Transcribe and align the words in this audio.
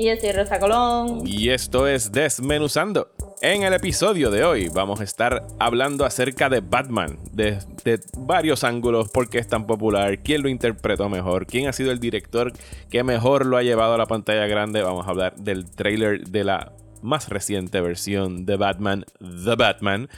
Y 0.00 0.06
yo 0.06 0.16
soy 0.16 0.30
Rosa 0.30 0.60
Colón. 0.60 1.22
y 1.26 1.48
esto 1.48 1.88
es 1.88 2.12
Desmenuzando. 2.12 3.10
En 3.42 3.64
el 3.64 3.74
episodio 3.74 4.30
de 4.30 4.44
hoy 4.44 4.68
vamos 4.68 5.00
a 5.00 5.02
estar 5.02 5.44
hablando 5.58 6.04
acerca 6.04 6.48
de 6.48 6.60
Batman, 6.60 7.18
de, 7.32 7.58
de 7.84 7.98
varios 8.16 8.62
ángulos, 8.62 9.08
por 9.08 9.28
qué 9.28 9.38
es 9.38 9.48
tan 9.48 9.66
popular, 9.66 10.20
quién 10.22 10.42
lo 10.42 10.48
interpretó 10.48 11.08
mejor, 11.08 11.46
quién 11.46 11.66
ha 11.66 11.72
sido 11.72 11.90
el 11.90 11.98
director 11.98 12.52
que 12.88 13.02
mejor 13.02 13.44
lo 13.44 13.56
ha 13.56 13.64
llevado 13.64 13.94
a 13.94 13.98
la 13.98 14.06
pantalla 14.06 14.46
grande. 14.46 14.82
Vamos 14.82 15.04
a 15.04 15.10
hablar 15.10 15.34
del 15.34 15.68
trailer 15.68 16.28
de 16.28 16.44
la 16.44 16.72
más 17.02 17.28
reciente 17.28 17.80
versión 17.80 18.46
de 18.46 18.56
Batman, 18.56 19.04
The 19.18 19.54
Batman. 19.56 20.08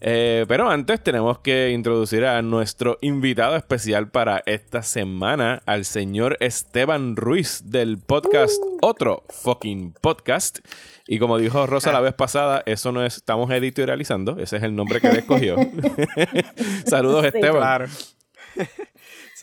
Eh, 0.00 0.44
pero 0.48 0.70
antes 0.70 1.02
tenemos 1.02 1.38
que 1.38 1.70
introducir 1.70 2.24
a 2.24 2.42
nuestro 2.42 2.98
invitado 3.00 3.56
especial 3.56 4.10
para 4.10 4.42
esta 4.46 4.82
semana, 4.82 5.62
al 5.66 5.84
señor 5.84 6.36
Esteban 6.40 7.16
Ruiz 7.16 7.62
del 7.66 7.98
podcast 7.98 8.60
Otro 8.80 9.24
Fucking 9.28 9.94
Podcast. 10.00 10.60
Y 11.06 11.18
como 11.18 11.38
dijo 11.38 11.66
Rosa 11.66 11.92
la 11.92 12.00
vez 12.00 12.14
pasada, 12.14 12.62
eso 12.66 12.92
no 12.92 13.04
es, 13.04 13.16
estamos 13.16 13.50
editorializando, 13.50 14.38
ese 14.38 14.58
es 14.58 14.62
el 14.62 14.76
nombre 14.76 15.00
que 15.00 15.08
él 15.08 15.16
escogió. 15.16 15.56
Saludos, 16.86 17.24
Esteban. 17.24 17.88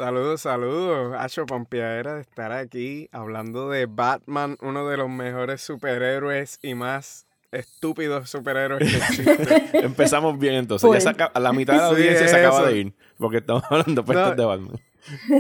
Saludos, 0.01 0.41
saludos. 0.41 1.15
Hacho 1.17 1.47
Pompiadera 1.47 2.13
de 2.13 2.21
estar 2.21 2.51
aquí 2.51 3.09
hablando 3.11 3.71
de 3.71 3.87
Batman, 3.87 4.55
uno 4.61 4.87
de 4.87 4.95
los 4.95 5.09
mejores 5.09 5.59
superhéroes 5.61 6.59
y 6.61 6.75
más 6.75 7.25
estúpidos 7.51 8.29
superhéroes 8.29 8.87
que 8.91 8.95
existen. 8.95 9.69
Empezamos 9.85 10.37
bien 10.37 10.53
entonces. 10.53 11.03
Ya 11.03 11.09
acaba- 11.09 11.39
la 11.39 11.51
mitad 11.51 11.73
de 11.73 11.79
la 11.79 11.85
Sí, 11.89 11.95
audiencia 11.95 12.27
se 12.27 12.35
acaba 12.35 12.59
eso. 12.59 12.67
de 12.67 12.77
ir, 12.77 12.93
porque 13.17 13.37
estamos 13.37 13.63
hablando 13.71 14.05
puestos 14.05 14.29
No. 14.29 14.35
de 14.35 14.45
Batman. 14.45 14.79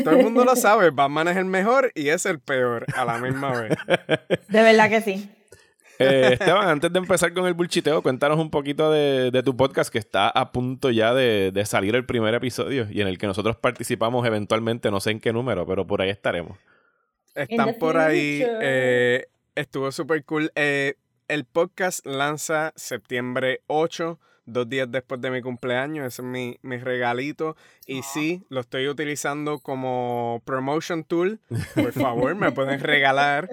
Todo 0.03 0.15
el 0.15 0.23
mundo 0.23 0.43
lo 0.43 0.55
sabe, 0.55 0.89
Batman 0.89 1.27
es 1.27 1.37
el 1.37 1.45
mejor 1.45 1.91
y 1.93 2.09
es 2.09 2.25
el 2.25 2.39
peor 2.39 2.87
a 2.95 3.05
la 3.05 3.19
misma 3.19 3.51
vez. 3.61 3.77
De 4.47 4.63
verdad 4.63 4.89
que 4.89 5.01
sí. 5.01 5.29
Eh, 5.99 6.29
Esteban, 6.33 6.67
antes 6.67 6.91
de 6.93 6.99
empezar 6.99 7.33
con 7.33 7.45
el 7.47 7.53
bulchiteo, 7.53 8.01
cuéntanos 8.01 8.37
un 8.39 8.49
poquito 8.49 8.91
de, 8.91 9.31
de 9.31 9.43
tu 9.43 9.55
podcast 9.57 9.91
que 9.91 9.97
está 9.97 10.29
a 10.29 10.51
punto 10.51 10.91
ya 10.91 11.13
de, 11.13 11.51
de 11.51 11.65
salir 11.65 11.95
el 11.95 12.05
primer 12.05 12.33
episodio 12.35 12.87
y 12.89 13.01
en 13.01 13.07
el 13.07 13.17
que 13.17 13.27
nosotros 13.27 13.55
participamos 13.57 14.25
eventualmente, 14.25 14.91
no 14.91 14.99
sé 14.99 15.11
en 15.11 15.19
qué 15.19 15.33
número, 15.33 15.65
pero 15.65 15.87
por 15.87 16.01
ahí 16.01 16.09
estaremos. 16.09 16.57
Están 17.35 17.75
por 17.79 17.97
ahí. 17.97 18.43
eh, 18.61 19.25
estuvo 19.55 19.91
súper 19.91 20.23
cool. 20.25 20.51
Eh, 20.55 20.95
el 21.27 21.45
podcast 21.45 22.05
lanza 22.05 22.73
septiembre 22.75 23.61
8, 23.67 24.19
dos 24.47 24.67
días 24.67 24.91
después 24.91 25.21
de 25.21 25.29
mi 25.29 25.41
cumpleaños. 25.41 26.07
Ese 26.07 26.23
es 26.23 26.27
mi, 26.27 26.57
mi 26.63 26.77
regalito. 26.77 27.55
Y 27.85 28.01
sí, 28.01 28.43
lo 28.49 28.61
estoy 28.61 28.87
utilizando 28.87 29.59
como 29.59 30.41
promotion 30.45 31.03
tool. 31.03 31.39
Por 31.75 31.91
favor, 31.91 32.33
me 32.33 32.51
pueden 32.51 32.79
regalar 32.79 33.49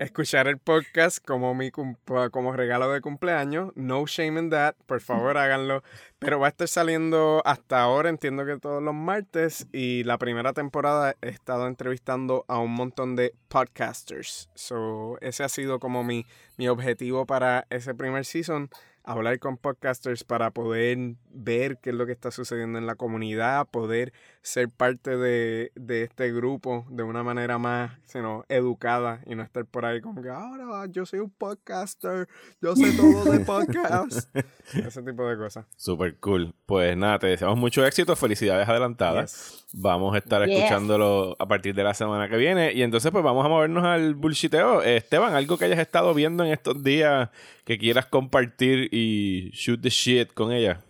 escuchar 0.00 0.46
el 0.46 0.58
podcast 0.58 1.24
como, 1.24 1.54
mi 1.54 1.70
como 1.70 2.52
regalo 2.52 2.92
de 2.92 3.00
cumpleaños. 3.00 3.72
No 3.74 4.06
shame 4.06 4.40
in 4.40 4.50
that. 4.50 4.76
Por 4.86 5.00
favor, 5.00 5.36
háganlo. 5.38 5.82
Pero 6.18 6.38
va 6.38 6.46
a 6.46 6.50
estar 6.50 6.68
saliendo 6.68 7.42
hasta 7.44 7.82
ahora, 7.82 8.08
entiendo 8.08 8.46
que 8.46 8.58
todos 8.58 8.82
los 8.82 8.94
martes. 8.94 9.66
Y 9.72 10.04
la 10.04 10.18
primera 10.18 10.52
temporada 10.52 11.16
he 11.22 11.28
estado 11.28 11.66
entrevistando 11.66 12.44
a 12.48 12.58
un 12.58 12.72
montón 12.72 13.16
de 13.16 13.34
podcasters. 13.48 14.50
So, 14.54 15.18
ese 15.20 15.44
ha 15.44 15.48
sido 15.48 15.78
como 15.78 16.04
mi, 16.04 16.26
mi 16.56 16.68
objetivo 16.68 17.26
para 17.26 17.66
ese 17.70 17.94
primer 17.94 18.24
season. 18.24 18.70
Hablar 19.06 19.38
con 19.38 19.56
podcasters 19.56 20.24
para 20.24 20.50
poder 20.50 21.14
ver 21.30 21.78
qué 21.78 21.90
es 21.90 21.96
lo 21.96 22.06
que 22.06 22.12
está 22.12 22.30
sucediendo 22.30 22.78
en 22.78 22.86
la 22.86 22.96
comunidad, 22.96 23.68
poder 23.68 24.12
ser 24.42 24.68
parte 24.68 25.16
de, 25.16 25.70
de 25.76 26.02
este 26.02 26.32
grupo 26.32 26.84
de 26.90 27.04
una 27.04 27.22
manera 27.22 27.56
más 27.58 27.92
sino, 28.04 28.44
educada 28.48 29.20
y 29.26 29.34
no 29.34 29.42
estar 29.42 29.64
por 29.64 29.84
ahí 29.84 30.00
como 30.00 30.22
que 30.22 30.28
ahora 30.30 30.86
yo 30.90 31.06
soy 31.06 31.20
un 31.20 31.30
podcaster, 31.30 32.28
yo 32.60 32.74
sé 32.74 32.92
todo 32.96 33.30
de 33.32 33.40
podcast. 33.40 34.36
Ese 34.74 35.02
tipo 35.02 35.28
de 35.28 35.36
cosas. 35.36 35.66
Super 35.76 36.16
cool. 36.18 36.54
Pues 36.66 36.96
nada, 36.96 37.18
te 37.20 37.28
deseamos 37.28 37.56
mucho 37.56 37.86
éxito, 37.86 38.16
felicidades 38.16 38.68
adelantadas. 38.68 39.32
Yes. 39.32 39.66
Vamos 39.74 40.14
a 40.14 40.18
estar 40.18 40.44
Yes. 40.46 40.56
escuchándolo 40.56 41.36
a 41.38 41.46
partir 41.46 41.74
de 41.74 41.84
la 41.84 41.94
semana 41.94 42.28
que 42.28 42.36
viene. 42.36 42.72
Y 42.72 42.82
entonces, 42.82 43.10
pues 43.12 43.22
vamos 43.22 43.44
a 43.44 43.48
movernos 43.48 43.84
al 43.84 44.14
bullshiteo. 44.14 44.82
Esteban, 44.82 45.34
algo 45.34 45.56
que 45.58 45.66
hayas 45.66 45.78
estado 45.78 46.12
viendo 46.14 46.44
en 46.44 46.52
estos 46.52 46.82
días 46.82 47.30
que 47.66 47.78
quieras 47.78 48.06
compartir 48.06 48.88
y 48.92 49.50
shoot 49.52 49.82
the 49.82 49.90
shit 49.90 50.32
con 50.32 50.52
ella. 50.52 50.80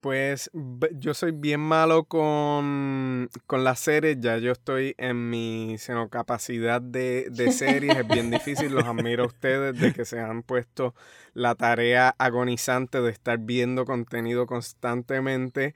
Pues 0.00 0.50
yo 0.94 1.12
soy 1.12 1.32
bien 1.32 1.60
malo 1.60 2.04
con, 2.04 3.28
con 3.46 3.62
las 3.62 3.80
series, 3.80 4.18
ya 4.20 4.38
yo 4.38 4.52
estoy 4.52 4.94
en 4.96 5.28
mi 5.28 5.76
sino, 5.78 6.08
capacidad 6.08 6.80
de, 6.80 7.26
de 7.30 7.52
series, 7.52 7.94
es 7.94 8.08
bien 8.08 8.30
difícil, 8.30 8.72
los 8.72 8.84
admiro 8.84 9.24
a 9.24 9.26
ustedes 9.26 9.78
de 9.78 9.92
que 9.92 10.06
se 10.06 10.18
han 10.18 10.42
puesto 10.42 10.94
la 11.34 11.54
tarea 11.54 12.14
agonizante 12.18 13.02
de 13.02 13.10
estar 13.10 13.38
viendo 13.38 13.84
contenido 13.84 14.46
constantemente. 14.46 15.74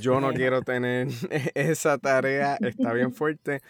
Yo 0.00 0.20
no 0.20 0.34
quiero 0.34 0.60
tener 0.62 1.08
esa 1.54 1.96
tarea, 1.96 2.58
está 2.60 2.92
bien 2.92 3.14
fuerte, 3.14 3.62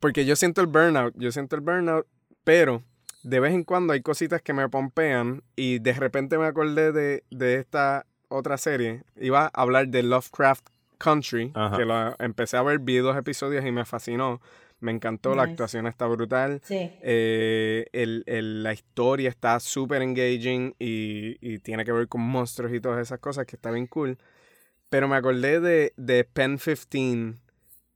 porque 0.00 0.24
yo 0.24 0.36
siento 0.36 0.62
el 0.62 0.68
burnout, 0.68 1.12
yo 1.18 1.32
siento 1.32 1.54
el 1.56 1.62
burnout, 1.62 2.06
pero 2.44 2.82
de 3.22 3.40
vez 3.40 3.52
en 3.52 3.64
cuando 3.64 3.92
hay 3.92 4.00
cositas 4.02 4.42
que 4.42 4.52
me 4.52 4.68
pompean 4.68 5.42
y 5.56 5.78
de 5.80 5.92
repente 5.92 6.38
me 6.38 6.46
acordé 6.46 6.92
de, 6.92 7.24
de 7.30 7.56
esta 7.56 8.06
otra 8.28 8.58
serie. 8.58 9.02
Iba 9.16 9.46
a 9.46 9.62
hablar 9.62 9.88
de 9.88 10.02
Lovecraft 10.02 10.66
Country, 10.98 11.52
Ajá. 11.54 11.76
que 11.76 11.84
lo 11.84 12.14
empecé 12.18 12.56
a 12.56 12.62
ver, 12.62 12.78
vi 12.80 12.96
dos 12.98 13.16
episodios 13.16 13.64
y 13.64 13.72
me 13.72 13.84
fascinó. 13.84 14.40
Me 14.80 14.92
encantó, 14.92 15.34
la 15.34 15.42
actuación 15.42 15.88
está 15.88 16.06
brutal. 16.06 16.60
Sí. 16.62 16.76
Eh, 17.02 17.86
el- 17.92 18.22
el- 18.26 18.62
la 18.62 18.72
historia 18.72 19.28
está 19.28 19.58
súper 19.58 20.02
engaging 20.02 20.76
y, 20.78 21.36
y 21.40 21.58
tiene 21.58 21.84
que 21.84 21.90
ver 21.90 22.06
con 22.06 22.20
monstruos 22.20 22.72
y 22.72 22.80
todas 22.80 23.00
esas 23.02 23.18
cosas 23.18 23.44
que 23.46 23.56
está 23.56 23.72
bien 23.72 23.88
cool. 23.88 24.18
Pero 24.88 25.08
me 25.08 25.16
acordé 25.16 25.58
de, 25.60 25.92
de 25.96 26.22
Pen 26.24 26.58
15 26.58 27.34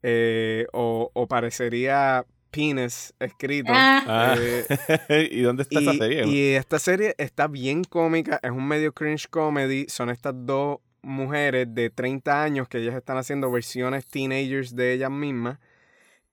eh, 0.02 0.66
o, 0.72 1.10
o 1.14 1.28
parecería 1.28 2.24
Penis 2.52 3.12
escrito. 3.18 3.72
Ah. 3.74 4.04
Ah. 4.06 4.36
Eh, 4.38 5.28
¿Y 5.32 5.40
dónde 5.40 5.64
está 5.64 5.80
esa 5.80 5.94
y, 5.94 5.98
serie? 5.98 6.26
y 6.28 6.54
esta 6.54 6.78
serie 6.78 7.14
está 7.18 7.48
bien 7.48 7.82
cómica, 7.82 8.38
es 8.42 8.50
un 8.52 8.68
medio 8.68 8.92
cringe 8.92 9.26
comedy. 9.28 9.86
Son 9.88 10.10
estas 10.10 10.34
dos 10.36 10.78
mujeres 11.02 11.66
de 11.74 11.90
30 11.90 12.42
años 12.44 12.68
que 12.68 12.78
ellas 12.78 12.94
están 12.94 13.16
haciendo 13.16 13.50
versiones 13.50 14.06
teenagers 14.06 14.76
de 14.76 14.92
ellas 14.92 15.10
mismas. 15.10 15.58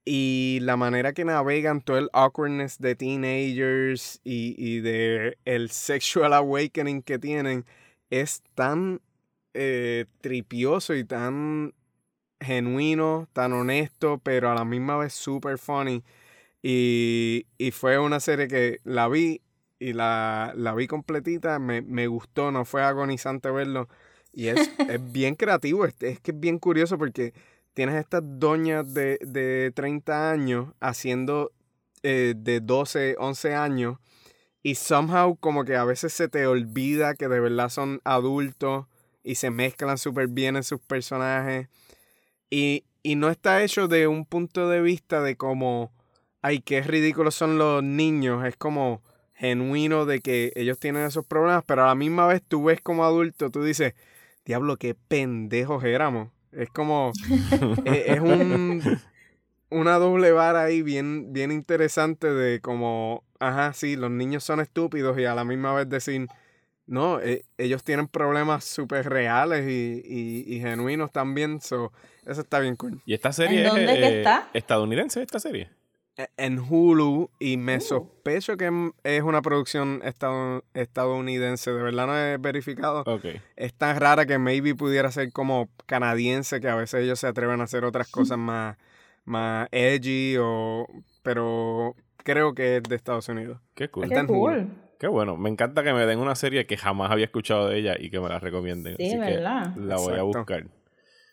Y 0.05 0.59
la 0.61 0.77
manera 0.77 1.13
que 1.13 1.25
navegan 1.25 1.81
todo 1.81 1.97
el 1.97 2.09
awkwardness 2.13 2.79
de 2.79 2.95
teenagers 2.95 4.21
y, 4.23 4.55
y 4.57 4.79
de 4.81 5.37
el 5.45 5.69
sexual 5.71 6.33
awakening 6.33 7.01
que 7.01 7.19
tienen 7.19 7.65
es 8.09 8.41
tan 8.55 9.01
eh, 9.53 10.05
tripioso 10.21 10.93
y 10.95 11.03
tan 11.03 11.73
genuino, 12.39 13.27
tan 13.33 13.53
honesto, 13.53 14.19
pero 14.23 14.51
a 14.51 14.55
la 14.55 14.65
misma 14.65 14.97
vez 14.97 15.13
super 15.13 15.57
funny. 15.57 16.03
Y, 16.61 17.47
y 17.57 17.71
fue 17.71 17.99
una 17.99 18.19
serie 18.19 18.47
que 18.47 18.79
la 18.83 19.07
vi 19.07 19.41
y 19.79 19.93
la, 19.93 20.53
la 20.55 20.73
vi 20.73 20.87
completita, 20.87 21.57
me, 21.59 21.81
me 21.81 22.07
gustó, 22.07 22.51
no 22.51 22.65
fue 22.65 22.83
agonizante 22.83 23.49
verlo. 23.49 23.87
Y 24.33 24.47
es, 24.47 24.69
es 24.89 25.11
bien 25.11 25.35
creativo, 25.35 25.85
es, 25.85 25.95
es 26.01 26.19
que 26.19 26.31
es 26.31 26.39
bien 26.39 26.59
curioso 26.59 26.97
porque 26.97 27.33
tienes 27.73 27.95
estas 27.95 28.21
doñas 28.23 28.93
de, 28.93 29.19
de 29.21 29.71
30 29.73 30.31
años 30.31 30.67
haciendo 30.79 31.51
eh, 32.03 32.33
de 32.35 32.59
12, 32.59 33.15
11 33.19 33.55
años 33.55 33.97
y 34.63 34.75
somehow 34.75 35.37
como 35.37 35.63
que 35.63 35.75
a 35.75 35.83
veces 35.83 36.13
se 36.13 36.27
te 36.27 36.45
olvida 36.47 37.15
que 37.15 37.27
de 37.27 37.39
verdad 37.39 37.69
son 37.69 38.01
adultos 38.03 38.85
y 39.23 39.35
se 39.35 39.49
mezclan 39.49 39.97
súper 39.97 40.27
bien 40.27 40.55
en 40.55 40.63
sus 40.63 40.79
personajes. 40.81 41.67
Y, 42.49 42.85
y 43.03 43.15
no 43.15 43.29
está 43.29 43.63
hecho 43.63 43.87
de 43.87 44.07
un 44.07 44.25
punto 44.25 44.69
de 44.69 44.81
vista 44.81 45.21
de 45.21 45.35
como, 45.37 45.91
ay, 46.41 46.61
qué 46.61 46.81
ridículos 46.81 47.35
son 47.35 47.57
los 47.57 47.83
niños. 47.83 48.45
Es 48.45 48.55
como 48.57 49.01
genuino 49.35 50.05
de 50.05 50.19
que 50.21 50.51
ellos 50.55 50.79
tienen 50.79 51.05
esos 51.05 51.25
problemas, 51.25 51.63
pero 51.65 51.83
a 51.83 51.87
la 51.87 51.95
misma 51.95 52.27
vez 52.27 52.41
tú 52.47 52.63
ves 52.65 52.81
como 52.81 53.05
adulto, 53.05 53.49
tú 53.51 53.63
dices, 53.63 53.93
diablo, 54.45 54.77
qué 54.77 54.95
pendejos 54.95 55.83
éramos. 55.83 56.29
Es 56.51 56.69
como, 56.69 57.13
e- 57.85 58.13
es 58.13 58.19
un, 58.21 58.83
una 59.69 59.97
doble 59.97 60.31
vara 60.31 60.63
ahí 60.63 60.81
bien, 60.81 61.31
bien 61.33 61.51
interesante 61.51 62.31
de 62.33 62.59
como 62.61 63.23
ajá, 63.39 63.73
sí, 63.73 63.95
los 63.95 64.11
niños 64.11 64.43
son 64.43 64.59
estúpidos 64.59 65.17
y 65.17 65.25
a 65.25 65.35
la 65.35 65.43
misma 65.45 65.73
vez 65.73 65.89
decir, 65.89 66.27
no, 66.89 67.19
eh, 67.21 67.45
ellos 67.57 67.83
tienen 67.83 68.07
problemas 68.07 68.65
súper 68.65 69.07
reales 69.09 69.67
y, 69.69 70.01
y- 70.05 70.55
y 70.55 70.59
genuinos 70.59 71.11
también, 71.11 71.61
so, 71.61 71.91
eso 72.25 72.41
está 72.41 72.59
bien 72.59 72.75
cool. 72.75 73.01
¿Y 73.05 73.13
esta 73.13 73.31
serie 73.31 73.61
¿En 73.61 73.67
es 73.67 73.73
que 73.73 74.05
eh, 74.07 74.17
está? 74.19 74.49
estadounidense, 74.53 75.21
esta 75.21 75.39
serie? 75.39 75.69
E- 76.17 76.27
En 76.35 76.59
Hulu 76.59 77.29
y 77.39 77.57
me 77.57 77.77
Uh. 77.77 77.81
sospecho 77.81 78.57
que 78.57 78.91
es 79.03 79.21
una 79.23 79.41
producción 79.41 80.01
estado- 80.03 80.63
estadounidense, 80.73 81.71
de 81.71 81.81
verdad 81.81 82.07
no 82.07 82.17
he 82.17 82.37
verificado. 82.37 83.03
Ok. 83.05 83.25
Es 83.55 83.73
tan 83.73 83.99
rara 83.99 84.25
que 84.25 84.37
maybe 84.37 84.75
pudiera 84.75 85.11
ser 85.11 85.31
como 85.31 85.69
canadiense, 85.85 86.59
que 86.59 86.67
a 86.67 86.75
veces 86.75 87.03
ellos 87.03 87.19
se 87.19 87.27
atreven 87.27 87.61
a 87.61 87.65
hacer 87.65 87.85
otras 87.85 88.09
cosas 88.09 88.37
más, 88.37 88.77
más 89.25 89.67
edgy, 89.71 90.35
o, 90.39 90.87
pero 91.23 91.95
creo 92.17 92.53
que 92.53 92.77
es 92.77 92.83
de 92.83 92.95
Estados 92.95 93.29
Unidos. 93.29 93.59
Qué 93.75 93.89
cool. 93.89 94.03
Está 94.05 94.15
Qué 94.15 94.19
en 94.21 94.29
Hulu. 94.29 94.67
Qué 94.99 95.07
bueno. 95.07 95.37
Me 95.37 95.49
encanta 95.49 95.81
que 95.83 95.93
me 95.93 96.05
den 96.05 96.19
una 96.19 96.35
serie 96.35 96.67
que 96.67 96.75
jamás 96.77 97.09
había 97.11 97.25
escuchado 97.25 97.69
de 97.69 97.79
ella 97.79 97.95
y 97.97 98.09
que 98.11 98.19
me 98.19 98.27
la 98.29 98.39
recomienden. 98.39 98.95
Sí, 98.97 99.07
Así 99.07 99.17
¿verdad? 99.17 99.73
que 99.73 99.79
la 99.79 99.95
voy 99.95 100.17
a 100.17 100.23
buscar. 100.23 100.65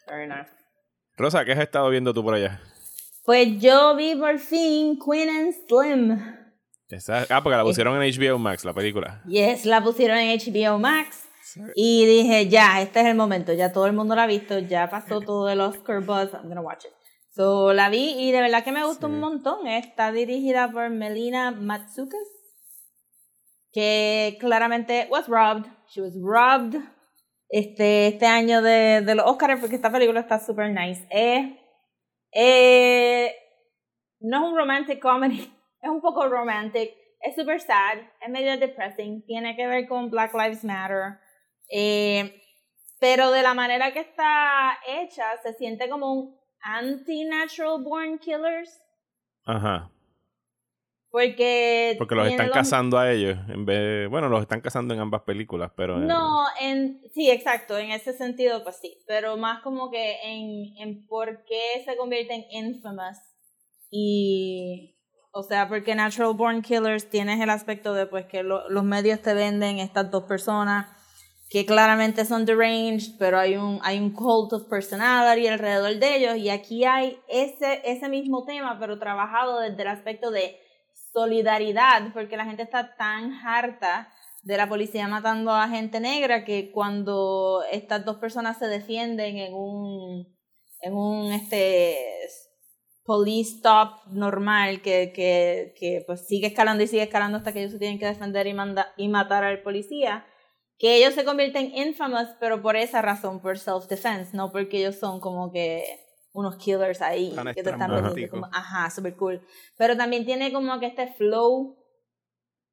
Very 0.09 0.29
nice. 0.29 0.51
Rosa, 1.17 1.45
¿qué 1.45 1.53
has 1.53 1.59
estado 1.59 1.89
viendo 1.91 2.15
tú 2.15 2.23
por 2.23 2.35
allá? 2.35 2.61
Pues 3.25 3.59
yo 3.61 3.97
vi 3.97 4.15
por 4.15 4.39
fin 4.39 4.99
Queen 5.05 5.29
and 5.29 5.53
Slim. 5.67 6.37
Esa- 6.89 7.27
ah, 7.31 7.43
porque 7.43 7.57
la 7.57 7.65
pusieron 7.65 8.01
en 8.01 8.09
HBO 8.13 8.39
Max, 8.39 8.65
la 8.65 8.73
película. 8.73 9.21
Yes, 9.27 9.65
la 9.67 9.83
pusieron 9.83 10.19
en 10.19 10.39
HBO 10.39 10.79
Max. 10.79 11.25
Y 11.75 12.05
dije, 12.07 12.49
ya, 12.49 12.81
este 12.83 13.01
es 13.01 13.07
el 13.07 13.17
momento. 13.17 13.53
Ya 13.53 13.73
todo 13.73 13.87
el 13.87 13.95
mundo 13.95 14.15
la 14.15 14.25
ha 14.25 14.27
visto. 14.29 14.59
Ya 14.61 14.89
pasó 14.91 15.21
todo 15.21 15.49
el 15.49 15.61
Oscar 15.61 16.01
buzz. 16.03 16.33
I'm 16.35 16.49
gonna 16.49 16.61
watch 16.61 16.85
it. 16.85 16.93
So, 17.35 17.73
la 17.73 17.89
vi 17.91 18.15
y 18.19 18.31
de 18.31 18.41
verdad 18.41 18.63
que 18.63 18.73
me 18.73 18.85
gustó 18.85 19.09
Sí. 19.09 19.13
un 19.15 19.21
montón. 19.21 19.67
Está 19.67 20.13
dirigida 20.13 20.71
por 20.71 20.89
Melina 20.91 21.51
Matsoukas. 21.51 22.21
Que 23.77 24.39
claramente 24.41 25.07
was 25.11 25.29
robbed. 25.29 25.67
She 25.91 26.01
was 26.01 26.15
robbed. 26.19 26.81
Este, 27.51 28.07
este 28.07 28.25
año 28.25 28.63
de, 28.63 29.03
de 29.03 29.15
los 29.15 29.27
Oscars 29.27 29.61
porque 29.61 29.77
esta 29.77 29.93
película 29.93 30.21
está 30.21 30.39
super 30.39 30.71
nice. 30.71 31.07
Eh, 31.11 31.61
eh, 32.33 33.35
no 34.21 34.39
es 34.39 34.53
un 34.53 34.57
romantic 34.57 34.99
comedy. 34.99 35.53
Es 35.83 35.91
un 35.91 36.01
poco 36.01 36.27
romantic. 36.27 36.91
Es 37.21 37.37
super 37.37 37.61
sad. 37.61 37.99
Es 38.23 38.31
medio 38.31 38.59
depressing. 38.59 39.27
Tiene 39.27 39.55
que 39.55 39.67
ver 39.67 39.87
con 39.87 40.11
Black 40.11 40.33
Lives 40.33 40.65
Matter. 40.65 41.19
Eh, 41.71 42.43
pero 42.99 43.31
de 43.31 43.43
la 43.43 43.53
manera 43.53 43.93
que 43.93 44.01
está 44.01 44.79
hecha, 44.89 45.37
se 45.43 45.53
siente 45.53 45.91
como 45.91 46.15
un 46.15 46.41
anti-natural 46.63 47.85
born 47.85 48.19
killers. 48.19 48.81
Ajá. 49.45 49.93
Porque. 51.19 51.95
Porque 51.97 52.15
los 52.15 52.29
están 52.29 52.51
cazando 52.51 52.99
a 52.99 53.11
ellos. 53.11 53.39
En 53.49 53.65
vez 53.65 54.07
bueno, 54.11 54.29
los 54.29 54.43
están 54.43 54.61
cazando 54.61 54.93
en 54.93 55.01
ambas 55.01 55.23
películas, 55.23 55.73
pero... 55.75 55.97
en- 55.97 56.07
No, 56.07 56.45
en, 56.61 57.01
sí, 57.15 57.31
exacto, 57.31 57.79
en 57.79 57.91
ese 57.91 58.13
sentido, 58.13 58.63
pues 58.65 58.77
sí, 58.83 58.99
pero 59.07 59.39
más 59.39 59.63
como 59.63 59.91
que 59.91 60.17
en, 60.23 60.77
en 60.77 61.07
por 61.07 61.43
qué 61.45 61.83
se 61.87 61.97
convierten 61.97 62.45
infamous 62.51 63.17
y, 63.91 64.99
o 65.33 65.43
sea, 65.43 65.69
porque 65.69 65.95
Natural 65.95 66.35
Born 66.35 66.61
Killers 66.61 67.09
tienes 67.09 67.41
el 67.41 67.49
aspecto 67.49 67.95
de 67.95 68.07
pues 68.07 68.27
que 68.27 68.43
lo- 68.43 68.69
los 68.69 68.85
medios 68.85 69.23
te 69.23 69.33
venden 69.33 69.79
estas 69.79 70.11
dos 70.11 70.25
personas 70.25 70.87
que 71.49 71.65
claramente 71.65 72.27
son 72.27 72.45
deranged, 72.45 73.17
pero 73.19 73.39
hay 73.39 73.57
un, 73.57 73.79
hay 73.83 73.99
un 74.01 74.11
cult 74.13 74.53
of 74.53 74.69
personality 74.69 75.47
alrededor 75.47 75.95
de 75.97 76.17
ellos 76.17 76.37
y 76.37 76.51
aquí 76.51 76.85
hay 76.85 77.19
ese, 77.29 77.81
ese 77.85 78.09
mismo 78.11 78.45
tema, 78.45 78.79
pero 78.79 78.99
trabajado 78.99 79.61
desde 79.61 79.81
el 79.81 79.89
aspecto 79.89 80.31
de 80.31 80.61
solidaridad, 81.17 82.13
porque 82.13 82.37
la 82.37 82.45
gente 82.45 82.63
está 82.63 82.95
tan 82.95 83.33
harta 83.33 84.13
de 84.43 84.59
la 84.59 84.69
policía 84.69 85.09
matando 85.09 85.51
a 85.51 85.67
gente 85.67 85.99
negra 85.99 86.45
que 86.45 86.71
cuando 86.71 87.63
estas 87.73 88.05
dos 88.05 88.19
personas 88.19 88.59
se 88.59 88.67
defienden 88.67 89.39
en 89.39 89.55
un 89.55 90.37
en 90.83 90.95
un 90.95 91.33
este 91.33 91.97
police 93.03 93.57
stop 93.57 94.07
normal 94.09 94.83
que, 94.83 95.13
que, 95.15 95.73
que 95.79 96.05
pues 96.07 96.27
sigue 96.27 96.49
escalando 96.49 96.85
y 96.85 96.87
sigue 96.87 97.05
escalando 97.05 97.39
hasta 97.39 97.53
que 97.53 97.61
ellos 97.61 97.73
se 97.73 97.79
tienen 97.79 97.99
que 97.99 98.07
defender 98.07 98.47
y 98.47 98.53
manda, 98.53 98.93
y 98.99 99.09
matar 99.09 99.43
al 99.43 99.63
policía 99.63 100.27
que 100.79 100.97
ellos 100.97 101.15
se 101.15 101.25
convierten 101.25 101.75
infamous 101.75 102.29
pero 102.39 102.61
por 102.61 102.77
esa 102.77 103.01
razón 103.01 103.41
por 103.41 103.59
self 103.59 103.87
defense 103.89 104.37
no 104.37 104.53
porque 104.53 104.81
ellos 104.81 104.97
son 104.97 105.19
como 105.21 105.51
que 105.51 105.83
unos 106.37 106.57
killers 106.57 107.01
ahí 107.03 107.33
Tan 107.35 107.47
que 107.55 107.63
te 107.63 107.71
están 107.71 107.91
vendiendo 107.91 108.31
como 108.31 108.47
ajá. 108.53 108.91
super 108.91 109.15
cool. 109.17 109.41
Pero 109.77 109.97
también 109.97 110.25
tiene 110.25 110.53
como 110.53 110.79
que 110.79 110.87
este 110.87 111.09
flow 111.09 111.77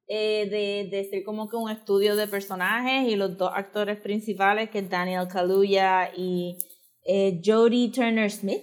eh, 0.06 0.46
de, 0.50 0.90
de 0.94 1.04
ser 1.04 1.24
como 1.24 1.48
que 1.48 1.56
un 1.56 1.70
estudio 1.70 2.14
de 2.14 2.26
personajes 2.26 3.08
y 3.08 3.16
los 3.16 3.36
dos 3.38 3.50
actores 3.54 3.98
principales 3.98 4.70
que 4.70 4.80
es 4.80 4.90
Daniel 4.90 5.26
Kaluuya 5.28 6.10
y 6.14 6.58
eh, 7.06 7.40
Jodie 7.44 7.90
Turner 7.90 8.30
Smith. 8.30 8.62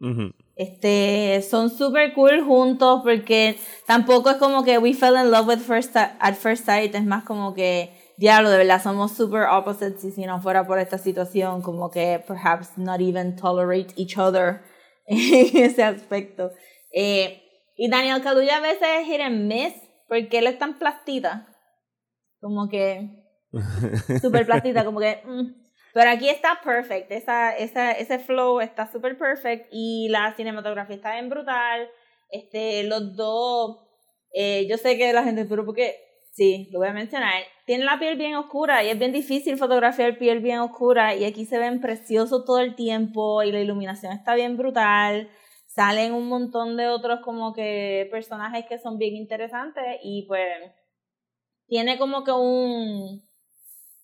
Ujú. 0.00 0.32
este 0.56 1.40
son 1.48 1.70
super 1.70 2.12
cool 2.12 2.42
juntos 2.42 3.02
porque 3.04 3.56
tampoco 3.86 4.30
es 4.30 4.36
como 4.36 4.64
que 4.64 4.78
we 4.78 4.94
fell 4.94 5.14
in 5.14 5.30
love 5.30 5.46
with 5.46 5.60
first 5.60 5.94
at 5.96 6.34
first 6.34 6.64
sight 6.66 6.92
es 6.96 7.04
más 7.04 7.22
como 7.22 7.54
que 7.54 8.01
diablo 8.16 8.50
de 8.50 8.58
verdad 8.58 8.82
somos 8.82 9.12
super 9.12 9.42
opposites 9.42 10.04
y 10.04 10.12
si 10.12 10.24
no 10.24 10.40
fuera 10.40 10.66
por 10.66 10.78
esta 10.78 10.98
situación 10.98 11.62
como 11.62 11.90
que 11.90 12.22
perhaps 12.26 12.76
not 12.76 13.00
even 13.00 13.36
tolerate 13.36 13.92
each 13.96 14.18
other 14.18 14.62
en 15.06 15.56
ese 15.56 15.82
aspecto 15.82 16.50
Eh, 16.94 17.42
y 17.74 17.88
Daniel 17.88 18.22
Kaluuya 18.22 18.58
a 18.58 18.60
veces 18.60 18.86
es 19.00 19.06
hit 19.06 19.20
and 19.20 19.46
miss 19.46 19.72
porque 20.08 20.38
él 20.38 20.46
es 20.46 20.58
tan 20.58 20.78
plastita 20.78 21.48
como 22.38 22.68
que 22.68 23.08
super 24.20 24.44
plastita 24.44 24.84
como 24.84 25.00
que 25.00 25.22
mm. 25.24 25.54
pero 25.94 26.10
aquí 26.10 26.28
está 26.28 26.60
perfect 26.62 27.10
esa, 27.10 27.56
esa, 27.56 27.92
ese 27.92 28.18
flow 28.18 28.60
está 28.60 28.92
super 28.92 29.16
perfect 29.16 29.68
y 29.72 30.08
la 30.10 30.34
cinematografía 30.34 30.96
está 30.96 31.12
bien 31.12 31.30
brutal 31.30 31.88
este 32.28 32.82
los 32.84 33.16
dos 33.16 33.78
eh, 34.34 34.66
yo 34.68 34.76
sé 34.76 34.98
que 34.98 35.14
la 35.14 35.24
gente 35.24 35.46
pero 35.46 35.64
porque 35.64 36.11
sí 36.32 36.68
lo 36.72 36.80
voy 36.80 36.88
a 36.88 36.92
mencionar. 36.92 37.42
Tienen 37.66 37.86
la 37.86 37.98
piel 37.98 38.16
bien 38.16 38.34
oscura 38.34 38.82
y 38.82 38.88
es 38.88 38.98
bien 38.98 39.12
difícil 39.12 39.56
fotografiar 39.56 40.18
piel 40.18 40.40
bien 40.40 40.58
oscura 40.58 41.14
y 41.14 41.24
aquí 41.24 41.44
se 41.44 41.58
ven 41.58 41.80
preciosos 41.80 42.44
todo 42.44 42.58
el 42.58 42.74
tiempo 42.74 43.42
y 43.42 43.52
la 43.52 43.60
iluminación 43.60 44.12
está 44.12 44.34
bien 44.34 44.56
brutal. 44.56 45.30
Salen 45.66 46.12
un 46.12 46.28
montón 46.28 46.76
de 46.76 46.88
otros 46.88 47.20
como 47.24 47.52
que 47.54 48.08
personajes 48.10 48.66
que 48.68 48.78
son 48.78 48.98
bien 48.98 49.14
interesantes 49.14 49.84
y 50.02 50.26
pues 50.26 50.46
tiene 51.66 51.98
como 51.98 52.24
que 52.24 52.32
un 52.32 53.22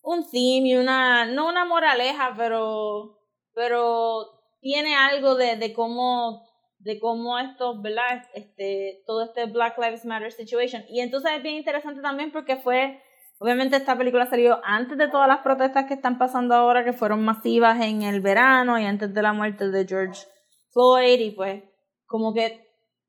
un 0.00 0.30
theme 0.30 0.68
y 0.68 0.76
una 0.76 1.26
no 1.26 1.48
una 1.48 1.64
moraleja 1.66 2.32
pero 2.36 3.18
pero 3.52 4.26
tiene 4.60 4.94
algo 4.96 5.34
de, 5.34 5.56
de 5.56 5.72
cómo 5.74 6.47
de 6.88 6.98
cómo 6.98 7.38
esto 7.38 7.82
verdad 7.82 8.24
este 8.32 9.02
todo 9.04 9.22
este 9.22 9.44
Black 9.44 9.76
Lives 9.76 10.06
Matter 10.06 10.32
situation. 10.32 10.82
Y 10.88 11.00
entonces 11.00 11.32
es 11.36 11.42
bien 11.42 11.56
interesante 11.56 12.00
también 12.00 12.32
porque 12.32 12.56
fue 12.56 13.02
obviamente 13.38 13.76
esta 13.76 13.98
película 13.98 14.24
salió 14.24 14.58
antes 14.64 14.96
de 14.96 15.08
todas 15.08 15.28
las 15.28 15.40
protestas 15.40 15.84
que 15.84 15.92
están 15.92 16.16
pasando 16.16 16.54
ahora 16.54 16.86
que 16.86 16.94
fueron 16.94 17.22
masivas 17.26 17.78
en 17.82 18.00
el 18.00 18.22
verano 18.22 18.78
y 18.78 18.86
antes 18.86 19.12
de 19.12 19.20
la 19.20 19.34
muerte 19.34 19.68
de 19.68 19.86
George 19.86 20.22
Floyd 20.70 21.20
y 21.20 21.30
pues 21.32 21.62
como 22.06 22.32
que 22.32 22.66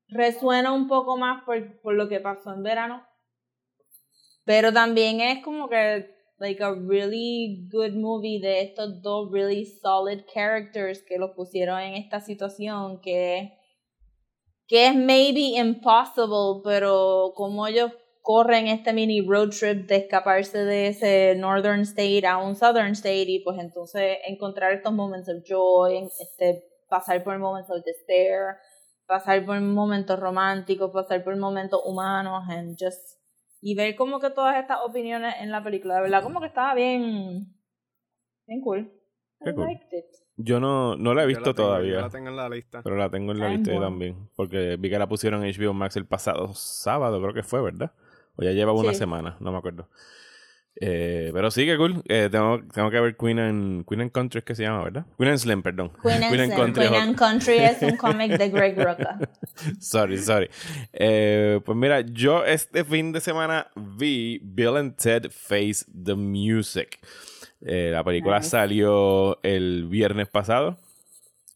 resuena 0.08 0.72
un 0.74 0.86
poco 0.86 1.16
más 1.16 1.42
por, 1.44 1.80
por 1.80 1.94
lo 1.94 2.06
que 2.06 2.20
pasó 2.20 2.52
en 2.52 2.62
verano. 2.62 3.02
Pero 4.44 4.74
también 4.74 5.22
es 5.22 5.42
como 5.42 5.70
que 5.70 6.14
like 6.38 6.62
a 6.62 6.74
really 6.74 7.66
good 7.72 7.94
movie 7.94 8.40
de 8.40 8.60
estos 8.60 9.00
dos 9.00 9.32
really 9.32 9.64
solid 9.64 10.20
characters 10.34 11.02
que 11.02 11.16
los 11.16 11.30
pusieron 11.30 11.80
en 11.80 11.94
esta 11.94 12.20
situación 12.20 13.00
que 13.00 13.58
que 14.70 14.86
es 14.86 14.94
maybe 14.94 15.58
impossible 15.58 16.62
pero 16.62 17.32
como 17.34 17.66
ellos 17.66 17.90
corren 18.22 18.68
este 18.68 18.92
mini 18.92 19.20
road 19.20 19.50
trip 19.50 19.88
de 19.88 19.96
escaparse 19.96 20.58
de 20.58 20.86
ese 20.86 21.34
northern 21.34 21.80
state 21.80 22.24
a 22.24 22.38
un 22.38 22.54
southern 22.54 22.92
state 22.92 23.26
y 23.26 23.40
pues 23.40 23.58
entonces 23.58 24.18
encontrar 24.28 24.72
estos 24.72 24.92
moments 24.92 25.28
of 25.28 25.42
joy 25.44 26.08
este 26.20 26.62
pasar 26.88 27.24
por 27.24 27.36
momentos 27.38 27.76
of 27.76 27.84
despair 27.84 28.58
pasar 29.06 29.44
por 29.44 29.60
momentos 29.60 30.20
románticos 30.20 30.92
pasar 30.92 31.24
por 31.24 31.36
momentos 31.36 31.80
humanos 31.84 32.44
and 32.48 32.76
just 32.78 33.18
y 33.60 33.74
ver 33.74 33.96
como 33.96 34.20
que 34.20 34.30
todas 34.30 34.56
estas 34.56 34.78
opiniones 34.86 35.34
en 35.40 35.50
la 35.50 35.62
película, 35.62 35.96
de 35.96 36.02
verdad 36.02 36.22
como 36.22 36.40
que 36.40 36.46
estaba 36.46 36.74
bien 36.74 37.54
bien 38.46 38.60
cool. 38.62 38.90
I 39.42 39.52
liked 39.52 39.92
it. 39.92 40.06
Yo 40.42 40.60
no, 40.60 40.96
no 40.96 41.14
la 41.14 41.22
he 41.22 41.24
Yo 41.24 41.28
visto 41.28 41.50
la 41.50 41.54
tengo, 41.54 41.68
todavía. 41.68 41.92
Yo 41.94 42.00
la 42.00 42.10
tengo 42.10 42.28
en 42.30 42.36
la 42.36 42.48
lista. 42.48 42.82
Pero 42.82 42.96
la 42.96 43.10
tengo 43.10 43.32
en 43.32 43.38
la 43.40 43.46
Ay, 43.46 43.56
lista 43.56 43.70
yo 43.72 43.76
bueno. 43.78 43.90
también. 43.90 44.16
Porque 44.36 44.76
vi 44.78 44.88
que 44.90 44.98
la 44.98 45.08
pusieron 45.08 45.44
en 45.44 45.52
HBO 45.54 45.72
Max 45.74 45.96
el 45.96 46.06
pasado 46.06 46.52
sábado, 46.54 47.20
creo 47.20 47.34
que 47.34 47.42
fue, 47.42 47.60
¿verdad? 47.62 47.92
O 48.36 48.42
ya 48.42 48.52
lleva 48.52 48.72
una 48.72 48.92
Sí. 48.92 48.98
semana, 49.00 49.36
no 49.40 49.52
me 49.52 49.58
acuerdo. 49.58 49.88
Eh, 50.82 51.30
pero 51.34 51.50
sí, 51.50 51.66
que 51.66 51.76
cool. 51.76 52.02
Eh, 52.08 52.28
tengo, 52.30 52.60
tengo 52.72 52.90
que 52.90 53.00
ver 53.00 53.16
Queen 53.16 53.38
and, 53.38 53.84
Queen 53.86 54.00
and 54.02 54.12
Country, 54.12 54.38
es 54.38 54.44
que 54.44 54.54
se 54.54 54.62
llama, 54.62 54.84
¿verdad? 54.84 55.04
Queen 55.18 55.30
and 55.30 55.38
Slim, 55.38 55.62
perdón. 55.62 55.90
Queen 56.00 56.22
and, 56.22 56.34
Slim, 56.34 56.50
Country. 56.52 56.88
Queen 56.88 56.94
and 57.02 57.16
Country 57.18 57.58
es 57.58 57.82
un 57.82 57.96
cómic 57.98 58.38
de 58.38 58.48
Greg 58.48 58.78
Rucka. 58.78 59.18
sorry, 59.80 60.16
sorry. 60.16 60.48
Eh, 60.92 61.60
pues 61.64 61.76
mira, 61.76 62.00
yo 62.00 62.44
este 62.44 62.84
fin 62.84 63.12
de 63.12 63.20
semana 63.20 63.66
vi 63.76 64.40
Bill 64.42 64.76
and 64.76 64.96
Ted 64.96 65.30
Face 65.30 65.84
the 65.92 66.14
Music. 66.14 66.98
Eh, 67.62 67.90
la 67.92 68.02
película 68.04 68.38
Nice. 68.38 68.50
salió 68.50 69.38
el 69.42 69.86
viernes 69.88 70.28
pasado. 70.28 70.76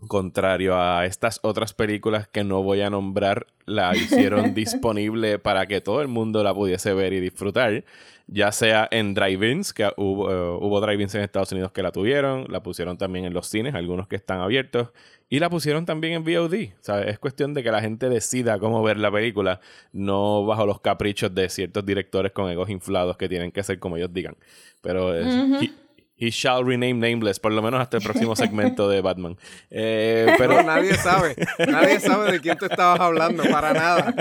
Contrario 0.09 0.77
a 0.79 1.07
estas 1.07 1.41
otras 1.43 1.73
películas 1.73 2.29
que 2.29 2.45
no 2.45 2.63
voy 2.63 2.83
a 2.83 2.91
nombrar, 2.91 3.47
la 3.65 3.97
hicieron 3.97 4.53
disponible 4.55 5.39
para 5.39 5.67
que 5.67 5.81
todo 5.81 6.03
el 6.03 6.09
mundo 6.09 6.43
la 6.43 6.53
pudiese 6.53 6.93
ver 6.93 7.13
y 7.15 7.21
disfrutar. 7.21 7.85
Ya 8.27 8.53
sea 8.53 8.87
en 8.91 9.15
drive-ins, 9.15 9.73
que 9.73 9.91
hubo, 9.97 10.31
eh, 10.31 10.59
hubo 10.61 10.81
drive-ins 10.81 11.15
en 11.15 11.23
Estados 11.23 11.53
Unidos 11.53 11.73
que 11.73 11.83
la 11.83 11.91
tuvieron, 11.93 12.47
la 12.51 12.63
pusieron 12.63 12.99
también 12.99 13.25
en 13.27 13.33
los 13.35 13.47
cines, 13.47 13.75
algunos 13.75 14.09
que 14.09 14.17
están 14.17 14.41
abiertos, 14.41 14.89
y 15.31 15.39
la 15.41 15.49
pusieron 15.51 15.85
también 15.87 16.15
en 16.15 16.25
VOD. 16.25 16.71
¿sabes? 16.81 17.09
Es 17.09 17.19
cuestión 17.19 17.55
de 17.55 17.63
que 17.63 17.71
la 17.71 17.81
gente 17.81 18.09
decida 18.11 18.59
cómo 18.59 18.83
ver 18.83 18.99
la 18.99 19.11
película, 19.11 19.61
no 19.93 20.45
bajo 20.45 20.67
los 20.67 20.81
caprichos 20.81 21.35
de 21.35 21.49
ciertos 21.51 21.85
directores 21.87 22.33
con 22.33 22.51
egos 22.51 22.69
inflados 22.69 23.17
que 23.17 23.29
tienen 23.29 23.53
que 23.53 23.63
ser 23.63 23.79
como 23.79 23.97
ellos 23.97 24.13
digan. 24.13 24.37
Pero 24.83 25.15
es- 25.15 25.35
he 26.17 26.31
shall 26.31 26.65
rename 26.65 26.95
nameless, 26.95 27.41
por 27.41 27.53
lo 27.53 27.63
menos 27.63 27.81
hasta 27.81 27.97
el 27.97 28.03
próximo 28.03 28.37
segmento 28.37 28.89
de 28.89 29.01
Batman. 29.01 29.37
Eh, 29.71 30.35
pero 30.39 30.63
nadie 30.63 30.95
sabe. 30.95 31.35
Nadie 31.59 32.01
sabe 32.01 32.33
de 32.33 32.41
quién 32.41 32.57
tú 32.57 32.67
estabas 32.67 33.01
hablando, 33.01 33.43
para 33.45 33.73
nada. 33.73 34.15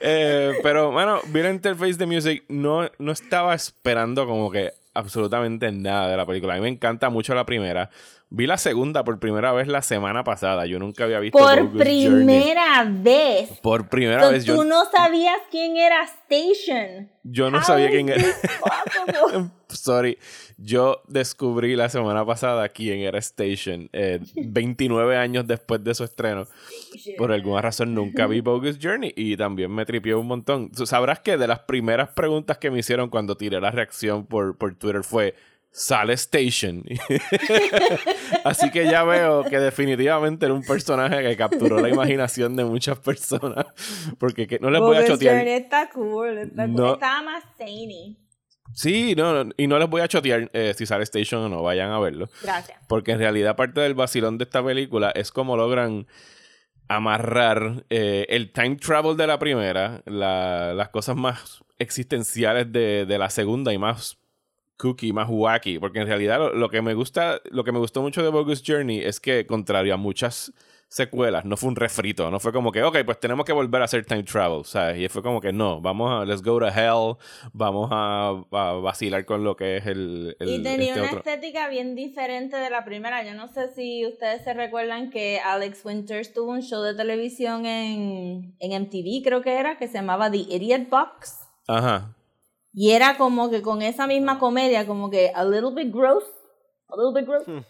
Eh, 0.00 0.52
pero 0.62 0.90
bueno, 0.90 1.20
vi 1.26 1.42
la 1.42 1.50
interface 1.50 1.94
de 1.94 2.06
Music. 2.06 2.44
No, 2.48 2.90
no 2.98 3.12
estaba 3.12 3.54
esperando 3.54 4.26
como 4.26 4.50
que 4.50 4.72
absolutamente 4.94 5.70
nada 5.72 6.08
de 6.08 6.16
la 6.16 6.26
película. 6.26 6.54
A 6.54 6.56
mí 6.56 6.62
me 6.62 6.68
encanta 6.68 7.10
mucho 7.10 7.34
la 7.34 7.44
primera. 7.44 7.90
Vi 8.30 8.46
la 8.48 8.58
segunda 8.58 9.04
por 9.04 9.20
primera 9.20 9.52
vez 9.52 9.68
la 9.68 9.80
semana 9.82 10.24
pasada. 10.24 10.66
Yo 10.66 10.78
nunca 10.80 11.04
había 11.04 11.20
visto 11.20 11.38
Por 11.38 11.56
Bogus 11.68 11.72
Journey. 11.72 12.04
primera 12.08 12.84
vez. 12.84 13.60
Por 13.62 13.88
primera 13.88 14.22
So, 14.24 14.30
vez. 14.32 14.44
tú 14.44 14.56
Yo, 14.56 14.64
no 14.64 14.84
sabías 14.90 15.36
quién 15.52 15.76
era 15.76 16.02
Station. 16.02 17.10
yo 17.22 17.50
no 17.52 17.58
How 17.58 17.64
sabía 17.64 17.90
quién 17.90 18.08
era. 18.08 18.24
Sorry. 19.68 20.18
Yo 20.56 21.02
descubrí 21.08 21.76
la 21.76 21.88
semana 21.88 22.24
pasada 22.24 22.68
quién 22.70 23.00
era 23.00 23.18
Station. 23.18 23.88
eh, 23.92 24.20
29 24.34 25.16
años 25.16 25.46
después 25.46 25.82
de 25.84 25.94
su 25.94 26.04
estreno. 26.04 26.46
Por 27.16 27.30
alguna 27.32 27.60
razón 27.62 27.94
nunca 27.94 28.26
vi 28.26 28.40
Bogus 28.40 28.78
Journey 28.82 29.12
y 29.16 29.36
también 29.36 29.70
me 29.72 29.84
tripió 29.86 30.18
un 30.18 30.26
montón. 30.26 30.70
Sabrás 30.74 31.20
que 31.20 31.36
de 31.36 31.46
las 31.46 31.60
primeras 31.60 32.10
preguntas 32.10 32.58
que 32.58 32.70
me 32.70 32.80
hicieron 32.80 33.10
cuando 33.10 33.36
tiré 33.36 33.60
la 33.60 33.70
reacción 33.70 34.26
por, 34.26 34.56
por 34.58 34.74
Twitter 34.76 35.04
fue 35.04 35.34
¿Sale 35.76 36.12
Station? 36.12 36.84
Así 38.44 38.70
que 38.70 38.84
ya 38.84 39.02
veo 39.02 39.42
que 39.44 39.58
definitivamente 39.58 40.46
era 40.46 40.54
un 40.54 40.62
personaje 40.62 41.20
que 41.22 41.36
capturó 41.36 41.80
la 41.80 41.88
imaginación 41.88 42.54
de 42.54 42.64
muchas 42.64 42.98
personas. 43.00 43.66
Porque 44.18 44.46
que- 44.46 44.60
no 44.60 44.70
les 44.70 44.80
voy 44.80 44.96
a 44.96 45.04
chotear. 45.06 45.46
Está 45.48 45.90
cool. 45.90 46.38
Está 46.38 46.66
cool. 46.66 46.74
No. 46.76 46.94
Estaba 46.94 47.22
más 47.22 47.44
zany. 47.58 48.16
Sí, 48.72 49.14
no, 49.16 49.44
no, 49.44 49.52
y 49.56 49.66
no 49.66 49.78
les 49.78 49.88
voy 49.88 50.00
a 50.02 50.08
chotear 50.08 50.48
eh, 50.52 50.74
si 50.76 50.86
sale 50.86 51.02
Station 51.04 51.42
o 51.42 51.48
no, 51.48 51.62
vayan 51.62 51.90
a 51.90 51.98
verlo. 51.98 52.28
Gracias. 52.42 52.78
Porque 52.88 53.12
en 53.12 53.18
realidad 53.18 53.56
parte 53.56 53.80
del 53.80 53.94
vacilón 53.94 54.38
de 54.38 54.44
esta 54.44 54.64
película 54.64 55.10
es 55.10 55.32
cómo 55.32 55.56
logran 55.56 56.06
amarrar 56.88 57.84
eh, 57.90 58.26
el 58.28 58.52
time 58.52 58.76
travel 58.76 59.16
de 59.16 59.26
la 59.26 59.38
primera, 59.38 60.02
la- 60.06 60.72
las 60.74 60.88
cosas 60.90 61.16
más 61.16 61.64
existenciales 61.78 62.70
de, 62.72 63.06
de 63.06 63.18
la 63.18 63.30
segunda 63.30 63.72
y 63.72 63.78
más 63.78 64.18
cookie, 64.76 65.12
más 65.12 65.28
wacky. 65.30 65.78
Porque 65.78 66.00
en 66.00 66.06
realidad 66.06 66.38
lo, 66.38 66.54
lo 66.54 66.68
que 66.68 66.82
me 66.82 66.94
gusta, 66.94 67.40
lo 67.50 67.64
que 67.64 67.72
me 67.72 67.78
gustó 67.78 68.02
mucho 68.02 68.22
de 68.22 68.28
Bogus 68.30 68.62
Journey 68.66 69.00
es 69.00 69.20
que, 69.20 69.46
contrario 69.46 69.94
a 69.94 69.96
muchas 69.96 70.52
secuelas, 70.88 71.44
no 71.44 71.56
fue 71.56 71.70
un 71.70 71.76
refrito, 71.76 72.30
no 72.30 72.38
fue 72.38 72.52
como 72.52 72.70
que, 72.70 72.80
ok, 72.84 72.98
pues 73.04 73.18
tenemos 73.18 73.44
que 73.44 73.52
volver 73.52 73.82
a 73.82 73.86
hacer 73.86 74.04
time 74.04 74.22
travel, 74.22 74.64
¿sabes? 74.64 75.00
Y 75.00 75.08
fue 75.08 75.22
como 75.24 75.40
que 75.40 75.52
no, 75.52 75.80
vamos 75.80 76.08
a, 76.12 76.24
let's 76.24 76.40
go 76.40 76.60
to 76.60 76.68
hell, 76.68 77.16
vamos 77.52 77.88
a, 77.90 78.28
a 78.52 78.72
vacilar 78.74 79.24
con 79.24 79.42
lo 79.42 79.56
que 79.56 79.78
es 79.78 79.86
el... 79.86 80.36
el 80.38 80.48
Y 80.48 80.62
tenía 80.62 80.90
este 80.90 81.00
una 81.00 81.08
otro. 81.08 81.18
estética 81.18 81.68
bien 81.68 81.96
diferente 81.96 82.56
de 82.56 82.70
la 82.70 82.84
primera. 82.84 83.24
Yo 83.24 83.34
no 83.34 83.48
sé 83.48 83.72
si 83.74 84.06
ustedes 84.06 84.44
se 84.44 84.54
recuerdan 84.54 85.10
que 85.10 85.40
Alex 85.40 85.84
Winters 85.84 86.32
tuvo 86.32 86.52
un 86.52 86.62
show 86.62 86.80
de 86.82 86.94
televisión 86.94 87.66
en, 87.66 88.54
en 88.60 88.82
MTV, 88.82 89.24
creo 89.24 89.42
que 89.42 89.58
era, 89.58 89.76
que 89.78 89.88
se 89.88 89.94
llamaba 89.94 90.30
The 90.30 90.36
Idiot 90.36 90.88
Box. 90.90 91.40
Ajá. 91.66 92.13
Y 92.74 92.90
era 92.90 93.16
como 93.16 93.50
que 93.50 93.62
con 93.62 93.82
esa 93.82 94.06
misma 94.06 94.38
comedia, 94.38 94.86
como 94.86 95.08
que 95.10 95.30
a 95.34 95.44
little 95.44 95.70
bit 95.74 95.94
gross. 95.94 96.24
A 96.88 96.96
little 96.96 97.18
bit 97.20 97.28
gross. 97.28 97.46
Hmm. 97.46 97.64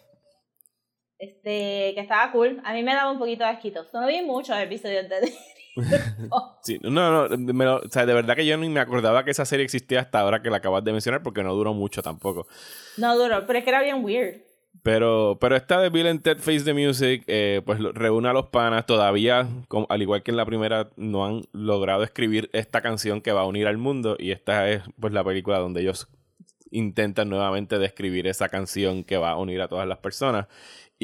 Este, 1.19 1.93
que 1.95 2.01
estaba 2.01 2.33
cool. 2.33 2.61
A 2.65 2.73
mí 2.73 2.83
me 2.83 2.95
daba 2.95 3.13
un 3.13 3.19
poquito 3.19 3.45
de 3.45 3.51
asquito. 3.51 3.85
No 3.93 4.07
vi 4.07 4.23
muchos 4.23 4.57
episodios 4.59 5.09
de 5.09 5.33
Sí, 6.63 6.79
no, 6.83 7.29
no, 7.29 7.37
me 7.37 7.65
lo- 7.65 7.79
o 7.79 7.91
sea, 7.91 8.07
de 8.07 8.15
verdad 8.15 8.37
que 8.37 8.47
yo 8.47 8.57
ni 8.57 8.69
me 8.69 8.81
acordaba 8.81 9.25
que 9.25 9.33
esa 9.33 9.45
serie 9.45 9.65
existía 9.65 10.01
hasta 10.01 10.21
ahora 10.21 10.41
que 10.43 10.51
la 10.51 10.59
acabas 10.59 10.85
de 10.85 10.93
mencionar 10.93 11.23
porque 11.23 11.43
no 11.43 11.55
duró 11.55 11.75
mucho 11.75 12.03
tampoco. 12.03 12.47
No 12.97 13.17
duró, 13.17 13.45
pero 13.47 13.59
es 13.59 13.65
que 13.65 13.71
era 13.71 13.83
bien 13.83 14.05
weird. 14.05 14.41
Pero, 14.83 15.39
pero 15.41 15.57
esta 15.57 15.81
de 15.81 15.89
Bill 15.89 16.07
and 16.09 16.23
Ted 16.23 16.39
Face 16.39 16.61
the 16.61 16.75
Music, 16.75 17.25
eh, 17.27 17.63
pues 17.65 17.81
reúne 17.81 18.29
a 18.29 18.33
los 18.33 18.47
panas. 18.47 18.85
Todavía, 18.85 19.49
al 19.89 20.03
igual 20.03 20.23
que 20.23 20.31
en 20.31 20.37
la 20.37 20.45
primera, 20.45 20.91
no 20.97 21.25
han 21.25 21.43
logrado 21.53 22.03
escribir 22.03 22.51
esta 22.53 22.83
canción 22.83 23.23
que 23.23 23.33
va 23.33 23.43
a 23.43 23.47
unir 23.47 23.67
al 23.67 23.79
mundo. 23.79 24.17
Y 24.19 24.31
esta 24.31 24.69
es 24.69 24.83
pues 25.01 25.13
la 25.13 25.25
película 25.25 25.59
donde 25.59 25.81
ellos 25.81 26.09
intentan 26.71 27.29
nuevamente 27.29 27.79
describir 27.79 28.27
esa 28.27 28.49
canción 28.49 29.05
que 29.05 29.17
va 29.17 29.31
a 29.31 29.37
unir 29.37 29.63
a 29.63 29.69
todas 29.69 29.89
las 29.89 29.99
personas. 29.99 30.49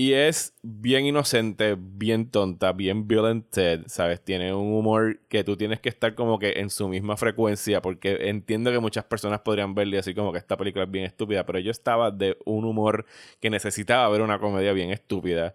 Y 0.00 0.14
es 0.14 0.54
bien 0.62 1.04
inocente, 1.04 1.76
bien 1.78 2.30
tonta, 2.30 2.72
bien 2.72 3.06
Bill 3.06 3.26
and 3.26 3.44
Ted, 3.50 3.82
¿sabes? 3.86 4.24
Tiene 4.24 4.54
un 4.54 4.72
humor 4.72 5.20
que 5.28 5.44
tú 5.44 5.58
tienes 5.58 5.78
que 5.78 5.90
estar 5.90 6.14
como 6.14 6.38
que 6.38 6.52
en 6.52 6.70
su 6.70 6.88
misma 6.88 7.18
frecuencia, 7.18 7.82
porque 7.82 8.30
entiendo 8.30 8.72
que 8.72 8.78
muchas 8.78 9.04
personas 9.04 9.40
podrían 9.40 9.74
verle 9.74 9.98
así 9.98 10.14
como 10.14 10.32
que 10.32 10.38
esta 10.38 10.56
película 10.56 10.84
es 10.84 10.90
bien 10.90 11.04
estúpida, 11.04 11.44
pero 11.44 11.58
yo 11.58 11.70
estaba 11.70 12.10
de 12.10 12.38
un 12.46 12.64
humor 12.64 13.04
que 13.40 13.50
necesitaba 13.50 14.08
ver 14.08 14.22
una 14.22 14.38
comedia 14.38 14.72
bien 14.72 14.90
estúpida. 14.90 15.52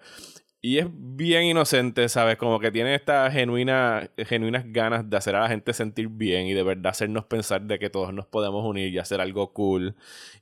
Y 0.66 0.80
es 0.80 0.88
bien 0.90 1.44
inocente, 1.44 2.10
¿sabes? 2.10 2.38
Como 2.38 2.60
que 2.60 2.72
tiene 2.72 2.96
estas 2.96 3.32
genuina, 3.32 4.10
genuinas 4.18 4.64
ganas 4.66 5.08
de 5.08 5.16
hacer 5.16 5.36
a 5.36 5.42
la 5.42 5.48
gente 5.48 5.74
sentir 5.74 6.08
bien 6.08 6.48
y 6.48 6.54
de 6.54 6.64
verdad 6.64 6.88
hacernos 6.88 7.26
pensar 7.26 7.62
de 7.62 7.78
que 7.78 7.92
todos 7.92 8.12
nos 8.16 8.26
podemos 8.26 8.66
unir 8.66 8.92
y 8.92 8.98
hacer 8.98 9.22
algo 9.22 9.54
cool. 9.54 9.96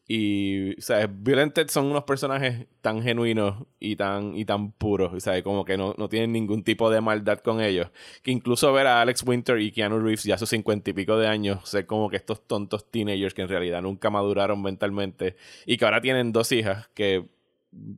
Y, 0.07 0.75
¿sabes? 0.77 1.09
Bill 1.11 1.39
and 1.39 1.51
Ted 1.51 1.67
son 1.67 1.87
unos 1.87 2.05
personajes 2.05 2.67
tan 2.79 3.03
genuinos 3.03 3.65
y 3.81 3.97
tan, 3.97 4.37
y 4.37 4.45
tan 4.45 4.71
puros, 4.71 5.21
¿sabes? 5.21 5.43
Como 5.43 5.65
que 5.65 5.75
no, 5.75 5.93
no 5.97 6.07
tienen 6.07 6.31
ningún 6.31 6.63
tipo 6.63 6.89
de 6.89 7.01
maldad 7.01 7.39
con 7.39 7.59
ellos. 7.59 7.89
Que 8.21 8.31
incluso 8.31 8.71
ver 8.71 8.87
a 8.87 9.01
Alex 9.01 9.23
Winter 9.23 9.59
y 9.59 9.73
Keanu 9.73 9.99
Reeves 9.99 10.23
ya 10.23 10.35
a 10.35 10.37
sus 10.37 10.47
cincuenta 10.47 10.89
y 10.89 10.93
pico 10.93 11.17
de 11.17 11.27
años, 11.27 11.67
ser 11.67 11.85
como 11.85 12.09
que 12.09 12.15
estos 12.15 12.47
tontos 12.47 12.89
teenagers 12.89 13.33
que 13.33 13.41
en 13.41 13.49
realidad 13.49 13.81
nunca 13.81 14.09
maduraron 14.09 14.61
mentalmente 14.61 15.35
y 15.65 15.75
que 15.75 15.83
ahora 15.83 15.99
tienen 15.99 16.31
dos 16.31 16.53
hijas 16.53 16.87
que 16.93 17.25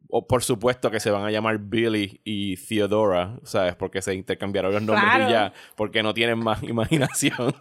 o 0.10 0.26
por 0.28 0.44
supuesto 0.44 0.90
que 0.90 1.00
se 1.00 1.12
van 1.12 1.24
a 1.26 1.32
llamar 1.32 1.58
Billy 1.60 2.22
y 2.24 2.56
Theodora, 2.58 3.38
¿sabes? 3.44 3.76
Porque 3.76 4.02
se 4.02 4.14
intercambiaron 4.16 4.74
los 4.74 4.82
nombres 4.82 5.04
Claro. 5.04 5.30
y 5.30 5.32
ya, 5.32 5.54
porque 5.76 6.02
no 6.04 6.14
tienen 6.14 6.40
más 6.40 6.64
imaginación. 6.64 7.54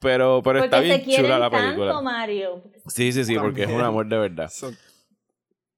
Pero, 0.00 0.42
pero 0.44 0.60
Porque 0.60 0.64
está 0.64 0.80
bien 0.80 1.02
chula 1.04 1.38
la 1.38 1.50
tanto, 1.50 1.64
película. 1.66 2.00
Mario. 2.02 2.62
Sí, 2.86 3.12
sí, 3.12 3.24
sí, 3.24 3.36
porque 3.38 3.64
es 3.64 3.68
un 3.70 3.80
amor 3.80 4.06
de 4.06 4.18
verdad. 4.18 4.50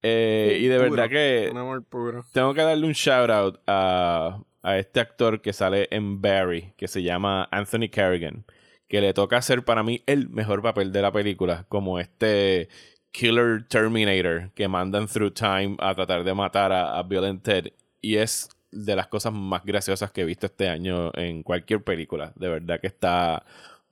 Eh, 0.01 0.59
y 0.61 0.67
de 0.67 0.77
puro, 0.77 0.91
verdad 0.91 1.09
que 1.09 1.49
Un 1.51 1.57
amor 1.57 1.83
puro. 1.83 2.25
tengo 2.31 2.53
que 2.53 2.61
darle 2.61 2.85
un 2.85 2.93
shout 2.93 3.29
out 3.29 3.59
a, 3.67 4.41
a 4.61 4.77
este 4.77 4.99
actor 5.01 5.41
que 5.41 5.51
sale 5.51 5.87
en 5.91 6.21
Barry, 6.21 6.73
que 6.77 6.87
se 6.87 7.03
llama 7.03 7.47
Anthony 7.51 7.89
Carrigan, 7.91 8.45
que 8.87 9.01
le 9.01 9.13
toca 9.13 9.37
hacer 9.37 9.65
para 9.65 9.83
mí 9.83 10.01
el 10.05 10.29
mejor 10.29 10.61
papel 10.61 10.91
de 10.93 11.01
la 11.01 11.11
película, 11.11 11.65
como 11.67 11.99
este 11.99 12.69
Killer 13.11 13.65
Terminator 13.67 14.51
que 14.53 14.67
mandan 14.67 15.07
through 15.07 15.33
time 15.33 15.75
a 15.79 15.93
tratar 15.95 16.23
de 16.23 16.33
matar 16.33 16.71
a, 16.71 16.97
a 16.97 17.03
Bill 17.03 17.25
and 17.25 17.41
Ted. 17.41 17.67
Y 18.01 18.17
es 18.17 18.49
de 18.71 18.95
las 18.95 19.07
cosas 19.07 19.33
más 19.33 19.63
graciosas 19.65 20.11
que 20.11 20.21
he 20.21 20.25
visto 20.25 20.45
este 20.45 20.69
año 20.69 21.11
en 21.15 21.43
cualquier 21.43 21.83
película. 21.83 22.31
De 22.35 22.47
verdad 22.49 22.79
que 22.79 22.87
está. 22.87 23.43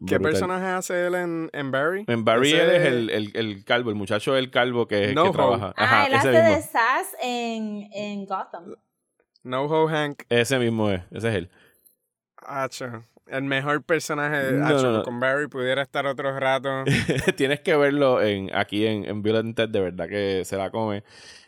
¿Qué 0.06 0.16
brutal. 0.20 0.32
personaje 0.34 0.66
hace 0.68 1.08
él 1.08 1.16
en, 1.16 1.50
en 1.54 1.72
Barry? 1.72 2.06
En 2.08 2.24
Barry 2.24 2.50
Ese- 2.54 2.64
él 2.64 2.70
es 2.70 2.86
el, 2.86 3.10
el, 3.10 3.32
el 3.36 3.66
calvo, 3.66 3.90
el 3.90 3.96
muchacho 3.96 4.38
el 4.38 4.52
calvo 4.52 4.88
que, 4.88 5.12
No 5.16 5.26
que 5.26 5.32
trabaja. 5.32 5.74
ah, 5.76 5.84
Ajá, 5.84 6.06
él 6.06 6.14
ese 6.14 6.30
hace 6.30 6.32
mismo. 6.44 6.56
de 6.56 6.62
Sass 6.62 7.16
en, 7.24 7.90
en 7.94 8.26
Gotham. 8.28 8.76
No 9.44 9.64
Ho 9.64 9.88
Hank. 9.88 10.24
Ese 10.30 10.60
mismo 10.60 10.92
es, 10.92 11.02
ese 11.10 11.30
es 11.30 11.36
él. 11.36 11.50
Hacho. 12.46 13.04
El 13.30 13.44
mejor 13.44 13.84
personaje. 13.84 14.52
No, 14.54 14.66
Hacho, 14.68 14.84
no, 14.84 14.98
no. 15.00 15.04
Con 15.04 15.20
Barry 15.20 15.48
pudiera 15.48 15.82
estar 15.82 16.06
otro 16.06 16.38
rato. 16.40 16.84
Tienes 17.36 17.60
que 17.62 17.76
verlo 17.76 18.22
en, 18.22 18.54
aquí 18.56 18.86
en, 18.86 19.06
en 19.06 19.22
Bill 19.22 19.36
and 19.38 19.56
Ted, 19.56 19.70
de 19.70 19.82
verdad 19.82 20.08
que 20.08 20.44
se 20.46 20.56
la 20.58 20.70
come. 20.72 21.04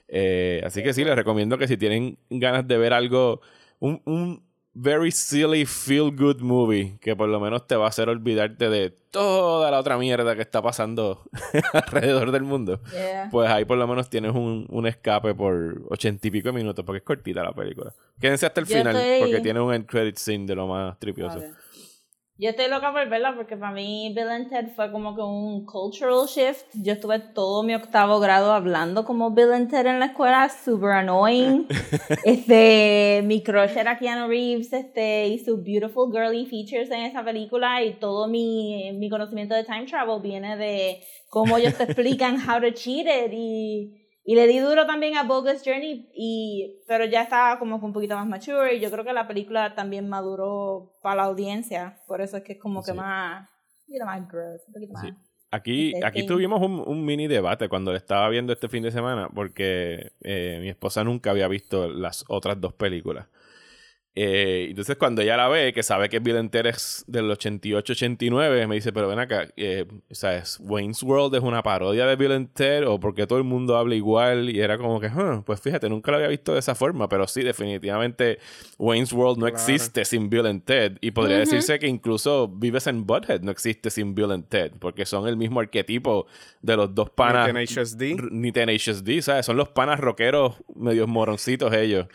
Eh, 0.07 0.61
así 0.65 0.81
que 0.83 0.93
sí, 0.93 1.03
les 1.03 1.15
recomiendo 1.15 1.57
que 1.57 1.67
si 1.67 1.77
tienen 1.77 2.17
ganas 2.29 2.67
de 2.67 2.77
ver 2.77 2.93
algo, 2.93 3.41
un, 3.79 4.01
un 4.05 4.43
very 4.73 5.11
silly 5.11 5.65
feel 5.65 6.15
good 6.15 6.39
movie 6.41 6.97
que 7.01 7.15
por 7.15 7.27
lo 7.29 7.39
menos 7.39 7.67
te 7.67 7.75
va 7.75 7.85
a 7.85 7.89
hacer 7.89 8.07
olvidarte 8.09 8.69
de 8.69 8.91
toda 9.11 9.69
la 9.71 9.79
otra 9.79 9.97
mierda 9.97 10.35
que 10.35 10.41
está 10.41 10.61
pasando 10.61 11.23
alrededor 11.73 12.31
del 12.31 12.43
mundo. 12.43 12.79
Yeah. 12.91 13.29
Pues 13.31 13.49
ahí 13.49 13.65
por 13.65 13.77
lo 13.77 13.87
menos 13.87 14.09
tienes 14.09 14.33
un, 14.33 14.65
un 14.69 14.87
escape 14.87 15.33
por 15.35 15.81
ochenta 15.89 16.27
y 16.27 16.31
pico 16.31 16.53
minutos 16.53 16.85
porque 16.85 16.97
es 16.99 17.03
cortita 17.03 17.43
la 17.43 17.51
película. 17.53 17.93
Quédense 18.19 18.45
hasta 18.45 18.61
el 18.61 18.67
Yo 18.67 18.77
final 18.77 18.95
estoy- 18.95 19.19
porque 19.19 19.41
tiene 19.41 19.59
un 19.59 19.73
end 19.73 19.85
credit 19.85 20.15
scene 20.17 20.45
de 20.45 20.55
lo 20.55 20.67
más 20.67 20.97
tripioso. 20.99 21.39
Vale. 21.39 21.51
Yo 22.41 22.51
estoy 22.51 22.69
loca 22.69 22.93
por 22.93 23.09
verla 23.09 23.35
porque 23.35 23.57
para 23.57 23.73
mí 23.73 24.13
Bill 24.15 24.29
and 24.29 24.49
Ted 24.49 24.69
fue 24.73 24.89
como 24.93 25.13
que 25.13 25.21
un 25.21 25.65
cultural 25.65 26.25
shift. 26.25 26.67
Yo 26.73 26.93
estuve 26.93 27.19
todo 27.19 27.63
mi 27.63 27.75
octavo 27.75 28.21
grado 28.21 28.53
hablando 28.53 29.03
como 29.03 29.31
Bill 29.31 29.51
and 29.51 29.69
Ted 29.69 29.85
en 29.85 29.99
la 29.99 30.05
escuela, 30.05 30.47
super 30.47 30.91
annoying. 30.91 31.67
este, 32.23 33.23
mi 33.25 33.43
crush 33.43 33.75
era 33.75 33.97
Keanu 33.97 34.29
Reeves, 34.29 34.71
este, 34.71 35.27
y 35.27 35.39
sus 35.39 35.61
beautiful 35.61 36.13
girly 36.13 36.45
features 36.45 36.89
en 36.91 37.01
esa 37.01 37.25
película 37.25 37.83
y 37.83 37.95
todo 37.95 38.29
mi, 38.29 38.93
mi 38.93 39.09
conocimiento 39.09 39.53
de 39.53 39.65
time 39.65 39.85
travel 39.85 40.21
viene 40.21 40.55
de 40.55 41.03
cómo 41.27 41.57
ellos 41.57 41.75
te 41.75 41.83
explican 41.83 42.37
how 42.49 42.61
to 42.61 42.71
cheat 42.71 43.05
it 43.05 43.33
y 43.33 44.08
y 44.23 44.35
le 44.35 44.47
di 44.47 44.59
duro 44.59 44.85
también 44.85 45.17
a 45.17 45.23
Bogus 45.23 45.63
Journey, 45.65 46.09
y, 46.13 46.81
pero 46.87 47.05
ya 47.05 47.23
estaba 47.23 47.57
como 47.57 47.79
que 47.79 47.85
un 47.85 47.93
poquito 47.93 48.15
más 48.15 48.27
mature 48.27 48.75
y 48.75 48.79
yo 48.79 48.91
creo 48.91 49.03
que 49.03 49.13
la 49.13 49.27
película 49.27 49.75
también 49.75 50.07
maduró 50.07 50.97
para 51.01 51.15
la 51.15 51.23
audiencia. 51.23 51.97
Por 52.07 52.21
eso 52.21 52.37
es 52.37 52.43
que 52.43 52.53
es 52.53 52.59
como 52.59 52.83
que 52.83 52.93
más, 52.93 53.49
un 53.49 53.85
poquito 53.87 54.05
más 54.05 54.27
gross, 54.27 54.61
un 54.67 54.73
poquito 54.73 54.93
más. 54.93 55.03
Sí. 55.03 55.13
Aquí, 55.51 55.93
aquí 56.03 56.27
tuvimos 56.27 56.61
un, 56.61 56.83
un 56.85 57.03
mini 57.03 57.27
debate 57.27 57.69
cuando 57.69 57.91
le 57.91 57.97
estaba 57.97 58.29
viendo 58.29 58.53
este 58.53 58.69
fin 58.69 58.83
de 58.83 58.91
semana 58.91 59.29
porque 59.33 60.11
eh, 60.21 60.59
mi 60.61 60.69
esposa 60.69 61.03
nunca 61.03 61.31
había 61.31 61.47
visto 61.47 61.87
las 61.89 62.23
otras 62.27 62.61
dos 62.61 62.73
películas. 62.73 63.27
Eh, 64.15 64.67
entonces 64.71 64.97
cuando 64.97 65.21
ella 65.21 65.37
la 65.37 65.47
ve, 65.47 65.71
que 65.71 65.81
sabe 65.83 66.09
que 66.09 66.19
Bill 66.19 66.35
and 66.37 66.49
Ted 66.51 66.65
es 66.65 67.05
del 67.07 67.29
88-89, 67.31 68.67
me 68.67 68.75
dice, 68.75 68.91
pero 68.91 69.07
ven 69.07 69.19
acá, 69.19 69.47
eh, 69.55 69.85
o 70.09 70.15
sea, 70.15 70.35
¿es 70.37 70.57
Wayne's 70.59 71.03
World 71.03 71.35
es 71.35 71.41
una 71.41 71.63
parodia 71.63 72.05
de 72.05 72.15
Bill 72.15 72.31
and 72.33 72.53
Ted 72.53 72.85
o 72.87 72.99
porque 72.99 73.27
todo 73.27 73.37
el 73.37 73.45
mundo 73.45 73.77
habla 73.77 73.95
igual? 73.95 74.49
Y 74.49 74.59
era 74.59 74.77
como 74.77 74.99
que, 74.99 75.07
"Huh, 75.07 75.43
pues 75.45 75.61
fíjate, 75.61 75.87
nunca 75.89 76.11
lo 76.11 76.17
había 76.17 76.27
visto 76.27 76.53
de 76.53 76.59
esa 76.59 76.75
forma, 76.75 77.07
pero 77.07 77.27
sí, 77.27 77.43
definitivamente 77.43 78.39
Wayne's 78.77 79.13
World 79.13 79.37
no 79.37 79.45
Claro. 79.45 79.55
existe 79.57 80.03
sin 80.03 80.29
Bill 80.29 80.47
and 80.47 80.63
Ted. 80.65 80.97
Y 81.01 81.11
podría 81.11 81.37
Ujú. 81.37 81.41
decirse 81.45 81.79
que 81.79 81.87
incluso 81.87 82.47
Vives 82.47 82.87
en 82.87 83.05
Butthead 83.05 83.41
no 83.41 83.51
existe 83.51 83.89
sin 83.89 84.15
Bill 84.15 84.31
and 84.31 84.47
Ted, 84.49 84.71
porque 84.79 85.05
son 85.05 85.27
el 85.27 85.37
mismo 85.37 85.59
arquetipo 85.59 86.25
de 86.61 86.75
los 86.75 86.93
dos 86.93 87.09
panas. 87.11 87.47
Tenacious 87.47 87.97
D. 87.97 88.17
Ni 88.31 88.51
Tenacious 88.51 89.03
D, 89.03 89.21
¿sabes? 89.21 89.45
Son 89.45 89.55
los 89.55 89.69
panas 89.69 89.99
rockeros 89.99 90.55
medios 90.75 91.07
moroncitos 91.07 91.71
ellos. 91.73 92.07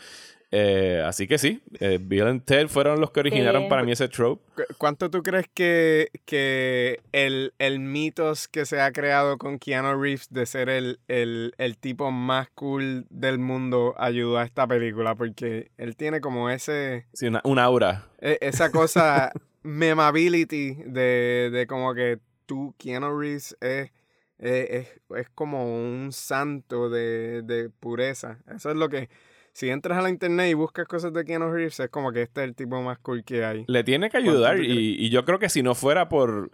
Eh, 0.57 1.01
así 1.05 1.27
que 1.27 1.37
sí, 1.37 1.61
eh, 1.81 1.99
Bill 2.01 2.27
and 2.27 2.45
Ted 2.45 2.69
fueron 2.69 3.01
los 3.01 3.11
que 3.11 3.19
originaron 3.19 3.63
Sí. 3.63 3.69
para 3.69 3.83
mí 3.83 3.91
ese 3.91 4.07
trope. 4.07 4.41
¿Cu- 4.55 4.73
¿Cuánto 4.77 5.09
tú 5.09 5.21
crees 5.21 5.47
que, 5.53 6.07
que 6.23 7.01
el, 7.11 7.53
el 7.59 7.79
mitos 7.79 8.47
que 8.47 8.65
se 8.65 8.79
ha 8.79 8.93
creado 8.93 9.37
con 9.37 9.59
Keanu 9.59 10.01
Reeves 10.01 10.27
de 10.29 10.45
ser 10.45 10.69
el, 10.69 10.99
el, 11.09 11.53
el 11.57 11.77
tipo 11.77 12.09
más 12.11 12.47
cool 12.55 13.05
del 13.09 13.37
mundo 13.37 13.95
ayudó 13.97 14.37
a 14.37 14.45
esta 14.45 14.65
película? 14.65 15.15
Porque 15.15 15.71
él 15.77 15.97
tiene 15.97 16.21
como 16.21 16.49
ese 16.49 17.05
Sí, 17.11 17.27
una, 17.27 17.41
un 17.43 17.59
aura. 17.59 18.07
e- 18.21 18.37
esa 18.39 18.71
cosa, 18.71 19.31
memability 19.63 20.75
de, 20.85 21.49
de 21.51 21.67
como 21.67 21.93
que 21.93 22.19
tú, 22.45 22.73
Keanu 22.77 23.19
Reeves, 23.19 23.57
es, 23.59 23.91
es, 24.37 24.69
es- 24.69 25.01
es 25.17 25.29
como 25.35 25.65
un 25.65 26.13
santo 26.13 26.89
de, 26.89 27.41
de 27.41 27.69
pureza. 27.69 28.39
Eso 28.55 28.69
es 28.69 28.77
lo 28.77 28.87
que... 28.87 29.09
Si 29.55 29.69
entras 29.69 29.97
a 29.97 30.01
la 30.01 30.09
internet 30.09 30.49
y 30.51 30.53
buscas 30.53 30.85
cosas 30.85 31.13
de 31.13 31.23
Keanu 31.23 31.49
Reeves, 31.49 31.79
es 31.79 31.89
como 31.89 32.11
que 32.11 32.23
este 32.23 32.41
es 32.41 32.49
el 32.49 32.55
tipo 32.55 32.81
más 32.81 32.97
cool 32.99 33.23
que 33.23 33.45
hay. 33.45 33.63
Le 33.69 33.85
tiene 33.85 34.09
que 34.09 34.17
¿Cuánto 34.17 34.31
ayudar 34.31 34.59
y, 34.61 34.97
y 34.99 35.09
yo 35.09 35.23
creo 35.23 35.39
que 35.39 35.47
si 35.47 35.63
no 35.63 35.75
fuera 35.75 36.09
por, 36.09 36.51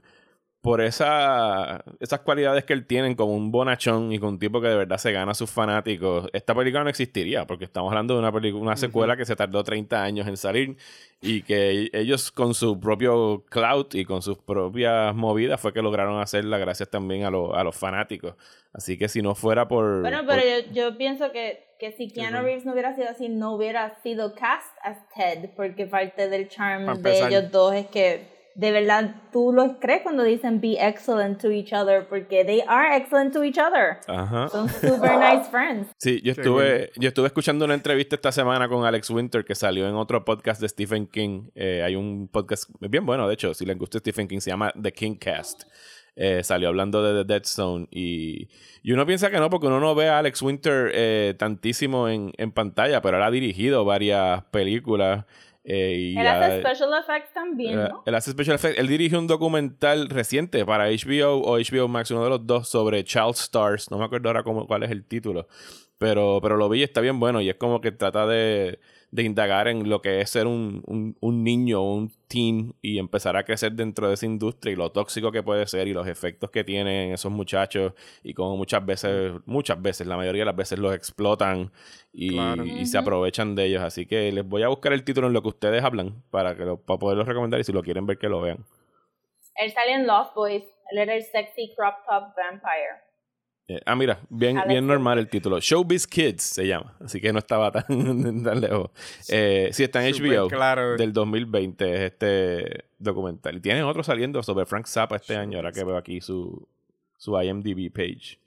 por 0.62 0.82
esa, 0.82 1.84
esas 2.00 2.20
cualidades 2.20 2.64
que 2.64 2.74
él 2.74 2.86
tiene 2.86 3.16
como 3.16 3.34
un 3.36 3.50
bonachón 3.52 4.12
y 4.12 4.20
con 4.20 4.30
un 4.30 4.38
tipo 4.40 4.62
que 4.62 4.68
de 4.68 4.76
verdad 4.76 4.98
se 5.00 5.12
gana 5.12 5.32
a 5.32 5.34
sus 5.34 5.50
fanáticos, 5.50 6.30
esta 6.32 6.54
película 6.54 6.84
no 6.84 6.92
existiría 6.92 7.48
porque 7.48 7.66
estamos 7.66 7.90
hablando 7.92 8.14
de 8.14 8.20
una, 8.20 8.32
película, 8.32 8.62
una 8.62 8.78
secuela 8.78 9.18
que 9.18 9.26
se 9.26 9.36
tardó 9.36 9.64
30 9.64 10.04
años 10.04 10.28
en 10.28 10.38
salir 10.38 10.78
y 11.22 11.42
que 11.42 11.90
ellos 11.94 12.32
con 12.32 12.54
su 12.54 12.80
propio 12.80 13.44
cloud 13.50 13.88
y 13.94 14.06
con 14.06 14.22
sus 14.22 14.38
propias 14.38 15.16
movidas 15.16 15.60
fue 15.60 15.74
que 15.74 15.82
lograron 15.82 16.22
hacerla 16.22 16.60
gracias 16.60 16.90
también 16.92 17.24
a, 17.24 17.32
lo- 17.32 17.56
a 17.56 17.64
los 17.64 17.76
fanáticos. 17.76 18.36
Así 18.74 18.96
que 18.98 19.10
si 19.10 19.24
no 19.24 19.34
fuera 19.34 19.68
por... 19.68 20.02
Bueno, 20.02 20.20
por- 20.20 20.36
pero 20.36 20.44
yo, 20.68 20.72
yo 20.72 20.98
pienso 20.98 21.32
que, 21.32 21.71
que 21.82 21.92
si 21.94 22.10
Keanu 22.10 22.38
Ujú. 22.38 22.46
Reeves 22.46 22.64
no 22.66 22.74
hubiera 22.74 22.94
sido 22.96 23.10
así, 23.10 23.28
no 23.28 23.56
hubiera 23.56 24.00
sido 24.04 24.36
cast 24.36 24.72
as 24.84 24.98
Ted, 25.16 25.50
porque 25.56 25.88
parte 25.88 26.30
del 26.30 26.48
charm 26.48 27.02
de 27.02 27.20
ellos 27.20 27.52
dos 27.52 27.74
es 27.74 27.88
que 27.88 28.30
de 28.54 28.72
verdad 28.72 29.16
tú 29.32 29.52
los 29.52 29.78
crees 29.80 30.04
cuando 30.04 30.24
dicen 30.24 30.62
be 30.62 30.78
excellent 30.80 31.42
to 31.42 31.50
each 31.50 31.74
other, 31.74 32.08
porque 32.08 32.46
they 32.46 32.62
are 32.68 32.96
excellent 32.96 33.34
to 33.34 33.44
each 33.44 33.58
other. 33.58 33.98
Ajá. 34.06 34.48
Son 34.50 34.70
super 34.70 35.18
nice 35.18 35.50
friends. 35.50 35.90
Sí, 35.98 36.22
yo 36.24 36.34
estuve, 36.34 36.92
yo 36.98 37.08
estuve 37.08 37.26
escuchando 37.26 37.66
una 37.66 37.74
entrevista 37.74 38.16
esta 38.16 38.32
semana 38.32 38.70
con 38.70 38.86
Alex 38.86 39.10
Winter 39.10 39.44
que 39.44 39.56
salió 39.56 39.90
en 39.90 39.96
otro 39.96 40.24
podcast 40.24 40.62
de 40.62 40.70
Stephen 40.70 41.08
King. 41.08 41.50
Eh, 41.56 41.82
hay 41.84 41.96
un 41.96 42.28
podcast 42.28 42.70
bien 42.80 43.08
bueno, 43.08 43.28
de 43.28 43.34
hecho, 43.34 43.56
si 43.56 43.66
les 43.66 43.76
gusta 43.76 43.98
Stephen 43.98 44.28
King, 44.28 44.40
se 44.40 44.52
llama 44.52 44.72
The 44.80 44.92
King 44.92 45.16
Cast. 45.16 45.64
Eh, 46.16 46.44
salió 46.44 46.68
hablando 46.68 47.02
de 47.02 47.24
The 47.24 47.34
Dead 47.34 47.44
Zone 47.46 47.88
y, 47.90 48.50
y 48.84 48.92
uno 48.92 49.06
piensa 49.06 49.32
que 49.32 49.38
no, 49.40 49.50
porque 49.50 49.68
uno 49.68 49.80
no 49.80 49.96
ve 49.96 50.10
a 50.10 50.20
Alex 50.20 50.42
Winter 50.42 50.92
eh, 50.94 51.36
tantísimo 51.40 52.10
en, 52.10 52.34
en 52.38 52.52
pantalla, 52.52 53.02
pero 53.02 53.16
él 53.18 53.24
ha 53.24 53.32
dirigido 53.32 53.86
varias 53.86 54.44
películas. 54.52 55.26
eh, 55.64 56.12
y 56.14 56.18
Él 56.18 56.28
ha- 56.28 56.46
hace 56.46 56.60
special 56.60 56.90
effects 57.00 57.34
también, 57.34 57.80
eh, 57.80 57.88
¿no? 57.90 58.04
Él 58.06 58.16
hace 58.16 58.32
special 58.32 58.56
effects. 58.56 58.78
Él 58.78 58.88
dirige 58.88 59.18
un 59.18 59.28
documental 59.28 60.10
reciente 60.10 60.66
para 60.66 60.90
HBO 60.90 61.38
o 61.44 61.58
HBO 61.58 61.88
Max, 61.88 62.12
uno 62.12 62.24
de 62.26 62.30
los 62.30 62.46
dos, 62.46 62.68
sobre 62.68 63.04
Child 63.06 63.36
Stars. 63.36 63.90
No 63.90 63.98
me 63.98 64.04
acuerdo 64.06 64.28
ahora 64.28 64.44
cómo, 64.44 64.68
cuál 64.68 64.84
es 64.84 64.92
el 64.92 65.06
título. 65.06 65.48
Pero, 65.98 66.40
pero 66.42 66.58
lo 66.58 66.68
vi 66.68 66.80
y 66.80 66.84
está 66.84 67.00
bien 67.00 67.20
bueno. 67.22 67.40
Y 67.42 67.50
es 67.50 67.56
como 67.56 67.80
que 67.80 67.92
trata 67.94 68.26
de, 68.28 68.80
de 69.12 69.24
indagar 69.24 69.68
en 69.68 69.90
lo 69.90 70.02
que 70.02 70.22
es 70.22 70.30
ser 70.30 70.48
un, 70.48 70.82
un, 70.88 71.18
un 71.20 71.44
niño 71.44 71.82
o 71.82 71.94
un 71.96 72.12
teen 72.30 72.76
y 72.82 72.98
empezar 72.98 73.36
a 73.36 73.44
crecer 73.44 73.74
dentro 73.74 74.08
de 74.08 74.14
esa 74.14 74.26
industria 74.26 74.72
y 74.72 74.78
lo 74.78 74.90
tóxico 74.94 75.34
que 75.34 75.44
puede 75.44 75.68
ser 75.68 75.90
y 75.90 75.94
los 75.94 76.08
efectos 76.08 76.50
que 76.50 76.64
tienen 76.64 77.12
esos 77.12 77.30
muchachos 77.32 77.92
y 78.24 78.34
como 78.34 78.56
muchas 78.56 78.86
veces, 78.86 79.34
muchas 79.46 79.82
veces, 79.82 80.08
la 80.08 80.16
mayoría 80.16 80.44
de 80.44 80.46
las 80.46 80.56
veces 80.56 80.80
los 80.80 80.96
explotan 80.96 81.72
y, 82.14 82.30
Claro. 82.36 82.66
y 82.66 82.86
se 82.86 82.98
aprovechan 82.98 83.54
de 83.54 83.66
ellos. 83.66 83.84
Así 83.84 84.06
que 84.06 84.32
les 84.32 84.48
voy 84.48 84.64
a 84.64 84.70
buscar 84.70 84.94
el 84.94 85.04
título 85.04 85.28
en 85.28 85.34
lo 85.34 85.42
que 85.42 85.50
ustedes 85.50 85.84
hablan 85.84 86.24
para, 86.32 86.56
que 86.56 86.64
lo, 86.64 86.78
para 86.78 86.98
poderlos 86.98 87.28
recomendar 87.28 87.60
y 87.60 87.66
si 87.66 87.74
lo 87.74 87.84
quieren 87.84 88.06
ver 88.06 88.18
que 88.18 88.30
lo 88.30 88.40
vean. 88.40 88.66
Él 89.56 89.72
salió 89.74 89.96
en 89.96 90.08
Lost 90.08 90.34
Boys. 90.34 90.64
El 90.90 91.22
sexy 91.24 91.74
crop 91.76 91.96
top 92.08 92.34
vampire. 92.36 93.11
Eh, 93.72 93.80
ah, 93.86 93.96
mira, 93.96 94.20
bien, 94.30 94.58
Alex 94.58 94.70
bien 94.70 94.86
normal 94.86 95.18
el 95.18 95.30
título. 95.30 95.60
Showbiz 95.62 96.06
Kids 96.06 96.44
se 96.44 96.68
llama, 96.68 96.94
así 97.00 97.22
que 97.22 97.32
no 97.32 97.40
estaba 97.40 97.72
tan, 97.72 98.44
tan 98.44 98.60
lejos. 98.60 98.92
Eh, 99.30 99.70
sí, 99.72 99.84
está 99.84 100.06
en 100.06 100.14
HBO 100.14 100.50
claro. 100.50 100.98
del 100.98 101.14
2020 101.14 101.94
es 101.94 102.02
este 102.02 102.86
documental. 103.00 103.56
Y 103.56 103.62
tienen 103.62 103.84
otro 103.84 104.04
saliendo 104.04 104.44
sobre 104.44 104.66
Frank 104.66 104.88
Zappa 104.88 105.16
este 105.16 105.38
año, 105.38 105.58
ahora 105.58 105.72
que 105.72 105.86
veo 105.86 105.96
aquí 105.96 106.20
su, 106.20 106.68
su 107.18 107.42
IMDb 107.42 107.94
page. 107.94 108.40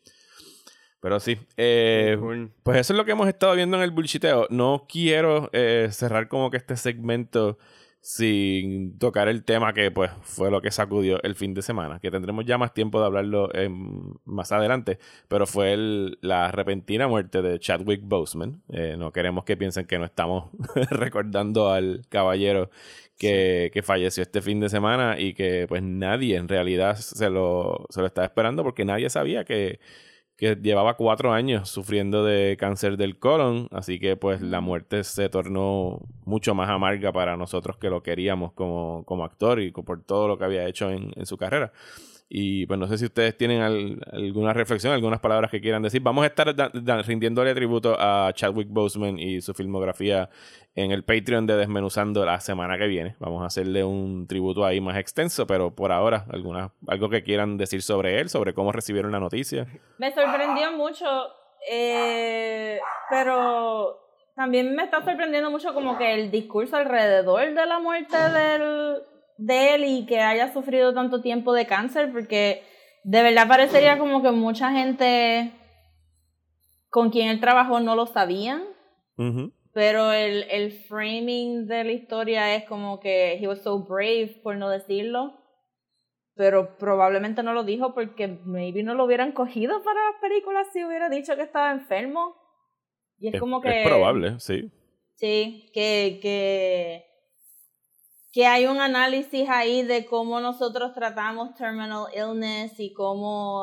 Pero 1.01 1.19
sí, 1.21 1.39
eh, 1.57 2.19
pues 2.63 2.81
eso 2.81 2.93
es 2.93 2.97
lo 2.99 3.07
que 3.07 3.13
hemos 3.13 3.29
estado 3.29 3.55
viendo 3.55 3.79
en 3.79 3.83
el 3.83 3.93
bullshiteo. 3.93 4.47
No 4.51 4.87
quiero 4.87 5.49
eh, 5.55 5.89
cerrar 5.91 6.29
como 6.29 6.51
que 6.51 6.59
este 6.59 6.77
segmento 6.77 7.59
sin 8.05 8.99
tocar 8.99 9.29
el 9.29 9.45
tema 9.45 9.73
que 9.73 9.91
pues 9.91 10.11
fue 10.21 10.51
lo 10.51 10.61
que 10.61 10.71
sacudió 10.71 11.23
el 11.23 11.35
fin 11.35 11.55
de 11.55 11.63
semana, 11.63 12.01
que 12.01 12.11
tendremos 12.11 12.45
ya 12.45 12.59
más 12.59 12.75
tiempo 12.75 13.01
de 13.01 13.07
hablarlo 13.07 13.49
más 14.27 14.53
adelante, 14.53 14.99
pero 15.27 15.47
fue 15.47 15.75
la 16.21 16.53
repentina 16.53 17.09
muerte 17.09 17.41
de 17.41 17.59
Chadwick 17.59 18.03
Boseman. 18.05 18.63
Eh, 18.69 18.97
no 18.99 19.11
queremos 19.11 19.45
que 19.45 19.57
piensen 19.57 19.87
que 19.87 19.99
no 19.99 20.05
estamos 20.05 20.51
recordando 20.91 21.71
al 21.71 22.03
caballero 22.11 22.69
que, 23.17 23.71
que 23.73 23.83
falleció 23.83 24.23
este 24.23 24.43
fin 24.43 24.61
de 24.61 24.69
semana 24.69 25.19
y 25.19 25.33
que 25.33 25.65
pues 25.67 25.83
nadie 25.83 26.37
en 26.37 26.49
realidad 26.49 26.97
se 26.97 27.31
lo, 27.31 27.87
se 27.89 28.03
lo 28.03 28.07
estaba 28.07 28.27
esperando 28.27 28.63
porque 28.63 28.85
nadie 28.85 29.09
sabía 29.09 29.47
que 29.47 29.81
que 30.37 30.57
llevaba 30.57 30.97
cuatro 30.97 31.33
años 31.33 31.69
sufriendo 31.69 32.25
de 32.25 32.57
cáncer 32.59 32.97
del 32.97 33.19
colon, 33.19 33.69
así 33.71 34.01
que 34.01 34.17
pues 34.17 34.41
la 34.41 34.61
muerte 34.61 35.05
se 35.05 35.29
tornó 35.29 36.01
mucho 36.25 36.55
más 36.55 36.69
amarga 36.69 37.13
para 37.13 37.37
nosotros 37.37 37.77
que 37.77 37.91
lo 37.91 38.03
queríamos 38.03 38.53
como, 38.53 39.05
como 39.05 39.25
actor 39.25 39.61
y 39.61 39.71
por 39.71 40.03
todo 40.03 40.27
lo 40.27 40.39
que 40.39 40.45
había 40.45 40.67
hecho 40.67 40.91
en, 40.91 41.13
en 41.17 41.27
su 41.27 41.37
carrera. 41.37 41.73
Y 42.29 42.67
pues 42.67 42.81
no 42.81 42.87
sé 42.89 42.99
si 42.99 43.05
ustedes 43.05 43.37
tienen 43.37 43.61
al- 43.61 44.01
alguna 44.13 44.53
reflexión, 44.53 44.93
algunas 44.93 45.21
palabras 45.21 45.51
que 45.51 45.61
quieran 45.61 45.83
decir. 45.83 46.01
Vamos 46.03 46.25
a 46.25 46.29
estar 46.29 46.55
rindiéndole 47.07 47.55
tributo 47.55 47.97
a 47.99 48.33
Chadwick 48.35 48.69
Boseman 48.71 49.19
y 49.19 49.41
su 49.41 49.53
filmografía 49.55 50.31
en 50.75 50.91
el 50.91 51.05
Patreon 51.05 51.47
de 51.47 51.57
Desmenuzando 51.57 52.25
la 52.25 52.41
semana 52.41 52.77
que 52.79 52.87
viene. 52.89 53.15
Vamos 53.21 53.43
a 53.43 53.47
hacerle 53.47 53.85
un 53.85 54.27
tributo 54.27 54.65
ahí 54.65 54.81
más 54.81 54.97
extenso, 54.97 55.47
pero 55.47 55.75
por 55.75 55.93
ahora, 55.93 56.25
alguna, 56.31 56.73
algo 56.89 57.09
que 57.09 57.23
quieran 57.23 57.57
decir 57.59 57.83
sobre 57.83 58.19
él, 58.21 58.29
sobre 58.29 58.55
cómo 58.55 58.73
recibieron 58.73 59.13
la 59.13 59.21
noticia. 59.21 59.67
Me 59.99 60.13
sorprendió 60.13 60.73
mucho, 60.73 61.05
eh, 61.71 62.81
pero 63.11 64.01
también 64.35 64.75
me 64.75 64.83
está 64.85 65.05
sorprendiendo 65.05 65.51
mucho 65.51 65.73
como 65.75 65.97
que 65.99 66.15
el 66.15 66.31
discurso 66.31 66.77
alrededor 66.77 67.55
de 67.55 67.67
la 67.67 67.79
muerte 67.79 68.17
del, 68.17 69.03
de 69.37 69.75
él 69.75 69.85
y 69.85 70.07
que 70.07 70.21
haya 70.21 70.53
sufrido 70.53 70.95
tanto 70.95 71.21
tiempo 71.21 71.53
de 71.53 71.67
cáncer, 71.67 72.13
porque 72.13 72.63
de 73.03 73.23
verdad 73.23 73.49
parecería 73.49 73.99
como 73.99 74.23
que 74.23 74.31
mucha 74.31 74.71
gente 74.73 75.53
con 76.89 77.11
quien 77.11 77.29
él 77.29 77.41
trabajó 77.41 77.81
no 77.81 77.97
lo 77.97 78.07
sabían, 78.07 78.63
pero 79.73 80.13
el, 80.13 80.45
el 80.51 80.73
framing 80.73 81.67
de 81.67 81.85
la 81.85 81.93
historia 81.93 82.55
es 82.55 82.65
como 82.65 83.01
que 83.01 83.35
he 83.35 83.49
was 83.49 83.63
so 83.63 83.81
brave, 83.81 84.41
por 84.43 84.57
no 84.57 84.69
decirlo, 84.69 85.35
pero 86.37 86.77
probablemente 86.79 87.43
no 87.43 87.53
lo 87.53 87.65
dijo 87.65 87.95
porque 87.95 88.29
maybe 88.45 88.83
no 88.83 88.95
lo 88.95 89.05
hubieran 89.05 89.33
cogido 89.33 89.83
para 89.83 90.11
las 90.11 90.21
películas 90.21 90.67
si 90.73 90.85
hubiera 90.85 91.09
dicho 91.09 91.37
que 91.37 91.43
estaba 91.43 91.73
enfermo. 91.73 92.37
Y 93.19 93.29
es, 93.29 93.35
Es, 93.35 93.41
como 93.41 93.61
que... 93.61 93.83
es 93.83 93.87
probable, 93.87 94.39
sí. 94.41 94.71
Sí, 95.15 95.71
que, 95.73 96.19
que, 96.21 97.07
que 98.35 98.47
hay 98.47 98.67
un 98.67 98.81
análisis 98.81 99.49
ahí 99.49 99.85
de 99.85 100.07
cómo 100.07 100.41
nosotros 100.41 100.93
tratamos 100.93 101.55
terminal 101.55 102.07
illness 102.13 102.81
y 102.81 102.93
cómo 102.93 103.63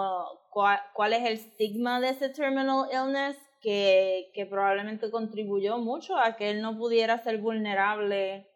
cuál, 0.50 0.80
cuál 0.94 1.12
es 1.12 1.26
el 1.26 1.34
estigma 1.34 2.00
de 2.00 2.10
ese 2.10 2.30
terminal 2.30 2.88
illness 2.90 3.38
que, 3.62 4.32
que 4.34 4.46
probablemente 4.46 5.12
contribuyó 5.12 5.78
mucho 5.78 6.18
a 6.18 6.38
que 6.38 6.52
él 6.52 6.62
no 6.62 6.78
pudiera 6.78 7.18
ser 7.22 7.40
vulnerable 7.40 8.48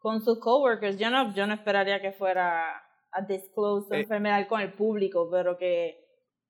con 0.00 0.20
sus 0.22 0.40
coworkers. 0.40 0.98
Yo 0.98 1.08
no, 1.08 1.32
yo 1.34 1.46
no 1.46 1.54
esperaría 1.54 2.00
que 2.00 2.10
fuera 2.10 2.82
a 3.12 3.22
disclose 3.22 3.86
su 3.86 3.94
Eh. 3.94 4.00
enfermedad 4.00 4.48
con 4.48 4.60
el 4.60 4.72
público, 4.72 5.28
pero 5.30 5.56
que, 5.56 6.04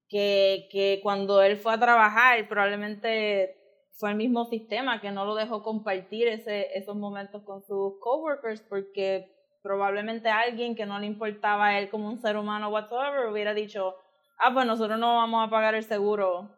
que, 0.08 0.66
que 0.72 1.00
cuando 1.02 1.42
él 1.42 1.58
fue 1.58 1.74
a 1.74 1.78
trabajar 1.78 2.48
probablemente 2.48 3.59
fue 4.00 4.10
el 4.10 4.16
mismo 4.16 4.46
sistema 4.46 5.00
que 5.00 5.10
no 5.12 5.26
lo 5.26 5.34
dejó 5.34 5.62
compartir 5.62 6.26
ese, 6.26 6.76
esos 6.76 6.96
momentos 6.96 7.42
con 7.42 7.62
sus 7.62 8.00
coworkers 8.00 8.62
porque 8.62 9.30
probablemente 9.62 10.30
alguien 10.30 10.74
que 10.74 10.86
no 10.86 10.98
le 10.98 11.04
importaba 11.06 11.66
a 11.66 11.78
él 11.78 11.90
como 11.90 12.08
un 12.08 12.18
ser 12.18 12.38
humano 12.38 12.70
whatsoever 12.70 13.26
hubiera 13.30 13.52
dicho, 13.52 13.94
ah, 14.38 14.52
pues 14.54 14.66
nosotros 14.66 14.98
no 14.98 15.16
vamos 15.16 15.46
a 15.46 15.50
pagar 15.50 15.74
el 15.74 15.84
seguro 15.84 16.48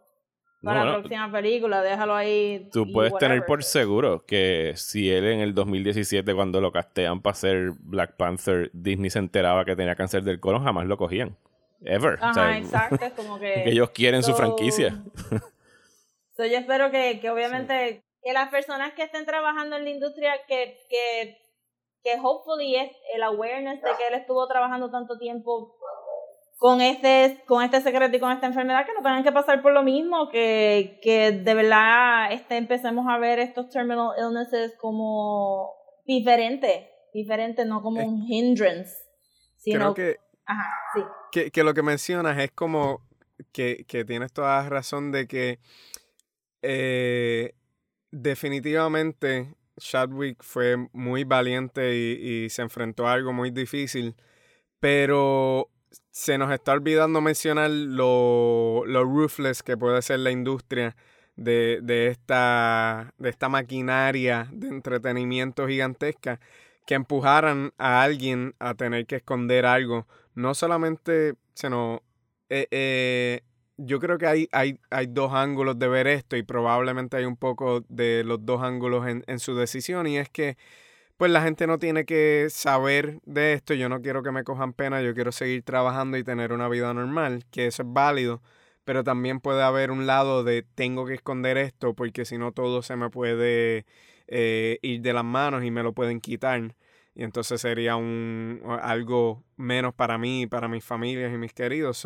para 0.63 0.79
No, 0.81 0.87
la 0.87 0.93
no. 0.93 0.99
próxima 1.01 1.33
película, 1.33 1.83
déjalo 1.83 2.15
ahí. 2.15 2.69
Tú 2.73 2.87
puedes 2.93 3.13
tener 3.19 3.39
whatever". 3.39 3.47
por 3.49 3.65
seguro 3.65 4.25
que 4.25 4.75
si 4.77 5.11
él 5.11 5.25
en 5.27 5.41
el 5.41 5.53
2017, 5.53 6.33
cuando 6.37 6.61
lo 6.61 6.71
castean 6.71 7.21
para 7.21 7.35
ser 7.35 7.73
Black 7.81 8.17
Panther, 8.17 8.71
Disney 8.73 9.11
se 9.11 9.19
enteraba 9.19 9.65
que 9.65 9.75
tenía 9.75 9.97
cáncer 9.97 10.23
del 10.23 10.39
colon, 10.39 10.63
jamás 10.63 10.87
lo 10.87 10.97
cogían. 10.97 11.37
Ever. 11.85 12.21
Ajá, 12.21 12.31
O 12.31 12.35
sea, 12.35 12.59
exacto, 12.59 13.05
es 13.05 13.13
como 13.15 13.41
que... 13.41 13.53
que 13.65 13.71
ellos 13.71 13.91
quieren 13.91 14.23
su 14.23 14.33
franquicia. 14.35 15.03
So, 16.37 16.47
yo 16.47 16.59
espero 16.59 16.91
que, 16.91 17.21
que 17.21 17.31
obviamente 17.31 18.05
que 18.23 18.33
las 18.33 18.49
personas 18.51 18.95
que 18.95 19.03
estén 19.03 19.27
trabajando 19.27 19.77
en 19.77 19.85
la 19.85 19.91
industria 19.91 20.33
que, 20.47 20.79
que, 20.89 21.39
que 22.03 22.19
hopefully 22.23 22.77
es 22.77 22.91
el 23.15 23.23
awareness 23.23 23.83
de 23.83 23.91
que 23.99 24.07
él 24.09 24.15
estuvo 24.15 24.47
trabajando 24.47 24.91
tanto 24.91 25.19
tiempo 25.19 25.77
con 26.63 26.81
este, 26.81 27.43
con 27.47 27.65
este 27.65 27.81
secreto 27.81 28.17
y 28.17 28.21
con 28.21 28.31
esta 28.31 28.47
enfermedad 28.47 28.87
que 28.87 28.93
no 28.95 29.03
tengan 29.03 29.25
que 29.25 29.33
pasar 29.33 29.63
por 29.63 29.73
lo 29.73 29.83
mismo, 29.83 30.29
que, 30.29 31.01
que 31.03 31.33
de 31.33 31.55
verdad 31.55 32.33
este, 32.33 32.57
empecemos 32.57 33.05
a 33.09 33.19
ver 33.19 33.41
estos 33.41 33.69
terminal 33.69 34.11
illnesses 34.17 34.73
como 34.81 35.75
diferentes, 36.07 36.87
diferentes, 37.13 37.67
no 37.67 37.83
como 37.83 38.07
un 38.07 38.25
hindrance, 38.29 38.95
sino, 39.57 39.93
Creo 39.93 39.95
que, 39.95 40.21
ajá, 40.47 40.71
sí. 40.95 41.01
que, 41.33 41.51
que 41.51 41.65
lo 41.65 41.75
que 41.75 41.83
mencionas 41.83 42.39
es 42.39 42.53
como 42.53 43.01
que, 43.53 43.85
que 43.89 44.05
tienes 44.05 44.33
toda 44.33 44.69
razón 44.69 45.11
de 45.11 45.27
que 45.27 45.59
eh, 46.63 47.55
definitivamente 48.11 49.55
Chadwick 49.79 50.43
fue 50.43 50.77
muy 50.93 51.25
valiente 51.25 51.95
y, 51.95 52.49
se 52.51 52.63
enfrentó 52.63 53.07
a 53.07 53.13
algo 53.13 53.33
muy 53.33 53.51
difícil, 53.51 54.15
pero 54.81 55.71
se 56.11 56.39
nos 56.39 56.53
está 56.53 56.73
olvidando 56.73 57.21
mencionar 57.21 57.71
lo, 57.71 58.85
lo 58.87 59.05
ruthless 59.05 59.63
que 59.63 59.77
puede 59.77 60.01
ser 60.03 60.21
la 60.21 60.31
industria 60.31 60.97
de, 61.37 61.81
de, 61.83 62.09
esta, 62.09 63.15
de 63.19 63.31
esta 63.31 63.49
maquinaria 63.49 64.49
de 64.53 64.69
entretenimiento 64.69 65.67
gigantesca 65.67 66.41
que 66.87 66.95
empujaran 66.95 67.73
a 67.79 68.03
alguien 68.03 68.55
a 68.59 68.75
tener 68.75 69.07
que 69.07 69.17
esconder 69.17 69.67
algo. 69.67 70.07
No 70.35 70.55
solamente, 70.55 71.35
sino, 71.55 72.03
eh, 72.49 72.67
eh, 72.71 73.43
yo 73.77 73.99
creo 74.01 74.19
que 74.19 74.27
hay, 74.27 74.49
hay, 74.53 74.79
hay 74.91 75.07
dos 75.07 75.33
ángulos 75.33 75.79
de 75.79 75.89
ver 75.89 76.07
esto 76.07 76.37
y 76.37 76.43
probablemente 76.43 77.17
hay 77.17 77.25
un 77.25 77.37
poco 77.37 77.85
de 77.89 78.25
los 78.25 78.45
dos 78.45 78.63
ángulos 78.63 79.07
en, 79.09 79.25
en 79.27 79.39
su 79.39 79.55
decisión 79.57 80.07
y 80.07 80.19
es 80.19 80.29
que 80.29 80.57
pues 81.17 81.31
la 81.31 81.43
gente 81.43 81.67
no 81.67 81.79
tiene 81.79 82.05
que 82.05 82.49
saber 82.51 83.21
de 83.25 83.53
esto, 83.55 83.75
yo 83.75 83.89
no 83.89 84.03
quiero 84.03 84.23
que 84.23 84.33
me 84.33 84.45
cojan 84.45 84.73
pena, 84.73 85.03
yo 85.03 85.15
quiero 85.15 85.33
seguir 85.33 85.63
trabajando 85.63 86.17
y 86.19 86.25
tener 86.25 86.53
una 86.53 86.69
vida 86.69 86.93
normal, 86.95 87.45
que 87.51 87.67
eso 87.67 87.83
es 87.83 87.89
válido, 87.93 88.43
pero 88.85 89.05
también 89.05 89.41
puede 89.41 89.63
haber 89.63 89.91
un 89.91 90.07
lado 90.07 90.43
de 90.45 90.63
tengo 90.75 91.07
que 91.07 91.15
esconder 91.15 91.59
esto 91.59 91.95
porque 91.95 92.25
si 92.25 92.39
no 92.39 92.53
todo 92.53 92.83
se 92.83 92.97
me 92.97 93.11
puede 93.11 93.87
eh, 94.27 94.79
ir 94.83 95.01
de 95.03 95.13
las 95.13 95.25
manos 95.25 95.65
y 95.65 95.71
me 95.71 95.83
lo 95.83 95.93
pueden 95.93 96.21
quitar. 96.21 96.75
Y 97.15 97.25
entonces 97.25 97.61
sería 97.61 97.97
un 97.97 98.63
algo 98.81 99.45
menos 99.57 99.95
para 99.95 100.19
mí, 100.19 100.47
para 100.47 100.69
mis 100.69 100.85
familias 100.85 101.33
y 101.33 101.37
mis 101.37 101.53
queridos. 101.53 101.99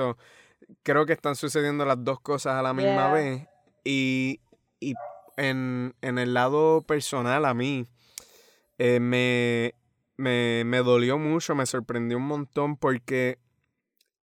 Creo 0.83 1.07
que 1.07 1.13
están 1.13 1.37
sucediendo 1.37 1.85
las 1.85 2.03
dos 2.03 2.21
cosas 2.21 2.55
a 2.55 2.63
la 2.63 2.73
misma 2.75 3.07
Yeah. 3.07 3.13
vez. 3.13 3.49
Y, 3.85 4.41
y 4.81 4.95
en, 5.37 5.95
en 6.01 6.19
el 6.19 6.35
lado 6.35 6.83
personal, 6.83 7.45
a 7.45 7.55
mí, 7.55 7.87
eh, 8.79 9.01
me, 9.01 9.75
me, 10.17 10.65
me 10.65 10.79
dolió 10.79 11.19
mucho, 11.19 11.55
me 11.55 11.67
sorprendió 11.67 12.17
un 12.19 12.27
montón 12.27 12.77
porque 12.77 13.39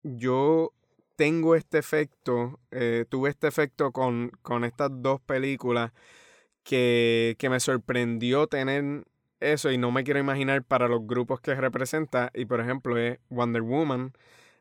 yo 0.04 0.74
tengo 1.16 1.56
este 1.56 1.78
efecto, 1.78 2.60
eh, 2.72 3.06
tuve 3.10 3.30
este 3.30 3.48
efecto 3.48 3.92
con, 3.92 4.32
con 4.42 4.64
estas 4.66 4.90
dos 4.92 5.22
películas 5.22 5.92
que, 6.64 7.36
que 7.40 7.50
me 7.50 7.60
sorprendió 7.60 8.48
tener 8.48 9.06
eso 9.40 9.72
y 9.72 9.78
no 9.78 9.92
me 9.92 10.04
quiero 10.04 10.20
imaginar 10.20 10.64
para 10.64 10.88
los 10.88 11.06
grupos 11.06 11.40
que 11.42 11.54
representa. 11.56 12.32
Y 12.34 12.46
por 12.46 12.60
ejemplo 12.62 12.98
es 12.98 13.20
Wonder 13.30 13.62
Woman. 13.62 14.14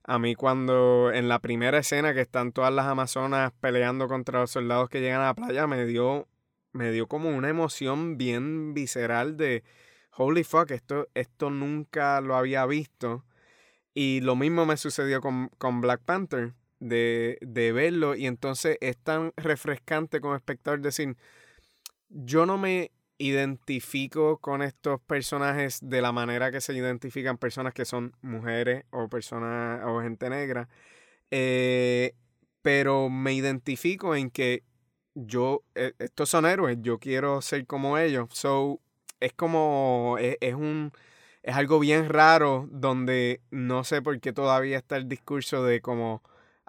A 0.05 0.19
mí 0.19 0.35
cuando 0.35 1.13
en 1.13 1.29
la 1.29 1.39
primera 1.39 1.79
escena 1.79 2.13
que 2.13 2.21
están 2.21 2.53
todas 2.53 2.73
las 2.73 2.87
amazonas 2.87 3.53
peleando 3.61 4.09
contra 4.09 4.41
los 4.41 4.51
soldados 4.51 4.89
que 4.89 5.01
llegan 5.01 5.21
a 5.21 5.27
la 5.27 5.35
playa 5.35 5.67
me 5.67 5.87
dio, 5.87 6.29
me 6.73 6.91
dio 6.91 7.07
como 7.07 7.31
una 7.31 7.49
emoción 7.49 8.19
bien 8.19 8.75
visceral 8.75 9.37
de 9.37 9.63
holy 10.17 10.45
fuck, 10.45 10.71
esto, 10.73 11.09
esto 11.15 11.51
nunca 11.51 12.21
lo 12.21 12.37
había 12.37 12.67
visto. 12.67 13.25
Y 13.95 14.21
lo 14.23 14.37
mismo 14.37 14.67
me 14.67 14.77
sucedió 14.77 15.21
con, 15.21 15.49
con 15.59 15.81
Black 15.81 16.01
Panther, 16.05 16.55
de, 16.81 17.39
de 17.41 17.73
verlo. 17.73 18.15
Y 18.15 18.27
entonces 18.27 18.79
es 18.81 18.97
tan 18.97 19.33
refrescante 19.37 20.21
como 20.21 20.35
espectador 20.35 20.81
decir, 20.81 21.17
yo 22.09 22.47
no 22.47 22.59
me 22.59 22.91
identifico 23.23 24.39
con 24.39 24.63
estos 24.63 25.01
personajes 25.01 25.79
de 25.83 26.03
la 26.03 26.13
manera 26.13 26.51
que 26.51 26.61
se 26.61 26.75
identifican 26.75 27.39
personas 27.39 27.75
que 27.75 27.85
son 27.85 28.15
mujeres 28.23 28.85
o 28.91 29.09
personas 29.09 29.83
o 29.87 30.01
gente 30.03 30.29
negra. 30.31 30.69
eh, 31.31 32.15
pero 32.63 33.11
me 33.11 33.35
identifico 33.35 34.15
en 34.17 34.31
que 34.31 34.65
yo, 35.15 35.65
eh, 35.75 35.93
estos 35.99 36.31
son 36.31 36.47
héroes, 36.47 36.79
yo 36.83 36.99
quiero 36.99 37.43
ser 37.43 37.67
como 37.67 37.99
ellos. 37.99 38.29
So, 38.33 38.81
es 39.21 39.33
como, 39.35 40.17
es, 40.21 40.37
es 40.41 40.55
un, 40.55 40.93
es 41.43 41.57
algo 41.57 41.79
bien 41.81 42.09
raro 42.09 42.69
donde 42.71 43.41
no 43.51 43.85
sé 43.85 44.03
por 44.03 44.21
qué 44.21 44.33
todavía 44.33 44.79
está 44.79 44.97
el 44.97 45.09
discurso 45.09 45.65
de 45.65 45.81
como, 45.81 46.23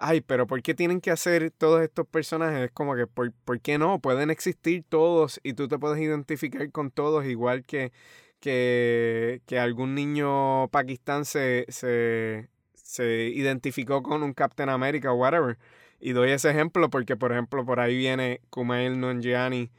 ay, 0.06 0.20
pero 0.20 0.46
¿por 0.46 0.62
qué 0.62 0.74
tienen 0.74 1.00
que 1.00 1.10
hacer 1.10 1.50
todos 1.50 1.82
estos 1.82 2.06
personajes? 2.06 2.66
Es 2.66 2.70
como 2.72 2.94
que, 2.94 3.06
¿por, 3.06 3.32
¿por 3.32 3.60
qué 3.60 3.78
no? 3.78 3.98
Pueden 4.00 4.30
existir 4.30 4.84
todos 4.86 5.40
y 5.42 5.54
tú 5.54 5.66
te 5.66 5.78
puedes 5.78 5.98
identificar 5.98 6.70
con 6.70 6.90
todos 6.90 7.24
igual 7.24 7.64
que, 7.64 7.90
que, 8.38 9.40
que 9.46 9.58
algún 9.58 9.94
niño 9.94 10.68
pakistán 10.68 11.24
se, 11.24 11.64
se, 11.68 12.48
se 12.74 13.30
identificó 13.34 14.02
con 14.02 14.22
un 14.22 14.34
Captain 14.34 14.68
America 14.68 15.10
o 15.10 15.16
whatever. 15.16 15.56
Y 16.00 16.12
doy 16.12 16.32
ese 16.32 16.50
ejemplo 16.50 16.90
porque, 16.90 17.16
por 17.16 17.32
ejemplo, 17.32 17.64
por 17.64 17.80
ahí 17.80 17.96
viene 17.96 18.42
Kumail 18.50 19.00
Nanjiani 19.00 19.70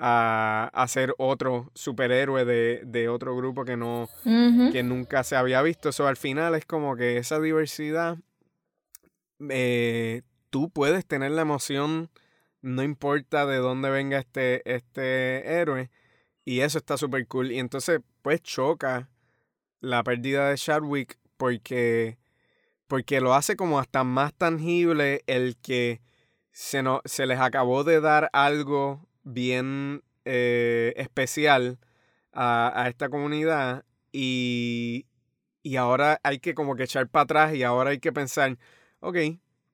a, 0.00 0.70
a 0.72 0.88
ser 0.88 1.12
otro 1.18 1.70
superhéroe 1.74 2.44
de, 2.46 2.80
de 2.86 3.08
otro 3.10 3.36
grupo 3.36 3.64
que 3.66 3.76
no, 3.76 4.08
que 4.72 4.82
nunca 4.82 5.22
se 5.22 5.36
había 5.36 5.60
visto. 5.60 5.90
Eso 5.90 6.06
al 6.06 6.16
final 6.16 6.54
es 6.54 6.64
como 6.64 6.96
que 6.96 7.18
esa 7.18 7.40
diversidad, 7.40 8.16
eh, 9.50 10.22
tú 10.50 10.70
puedes 10.70 11.06
tener 11.06 11.32
la 11.32 11.42
emoción, 11.42 12.10
no 12.62 12.82
importa 12.82 13.46
de 13.46 13.58
dónde 13.58 13.90
venga 13.90 14.18
este, 14.18 14.62
este 14.72 15.60
héroe, 15.60 15.90
y 16.44 16.60
eso 16.60 16.78
está 16.78 16.96
súper 16.96 17.26
cool. 17.26 17.52
Y 17.52 17.58
entonces, 17.58 18.00
pues 18.22 18.42
choca 18.42 19.08
la 19.80 20.02
pérdida 20.02 20.50
de 20.50 20.56
Chadwick 20.56 21.18
porque, 21.36 22.18
porque 22.86 23.20
lo 23.20 23.34
hace 23.34 23.56
como 23.56 23.78
hasta 23.78 24.04
más 24.04 24.34
tangible 24.34 25.22
el 25.26 25.56
que 25.56 26.00
se, 26.52 26.82
no, 26.82 27.02
se 27.04 27.26
les 27.26 27.40
acabó 27.40 27.84
de 27.84 28.00
dar 28.00 28.30
algo 28.32 29.06
bien 29.22 30.02
eh, 30.24 30.94
especial 30.96 31.78
a, 32.32 32.72
a 32.82 32.88
esta 32.88 33.08
comunidad 33.10 33.84
y, 34.12 35.06
y 35.62 35.76
ahora 35.76 36.20
hay 36.22 36.38
que 36.38 36.54
como 36.54 36.76
que 36.76 36.84
echar 36.84 37.08
para 37.08 37.24
atrás 37.24 37.54
y 37.54 37.62
ahora 37.62 37.90
hay 37.90 37.98
que 37.98 38.12
pensar, 38.12 38.56
ok, 39.08 39.16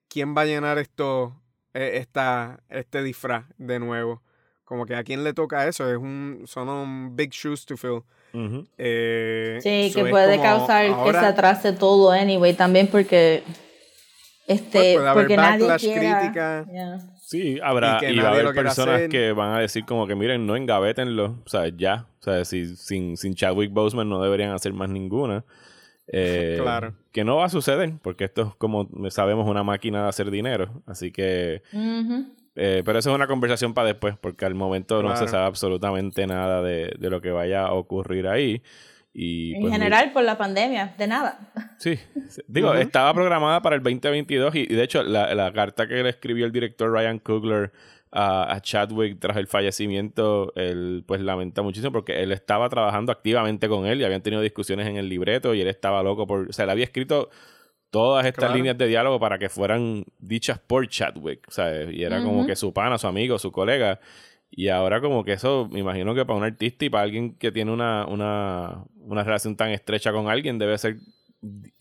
¿quién 0.07 0.35
va 0.35 0.41
a 0.41 0.45
llenar 0.45 0.77
esto, 0.77 1.35
eh, 1.73 1.91
esta, 1.95 2.59
este 2.69 3.01
disfraz 3.03 3.45
de 3.57 3.79
nuevo? 3.79 4.21
Como 4.63 4.85
que 4.85 4.95
a 4.95 5.03
quién 5.03 5.23
le 5.23 5.33
toca 5.33 5.67
eso, 5.67 5.89
es 5.91 5.97
un, 5.97 6.43
son 6.45 6.69
un 6.69 7.15
big 7.15 7.31
shoes 7.31 7.65
to 7.65 7.75
fill. 7.77 8.03
Ujú. 8.33 8.65
Eh, 8.77 9.59
Sí, 9.61 9.91
so 9.91 10.03
que 10.03 10.09
puede 10.09 10.39
causar 10.41 10.85
que 10.85 10.91
se 10.93 10.95
ahora, 10.99 11.27
atrase 11.27 11.73
todo 11.73 12.11
anyway, 12.11 12.53
también 12.53 12.87
porque 12.87 13.43
este 14.47 14.71
Pues, 14.71 14.95
puede 14.95 15.09
haber 15.09 15.23
porque 15.23 15.37
nadie 15.37 15.59
backlash, 15.67 15.81
quiera, 15.83 16.19
crítica. 16.19 16.65
Yeah. 16.71 16.99
Sí, 17.21 17.59
habrá, 17.63 17.99
Y 18.01 18.13
y, 18.13 18.19
va 18.19 18.29
a 18.29 18.31
haber 18.33 18.53
personas 18.53 18.95
hacer. 18.95 19.09
que 19.09 19.31
van 19.31 19.53
a 19.55 19.59
decir 19.59 19.85
como 19.85 20.07
que 20.07 20.15
miren, 20.15 20.45
no 20.45 20.55
engavétenlo, 20.55 21.37
o 21.45 21.49
sea, 21.49 21.67
ya, 21.75 22.07
o 22.19 22.23
sea, 22.23 22.43
si, 22.45 22.75
sin, 22.75 23.17
sin 23.17 23.33
Chadwick 23.35 23.71
Boseman 23.71 24.09
no 24.09 24.21
deberían 24.21 24.51
hacer 24.51 24.73
más 24.73 24.89
ninguna. 24.89 25.43
Eh, 26.07 26.59
Claro. 26.61 26.93
Que 27.11 27.23
no 27.23 27.37
va 27.37 27.45
a 27.45 27.49
suceder, 27.49 27.93
porque 28.01 28.25
esto 28.25 28.41
es 28.41 28.55
como 28.57 28.89
sabemos 29.09 29.47
una 29.47 29.63
máquina 29.63 30.03
de 30.03 30.09
hacer 30.09 30.31
dinero, 30.31 30.83
así 30.85 31.11
que... 31.11 31.61
Eh, 32.55 32.83
pero 32.85 32.99
eso 32.99 33.09
es 33.09 33.15
una 33.15 33.25
conversación 33.25 33.73
para 33.73 33.87
después, 33.87 34.15
porque 34.19 34.45
al 34.45 34.53
momento 34.53 35.01
no 35.01 35.15
se 35.15 35.27
sabe 35.27 35.45
absolutamente 35.45 36.27
nada 36.27 36.61
de, 36.61 36.93
de 36.99 37.09
lo 37.09 37.19
que 37.21 37.31
vaya 37.31 37.65
a 37.65 37.73
ocurrir 37.73 38.27
ahí. 38.27 38.61
Y, 39.13 39.53
En 39.55 39.61
pues, 39.61 39.73
general 39.73 40.11
por 40.11 40.23
la 40.23 40.37
pandemia, 40.37 40.93
de 40.97 41.07
nada. 41.07 41.39
Sí, 41.77 41.99
digo, 42.47 42.73
estaba 42.75 43.13
programada 43.13 43.61
para 43.61 43.75
el 43.75 43.83
2022 43.83 44.55
y, 44.55 44.59
y 44.59 44.65
de 44.67 44.83
hecho 44.83 45.03
la, 45.03 45.33
la 45.35 45.51
carta 45.51 45.87
que 45.87 46.01
le 46.01 46.09
escribió 46.09 46.45
el 46.45 46.51
director 46.51 46.91
Ryan 46.91 47.19
Coogler 47.19 47.71
a, 48.13 48.53
a 48.53 48.61
Chadwick 48.61 49.19
tras 49.19 49.35
el 49.37 49.47
fallecimiento, 49.47 50.53
él 50.55 51.03
pues 51.07 51.19
lamenta 51.21 51.61
muchísimo 51.63 51.91
porque 51.91 52.21
él 52.21 52.31
estaba 52.31 52.69
trabajando 52.69 53.11
activamente 53.11 53.67
con 53.67 53.85
él 53.87 53.99
y 54.01 54.03
habían 54.03 54.21
tenido 54.21 54.41
discusiones 54.41 54.87
en 54.87 54.97
el 54.97 55.09
libreto 55.09 55.53
y 55.55 55.61
él 55.61 55.67
estaba 55.67 56.03
loco 56.03 56.27
por, 56.27 56.49
o 56.49 56.53
sea, 56.53 56.65
él 56.65 56.69
había 56.69 56.83
escrito 56.85 57.29
todas 57.89 58.25
estas 58.25 58.45
Claro. 58.45 58.55
líneas 58.55 58.77
de 58.77 58.87
diálogo 58.87 59.19
para 59.19 59.37
que 59.39 59.49
fueran 59.49 60.05
dichas 60.19 60.59
por 60.59 60.87
Chadwick, 60.87 61.49
¿sabes? 61.49 61.91
Y 61.93 62.03
era 62.03 62.23
como 62.23 62.45
que 62.45 62.55
su 62.55 62.71
pana, 62.73 62.97
su 62.97 63.07
amigo, 63.07 63.37
su 63.39 63.51
colega. 63.51 63.99
Y 64.49 64.67
ahora 64.69 65.01
como 65.01 65.23
que 65.23 65.33
eso, 65.33 65.67
me 65.71 65.79
imagino 65.79 66.13
que 66.13 66.25
para 66.25 66.37
un 66.37 66.43
artista 66.43 66.85
y 66.85 66.89
para 66.89 67.03
alguien 67.03 67.35
que 67.35 67.51
tiene 67.51 67.71
una, 67.71 68.05
una, 68.05 68.83
una 68.99 69.23
relación 69.23 69.55
tan 69.55 69.69
estrecha 69.69 70.11
con 70.11 70.27
alguien, 70.29 70.59
debe 70.59 70.77
ser 70.77 70.97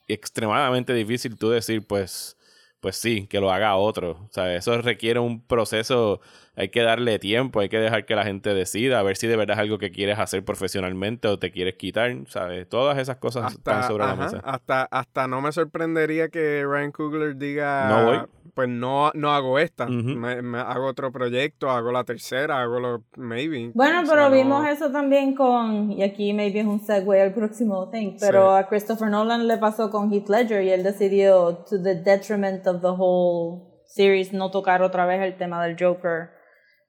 extremadamente 0.08 0.92
difícil 0.94 1.36
tú 1.38 1.50
decir, 1.50 1.86
pues, 1.86 2.36
pues 2.82 2.96
sí, 2.96 3.28
que 3.28 3.40
lo 3.40 3.52
haga 3.52 3.76
otro. 3.76 4.12
O 4.28 4.32
sea, 4.32 4.54
eso 4.56 4.76
requiere 4.82 5.20
un 5.20 5.40
proceso, 5.40 6.20
hay 6.54 6.68
que 6.68 6.82
darle 6.82 7.18
tiempo, 7.18 7.60
hay 7.60 7.68
que 7.70 7.78
dejar 7.78 8.04
que 8.04 8.14
la 8.14 8.24
gente 8.24 8.52
decida, 8.52 8.98
a 8.98 9.02
ver 9.02 9.16
si 9.16 9.26
de 9.26 9.36
verdad 9.36 9.56
es 9.56 9.60
algo 9.60 9.78
que 9.78 9.90
quieres 9.90 10.18
hacer 10.18 10.44
profesionalmente 10.44 11.26
o 11.28 11.38
te 11.38 11.50
quieres 11.50 11.76
quitar, 11.76 12.14
¿sabes? 12.26 12.68
Todas 12.68 12.98
esas 12.98 13.16
cosas 13.16 13.52
están 13.52 13.84
sobre 13.84 14.04
la 14.04 14.14
mesa. 14.16 14.40
hasta, 14.44 14.82
hasta 14.84 15.26
no 15.26 15.40
me 15.40 15.50
sorprendería 15.52 16.28
que 16.28 16.64
Ryan 16.66 16.92
Coogler 16.92 17.36
diga, 17.36 17.88
No 17.88 18.04
voy. 18.04 18.18
pues 18.54 18.68
no, 18.68 19.10
no 19.14 19.32
hago 19.32 19.58
esta, 19.58 19.86
me, 19.86 20.42
me 20.42 20.58
hago 20.58 20.86
otro 20.88 21.10
proyecto, 21.10 21.70
hago 21.70 21.90
la 21.90 22.04
tercera, 22.04 22.60
hago 22.60 22.80
lo, 22.80 23.02
maybe. 23.16 23.70
Bueno, 23.72 24.02
O 24.02 24.04
sea, 24.04 24.14
pero 24.14 24.28
no- 24.28 24.34
vimos 24.36 24.68
eso 24.68 24.90
también 24.92 25.34
con, 25.34 25.90
y 25.92 26.02
aquí 26.02 26.34
maybe 26.34 26.60
es 26.60 26.66
un 26.66 26.80
segue 26.80 27.22
al 27.22 27.32
próximo 27.32 27.88
thing, 27.88 28.16
pero 28.20 28.52
Sí. 28.58 28.62
a 28.62 28.68
Christopher 28.68 29.08
Nolan 29.08 29.48
le 29.48 29.56
pasó 29.56 29.88
con 29.90 30.12
Heath 30.12 30.28
Ledger 30.28 30.62
y 30.64 30.68
él 30.70 30.82
decidió, 30.82 31.64
to 31.68 31.82
the 31.82 31.94
detriment 31.94 32.66
of 32.66 32.82
the 32.82 32.88
whole 32.90 33.62
series, 33.86 34.34
no 34.34 34.50
tocar 34.50 34.82
otra 34.82 35.06
vez 35.06 35.22
el 35.22 35.36
tema 35.38 35.64
del 35.64 35.76
Joker, 35.78 36.30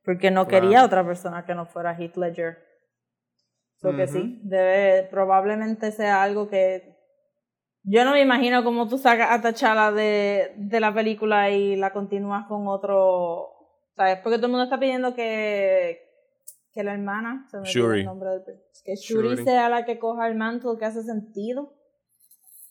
porque 0.03 0.31
no 0.31 0.47
Claro. 0.47 0.61
quería 0.65 0.85
otra 0.85 1.05
persona 1.05 1.45
que 1.45 1.55
no 1.55 1.65
fuera 1.65 1.95
Heath 1.97 2.17
Ledger. 2.17 2.57
So 3.77 3.95
que 3.95 4.03
Ujú. 4.03 4.13
sí, 4.13 4.39
debe, 4.43 5.03
probablemente 5.09 5.91
sea 5.91 6.23
algo 6.23 6.47
que 6.49 6.93
yo 7.85 8.05
no 8.05 8.11
me 8.11 8.21
imagino 8.21 8.63
cómo 8.63 8.87
tú 8.87 8.97
sacas 8.97 9.29
a 9.31 9.41
T'Challa 9.41 9.91
de, 9.91 10.53
de 10.55 10.79
la 10.79 10.93
película 10.93 11.49
y 11.49 11.75
la 11.75 11.91
continúas 11.91 12.45
con 12.47 12.65
otro, 12.69 13.49
¿sabes? 13.97 14.19
Porque 14.23 14.37
todo 14.37 14.45
el 14.45 14.51
mundo 14.53 14.63
está 14.63 14.79
pidiendo 14.79 15.13
que, 15.13 15.99
que 16.71 16.81
la 16.83 16.93
hermana, 16.93 17.45
se 17.51 17.57
me 17.57 17.65
Shuri. 17.65 17.99
el 17.99 18.05
nombre 18.05 18.29
del 18.29 18.43
que 18.85 18.95
Shuri, 18.95 19.29
Shuri. 19.31 19.43
sea 19.43 19.67
la 19.67 19.83
que 19.83 19.99
coja 19.99 20.27
el 20.29 20.35
mantle, 20.35 20.77
que 20.79 20.85
hace 20.85 21.03
sentido. 21.03 21.73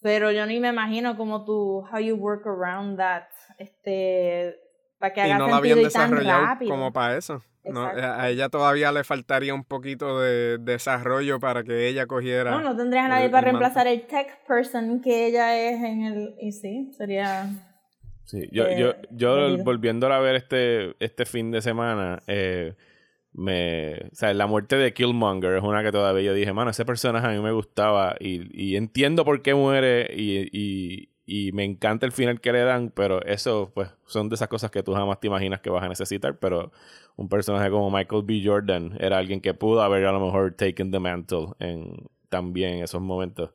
Pero 0.01 0.31
yo 0.33 0.47
ni 0.47 0.59
me 0.61 0.69
imagino 0.69 1.15
cómo 1.19 1.45
tú, 1.45 1.85
how 1.93 1.99
you 1.99 2.17
work 2.17 2.47
around 2.47 2.97
that, 2.97 3.25
este, 3.59 4.59
para 5.03 5.13
que 5.13 5.21
y 5.21 5.25
haga 5.25 5.39
no 5.39 5.49
la 5.49 5.57
habían 5.57 5.81
y 5.81 5.83
desarrollado 5.83 6.47
como 6.69 6.93
para 6.93 7.17
eso. 7.17 7.43
No, 7.65 7.89
Exacto. 7.89 8.21
a 8.21 8.31
ella 8.31 8.49
todavía 8.49 8.93
le 8.93 9.03
faltaría 9.03 9.53
un 9.53 9.65
poquito 9.65 10.21
de 10.21 10.59
desarrollo 10.59 11.41
para 11.41 11.65
que 11.65 11.89
ella 11.89 12.07
cogiera. 12.07 12.53
No, 12.53 12.61
no 12.61 12.77
tendrías 12.77 13.07
a 13.07 13.09
nadie 13.09 13.25
el 13.25 13.31
para 13.33 13.47
reemplazar 13.47 13.89
el 13.89 14.03
tech 14.07 14.47
person 14.47 15.01
que 15.01 15.27
ella 15.27 15.59
es 15.59 15.83
en 15.83 16.05
el... 16.05 16.35
Y 16.41 16.53
sí, 16.53 16.93
sería... 16.97 17.49
Sí, 18.25 18.49
yo, 18.53 18.65
eh, 18.65 18.79
yo, 18.79 18.93
yo 19.11 19.37
debido. 19.49 19.65
volviéndola 19.65 20.19
a 20.19 20.21
ver 20.21 20.37
este, 20.37 20.95
este 21.05 21.27
fin 21.27 21.51
de 21.51 21.63
semana, 21.63 22.23
eh, 22.29 22.75
me, 23.33 23.95
o 24.13 24.15
sea, 24.15 24.33
la 24.35 24.47
muerte 24.47 24.77
de 24.77 24.95
Killmonger 24.95 25.57
es 25.57 25.65
una 25.65 25.83
que 25.83 25.91
todavía 25.91 26.23
yo 26.23 26.35
dije, 26.35 26.53
mano, 26.53 26.71
ese 26.71 26.85
personaje 26.85 27.27
a 27.27 27.31
mí 27.31 27.41
me 27.41 27.51
gustaba 27.51 28.15
y, 28.21 28.49
y 28.53 28.77
entiendo 28.77 29.25
por 29.25 29.43
qué 29.43 29.55
muere 29.55 30.13
y, 30.15 30.49
y, 30.53 31.12
y 31.25 31.53
me 31.53 31.65
encanta 31.65 32.05
el 32.07 32.13
final 32.13 32.41
que 32.41 32.53
le 32.53 32.61
dan, 32.63 32.91
pero 32.95 33.23
eso, 33.25 33.71
pues, 33.75 33.89
son 34.07 34.29
de 34.29 34.35
esas 34.35 34.49
cosas 34.49 34.71
que 34.71 34.83
tú 34.83 34.93
jamás 34.95 35.21
te 35.21 35.29
imaginas 35.29 35.61
que 35.61 35.71
vas 35.71 35.85
a 35.85 35.89
necesitar, 35.89 36.39
pero 36.39 36.73
un 37.17 37.29
personaje 37.29 37.71
como 37.71 37.91
Michael 37.91 38.23
B. 38.25 38.43
Jordan 38.45 38.97
era 39.01 39.19
alguien 39.19 39.41
que 39.41 39.55
pudo 39.55 39.83
haber 39.83 40.05
a 40.07 40.13
lo 40.13 40.21
mejor 40.25 40.55
taken 40.55 40.91
the 40.91 40.99
mantle 40.99 41.49
en, 41.61 41.95
también 42.29 42.75
en 42.75 42.85
esos 42.85 43.01
momentos. 43.01 43.51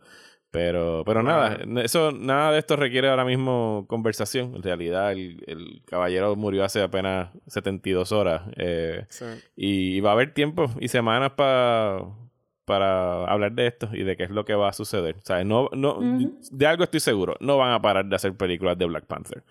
Pero, 0.49 1.03
pero 1.06 1.21
nada, 1.23 1.60
eso, 1.84 2.13
nada 2.13 2.53
de 2.53 2.60
esto 2.60 2.77
requiere 2.77 3.10
ahora 3.10 3.25
mismo 3.25 3.86
conversación. 3.89 4.56
En 4.56 4.63
realidad, 4.63 5.12
el, 5.12 5.43
el 5.45 5.84
caballero 5.86 6.36
murió 6.38 6.63
hace 6.63 6.82
apenas 6.82 7.30
72 7.47 8.12
horas. 8.13 8.43
eh, 8.56 9.06
Sí. 9.10 9.25
y 9.58 9.99
va 9.99 10.12
a 10.12 10.13
haber 10.13 10.34
tiempo 10.34 10.71
y 10.80 10.88
semanas 10.88 11.32
pa- 11.32 12.01
para 12.67 13.23
hablar 13.23 13.53
de 13.53 13.65
esto 13.65 13.89
y 13.93 14.03
de 14.03 14.17
qué 14.17 14.23
es 14.23 14.30
lo 14.30 14.43
que 14.43 14.53
va 14.53 14.67
a 14.67 14.73
suceder. 14.73 15.15
O 15.15 15.25
sea, 15.25 15.41
no, 15.45 15.69
no. 15.71 15.99
De 16.51 16.67
algo 16.67 16.84
estoy 16.84 16.99
seguro. 16.99 17.38
No 17.39 17.58
van 17.58 17.71
a 17.71 17.82
parar 17.82 18.06
de 18.06 18.15
hacer 18.17 18.36
películas 18.36 18.77
de 18.77 18.86
Black 18.86 19.06
Panther. 19.06 19.45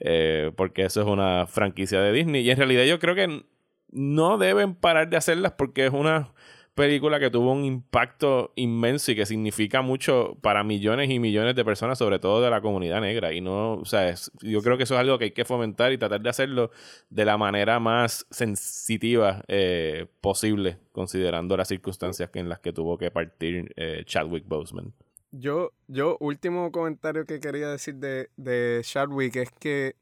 Eh, 0.00 0.50
porque 0.56 0.86
eso 0.86 1.02
es 1.02 1.06
una 1.06 1.46
franquicia 1.46 2.00
de 2.00 2.10
Disney. 2.10 2.40
Y 2.40 2.50
en 2.50 2.56
realidad 2.56 2.84
yo 2.84 2.98
creo 2.98 3.14
que 3.14 3.44
no 3.90 4.38
deben 4.38 4.74
parar 4.74 5.10
de 5.10 5.18
hacerlas 5.18 5.52
porque 5.52 5.84
es 5.84 5.92
una 5.92 6.32
película 6.74 7.20
que 7.20 7.30
tuvo 7.30 7.52
un 7.52 7.64
impacto 7.64 8.52
inmenso 8.56 9.12
y 9.12 9.14
que 9.16 9.26
significa 9.26 9.80
mucho 9.82 10.36
para 10.42 10.64
millones 10.64 11.08
y 11.10 11.18
millones 11.20 11.54
de 11.54 11.64
personas, 11.64 11.98
sobre 11.98 12.18
todo 12.18 12.42
de 12.42 12.50
la 12.50 12.60
comunidad 12.60 13.00
negra. 13.00 13.32
Y 13.32 13.40
no, 13.40 13.74
o 13.74 13.84
sea, 13.84 14.08
es- 14.08 14.32
yo 14.42 14.60
creo 14.62 14.76
que 14.76 14.82
eso 14.82 14.94
es 14.94 15.00
algo 15.00 15.16
que 15.18 15.24
hay 15.26 15.30
que 15.30 15.44
fomentar 15.44 15.92
y 15.92 15.98
tratar 15.98 16.20
de 16.20 16.28
hacerlo 16.30 16.70
de 17.10 17.24
la 17.24 17.36
manera 17.38 17.78
más 17.80 18.26
sensitiva 18.30 19.42
eh, 19.48 20.06
posible, 20.20 20.78
considerando 20.92 21.56
las 21.56 21.68
circunstancias 21.68 22.28
en 22.34 22.48
las 22.48 22.58
que 22.58 22.72
tuvo 22.72 22.98
que 22.98 23.10
partir 23.10 23.72
eh, 23.76 24.02
Chadwick 24.04 24.44
Boseman. 24.46 24.92
Yo, 25.30 25.72
yo, 25.88 26.16
último 26.20 26.70
comentario 26.72 27.24
que 27.24 27.40
quería 27.40 27.68
decir 27.68 27.96
de, 27.96 28.30
de 28.36 28.80
Chadwick 28.84 29.34
es 29.36 29.50
que 29.52 29.96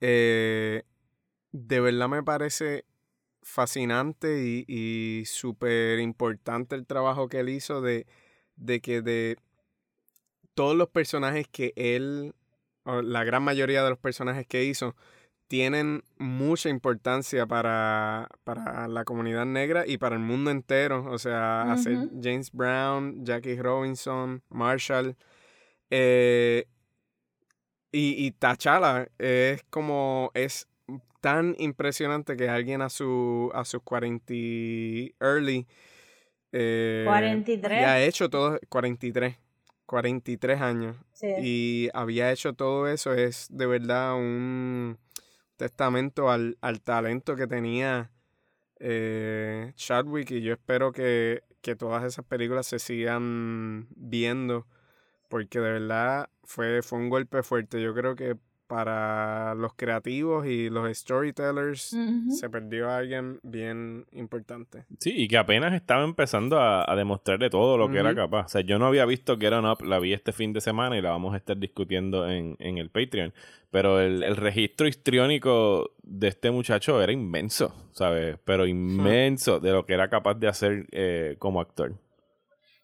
eh, 0.00 0.82
de 1.52 1.80
verdad 1.80 2.08
me 2.08 2.22
parece 2.22 2.84
fascinante 3.42 4.44
y, 4.44 4.64
y 4.68 5.24
súper 5.26 5.98
importante 5.98 6.76
el 6.76 6.86
trabajo 6.86 7.28
que 7.28 7.40
él 7.40 7.48
hizo 7.48 7.80
de, 7.80 8.06
de 8.56 8.80
que 8.80 9.02
de 9.02 9.36
todos 10.54 10.76
los 10.76 10.88
personajes 10.88 11.46
que 11.48 11.72
él, 11.76 12.34
o 12.84 13.02
la 13.02 13.24
gran 13.24 13.42
mayoría 13.42 13.82
de 13.82 13.90
los 13.90 13.98
personajes 13.98 14.46
que 14.46 14.64
hizo, 14.64 14.94
tienen 15.48 16.04
mucha 16.18 16.68
importancia 16.68 17.44
para, 17.46 18.28
para 18.44 18.86
la 18.86 19.04
comunidad 19.04 19.46
negra 19.46 19.84
y 19.86 19.98
para 19.98 20.14
el 20.14 20.22
mundo 20.22 20.50
entero. 20.50 21.10
O 21.10 21.18
sea, 21.18 21.72
hacer. 21.72 22.08
James 22.22 22.52
Brown, 22.52 23.24
Jackie 23.24 23.60
Robinson, 23.60 24.42
Marshall. 24.48 25.16
eh, 25.90 26.66
y, 27.92 28.24
y 28.24 28.30
T'Challa 28.30 29.08
es 29.18 29.64
como, 29.70 30.30
es 30.34 30.68
tan 31.20 31.54
impresionante 31.58 32.36
que 32.36 32.48
alguien 32.48 32.82
a 32.82 32.88
su 32.88 33.50
a 33.54 33.64
sus 33.64 33.82
40 33.82 34.32
y 34.34 35.14
early 35.20 35.66
eh, 36.52 37.04
43. 37.06 37.72
había 37.72 38.02
hecho 38.04 38.28
todo 38.30 38.58
43 38.68 39.36
43 39.86 40.60
años 40.60 40.96
Sí. 41.12 41.28
y 41.42 41.88
había 41.94 42.32
hecho 42.32 42.54
todo 42.54 42.88
eso 42.88 43.12
es 43.12 43.46
de 43.50 43.66
verdad 43.66 44.14
un 44.14 44.98
testamento 45.56 46.30
al, 46.30 46.56
al 46.60 46.80
talento 46.80 47.36
que 47.36 47.46
tenía 47.46 48.10
eh, 48.78 49.72
Chadwick 49.76 50.30
y 50.30 50.40
yo 50.40 50.54
espero 50.54 50.92
que, 50.92 51.42
que 51.60 51.76
todas 51.76 52.02
esas 52.04 52.24
películas 52.24 52.66
se 52.66 52.78
sigan 52.78 53.86
viendo 53.94 54.66
porque 55.28 55.60
de 55.60 55.72
verdad 55.72 56.30
fue, 56.44 56.82
fue 56.82 56.98
un 56.98 57.08
golpe 57.10 57.42
fuerte. 57.42 57.80
Yo 57.80 57.94
creo 57.94 58.16
que 58.16 58.36
para 58.70 59.56
los 59.56 59.74
creativos 59.74 60.46
y 60.46 60.70
los 60.70 60.96
storytellers 60.96 61.96
se 62.28 62.48
perdió 62.48 62.88
a 62.88 62.98
alguien 62.98 63.40
bien 63.42 64.06
importante. 64.12 64.84
Sí, 65.00 65.12
y 65.12 65.26
que 65.26 65.36
apenas 65.36 65.74
estaba 65.74 66.04
empezando 66.04 66.60
a, 66.60 66.88
a 66.88 66.94
demostrarle 66.94 67.50
todo 67.50 67.76
lo 67.76 67.90
que 67.90 67.98
era 67.98 68.14
capaz. 68.14 68.46
O 68.46 68.48
sea, 68.48 68.60
yo 68.60 68.78
no 68.78 68.86
había 68.86 69.04
visto 69.06 69.36
Get 69.36 69.52
On 69.52 69.66
Up, 69.66 69.82
la 69.82 69.98
vi 69.98 70.12
este 70.12 70.30
fin 70.30 70.52
de 70.52 70.60
semana 70.60 70.96
y 70.96 71.02
la 71.02 71.10
vamos 71.10 71.34
a 71.34 71.38
estar 71.38 71.58
discutiendo 71.58 72.30
en, 72.30 72.54
en 72.60 72.78
el 72.78 72.90
Patreon. 72.90 73.34
Pero 73.72 74.00
el, 74.00 74.22
el 74.22 74.36
registro 74.36 74.86
histriónico 74.86 75.90
de 76.04 76.28
este 76.28 76.52
muchacho 76.52 77.02
era 77.02 77.10
inmenso, 77.10 77.74
¿sabes? 77.90 78.38
Pero 78.44 78.66
inmenso 78.66 79.58
de 79.58 79.72
lo 79.72 79.84
que 79.84 79.94
era 79.94 80.08
capaz 80.08 80.34
de 80.34 80.46
hacer 80.46 80.86
eh, 80.92 81.34
como 81.40 81.60
actor. 81.60 81.94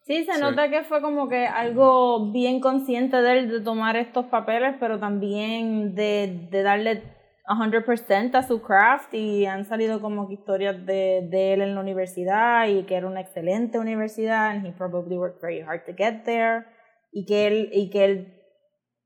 Sí, 0.06 0.24
se 0.24 0.34
Sí. 0.34 0.40
nota 0.40 0.70
que 0.70 0.84
fue 0.84 1.02
como 1.02 1.28
que 1.28 1.46
algo 1.48 2.30
bien 2.30 2.60
consciente 2.60 3.20
de 3.20 3.32
él 3.38 3.48
de 3.50 3.60
tomar 3.60 3.96
estos 3.96 4.26
papeles, 4.26 4.76
pero 4.78 5.00
también 5.00 5.96
de, 5.96 6.46
de 6.48 6.62
darle 6.62 7.02
100% 7.48 8.38
a 8.38 8.42
su 8.44 8.62
craft 8.62 9.12
y 9.14 9.46
han 9.46 9.64
salido 9.64 10.00
como 10.00 10.28
que 10.28 10.34
historias 10.34 10.86
de, 10.86 11.26
de 11.28 11.54
él 11.54 11.60
en 11.62 11.74
la 11.74 11.80
universidad 11.80 12.68
y 12.68 12.84
que 12.84 12.94
era 12.94 13.08
una 13.08 13.20
excelente 13.20 13.80
universidad 13.80 14.50
and 14.50 14.64
he 14.66 14.72
probably 14.72 15.16
worked 15.18 15.40
very 15.40 15.60
hard 15.60 15.84
to 15.86 15.92
get 15.96 16.22
there 16.24 16.64
y 17.12 17.24
que 17.24 17.46
él 17.48 17.70
y 17.72 17.90
que 17.90 18.04
él 18.04 18.42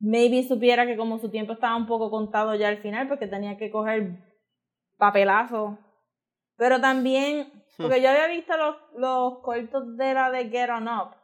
maybe 0.00 0.42
supiera 0.42 0.86
que 0.86 0.96
como 0.98 1.18
su 1.18 1.30
tiempo 1.30 1.54
estaba 1.54 1.76
un 1.76 1.86
poco 1.86 2.10
contado 2.10 2.54
ya 2.54 2.68
al 2.68 2.78
final 2.78 3.08
porque 3.08 3.26
tenía 3.26 3.56
que 3.56 3.70
coger 3.70 4.18
papelazo 4.98 5.78
pero 6.56 6.80
también 6.80 7.59
porque 7.76 8.02
yo 8.02 8.10
había 8.10 8.26
visto 8.28 8.56
los, 8.56 8.76
los 8.96 9.38
cortos 9.40 9.96
de 9.96 10.14
la 10.14 10.30
de 10.30 10.48
Get 10.50 10.70
On 10.70 10.88
Up 10.88 11.14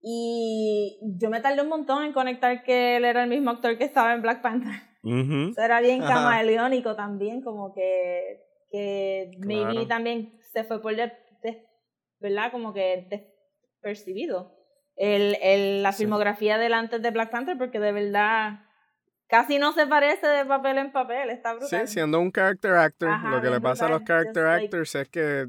y 0.00 0.98
yo 1.18 1.30
me 1.30 1.40
tardé 1.40 1.62
un 1.62 1.68
montón 1.68 2.04
en 2.04 2.12
conectar 2.12 2.62
que 2.62 2.96
él 2.96 3.04
era 3.04 3.22
el 3.24 3.30
mismo 3.30 3.50
actor 3.50 3.76
que 3.78 3.84
estaba 3.84 4.12
en 4.12 4.22
Black 4.22 4.42
Panther 4.42 4.74
Ujú. 5.02 5.50
Eso 5.50 5.60
era 5.64 5.80
bien 5.80 6.00
camaleónico 6.02 6.96
también, 6.96 7.40
como 7.42 7.72
que, 7.72 8.42
que 8.70 9.30
maybe 9.38 9.72
Claro. 9.72 9.86
también 9.86 10.38
se 10.52 10.64
fue 10.64 10.82
por, 10.82 10.96
de, 10.96 11.12
de- 11.42 11.64
¿verdad? 12.18 12.50
Como 12.50 12.72
que 12.74 13.06
despercibido 13.08 14.52
el, 14.96 15.36
el, 15.42 15.82
la 15.84 15.92
Sí. 15.92 16.02
filmografía 16.04 16.58
del 16.58 16.74
antes 16.74 17.00
de 17.02 17.10
Black 17.12 17.30
Panther, 17.30 17.56
porque 17.56 17.78
de 17.78 17.92
verdad 17.92 18.60
casi 19.28 19.58
no 19.58 19.72
se 19.72 19.86
parece 19.86 20.26
de 20.26 20.44
papel 20.44 20.78
en 20.78 20.92
papel, 20.92 21.30
está 21.30 21.52
Sí, 21.54 21.58
brutal. 21.60 21.88
siendo 21.88 22.20
un 22.20 22.30
character 22.32 22.72
actor, 22.74 23.08
Ajá, 23.10 23.30
lo 23.30 23.40
que 23.42 23.50
le 23.50 23.60
pasa 23.60 23.86
a 23.86 23.88
los 23.90 24.02
character 24.02 24.44
just 24.44 24.52
like- 24.54 24.64
actors 24.66 24.94
es 24.94 25.08
que, 25.08 25.48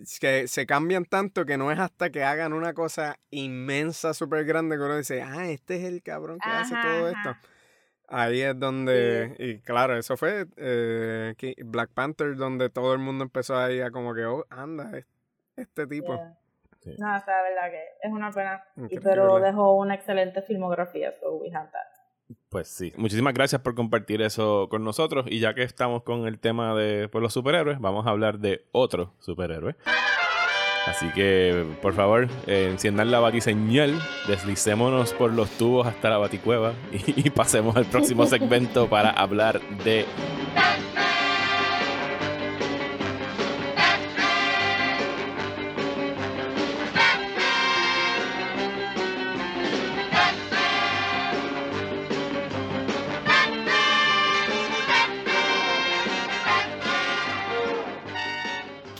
es 0.00 0.20
que 0.20 0.48
se 0.48 0.66
cambian 0.66 1.04
tanto 1.04 1.44
que 1.44 1.56
no 1.58 1.70
es 1.70 1.78
hasta 1.78 2.10
que 2.10 2.24
hagan 2.24 2.52
una 2.52 2.72
cosa 2.74 3.16
inmensa, 3.30 4.14
súper 4.14 4.44
grande, 4.44 4.76
que 4.76 4.82
uno 4.82 4.96
dice, 4.96 5.22
ah, 5.22 5.48
este 5.50 5.76
es 5.76 5.84
el 5.84 6.02
cabrón 6.02 6.38
que 6.42 6.48
hace 6.50 6.74
todo 6.80 7.08
esto. 7.08 7.36
Ahí 8.12 8.40
es 8.42 8.58
donde, 8.58 9.36
y 9.38 9.60
claro, 9.60 9.96
eso 9.96 10.16
fue 10.16 10.46
eh, 10.56 11.34
Black 11.64 11.90
Panther, 11.94 12.34
donde 12.36 12.68
todo 12.68 12.92
el 12.92 12.98
mundo 12.98 13.22
empezó 13.24 13.56
ahí 13.56 13.80
a 13.80 13.90
como 13.92 14.14
que, 14.14 14.24
oh, 14.24 14.44
anda, 14.50 14.96
es- 14.98 15.06
este 15.56 15.86
tipo. 15.86 16.14
Yeah. 16.16 16.36
Sí. 16.80 16.96
No, 16.98 17.14
o 17.14 17.20
sea, 17.20 17.42
de 17.42 17.50
verdad 17.50 17.70
que 17.70 17.84
es 18.02 18.10
una 18.12 18.30
pena. 18.32 18.64
Y, 18.88 18.98
pero 19.00 19.38
dejó 19.38 19.76
una 19.76 19.94
excelente 19.94 20.40
filmografía, 20.42 21.12
so 21.20 21.34
we 21.36 21.54
have 21.54 21.70
that. 21.70 21.99
Pues 22.48 22.68
sí. 22.68 22.92
Muchísimas 22.96 23.34
gracias 23.34 23.60
por 23.62 23.74
compartir 23.74 24.22
eso 24.22 24.68
con 24.70 24.84
nosotros. 24.84 25.26
Y 25.28 25.40
ya 25.40 25.54
que 25.54 25.62
estamos 25.62 26.02
con 26.02 26.26
el 26.26 26.38
tema 26.38 26.74
de 26.74 27.08
pues, 27.08 27.22
los 27.22 27.32
superhéroes, 27.32 27.80
vamos 27.80 28.06
a 28.06 28.10
hablar 28.10 28.38
de 28.38 28.66
otro 28.72 29.14
superhéroe. 29.20 29.76
Así 30.86 31.10
que, 31.14 31.66
por 31.82 31.92
favor, 31.92 32.28
eh, 32.46 32.68
enciendan 32.70 33.10
la 33.10 33.20
batiseñal, 33.20 34.00
deslicémonos 34.26 35.12
por 35.12 35.32
los 35.32 35.50
tubos 35.50 35.86
hasta 35.86 36.08
la 36.08 36.16
baticueva 36.16 36.72
y, 36.90 37.26
y 37.26 37.30
pasemos 37.30 37.76
al 37.76 37.84
próximo 37.84 38.26
segmento 38.26 38.88
para 38.88 39.10
hablar 39.10 39.60
de 39.84 40.06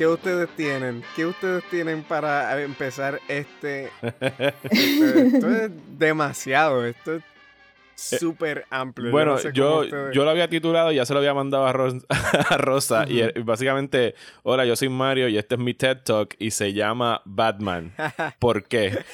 ¿Qué 0.00 0.06
ustedes 0.06 0.48
tienen? 0.56 1.02
¿Qué 1.14 1.26
ustedes 1.26 1.62
tienen 1.64 2.02
para 2.04 2.58
empezar 2.62 3.20
este? 3.28 3.90
este- 4.00 4.54
esto 4.70 5.50
es 5.50 5.70
demasiado, 5.98 6.86
esto 6.86 7.16
es 7.16 7.22
súper 7.96 8.64
amplio. 8.70 9.08
yo 9.08 9.12
Bueno, 9.12 9.32
no 9.32 9.36
sé 9.38 9.48
cómo 9.50 9.54
yo, 9.54 9.78
ustedes- 9.80 10.14
yo 10.16 10.24
lo 10.24 10.30
había 10.30 10.48
titulado 10.48 10.90
y 10.90 10.94
ya 10.94 11.04
se 11.04 11.12
lo 11.12 11.18
había 11.18 11.34
mandado 11.34 11.66
a, 11.66 11.74
Ros- 11.74 12.06
a 12.48 12.56
Rosa. 12.56 13.04
Y 13.06 13.20
eh, 13.20 13.34
básicamente, 13.44 14.14
hola, 14.42 14.64
yo 14.64 14.74
soy 14.74 14.88
Mario 14.88 15.28
y 15.28 15.36
este 15.36 15.56
es 15.56 15.60
mi 15.60 15.74
TED 15.74 15.98
Talk 16.02 16.34
y 16.38 16.50
se 16.52 16.72
llama 16.72 17.20
Batman. 17.26 17.92
¿Por 18.38 18.64
qué? 18.64 19.04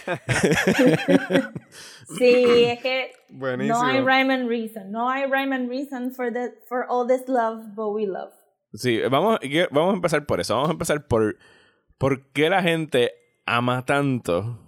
Sí, 2.17 2.65
es 2.65 2.81
que 2.81 3.13
Buenísimo. 3.31 3.77
no 3.77 3.85
hay 3.85 3.99
rhyme 4.03 4.33
and 4.33 4.49
reason. 4.49 4.93
No 4.93 5.11
hay 5.11 5.25
rhyme 5.27 5.53
and 5.53 5.69
reason 5.69 6.13
for, 6.13 6.33
the, 6.33 6.53
for 6.69 6.87
all 6.89 7.05
this 7.09 7.29
love, 7.29 7.75
but 7.75 7.89
we 7.93 8.07
love. 8.07 8.31
Sí, 8.73 9.01
vamos, 9.11 9.39
vamos 9.71 9.93
a 9.93 9.97
empezar 9.97 10.27
por 10.27 10.41
eso. 10.41 10.55
Vamos 10.55 10.69
a 10.71 10.73
empezar 10.73 11.07
por 11.07 11.37
por 11.99 12.27
qué 12.33 12.51
la 12.51 12.63
gente 12.63 13.13
ama 13.47 13.85
tanto 13.87 14.61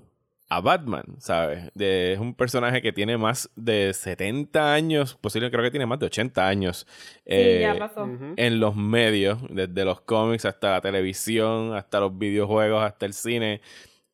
a 0.49 0.63
Batman, 0.63 1.05
¿sabes? 1.19 1.71
De- 1.75 2.15
es 2.15 2.19
un 2.19 2.35
personaje 2.35 2.81
que 2.81 2.91
tiene 2.93 3.19
más 3.19 3.51
de 3.55 3.93
70 3.93 4.73
años, 4.73 5.15
posible 5.17 5.51
creo 5.51 5.63
que 5.63 5.71
tiene 5.71 5.85
más 5.85 5.99
de 5.99 6.07
80 6.07 6.49
años. 6.49 6.87
Sí, 6.89 7.23
eh, 7.27 7.59
ya 7.61 7.79
pasó. 7.79 8.05
Ujú. 8.05 8.33
en 8.37 8.61
los 8.61 8.75
medios, 8.75 9.39
desde 9.51 9.85
los 9.85 10.01
cómics 10.01 10.47
hasta 10.47 10.71
la 10.71 10.81
televisión, 10.81 11.75
hasta 11.75 12.01
los 12.01 12.17
videojuegos, 12.17 12.83
hasta 12.83 13.05
el 13.05 13.13
cine. 13.13 13.61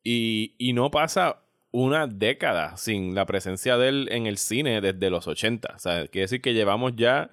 Y, 0.03 0.55
y 0.57 0.73
no 0.73 0.91
pasa 0.91 1.41
una 1.71 2.05
década 2.07 2.75
sin 2.75 3.15
la 3.15 3.25
presencia 3.25 3.77
de 3.77 3.87
él 3.89 4.07
en 4.11 4.27
el 4.27 4.37
cine 4.37 4.81
desde 4.81 5.09
los 5.09 5.27
80. 5.27 5.73
O 5.75 5.79
sea, 5.79 6.07
quiere 6.07 6.23
decir 6.25 6.41
que 6.41 6.53
llevamos 6.53 6.93
ya, 6.97 7.31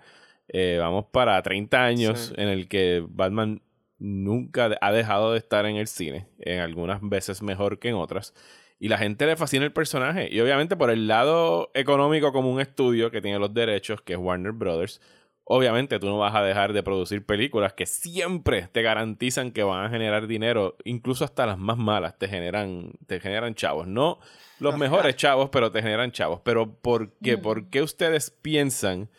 eh, 0.49 0.77
vamos 0.81 1.07
para 1.13 1.41
30 1.43 1.85
años 1.85 2.19
Sí. 2.29 2.35
en 2.37 2.49
el 2.49 2.69
que 2.69 3.05
Batman 3.09 3.63
nunca 3.99 4.77
ha 4.81 4.93
dejado 4.93 5.33
de 5.33 5.39
estar 5.39 5.65
en 5.67 5.77
el 5.77 5.87
cine, 5.87 6.27
en 6.41 6.61
algunas 6.61 7.01
veces 7.03 7.43
mejor 7.43 7.79
que 7.79 7.89
en 7.89 7.95
otras. 7.95 8.35
Y 8.79 8.89
la 8.89 8.99
gente 8.99 9.27
le 9.27 9.37
fascina 9.37 9.65
el 9.65 9.73
personaje. 9.73 10.29
Y 10.31 10.41
obviamente 10.41 10.77
por 10.77 10.91
el 10.91 11.07
lado 11.07 11.71
económico 11.75 12.33
como 12.33 12.51
un 12.51 12.61
estudio 12.61 13.13
que 13.13 13.21
tiene 13.23 13.39
los 13.39 13.55
derechos, 13.55 14.03
que 14.03 14.15
es 14.15 14.19
Warner 14.19 14.51
Brothers, 14.51 15.01
obviamente 15.45 16.01
tú 16.01 16.07
no 16.09 16.19
vas 16.19 16.35
a 16.35 16.43
dejar 16.43 16.73
de 16.73 16.83
producir 16.83 17.25
películas 17.25 17.75
que 17.75 17.87
siempre 17.87 18.69
te 18.73 18.83
garantizan 18.83 19.53
que 19.53 19.63
van 19.63 19.85
a 19.87 19.91
generar 19.91 20.27
dinero, 20.27 20.77
incluso 20.85 21.25
hasta 21.25 21.47
las 21.47 21.59
más 21.59 21.77
malas 21.79 22.19
te 22.19 22.27
generan, 22.27 22.93
te 23.07 23.21
generan 23.21 23.55
chavos. 23.55 23.87
No 23.87 24.19
los 24.59 24.77
mejores 24.79 25.15
chavos, 25.15 25.51
pero 25.51 25.71
te 25.71 25.81
generan 25.81 26.11
chavos. 26.11 26.41
Pero 26.45 26.75
¿por 26.75 27.13
qué? 27.23 27.39
¿Por 27.39 27.71
qué 27.71 27.83
ustedes 27.83 28.31
piensan 28.31 29.11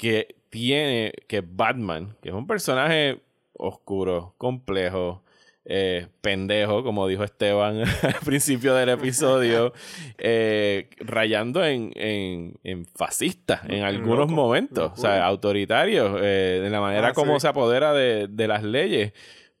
que 0.00 0.34
tiene 0.48 1.12
que 1.28 1.42
Batman, 1.42 2.16
que 2.22 2.30
es 2.30 2.34
un 2.34 2.46
personaje 2.46 3.20
oscuro, 3.52 4.34
complejo, 4.38 5.22
eh, 5.66 6.06
pendejo, 6.22 6.82
como 6.82 7.06
dijo 7.06 7.22
Esteban 7.22 7.82
al 8.02 8.14
principio 8.24 8.74
del 8.74 8.88
episodio, 8.88 9.74
eh, 10.18 10.88
rayando 11.00 11.62
en, 11.66 11.92
en, 11.96 12.54
en 12.64 12.86
fascista 12.86 13.60
en 13.68 13.82
algunos 13.84 14.20
Loco, 14.20 14.32
momentos, 14.32 14.92
o 14.94 14.96
sea, 14.96 15.26
autoritario, 15.26 16.16
eh, 16.18 16.60
de 16.62 16.70
la 16.70 16.80
manera 16.80 17.08
Ah, 17.08 17.12
como 17.12 17.34
sí. 17.34 17.40
se 17.42 17.48
apodera 17.48 17.92
de, 17.92 18.26
de 18.26 18.48
las 18.48 18.62
leyes, 18.62 19.12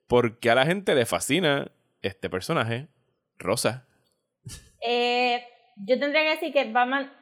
porque 0.06 0.48
a 0.48 0.54
la 0.54 0.64
gente 0.64 0.94
le 0.94 1.04
fascina 1.04 1.70
este 2.00 2.30
personaje 2.30 2.88
rosa. 3.38 3.86
Eh, 4.80 5.44
yo 5.76 5.98
tendría 5.98 6.22
que 6.22 6.30
decir 6.30 6.52
que 6.54 6.72
Batman, 6.72 7.12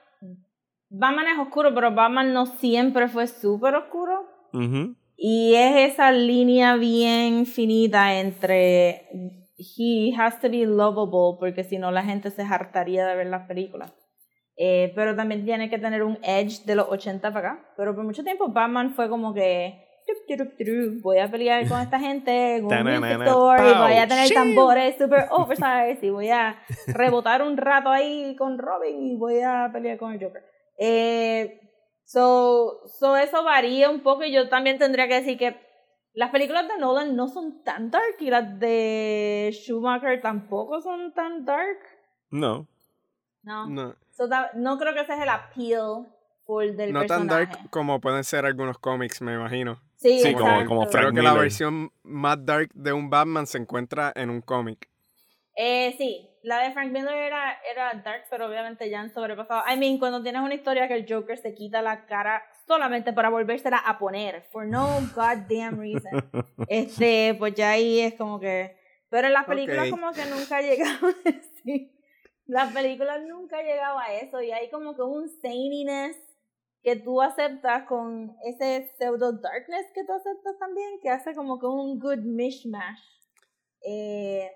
Batman 0.91 1.27
es 1.29 1.39
oscuro, 1.39 1.75
pero 1.75 1.95
Batman 1.95 2.33
no 2.33 2.47
siempre 2.47 3.09
fue 3.09 3.27
súper 3.27 3.75
oscuro. 3.75 4.27
Ujú. 4.53 4.95
Y 5.17 5.55
es 5.55 5.93
esa 5.93 6.13
línea 6.13 6.77
bien 6.77 7.45
finita 7.45 8.21
entre 8.21 9.09
he 9.59 10.15
has 10.17 10.41
to 10.41 10.49
be 10.49 10.65
lovable, 10.65 11.39
porque 11.39 11.65
si 11.65 11.79
no 11.79 11.91
la 11.91 12.05
gente 12.05 12.31
se 12.31 12.43
hartaría 12.43 13.07
de 13.07 13.17
ver 13.17 13.27
las 13.27 13.47
películas. 13.47 13.93
Eh, 14.57 14.93
pero 14.95 15.15
también 15.15 15.45
tiene 15.45 15.71
que 15.71 15.79
tener 15.79 16.03
un 16.03 16.19
edge 16.23 16.65
de 16.65 16.75
los 16.75 16.89
80 16.89 17.33
para 17.33 17.53
acá. 17.53 17.69
Pero 17.77 17.95
por 17.95 18.05
mucho 18.05 18.25
tiempo 18.25 18.49
Batman 18.49 18.95
fue 18.95 19.09
como 19.09 19.35
que 19.35 19.89
voy 21.03 21.19
a 21.19 21.31
pelear 21.31 21.69
con 21.69 21.81
esta 21.81 21.99
gente 21.99 22.57
en 22.57 22.65
un 22.65 22.85
music 22.85 23.21
store 23.23 23.71
y 23.71 23.75
voy 23.75 23.95
a 23.95 24.09
tener 24.09 24.31
tambores 24.31 24.97
super 24.97 25.27
oversized 25.31 26.03
y 26.03 26.11
voy 26.11 26.31
a 26.31 26.59
rebotar 26.87 27.43
un 27.43 27.57
rato 27.57 27.91
ahí 27.91 28.35
con 28.37 28.59
Robin 28.59 29.07
y 29.07 29.17
voy 29.17 29.41
a 29.41 29.69
pelear 29.73 29.99
con 29.99 30.13
el 30.13 30.23
Joker. 30.23 30.43
Eh, 30.79 31.61
so, 32.05 32.81
so 32.87 33.17
eso 33.17 33.43
varía 33.45 33.91
un 33.91 34.01
poco 34.01 34.25
y 34.25 34.33
yo 34.33 34.49
también 34.49 34.79
tendría 34.79 35.09
que 35.09 35.15
decir 35.21 35.37
que 35.39 35.61
las 36.15 36.31
películas 36.31 36.67
de 36.69 36.79
Nolan 36.79 37.15
no 37.17 37.29
son 37.29 37.63
tan 37.65 37.91
dark 37.91 38.17
y 38.21 38.31
las 38.31 38.59
de 38.59 39.51
Schumacher 39.53 40.21
tampoco 40.21 40.81
son 40.81 41.13
tan 41.13 41.45
dark. 41.45 41.79
No. 42.31 42.67
No. 43.43 43.67
No. 43.69 43.95
So 44.11 44.29
no 44.55 44.79
creo 44.79 44.95
que 44.95 45.01
ese 45.01 45.15
es 45.15 45.21
el 45.21 45.29
appeal 45.29 46.07
full 46.45 46.71
del 46.77 46.93
No 46.93 47.01
tan 47.07 47.27
personaje. 47.29 47.47
dark 47.57 47.71
como 47.71 48.01
pueden 48.01 48.25
ser 48.25 48.45
algunos 48.47 48.79
cómics, 48.79 49.21
me 49.23 49.35
imagino. 49.35 49.81
Sí, 49.97 50.21
Sí, 50.21 50.35
como- 50.35 50.65
como 50.67 50.87
Frank 50.87 51.07
Creo 51.11 51.15
que 51.15 51.23
la 51.23 51.31
Miller. 51.31 51.43
versión 51.43 51.93
más 52.05 52.45
dark 52.45 52.71
de 52.75 52.93
un 52.93 53.11
Batman 53.11 53.47
se 53.47 53.59
encuentra 53.59 54.13
en 54.15 54.31
un 54.31 54.41
cómic. 54.41 54.89
Eh, 55.57 55.95
sí, 55.99 56.28
la 56.49 56.61
de 56.61 56.73
Frank 56.73 56.91
Miller 56.91 57.15
era, 57.15 57.59
era 57.71 57.93
dark, 58.03 58.25
pero 58.31 58.47
obviamente 58.47 58.89
ya 58.89 59.01
han 59.01 59.11
sobrepasado. 59.11 59.63
I 59.71 59.77
mean, 59.77 59.99
cuando 59.99 60.23
tienes 60.23 60.41
una 60.41 60.55
historia 60.55 60.89
que 60.89 60.95
el 60.95 61.07
Joker 61.07 61.37
se 61.37 61.55
quita 61.55 61.83
la 61.83 62.07
cara 62.07 62.43
solamente 62.67 63.13
para 63.13 63.29
volvérsela 63.29 63.77
a 63.77 63.99
poner, 63.99 64.45
for 64.51 64.67
no 64.67 64.87
goddamn 65.15 65.79
reason, 65.79 66.11
este, 66.69 67.35
pues 67.39 67.55
ya 67.55 67.73
ahí 67.73 68.01
es 68.01 68.15
como 68.15 68.41
que... 68.41 68.79
Pero 69.11 69.27
en 69.27 69.35
las 69.35 69.45
películas 69.45 69.91
como 69.91 70.11
que 70.13 70.25
nunca 70.25 70.57
ha 70.57 70.63
llegado, 70.63 71.09
sí, 71.63 71.95
las 72.47 72.73
películas 72.73 73.21
nunca 73.29 73.59
ha 73.59 73.63
llegado 73.63 73.99
a 73.99 74.15
eso 74.15 74.41
y 74.41 74.51
hay 74.51 74.71
como 74.71 74.97
que 74.97 75.03
un 75.03 75.29
zaniness 75.43 76.17
que 76.83 76.97
tú 76.97 77.21
aceptas 77.21 77.85
con 77.87 78.35
ese 78.45 78.91
pseudo 78.97 79.33
darkness 79.33 79.87
que 79.95 80.05
tú 80.05 80.15
aceptas 80.15 80.59
también, 80.59 80.99
que 81.03 81.11
hace 81.11 81.35
como 81.35 81.59
que 81.59 81.67
un 81.67 81.99
good 81.99 82.21
mishmash. 82.21 83.01
Eh, 83.83 84.51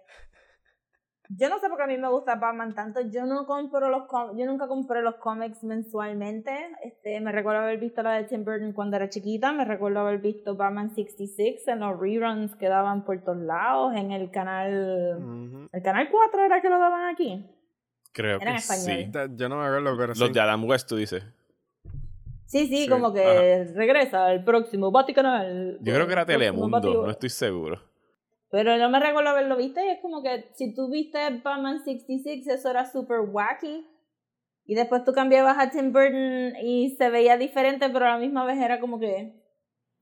yo 1.37 1.49
no 1.49 1.59
sé 1.59 1.68
por 1.68 1.78
qué 1.78 1.85
a 1.85 1.87
mí 1.87 1.97
me 1.99 2.09
gusta 2.09 2.35
Batman 2.37 2.74
tanto. 2.74 3.01
Yo 3.11 3.24
no 3.26 3.47
compro 3.47 3.89
los 3.89 4.07
com- 4.07 4.37
yo 4.37 4.45
nunca 4.47 4.66
compré 4.68 5.03
los 5.03 5.14
cómics 5.16 5.62
mensualmente. 5.64 6.53
Este, 6.83 7.20
me 7.20 7.33
recuerdo 7.33 7.62
haber 7.62 7.78
visto 7.78 8.03
la 8.03 8.12
de 8.12 8.24
Tim 8.24 8.45
Burton 8.45 8.72
cuando 8.72 8.97
era 8.97 9.09
chiquita. 9.09 9.53
Me 9.53 9.64
recuerdo 9.64 10.01
haber 10.01 10.18
visto 10.18 10.57
Batman 10.57 10.95
66 10.95 11.66
en 11.68 11.80
los 11.80 11.99
reruns 11.99 12.55
que 12.57 12.68
daban 12.68 13.05
por 13.05 13.18
todos 13.22 13.39
lados. 13.39 13.95
En 13.95 14.12
el 14.12 14.30
canal. 14.30 15.68
El 15.72 15.83
canal 15.83 16.09
4 16.11 16.45
era 16.45 16.61
que 16.61 16.68
lo 16.68 16.78
daban 16.78 17.14
aquí. 17.14 17.47
Creo 18.12 18.39
Era 18.41 18.51
en 18.51 18.57
que 18.57 18.61
español. 18.62 18.85
sí. 19.05 19.11
Da- 19.11 19.28
Yo 19.35 19.49
no 19.49 19.57
me 19.59 19.64
acuerdo, 19.66 19.97
pero 19.97 20.09
Los 20.09 20.18
sí. 20.28 20.33
de 20.33 20.41
Adam 20.41 20.64
West, 20.64 20.89
tú 20.89 20.97
dices. 20.97 21.24
Sí, 22.45 22.66
sí, 22.66 22.83
Sí, 22.85 22.89
como 22.89 23.14
que 23.14 23.64
regresa 23.74 24.30
el 24.33 24.45
próximo 24.45 24.91
Vaticanal. 24.91 25.78
Yo 25.80 25.95
creo 25.95 26.07
que 26.07 26.12
era 26.12 26.26
Telemundo, 26.26 27.05
no 27.05 27.11
estoy 27.11 27.30
seguro. 27.30 27.80
Pero 28.53 28.76
no 28.76 28.88
me 28.90 29.00
recuerdo 29.00 29.30
haberlo 29.30 29.57
visto 29.57 29.80
y 29.80 29.88
es 29.88 29.98
como 30.00 30.22
que 30.22 30.44
si 30.55 30.74
tú 30.74 30.88
viste 30.90 31.18
Batman 31.42 31.82
66 31.82 32.46
eso 32.46 32.70
era 32.70 32.84
super 32.84 33.20
wacky. 33.20 33.88
Y 34.66 34.74
después 34.76 35.03
tú 35.05 35.12
cambiabas 35.12 35.57
a 35.59 35.70
Tim 35.70 35.92
Burton 35.92 36.53
y 36.62 36.94
se 36.96 37.11
veía 37.11 37.36
diferente, 37.38 37.88
pero 37.90 38.05
a 38.07 38.11
la 38.11 38.18
misma 38.18 38.44
vez 38.44 38.59
era 38.61 38.78
como 38.78 39.00
que... 39.00 39.42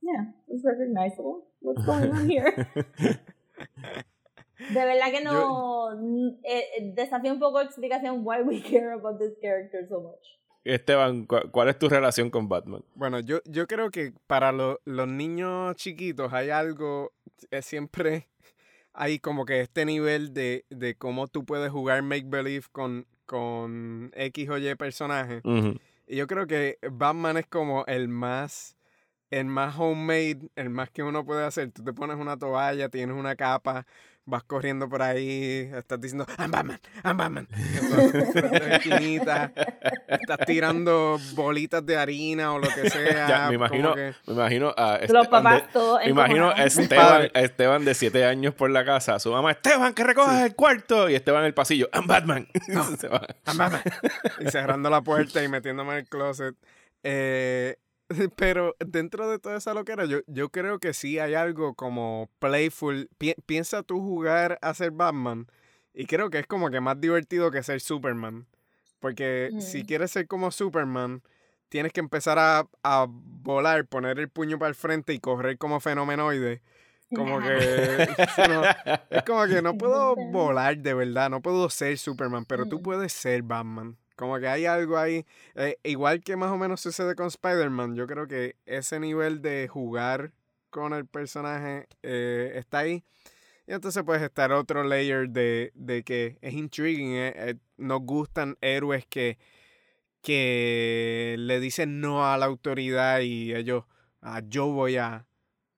Yeah, 0.03 0.35
it's 0.49 0.63
recognizable. 0.65 1.45
What's 1.61 1.87
going 1.87 2.11
on 2.11 2.29
here? 2.29 2.53
De 4.75 4.85
verdad 4.85 5.11
que 5.11 5.23
no... 5.25 5.93
n- 5.95 6.39
eh, 6.45 6.65
eh, 6.79 6.93
desafía 6.95 7.33
un 7.33 7.39
poco 7.39 7.61
explicación 7.61 8.21
why 8.25 8.43
we 8.43 8.61
care 8.63 8.93
about 8.93 9.19
this 9.19 9.33
character 9.41 9.87
so 9.89 10.01
much. 10.01 10.21
Esteban, 10.65 11.25
¿cu- 11.27 11.51
¿cuál 11.51 11.71
es 11.71 11.79
tu 11.79 11.89
relación 11.89 12.29
con 12.31 12.49
Batman? 12.49 12.85
Bueno, 12.95 13.21
yo, 13.21 13.39
yo 13.47 13.67
creo 13.67 13.91
que 13.91 14.13
para 14.27 14.53
lo- 14.53 14.79
los 14.85 15.09
niños 15.09 15.75
chiquitos 15.77 16.33
hay 16.35 16.51
algo, 16.51 17.13
eh, 17.51 17.63
siempre 17.63 18.29
hay 18.93 19.19
como 19.19 19.45
que 19.45 19.61
este 19.61 19.85
nivel 19.85 20.35
de, 20.35 20.65
de 20.71 20.95
cómo 20.95 21.29
tú 21.29 21.45
puedes 21.45 21.71
jugar 21.71 22.03
make 22.03 22.27
believe 22.27 22.67
con, 22.73 23.07
con 23.27 24.11
X 24.15 24.49
o 24.49 24.59
Y 24.59 24.75
personaje. 24.75 25.43
Y 26.07 26.17
yo 26.17 26.27
creo 26.27 26.47
que 26.47 26.79
Batman 26.91 27.37
es 27.37 27.47
como 27.47 27.85
el 27.87 28.09
más, 28.09 28.77
el 29.31 29.47
más 29.47 29.79
homemade, 29.79 30.51
el 30.57 30.71
más 30.71 30.91
que 30.91 31.05
uno 31.05 31.25
puede 31.25 31.45
hacer. 31.45 31.71
Tú 31.71 31.85
te 31.85 31.93
pones 31.93 32.17
una 32.17 32.37
toalla, 32.37 32.89
tienes 32.89 33.17
una 33.17 33.37
capa, 33.37 33.87
vas 34.27 34.43
corriendo 34.45 34.89
por 34.89 35.03
ahí, 35.03 35.71
estás 35.75 36.01
diciendo, 36.01 36.27
I'm 36.39 36.51
Batman, 36.51 36.81
I'm 37.05 37.17
Batman. 37.17 37.49
Estás 40.09 40.39
tirando 40.47 41.19
bolitas 41.35 41.85
de 41.85 41.97
harina 41.97 42.53
o 42.53 42.59
lo 42.59 42.69
que 42.69 42.89
sea. 42.91 43.29
Ya, 43.29 43.49
me 43.49 43.55
imagino, 43.55 43.95
que- 43.95 44.15
me 44.27 44.35
imagino 44.35 44.75
a 44.77 44.93
Los 44.93 45.03
Esteban 45.03 45.27
papás 45.31 45.63
de- 45.63 45.69
todos 45.73 46.01
me 46.05 46.11
imagino. 46.11 46.53
Esteban, 46.53 47.31
Esteban 47.35 47.85
de 47.85 47.95
7 47.95 48.25
años 48.25 48.55
por 48.55 48.71
la 48.71 48.85
casa, 48.85 49.19
su 49.19 49.31
mamá, 49.33 49.51
Esteban, 49.53 49.95
que 49.95 50.05
recojas 50.05 50.43
el 50.45 50.55
cuarto, 50.55 51.09
y 51.09 51.15
Esteban 51.15 51.41
en 51.43 51.47
el 51.47 51.55
pasillo, 51.55 51.89
I'm 51.93 52.07
Batman. 52.07 52.49
Se 52.99 53.09
va. 53.09 53.27
I'm 53.47 53.57
Batman. 53.59 53.83
y 54.41 54.51
cerrando 54.51 54.91
la 54.91 55.01
puerta 55.03 55.43
y 55.43 55.49
metiéndome 55.49 55.93
en 55.93 55.99
el 55.99 56.09
closet. 56.09 56.55
Eh, 57.03 57.77
pero 58.37 58.77
dentro 58.85 59.29
de 59.31 59.39
toda 59.39 59.57
esa 59.57 59.75
loquera, 59.75 60.05
yo, 60.05 60.19
yo 60.27 60.49
creo 60.51 60.79
que 60.79 60.93
sí 60.93 61.19
hay 61.19 61.35
algo 61.35 61.75
como 61.75 62.29
playful. 62.39 63.09
Pi- 63.19 63.37
piensa 63.47 63.83
tú 63.83 64.01
jugar 64.01 64.59
a 64.63 64.75
ser 64.75 64.91
Batman. 64.91 65.47
Y 65.95 66.07
creo 66.07 66.31
que 66.31 66.39
es 66.39 66.47
como 66.47 66.71
que 66.71 66.81
más 66.81 67.01
divertido 67.01 67.51
que 67.51 67.63
ser 67.63 67.81
Superman. 67.81 68.47
Porque 69.01 69.51
si 69.61 69.85
quieres 69.85 70.11
ser 70.11 70.27
como 70.29 70.51
Superman, 70.51 71.23
tienes 71.69 71.93
que 71.93 72.01
empezar 72.01 72.39
a, 72.39 72.69
a 72.83 73.07
volar, 73.09 73.87
poner 73.87 74.19
el 74.19 74.29
puño 74.29 74.59
para 74.59 74.69
el 74.69 74.75
frente 74.75 75.13
y 75.15 75.19
correr 75.21 75.57
como 75.59 75.81
fenomenoide. 75.81 76.63
Como 77.15 77.41
que 77.41 78.09
no, 78.49 78.63
es 79.11 79.23
como 79.25 79.47
que 79.47 79.63
no 79.63 79.75
puedo 79.79 80.15
volar 80.31 80.79
de 80.79 80.95
verdad, 80.95 81.29
no 81.31 81.41
puedo 81.43 81.69
ser 81.71 81.99
Superman, 81.99 82.45
pero 82.45 82.67
tú 82.69 82.83
puedes 82.83 83.13
ser 83.13 83.43
Batman. 83.43 83.97
Como 84.21 84.39
que 84.39 84.49
hay 84.49 84.67
algo 84.67 84.99
ahí, 84.99 85.25
eh, 85.55 85.79
igual 85.83 86.21
que 86.23 86.37
más 86.37 86.51
o 86.51 86.59
menos 86.59 86.83
sucede 86.83 87.15
con 87.15 87.29
Spider-Man, 87.29 87.95
yo 87.97 88.07
creo 88.07 88.27
que 88.29 88.55
ese 88.67 89.01
nivel 89.01 89.41
de 89.41 89.67
jugar 89.67 90.33
con 90.69 90.93
el 90.93 91.07
personaje 91.07 91.89
eh, 92.03 92.53
está 92.57 92.81
ahí. 92.81 93.03
Y 93.67 93.73
entonces 93.73 94.03
puedes 94.05 94.23
estar 94.23 94.53
otro 94.53 94.85
layer 94.85 95.31
de, 95.31 95.73
de 95.75 96.03
que 96.05 96.37
es 96.43 96.53
intriguing, 96.53 97.13
eh, 97.15 97.33
eh, 97.35 97.55
nos 97.79 98.03
gustan 98.03 98.59
héroes 98.61 99.07
que, 99.07 99.39
que 100.23 101.37
le 101.39 101.61
dicen 101.61 102.01
no 102.01 102.27
a 102.31 102.37
la 102.39 102.47
autoridad 102.47 103.21
y 103.21 103.55
ellos, 103.55 103.85
"Ah, 104.21 104.43
yo 104.47 104.67
voy 104.69 104.97
a, 104.99 105.27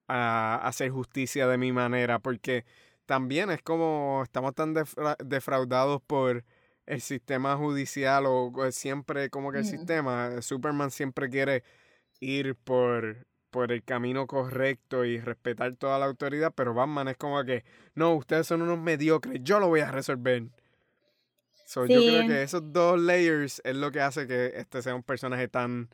a 0.07 0.55
hacer 0.67 0.91
justicia 0.91 1.47
de 1.47 1.57
mi 1.57 1.71
manera, 1.71 2.19
porque 2.19 2.65
también 3.05 3.51
es 3.51 3.61
como 3.61 4.21
estamos 4.23 4.53
tan 4.55 4.75
defra- 4.75 5.17
defraudados 5.23 6.01
por 6.01 6.43
el 6.85 7.01
sistema 7.01 7.55
judicial 7.57 8.25
o, 8.25 8.51
o 8.51 8.71
siempre 8.71 9.29
como 9.29 9.51
que 9.51 9.59
el 9.59 9.63
Mm. 9.63 9.67
sistema, 9.67 10.41
Superman 10.41 10.91
siempre 10.91 11.29
quiere 11.29 11.63
ir 12.19 12.55
por, 12.55 13.25
por 13.49 13.71
el 13.71 13.83
camino 13.83 14.27
correcto 14.27 15.05
y 15.05 15.19
respetar 15.19 15.75
toda 15.75 15.99
la 15.99 16.05
autoridad, 16.05 16.53
pero 16.55 16.73
Batman 16.73 17.07
es 17.07 17.17
como 17.17 17.43
que, 17.43 17.63
no, 17.95 18.15
ustedes 18.15 18.47
son 18.47 18.61
unos 18.61 18.79
mediocres, 18.79 19.39
yo 19.43 19.59
lo 19.59 19.67
voy 19.67 19.81
a 19.81 19.91
resolver. 19.91 20.43
So, 21.65 21.85
Yo 21.87 22.03
creo 22.03 22.27
que 22.27 22.43
esos 22.43 22.73
dos 22.73 22.99
layers 22.99 23.61
es 23.63 23.75
lo 23.75 23.91
que 23.91 24.01
hace 24.01 24.27
que 24.27 24.53
este 24.55 24.81
sea 24.81 24.93
un 24.95 25.03
personaje 25.03 25.47
tan 25.47 25.89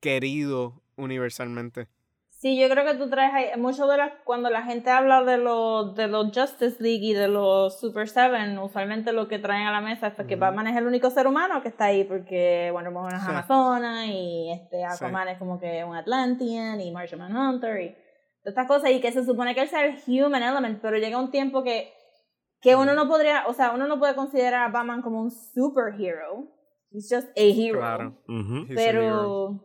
querido 0.00 0.82
universalmente. 0.96 1.88
Sí, 2.40 2.58
yo 2.58 2.70
creo 2.70 2.86
que 2.86 2.94
tú 2.94 3.10
traes 3.10 3.34
ahí, 3.34 3.60
mucho 3.60 3.86
de 3.86 3.98
las, 3.98 4.12
cuando 4.24 4.48
la 4.48 4.62
gente 4.62 4.88
habla 4.88 5.22
de 5.24 5.36
los, 5.36 5.94
de 5.94 6.08
los 6.08 6.34
Justice 6.34 6.82
League 6.82 7.04
y 7.04 7.12
de 7.12 7.28
los 7.28 7.78
Super 7.78 8.08
Seven, 8.08 8.58
usualmente 8.58 9.12
lo 9.12 9.28
que 9.28 9.38
traen 9.38 9.66
a 9.66 9.72
la 9.72 9.82
mesa 9.82 10.06
es 10.06 10.26
que. 10.26 10.36
Batman 10.36 10.66
es 10.68 10.76
el 10.78 10.86
único 10.86 11.10
ser 11.10 11.26
humano 11.26 11.60
que 11.60 11.68
está 11.68 11.84
ahí, 11.86 12.04
porque 12.04 12.70
Wonder 12.72 12.94
Woman 12.94 13.14
es 13.14 13.20
Sí. 13.22 13.28
Amazona 13.28 14.06
y 14.06 14.52
este 14.52 14.86
Aquaman 14.86 15.28
es 15.28 15.38
como 15.38 15.60
que 15.60 15.84
un 15.84 15.94
Atlantean 15.94 16.80
y 16.80 16.90
Martian 16.90 17.20
Manhunter 17.20 17.78
y 17.82 17.88
todas 18.42 18.56
estas 18.56 18.66
cosas 18.66 18.90
y 18.90 19.02
que 19.02 19.12
se 19.12 19.22
supone 19.26 19.54
que 19.54 19.60
él 19.60 19.68
sea 19.68 19.84
el 19.84 19.98
human 20.06 20.42
element, 20.42 20.80
pero 20.80 20.96
llega 20.96 21.18
un 21.18 21.30
tiempo 21.30 21.62
que, 21.62 21.92
que 22.62 22.74
uno 22.74 22.94
no 22.94 23.06
podría, 23.06 23.44
o 23.48 23.52
sea, 23.52 23.72
uno 23.72 23.86
no 23.86 23.98
puede 23.98 24.14
considerar 24.14 24.66
a 24.66 24.72
Batman 24.72 25.02
como 25.02 25.20
un 25.20 25.30
superhero, 25.30 26.48
he's 26.90 27.06
just 27.14 27.28
a 27.36 27.42
hero 27.42 27.80
Claro. 27.80 28.16
A 28.26 28.32
hero. 28.32 28.70
pero 28.74 29.60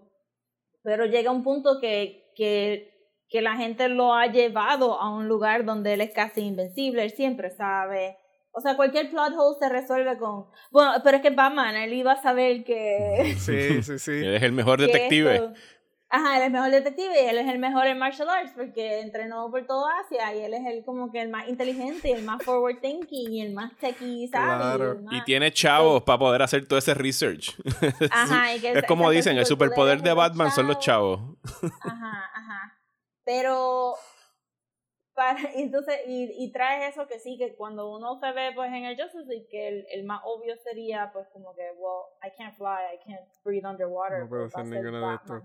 pero 0.83 1.05
llega 1.05 1.31
un 1.31 1.41
punto 1.43 1.79
que, 1.79 2.24
que, 2.35 2.93
que 3.29 3.41
la 3.41 3.55
gente 3.55 3.87
lo 3.89 4.13
ha 4.13 4.27
llevado 4.27 4.99
a 5.01 5.09
un 5.13 5.27
lugar 5.27 5.65
donde 5.65 5.93
él 5.93 6.01
es 6.01 6.11
casi 6.11 6.41
invencible, 6.41 7.03
él 7.03 7.11
siempre 7.11 7.49
sabe. 7.51 8.17
O 8.51 8.61
sea, 8.61 8.75
cualquier 8.77 9.09
plot 9.09 9.33
hole 9.37 9.57
se 9.59 9.67
resuelve 9.67 10.17
con... 10.17 10.45
Bueno, 10.71 10.93
pero 11.03 11.17
es 11.17 11.23
que 11.23 11.29
Batman, 11.31 11.75
él 11.75 11.93
iba 11.93 12.13
a 12.13 12.21
saber 12.21 12.63
que... 12.63 13.35
Sí, 13.39 13.83
sí, 13.83 13.99
sí. 13.99 14.11
Él 14.23 14.35
es 14.35 14.43
el 14.43 14.51
mejor 14.53 14.79
detective. 14.79 15.35
esto- 15.35 15.53
Ajá, 16.07 16.35
él 16.37 16.41
es 16.43 16.47
el 16.47 16.53
mejor 16.53 16.71
detective 16.71 17.23
y 17.23 17.27
él 17.27 17.37
es 17.39 17.47
el 17.47 17.59
mejor 17.59 17.87
en 17.87 17.97
martial 17.97 18.29
arts 18.29 18.53
porque 18.55 19.01
entrenó 19.01 19.49
por 19.51 19.65
todo 19.65 19.85
Asia 20.05 20.33
y 20.35 20.43
él 20.43 20.53
es 20.53 20.61
el 20.65 20.85
como 20.85 21.11
que 21.11 21.19
el 21.21 21.29
más 21.29 21.49
inteligente 21.49 22.07
y 22.09 22.11
el 22.13 22.23
más 22.23 22.41
forward 22.43 22.79
thinking 22.79 23.33
y 23.33 23.41
el 23.41 23.53
más 23.53 23.75
techie, 23.77 24.29
¿sabes? 24.31 24.55
Claro. 24.55 24.99
Y 25.11 25.21
tiene 25.23 25.51
chavos 25.51 26.03
para 26.03 26.19
poder 26.19 26.41
hacer 26.43 26.65
todo 26.67 26.79
ese 26.79 26.93
research. 26.93 27.55
Ajá, 28.11 28.55
y 28.55 28.59
que 28.61 28.69
es 28.71 28.77
ese- 28.77 28.87
como 28.87 29.09
dicen, 29.09 29.37
el 29.37 29.45
superpoder 29.45 30.01
de 30.03 30.13
Batman 30.13 30.51
son 30.51 30.67
los 30.67 30.79
chavos. 30.79 31.19
Ajá. 31.81 32.24
Pero 33.25 33.95
para, 35.15 35.37
entonces, 35.55 35.95
y, 36.07 36.31
y 36.37 36.51
traes 36.51 36.93
eso 36.93 37.07
que 37.07 37.19
sí, 37.19 37.37
que 37.37 37.55
cuando 37.55 37.91
uno 37.91 38.19
se 38.19 38.31
ve 38.31 38.51
pues 38.53 38.71
en 38.71 38.85
el 38.85 39.01
Justice 39.01 39.25
League, 39.25 39.47
que 39.49 39.67
el, 39.67 39.87
el 39.91 40.05
más 40.05 40.21
obvio 40.23 40.55
sería 40.57 41.09
pues 41.11 41.27
como 41.29 41.55
que, 41.55 41.71
well, 41.77 42.05
I 42.23 42.29
can't 42.37 42.55
fly, 42.55 42.93
I 42.93 42.99
can't 43.05 43.27
breathe 43.43 43.65
underwater. 43.65 44.19
No 44.19 44.29
puedo 44.29 44.49
pues, 44.49 44.55
hacer 44.55 44.83
de. 44.83 45.41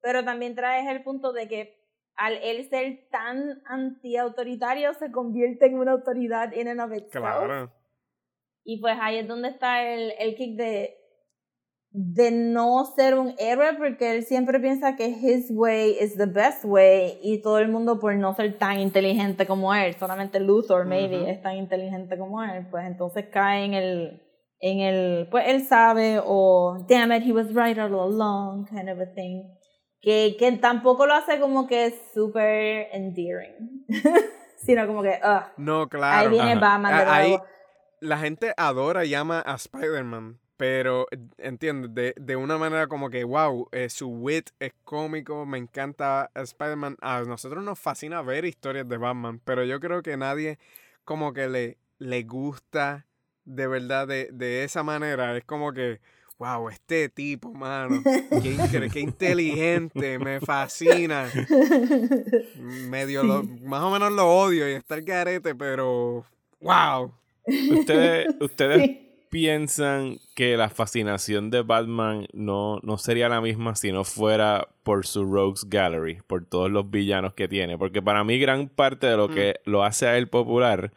Pero 0.00 0.24
también 0.24 0.54
traes 0.54 0.88
el 0.88 1.02
punto 1.02 1.32
de 1.32 1.48
que 1.48 1.78
al 2.14 2.34
él 2.34 2.68
ser 2.68 3.08
tan 3.10 3.62
anti-autoritario 3.66 4.94
se 4.94 5.10
convierte 5.10 5.66
en 5.66 5.78
una 5.78 5.92
autoridad 5.92 6.52
in 6.52 6.68
and 6.68 6.80
of 6.80 6.92
itself. 6.92 7.24
Claro. 7.24 7.72
Y 8.64 8.80
pues 8.80 8.96
ahí 9.00 9.18
es 9.18 9.28
donde 9.28 9.48
está 9.48 9.82
el, 9.82 10.12
el 10.18 10.34
kick 10.34 10.56
de, 10.56 10.98
de 12.00 12.30
no 12.30 12.84
ser 12.94 13.18
un 13.18 13.34
héroe 13.38 13.74
porque 13.76 14.14
él 14.14 14.22
siempre 14.24 14.60
piensa 14.60 14.94
que 14.94 15.06
his 15.08 15.50
way 15.50 15.96
is 16.00 16.16
the 16.16 16.26
best 16.26 16.64
way 16.64 17.18
y 17.24 17.42
todo 17.42 17.58
el 17.58 17.68
mundo 17.68 17.98
por 17.98 18.14
no 18.14 18.34
ser 18.34 18.56
tan 18.56 18.78
inteligente 18.78 19.46
como 19.48 19.74
él, 19.74 19.96
solamente 19.98 20.38
Luthor 20.38 20.84
maybe 20.86 21.28
es 21.28 21.42
tan 21.42 21.56
inteligente 21.56 22.16
como 22.16 22.40
él, 22.44 22.66
pues 22.70 22.86
entonces 22.86 23.26
cae 23.32 23.64
en 23.64 23.74
el 23.74 24.22
en 24.60 24.80
el 24.80 25.28
pues 25.30 25.44
él 25.48 25.66
sabe 25.66 26.20
o 26.24 26.84
damn 26.88 27.10
it 27.12 27.22
he 27.26 27.32
was 27.32 27.48
right 27.54 27.76
all 27.78 27.92
along 27.94 28.66
kind 28.68 28.88
of 28.88 29.00
a 29.00 29.06
thing 29.14 29.42
que, 30.00 30.36
que 30.38 30.52
tampoco 30.52 31.04
lo 31.06 31.14
hace 31.14 31.40
como 31.40 31.66
que 31.66 31.92
super 32.14 32.86
endearing 32.92 33.84
sino 34.58 34.86
como 34.86 35.02
que 35.02 35.18
ugh, 35.24 35.42
No, 35.56 35.88
claro. 35.88 36.28
ahí 36.28 36.28
viene. 36.28 36.54
Batman 36.60 36.96
de 36.96 37.02
A- 37.02 37.14
ahí- 37.16 37.28
nuevo. 37.30 37.44
la 38.00 38.18
gente 38.18 38.52
adora 38.56 39.04
y 39.04 39.14
ama 39.14 39.42
a 39.44 39.54
Spider-Man, 39.56 40.38
pero 40.58 41.06
entiendes, 41.38 41.94
de, 41.94 42.14
de 42.20 42.36
una 42.36 42.58
manera 42.58 42.88
como 42.88 43.08
que, 43.10 43.22
wow, 43.24 43.68
eh, 43.72 43.88
su 43.88 44.08
wit 44.08 44.50
es 44.58 44.72
cómico, 44.84 45.46
me 45.46 45.56
encanta 45.56 46.30
Spider-Man. 46.34 46.96
A 47.00 47.22
nosotros 47.22 47.64
nos 47.64 47.78
fascina 47.78 48.20
ver 48.22 48.44
historias 48.44 48.86
de 48.88 48.96
Batman, 48.98 49.40
pero 49.44 49.64
yo 49.64 49.78
creo 49.80 50.02
que 50.02 50.16
nadie 50.16 50.58
como 51.04 51.32
que 51.32 51.48
le, 51.48 51.78
le 51.98 52.24
gusta 52.24 53.06
de 53.44 53.66
verdad 53.68 54.06
de, 54.08 54.28
de 54.32 54.64
esa 54.64 54.82
manera. 54.82 55.36
Es 55.36 55.44
como 55.44 55.72
que, 55.72 56.00
wow, 56.38 56.68
este 56.70 57.08
tipo, 57.08 57.54
mano, 57.54 58.02
qué, 58.42 59.00
inteligente, 59.00 60.18
me 60.18 60.40
fascina. 60.40 61.30
Medio 62.56 63.22
lo- 63.22 63.44
más 63.44 63.82
o 63.82 63.90
menos 63.90 64.12
lo 64.12 64.26
odio 64.28 64.68
y 64.68 64.72
está 64.72 64.96
el 64.96 65.04
garete, 65.04 65.54
pero, 65.54 66.24
wow. 66.60 67.12
Ustedes, 67.70 68.26
ustedes 68.40 68.82
Sí. 68.82 69.07
Piensan 69.30 70.18
que 70.34 70.56
la 70.56 70.68
fascinación 70.68 71.50
de 71.50 71.62
Batman 71.62 72.26
no, 72.32 72.80
no 72.82 72.98
sería 72.98 73.28
la 73.28 73.40
misma 73.40 73.74
si 73.74 73.92
no 73.92 74.04
fuera 74.04 74.68
por 74.82 75.06
su 75.06 75.24
Rogues 75.24 75.68
Gallery, 75.68 76.18
por 76.26 76.44
todos 76.44 76.70
los 76.70 76.90
villanos 76.90 77.34
que 77.34 77.48
tiene. 77.48 77.78
Porque 77.78 78.02
para 78.02 78.24
mí 78.24 78.38
gran 78.38 78.68
parte 78.68 79.06
de 79.06 79.16
lo 79.16 79.28
que 79.28 79.60
lo 79.64 79.84
hace 79.84 80.06
a 80.06 80.16
él 80.16 80.28
popular 80.28 80.92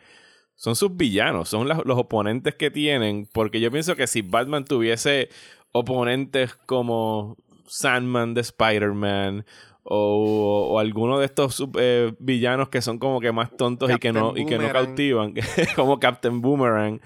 son 0.56 0.76
sus 0.76 0.96
villanos, 0.96 1.50
son 1.50 1.68
los 1.68 1.98
oponentes 1.98 2.56
que 2.56 2.72
tienen. 2.72 3.28
Porque 3.32 3.60
yo 3.60 3.72
pienso 3.72 3.96
que 3.96 4.08
si 4.08 4.22
Batman 4.22 4.66
tuviese 4.66 5.30
oponentes 5.72 6.56
como 6.66 7.38
Sandman 7.66 8.34
de 8.34 8.42
Spider-Man 8.42 9.46
o, 9.84 10.70
o 10.72 10.80
alguno 10.80 11.20
de 11.20 11.26
estos 11.26 11.64
eh, 11.80 12.14
villanos 12.20 12.70
que 12.70 12.82
son 12.82 13.00
como 13.00 13.20
que 13.20 13.32
más 13.32 13.56
tontos 13.56 13.90
y 13.90 13.98
que 13.98 14.14
no, 14.14 14.34
y 14.36 14.46
que 14.46 14.58
no 14.58 14.72
cautivan, 14.72 15.34
como 15.76 16.00
Captain 16.00 16.42
Boomerang, 16.42 17.02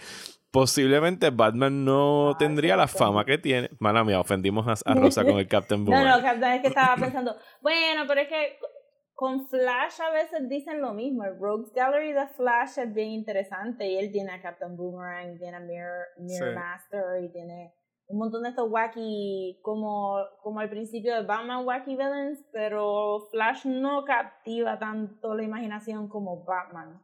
posiblemente 0.55 1.29
Batman 1.31 1.83
no 1.83 2.35
tendría 2.39 2.77
la 2.77 2.87
fama 2.87 3.25
que 3.25 3.37
tiene. 3.37 3.69
Mala 3.79 4.03
mía, 4.03 4.19
ofendimos 4.21 4.65
a, 4.67 4.89
a 4.91 4.95
Rosa 4.95 5.23
con 5.25 5.37
el 5.37 5.47
Captain 5.47 5.83
No, 5.83 5.91
Boomerang. 5.91 6.17
no, 6.17 6.23
Captain, 6.23 6.51
es 6.53 6.61
que 6.61 6.67
estaba 6.69 6.95
pensando, 6.99 7.35
bueno, 7.61 8.03
pero 8.07 8.21
es 8.21 8.27
que 8.29 8.57
con 9.13 9.47
Flash 9.47 10.01
a 10.01 10.09
veces 10.11 10.47
dicen 10.49 10.81
lo 10.81 10.93
mismo. 10.93 11.23
El 11.25 11.37
Rogues 11.39 11.71
Gallery 11.73 12.13
de 12.13 12.27
Flash 12.27 12.79
es 12.79 12.93
bien 12.93 13.09
interesante 13.11 13.85
y 13.87 13.97
él 13.97 14.11
tiene 14.11 14.31
a 14.31 14.41
Captain 14.41 14.75
Boomerang, 14.77 15.37
tiene 15.37 15.57
a 15.57 15.59
Mirror, 15.59 16.05
Mirror 16.19 16.49
Sí. 16.49 16.55
Master 16.55 17.23
y 17.23 17.31
tiene 17.31 17.73
un 18.07 18.19
montón 18.19 18.43
de 18.43 18.49
estos 18.49 18.69
wacky, 18.69 19.59
como, 19.63 20.17
como 20.43 20.59
al 20.59 20.69
principio 20.69 21.15
de 21.15 21.23
Batman 21.23 21.65
wacky 21.65 21.95
villains, 21.95 22.39
pero 22.53 23.27
Flash 23.31 23.65
no 23.65 24.03
captiva 24.05 24.77
tanto 24.79 25.33
la 25.35 25.43
imaginación 25.43 26.07
como 26.07 26.43
Batman. 26.45 27.01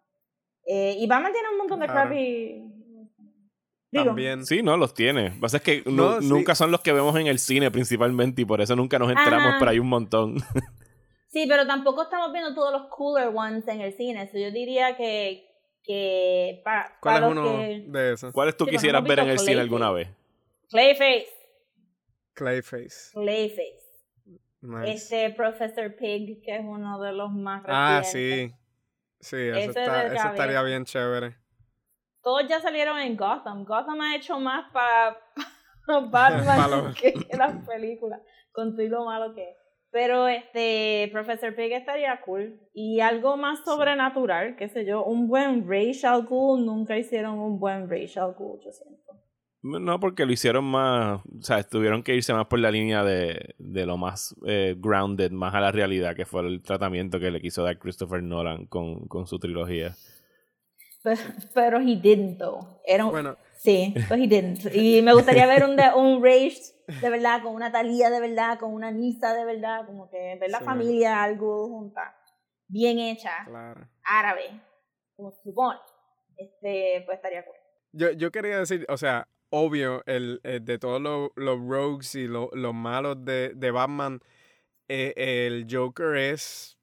Eh, 0.66 0.95
y 0.99 1.08
Batman 1.08 1.32
tiene 1.34 1.49
un 1.49 1.58
montón 1.58 1.80
de 1.80 1.86
Claro. 1.88 2.02
crappy... 2.10 2.78
Digo, 3.92 4.06
También. 4.06 4.46
Sí, 4.46 4.64
no, 4.64 4.78
los 4.78 4.94
tiene. 4.94 5.30
Lo 5.30 5.34
que 5.36 5.39
pasa 5.42 5.58
es 5.58 5.64
que 5.64 5.84
nu- 5.86 5.92
No, 5.92 6.22
sí. 6.22 6.28
nunca 6.30 6.56
son 6.56 6.72
los 6.72 6.80
que 6.82 6.94
vemos 6.94 7.14
en 7.18 7.28
el 7.28 7.39
cine 7.39 7.70
principalmente 7.72 8.42
y 8.42 8.46
por 8.46 8.62
eso 8.62 8.76
nunca 8.76 8.98
nos 8.98 9.10
enteramos, 9.10 9.50
Ajá. 9.50 9.58
pero 9.60 9.72
hay 9.72 9.80
un 9.80 9.89
montón. 9.89 10.38
Sí, 11.28 11.46
pero 11.48 11.66
tampoco 11.68 12.04
estamos 12.04 12.32
viendo 12.34 12.54
todos 12.54 12.72
los 12.74 12.89
cooler 12.89 13.30
ones 13.34 13.68
en 13.68 13.82
el 13.82 13.94
cine. 13.94 14.30
So 14.32 14.38
yo 14.38 14.52
diría 14.52 14.96
que, 14.98 15.46
que 15.84 16.62
para 16.64 16.98
¿Cuál 17.02 17.16
es 17.16 17.22
los 17.22 17.32
uno 17.32 17.58
que... 17.58 17.86
de 17.88 18.14
esos? 18.14 18.34
¿Cuáles 18.34 18.56
tú 18.58 18.66
Sí, 18.66 18.72
quisieras 18.72 19.04
ver 19.04 19.20
en 19.20 19.30
el 19.30 19.39
cine 19.39 19.62
alguna 19.62 19.92
vez? 19.92 20.10
Clayface, 20.70 21.28
Clayface. 22.34 23.12
Clayface. 23.14 23.82
Nice. 24.62 24.92
Este 24.94 25.30
Professor 25.32 25.96
Pig, 25.96 26.42
que 26.44 26.56
es 26.56 26.62
uno 26.64 27.02
de 27.02 27.12
los 27.14 27.32
más 27.32 27.64
ah, 27.68 28.00
recientes. 28.04 28.52
sí. 28.52 28.58
Sí, 29.20 29.36
eso, 29.38 29.70
está, 29.70 30.08
eso 30.08 30.28
estaría 30.30 30.62
bien 30.64 30.84
chévere. 30.86 31.36
Todos 32.24 32.48
ya 32.48 32.60
salieron 32.60 33.00
en 33.00 33.18
Gotham. 33.18 33.66
Gotham 33.66 34.02
ha 34.02 34.16
hecho 34.16 34.40
más 34.40 34.72
para 34.72 35.18
Batman 36.12 36.46
Malo. 36.46 36.94
que 37.00 37.14
las 37.38 37.66
películas, 37.68 38.22
con 38.52 38.76
todo 38.76 38.88
lo 38.88 39.06
malo 39.06 39.34
que 39.34 39.50
es. 39.50 39.58
Pero 39.92 40.28
este 40.30 41.10
Professor 41.12 41.54
Pig 41.54 41.74
estaría 41.74 42.22
cool. 42.22 42.62
Y 42.74 43.02
algo 43.02 43.36
más 43.36 43.60
sobrenatural, 43.66 44.56
qué 44.56 44.70
sé 44.70 44.86
yo, 44.86 45.04
un 45.04 45.28
buen 45.28 45.68
racial 45.68 46.24
ghoul. 46.24 46.66
Nunca 46.66 46.98
hicieron 46.98 47.38
un 47.40 47.60
buen 47.60 47.90
racial 47.90 48.34
ghoul, 48.38 48.60
yo 48.64 48.72
siento. 48.72 49.02
No, 49.64 50.00
porque 50.00 50.26
lo 50.26 50.32
hicieron 50.32 50.64
más, 50.64 51.22
o 51.24 51.42
sea, 51.42 51.62
tuvieron 51.62 52.02
que 52.02 52.16
irse 52.16 52.34
más 52.34 52.48
por 52.48 52.58
la 52.58 52.72
línea 52.72 53.04
de, 53.04 53.54
de 53.60 53.86
lo 53.86 53.96
más 53.96 54.36
eh, 54.48 54.76
grounded, 54.76 55.30
más 55.30 55.54
a 55.54 55.60
la 55.60 55.72
realidad, 55.72 56.16
que 56.16 56.26
fue 56.26 56.42
el 56.42 56.64
tratamiento 56.64 57.20
que 57.20 57.30
le 57.30 57.42
quiso 57.42 57.64
dar 57.64 57.78
Christopher 57.78 58.24
Nolan 58.24 58.66
con, 58.66 59.08
con 59.08 59.28
su 59.28 59.38
trilogía. 59.38 59.94
Pero, 61.04 61.22
pero 61.54 61.80
he 61.80 61.95
didn't, 61.95 62.38
though. 62.38 62.80
Era 62.86 63.06
un- 63.06 63.12
Bueno, 63.12 63.38
Sí, 63.54 63.93
but 64.10 64.18
he 64.18 64.26
didn't. 64.28 64.74
Y 64.74 65.02
me 65.04 65.14
gustaría 65.14 65.45
ver 65.45 65.64
un, 65.64 65.72
un 65.95 66.24
Rage 66.24 66.58
de 66.88 67.10
verdad, 67.12 67.43
con 67.43 67.54
una 67.54 67.72
Talía 67.72 68.10
de 68.10 68.20
verdad, 68.20 68.58
con 68.60 68.74
una 68.74 68.89
Nisa 68.91 69.36
de 69.36 69.45
verdad, 69.45 69.86
como 69.86 70.10
que 70.10 70.36
ver 70.39 70.49
la 70.49 70.60
Sí. 70.60 70.66
familia, 70.66 71.22
algo 71.24 71.68
junta, 71.68 72.16
bien 72.68 72.97
hecha, 72.99 73.32
claro. 73.45 73.88
árabe, 74.04 74.49
como 75.16 75.32
se 75.32 75.43
supone. 75.43 75.80
Este, 76.38 77.04
pues 77.06 77.18
estaría 77.18 77.45
cool. 77.45 77.56
Yo, 77.93 78.12
yo 78.14 78.32
quería 78.32 78.58
decir, 78.58 78.84
o 78.89 78.97
sea, 78.97 79.28
obvio, 79.52 80.02
el, 80.08 80.39
el 80.43 80.66
de 80.66 80.80
todos 80.80 80.99
los, 80.99 81.30
los 81.36 81.60
rogues 81.60 82.16
y 82.16 82.28
lo- 82.28 82.49
los 82.54 82.74
malos 82.74 83.24
de, 83.24 83.52
de 83.56 83.70
Batman, 83.72 84.22
eh, 84.88 85.14
el 85.45 85.68
Joker 85.70 86.16
es, 86.16 86.80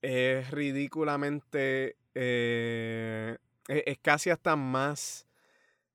es 0.00 0.48
ridículamente, 0.52 1.96
eh, 2.14 3.36
es, 3.70 3.82
es 3.86 3.98
casi 3.98 4.30
hasta 4.30 4.56
más, 4.56 5.26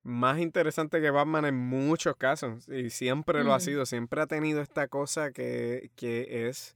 más 0.04 0.40
interesante 0.40 1.02
que 1.02 1.10
Batman 1.12 1.46
en 1.46 1.56
muchos 1.56 2.16
casos. 2.16 2.68
Y 2.70 2.90
siempre 2.90 3.44
lo 3.44 3.54
ha 3.54 3.58
Mm. 3.58 3.62
sido, 3.62 3.86
siempre 3.86 4.22
ha 4.22 4.28
tenido 4.28 4.62
esta 4.62 4.88
cosa 4.88 5.32
que, 5.32 5.92
que 5.96 6.48
es, 6.48 6.76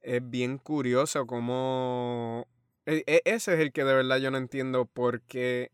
es 0.00 0.20
bien 0.30 0.58
curioso 0.58 1.26
como... 1.26 2.46
e- 2.86 3.04
e- 3.06 3.22
Ese 3.24 3.54
es 3.54 3.60
el 3.60 3.72
que 3.72 3.84
de 3.84 3.94
verdad 3.94 4.18
yo 4.18 4.30
no 4.30 4.38
entiendo 4.38 4.84
por 4.86 5.20
qué 5.22 5.70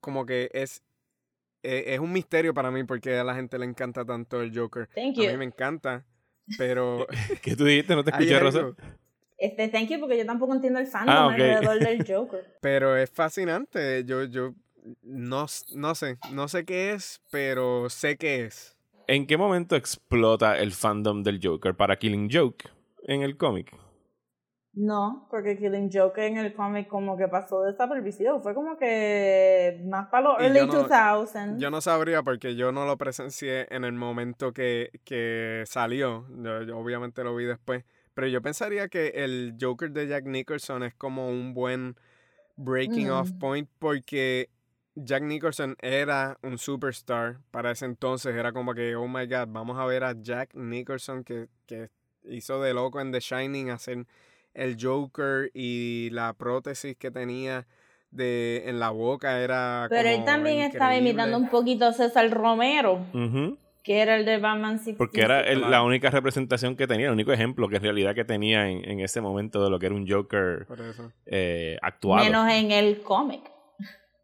como 0.00 0.24
que 0.26 0.50
es 0.52 0.82
e- 1.62 1.94
es 1.94 2.00
un 2.00 2.12
misterio 2.12 2.54
para 2.54 2.70
mí 2.70 2.84
porque 2.84 3.16
a 3.18 3.24
la 3.24 3.34
gente 3.34 3.58
le 3.58 3.64
encanta 3.66 4.04
tanto 4.04 4.40
el 4.40 4.56
Joker. 4.56 4.88
Thank 4.94 5.16
A 5.16 5.20
mí 5.20 5.32
you. 5.32 5.38
me 5.38 5.44
encanta, 5.44 6.04
pero 6.58 7.06
¿Qué 7.42 7.56
tú 7.56 7.64
dijiste? 7.64 7.94
¿No 7.96 8.04
te 8.04 8.10
escuché, 8.16 8.38
Rosa? 8.38 8.68
Este, 9.38 9.68
thank 9.68 9.88
you, 9.88 10.00
porque 10.00 10.16
yo 10.18 10.24
tampoco 10.26 10.54
entiendo 10.54 10.78
el 10.78 10.86
fandom 10.86 11.14
Ah, 11.14 11.26
alrededor 11.32 11.78
del 11.78 12.04
Joker. 12.08 12.56
pero 12.60 12.96
es 12.96 13.10
fascinante. 13.10 14.04
Yo 14.04 14.24
yo 14.24 14.54
no, 15.02 15.46
no 15.74 15.94
sé, 15.94 16.18
no 16.32 16.48
sé 16.48 16.64
qué 16.64 16.92
es, 16.92 17.20
pero 17.30 17.90
sé 17.90 18.16
qué 18.16 18.44
es. 18.44 18.76
¿En 19.08 19.26
qué 19.26 19.36
momento 19.36 19.76
explota 19.76 20.58
el 20.58 20.72
fandom 20.72 21.22
del 21.22 21.38
Joker 21.42 21.74
para 21.76 21.96
Killing 21.96 22.28
Joke 22.32 22.68
en 23.04 23.22
el 23.22 23.36
cómic? 23.36 23.72
No, 24.78 25.26
porque 25.30 25.56
Killing 25.56 25.90
Joke 25.90 26.18
en 26.26 26.36
el 26.36 26.52
cómic 26.52 26.86
como 26.86 27.16
que 27.16 27.28
pasó 27.28 27.62
desapercibido. 27.62 28.42
Fue 28.42 28.52
como 28.54 28.76
que 28.76 29.80
más 29.86 30.08
para 30.08 30.28
los 30.34 30.40
early 30.40 30.58
yo 30.58 30.66
no- 30.66 30.72
2000s. 30.88 31.58
Yo 31.58 31.70
no 31.70 31.80
sabría 31.80 32.22
porque 32.22 32.56
yo 32.56 32.72
no 32.72 32.84
lo 32.84 32.98
presencié 32.98 33.66
en 33.74 33.84
el 33.84 33.92
momento 33.94 34.52
que, 34.52 34.90
que 35.04 35.62
salió. 35.66 36.26
Yo- 36.42 36.62
yo 36.62 36.78
obviamente 36.78 37.24
lo 37.24 37.34
vi 37.34 37.46
después. 37.46 37.84
Pero 38.16 38.28
yo 38.28 38.40
pensaría 38.40 38.88
que 38.88 39.08
el 39.08 39.56
Joker 39.60 39.90
de 39.90 40.08
Jack 40.08 40.24
Nicholson 40.24 40.82
es 40.82 40.94
como 40.94 41.28
un 41.28 41.52
buen 41.52 41.96
breaking 42.56 43.10
off 43.10 43.30
Mm. 43.32 43.38
point 43.38 43.68
porque 43.78 44.48
Jack 44.94 45.22
Nicholson 45.22 45.76
era 45.82 46.38
un 46.42 46.56
superstar 46.56 47.40
para 47.50 47.72
ese 47.72 47.84
entonces. 47.84 48.34
Era 48.34 48.52
como 48.52 48.72
que, 48.72 48.96
oh 48.96 49.06
my 49.06 49.26
god, 49.26 49.48
vamos 49.48 49.78
a 49.78 49.84
ver 49.84 50.02
a 50.02 50.14
Jack 50.18 50.54
Nicholson 50.54 51.24
que, 51.24 51.48
que 51.66 51.90
hizo 52.24 52.62
de 52.62 52.72
loco 52.72 53.02
en 53.02 53.12
The 53.12 53.20
Shining 53.20 53.68
hacer 53.68 54.06
el 54.54 54.78
Joker 54.80 55.50
y 55.52 56.08
la 56.12 56.32
prótesis 56.32 56.96
que 56.96 57.10
tenía 57.10 57.66
de 58.10 58.62
en 58.64 58.80
la 58.80 58.88
boca 58.88 59.40
era 59.42 59.88
Pero 59.90 60.08
él 60.08 60.24
también 60.24 60.60
estaba 60.60 60.96
imitando 60.96 61.36
un 61.36 61.50
poquito 61.50 61.84
a 61.84 61.92
César 61.92 62.30
Romero. 62.30 63.04
Que 63.86 64.00
era 64.00 64.16
el 64.16 64.24
de 64.24 64.38
Batman 64.38 64.78
66. 64.80 64.96
Porque 64.98 65.20
era 65.22 65.40
el- 65.42 65.60
la 65.60 65.68
claro. 65.68 65.84
única 65.86 66.10
representación 66.10 66.74
que 66.74 66.88
tenía, 66.88 67.06
el 67.06 67.12
único 67.12 67.32
ejemplo 67.32 67.68
que 67.68 67.76
en 67.76 67.82
realidad 67.82 68.16
que 68.16 68.24
tenía 68.24 68.68
en, 68.68 68.84
en 68.84 68.98
ese 68.98 69.20
momento 69.20 69.62
de 69.62 69.70
lo 69.70 69.78
que 69.78 69.86
era 69.86 69.94
un 69.94 70.08
Joker 70.08 70.66
eh, 71.24 71.78
actuado. 71.80 72.24
Menos 72.24 72.50
en 72.52 72.72
el 72.72 73.00
cómic. 73.02 73.42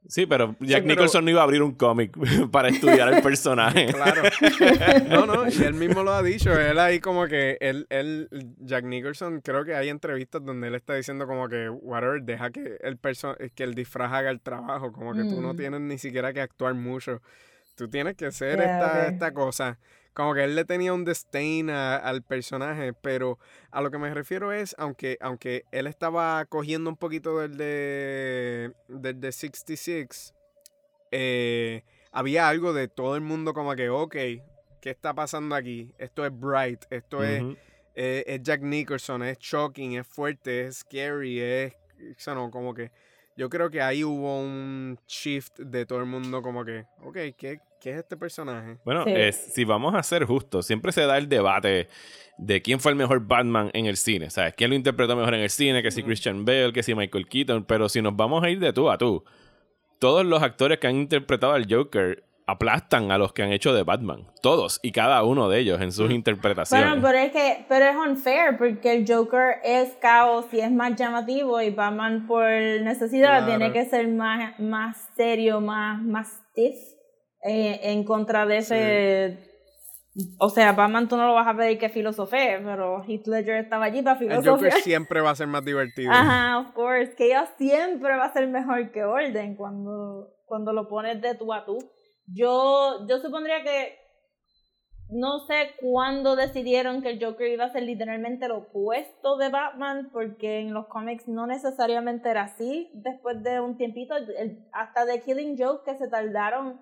Sí, 0.09 0.27
pero 0.27 0.57
Jack 0.59 0.83
pero- 0.83 0.87
Nicholson 0.95 1.25
no 1.25 1.31
iba 1.31 1.41
a 1.43 1.45
abrir 1.45 1.63
un 1.63 1.77
cómic 1.77 2.13
para 2.51 2.69
estudiar 2.71 3.15
el 3.15 3.23
personaje. 3.23 3.87
Claro. 3.87 4.23
No, 5.09 5.27
no, 5.27 5.45
y 5.49 5.63
él 5.63 5.75
mismo 5.75 6.03
lo 6.03 6.13
ha 6.13 6.23
dicho. 6.25 6.53
Él 6.59 6.79
ahí 6.81 6.99
como 6.99 7.27
que, 7.29 7.57
él, 7.61 7.87
él, 7.89 8.29
Jack 8.59 8.85
Nicholson, 8.85 9.41
creo 9.43 9.65
que 9.65 9.77
hay 9.77 9.91
entrevistas 9.91 10.45
donde 10.45 10.67
él 10.69 10.75
está 10.75 10.95
diciendo 10.95 11.27
como 11.29 11.49
que, 11.49 11.69
whatever, 11.71 12.21
deja 12.23 12.51
que 12.51 12.79
el, 12.83 12.97
perso 12.97 13.37
que 13.55 13.63
el 13.63 13.75
disfraz 13.75 14.13
haga 14.13 14.31
el 14.31 14.41
trabajo. 14.41 14.91
Como 14.93 15.13
que 15.15 15.23
tú 15.23 15.41
no 15.41 15.55
Mm. 15.55 15.57
tienes 15.57 15.81
ni 15.83 15.99
siquiera 15.99 16.33
que 16.33 16.41
actuar 16.41 16.75
mucho. 16.75 17.23
Tú 17.75 17.89
tienes 17.89 18.17
que 18.17 18.31
ser 18.33 18.61
esta, 18.61 19.09
esta 19.09 19.33
cosa. 19.33 19.79
Como 20.13 20.35
que 20.35 20.45
él 20.45 20.55
le 20.55 20.65
tenía 20.67 20.93
un 20.93 21.05
disdain 21.07 21.71
a- 21.71 21.97
al 21.97 22.23
personaje, 22.23 22.93
pero 22.93 23.39
a 23.71 23.81
lo 23.81 23.91
que 23.91 23.99
me 23.99 24.13
refiero 24.13 24.53
es, 24.53 24.75
aunque, 24.79 25.17
aunque 25.21 25.65
él 25.73 25.87
estaba 25.87 26.45
cogiendo 26.45 26.91
un 26.91 26.97
poquito 26.97 27.39
del 27.39 27.57
de, 27.57 28.73
del 28.89 29.21
de 29.21 29.33
66, 29.33 30.35
eh, 31.11 31.83
había 32.11 32.49
algo 32.49 32.75
de 32.75 32.89
todo 32.89 33.17
el 33.17 33.23
mundo 33.23 33.55
como 33.55 33.75
que, 33.75 33.89
ok, 33.89 34.13
¿qué 34.13 34.91
está 34.91 35.15
pasando 35.15 35.55
aquí? 35.55 35.95
Esto 35.99 36.27
es 36.27 36.33
Bright, 36.39 36.85
esto 36.91 37.25
es, 37.25 37.43
eh, 37.95 38.25
es 38.27 38.43
Jack 38.43 38.61
Nicholson, 38.61 39.23
es 39.23 39.39
shocking, 39.39 39.95
es 39.99 40.07
fuerte, 40.07 40.67
es 40.67 40.79
scary, 40.79 41.41
es, 41.41 41.73
no, 42.27 42.51
como 42.51 42.75
que 42.75 42.91
yo 43.37 43.49
creo 43.49 43.71
que 43.71 43.81
ahí 43.81 44.05
hubo 44.05 44.41
un 44.41 44.99
shift 45.07 45.59
de 45.59 45.87
todo 45.87 46.01
el 46.01 46.07
mundo 46.07 46.43
como 46.43 46.65
que, 46.65 46.85
ok, 47.05 47.15
¿qué, 47.37 47.59
qué 47.81 47.91
es 47.91 47.97
este 47.99 48.17
personaje? 48.17 48.79
Bueno, 48.85 49.05
Sí. 49.05 49.11
eh, 49.15 49.33
si 49.33 49.65
vamos 49.65 49.95
a 49.95 50.03
ser 50.03 50.25
justos, 50.25 50.67
siempre 50.67 50.93
se 50.93 51.03
da 51.07 51.17
el 51.19 51.29
debate 51.29 51.89
de 52.39 52.63
quién 52.63 52.81
fue 52.81 52.93
el 52.93 52.97
mejor 52.99 53.27
Batman 53.27 53.71
en 53.75 53.87
el 53.87 53.97
cine. 53.97 54.31
¿Sabes? 54.31 54.55
¿Quién 54.57 54.71
lo 54.71 54.77
interpretó 54.77 55.17
mejor 55.17 55.35
en 55.35 55.41
el 55.41 55.51
cine? 55.51 55.83
Que 55.83 55.91
si 55.91 56.03
Christian 56.03 56.45
Bale, 56.45 56.73
que 56.73 56.83
si 56.83 56.95
Michael 56.95 57.29
Keaton. 57.29 57.65
Pero 57.65 57.89
si 57.89 58.03
nos 58.03 58.17
vamos 58.17 58.43
a 58.43 58.51
ir 58.51 58.59
de 58.59 58.73
tú 58.73 58.91
a 58.91 58.99
tú, 58.99 59.25
todos 59.99 60.25
los 60.27 60.43
actores 60.43 60.79
que 60.79 60.87
han 60.89 60.97
interpretado 60.97 61.53
al 61.53 61.67
Joker 61.73 62.25
aplastan 62.47 63.11
a 63.13 63.19
los 63.19 63.33
que 63.33 63.43
han 63.43 63.53
hecho 63.53 63.73
de 63.73 63.83
Batman. 63.83 64.27
Todos 64.43 64.81
y 64.83 64.93
cada 64.93 65.23
uno 65.23 65.49
de 65.49 65.61
ellos 65.61 65.81
en 65.81 65.93
sus 65.93 66.11
interpretaciones. 66.11 66.87
Bueno, 66.87 67.03
pero 67.03 67.19
es 67.19 67.33
que 67.33 67.65
pero 67.69 67.85
es 67.87 67.97
unfair 67.97 68.59
porque 68.59 68.95
el 68.95 69.05
Joker 69.07 69.57
es 69.65 69.93
caos 70.01 70.47
y 70.53 70.61
es 70.61 70.71
más 70.71 70.97
llamativo 70.97 71.61
y 71.61 71.71
Batman 71.71 72.27
por 72.27 72.45
necesidad 72.45 73.45
Claro. 73.45 73.47
tiene 73.47 73.73
que 73.73 73.85
ser 73.85 74.09
más, 74.09 74.59
más 74.59 74.97
serio, 75.17 75.61
más, 75.61 76.03
más 76.03 76.29
stiff 76.51 76.77
eh, 77.45 77.81
en 77.85 78.05
contra 78.05 78.47
de 78.47 78.57
ese... 78.59 79.49
O 80.39 80.51
sea, 80.51 80.73
Batman 80.73 81.09
tú 81.09 81.17
no 81.17 81.27
lo 81.27 81.33
vas 81.33 81.47
a 81.49 81.57
pedir 81.57 81.79
que 81.79 81.89
filosofee, 81.89 82.59
pero 82.63 83.03
Heath 83.09 83.27
Ledger 83.27 83.57
estaba 83.57 83.87
allí 83.87 84.03
para 84.03 84.19
El 84.21 84.29
filosofiar. 84.29 84.71
Joker 84.73 84.73
siempre 84.83 85.21
va 85.23 85.31
a 85.31 85.35
ser 85.35 85.47
más 85.47 85.65
divertido. 85.65 86.13
Ajá, 86.13 86.59
of 86.59 86.73
course. 86.75 87.15
Que 87.15 87.29
ella 87.29 87.47
siempre 87.57 88.15
va 88.15 88.27
a 88.27 88.33
ser 88.33 88.47
mejor 88.49 88.91
que 88.93 89.05
Orden 89.05 89.57
cuando, 89.57 90.29
cuando 90.45 90.75
lo 90.75 90.87
pones 90.87 91.23
de 91.23 91.35
tú 91.35 91.51
a 91.55 91.65
tú. 91.65 91.79
Yo, 92.33 93.07
yo 93.09 93.19
supondría 93.19 93.63
que 93.63 94.03
no 95.13 95.41
sé 95.41 95.73
cuándo 95.79 96.37
decidieron 96.37 97.03
que 97.03 97.11
el 97.11 97.23
Joker 97.23 97.47
iba 97.49 97.67
a 97.67 97.73
ser 97.73 97.83
literalmente 97.83 98.49
lo 98.49 98.59
opuesto 98.59 99.37
de 99.37 99.51
Batman, 99.51 100.09
porque 100.11 100.61
en 100.61 100.73
los 100.73 100.87
cómics 100.87 101.29
no 101.29 101.47
necesariamente 101.47 102.31
era 102.31 102.45
así. 102.45 102.91
Después 102.95 103.43
de 103.43 103.61
un 103.61 103.77
tiempito, 103.77 104.15
hasta 104.73 105.07
The 105.07 105.21
Killing 105.21 105.57
Joke 105.59 105.85
que 105.85 105.99
se 105.99 106.09
tardaron. 106.09 106.81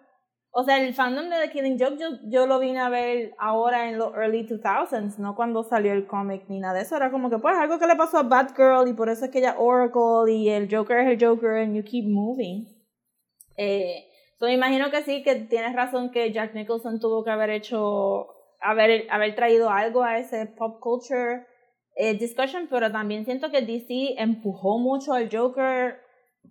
O 0.53 0.63
sea, 0.65 0.79
el 0.81 0.95
fandom 0.95 1.29
de 1.29 1.41
The 1.41 1.51
Killing 1.51 1.79
Joke 1.79 1.97
yo, 1.99 2.09
yo 2.29 2.47
lo 2.47 2.59
vine 2.61 2.81
a 2.81 2.89
ver 2.89 3.35
ahora 3.39 3.89
en 3.89 3.99
los 3.99 4.15
early 4.15 4.47
2000s, 4.47 5.19
no 5.19 5.35
cuando 5.35 5.63
salió 5.65 5.93
el 5.93 6.07
cómic 6.07 6.45
ni 6.49 6.61
nada 6.61 6.75
de 6.75 6.83
eso. 6.83 6.97
Era 6.97 7.11
como 7.11 7.31
que, 7.31 7.39
pues, 7.39 7.57
algo 7.57 7.79
que 7.79 7.87
le 7.87 7.97
pasó 7.97 8.19
a 8.19 8.23
Batgirl 8.23 8.89
y 8.89 8.93
por 8.93 9.09
eso 9.09 9.25
es 9.25 9.31
que 9.31 9.39
ella 9.39 9.57
Oracle 9.59 10.33
y 10.33 10.49
el 10.51 10.69
Joker 10.73 10.99
es 10.99 11.09
el 11.09 11.29
Joker 11.29 11.57
and 11.59 11.75
you 11.75 11.83
keep 11.83 12.07
moving. 12.07 12.67
Eh, 13.57 14.10
so 14.41 14.47
me 14.47 14.55
imagino 14.55 14.91
que 14.91 15.03
sí, 15.03 15.23
que 15.23 15.35
tienes 15.37 15.75
razón 15.77 16.11
que 16.11 16.33
Jack 16.33 16.55
Nicholson 16.55 16.99
tuvo 16.99 17.23
que 17.23 17.31
haber 17.31 17.51
hecho, 17.51 18.27
haber, 18.59 19.07
haber 19.11 19.35
traído 19.35 19.69
algo 19.69 20.03
a 20.03 20.19
ese 20.19 20.47
pop 20.47 20.81
culture 20.81 21.47
eh, 21.95 22.15
discussion, 22.15 22.67
pero 22.71 22.91
también 22.91 23.27
siento 23.27 23.51
que 23.51 23.61
DC 23.61 24.15
empujó 24.17 24.79
mucho 24.79 25.13
al 25.13 25.29
Joker, 25.31 26.01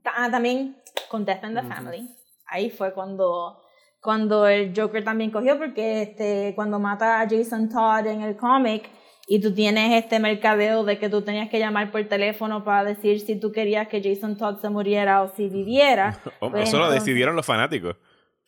ah, 0.06 0.30
también 0.30 0.78
con 1.10 1.26
Death 1.26 1.44
in 1.44 1.56
the 1.56 1.64
Family. 1.64 2.08
Ahí 2.46 2.70
fue 2.70 2.94
cuando, 2.94 3.60
cuando 4.00 4.48
el 4.48 4.72
Joker 4.80 5.04
también 5.04 5.32
cogió, 5.32 5.58
porque 5.58 6.04
este, 6.04 6.54
cuando 6.56 6.78
mata 6.78 7.20
a 7.20 7.28
Jason 7.28 7.70
Todd 7.70 8.06
en 8.06 8.22
el 8.22 8.38
cómic, 8.38 8.88
y 9.32 9.40
tú 9.42 9.54
tienes 9.54 9.94
este 10.04 10.20
mercadeo 10.20 10.84
de 10.84 10.98
que 10.98 11.08
tú 11.08 11.22
tenías 11.22 11.50
que 11.50 11.60
llamar 11.60 11.92
por 11.92 12.04
teléfono 12.08 12.64
para 12.64 12.84
decir 12.84 13.20
si 13.20 13.40
tú 13.40 13.52
querías 13.52 13.88
que 13.88 14.02
Jason 14.02 14.36
Todd 14.36 14.60
se 14.60 14.72
muriera 14.72 15.22
o 15.22 15.28
si 15.28 15.48
viviera. 15.48 16.20
Oh, 16.40 16.50
Pues, 16.50 16.70
eso 16.70 16.80
lo 16.80 16.90
decidieron 16.90 17.36
los 17.36 17.46
fanáticos. 17.46 17.96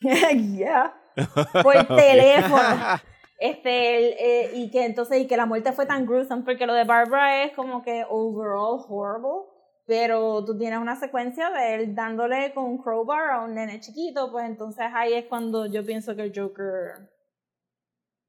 yeah. 0.00 0.92
Por 1.62 1.86
teléfono. 1.86 3.00
Este, 3.38 3.98
el, 3.98 4.14
eh, 4.18 4.50
y 4.54 4.70
que 4.70 4.84
entonces, 4.84 5.20
y 5.20 5.28
que 5.28 5.36
la 5.36 5.46
muerte 5.46 5.72
fue 5.72 5.86
tan 5.86 6.04
gruesome, 6.04 6.42
porque 6.42 6.66
lo 6.66 6.74
de 6.74 6.82
Barbara 6.82 7.44
es 7.44 7.52
como 7.52 7.84
que 7.84 8.04
overall 8.08 8.84
horrible, 8.88 9.50
pero 9.86 10.44
tú 10.44 10.58
tienes 10.58 10.80
una 10.80 10.96
secuencia 10.96 11.50
de 11.50 11.74
él 11.74 11.94
dándole 11.94 12.52
con 12.54 12.64
un 12.64 12.82
crowbar 12.82 13.30
a 13.30 13.44
un 13.44 13.54
nene 13.54 13.78
chiquito, 13.78 14.32
pues 14.32 14.46
entonces 14.46 14.86
ahí 14.92 15.12
es 15.12 15.26
cuando 15.26 15.66
yo 15.66 15.84
pienso 15.84 16.16
que 16.16 16.22
el 16.22 16.32
Joker, 16.34 17.08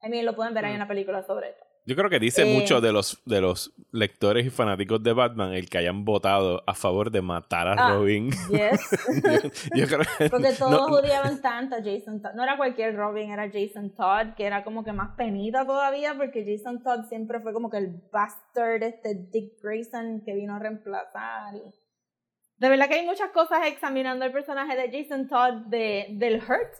I 0.03 0.09
mean, 0.09 0.25
lo 0.25 0.35
pueden 0.35 0.53
ver 0.53 0.65
ahí 0.65 0.71
en 0.71 0.77
una 0.77 0.87
película 0.87 1.23
sobre 1.23 1.49
esto. 1.49 1.62
Yo 1.85 1.95
creo 1.97 2.09
que 2.09 2.19
dice 2.19 2.43
Eh. 2.43 2.59
mucho 2.59 2.79
de 2.79 2.93
los, 2.93 3.21
de 3.25 3.41
los 3.41 3.73
lectores 3.91 4.45
y 4.45 4.49
fanáticos 4.49 5.03
de 5.03 5.11
Batman 5.13 5.53
el 5.53 5.69
que 5.69 5.79
hayan 5.79 6.05
votado 6.05 6.63
a 6.65 6.73
favor 6.73 7.11
de 7.11 7.21
matar 7.21 7.67
a 7.67 7.73
Ah. 7.73 7.93
Robin. 7.95 8.31
Yes. 8.49 8.89
Yo 9.75 9.85
creo 9.87 9.99
que- 10.17 10.29
Porque 10.29 10.53
todos 10.57 10.71
no- 10.89 10.95
odiaban 10.97 11.41
tanto 11.41 11.75
a 11.75 11.79
Jason 11.83 12.21
Todd. 12.21 12.31
No 12.35 12.43
era 12.43 12.55
cualquier 12.57 12.95
Robin, 12.95 13.31
era 13.31 13.49
Jason 13.51 13.93
Todd, 13.95 14.33
que 14.37 14.45
era 14.45 14.63
como 14.63 14.83
que 14.85 14.93
más 14.93 15.15
penita 15.17 15.65
todavía, 15.65 16.13
porque 16.15 16.45
Jason 16.45 16.81
Todd 16.83 17.05
siempre 17.09 17.41
fue 17.41 17.51
como 17.53 17.69
que 17.69 17.77
el 17.77 18.01
bastard, 18.11 18.83
este 18.83 19.15
Dick 19.31 19.61
Grayson 19.61 20.21
que 20.25 20.33
vino 20.35 20.55
a 20.55 20.59
reemplazar. 20.59 21.55
y- 21.55 21.61
De 22.59 22.69
verdad 22.69 22.87
que 22.87 22.93
hay 22.95 23.05
muchas 23.05 23.31
cosas 23.31 23.59
examinando 23.67 24.23
el 24.23 24.31
personaje 24.31 24.77
de 24.77 24.89
Jason 25.03 25.27
Todd 25.27 25.65
de, 25.67 26.07
del 26.11 26.35
Hurt. 26.35 26.73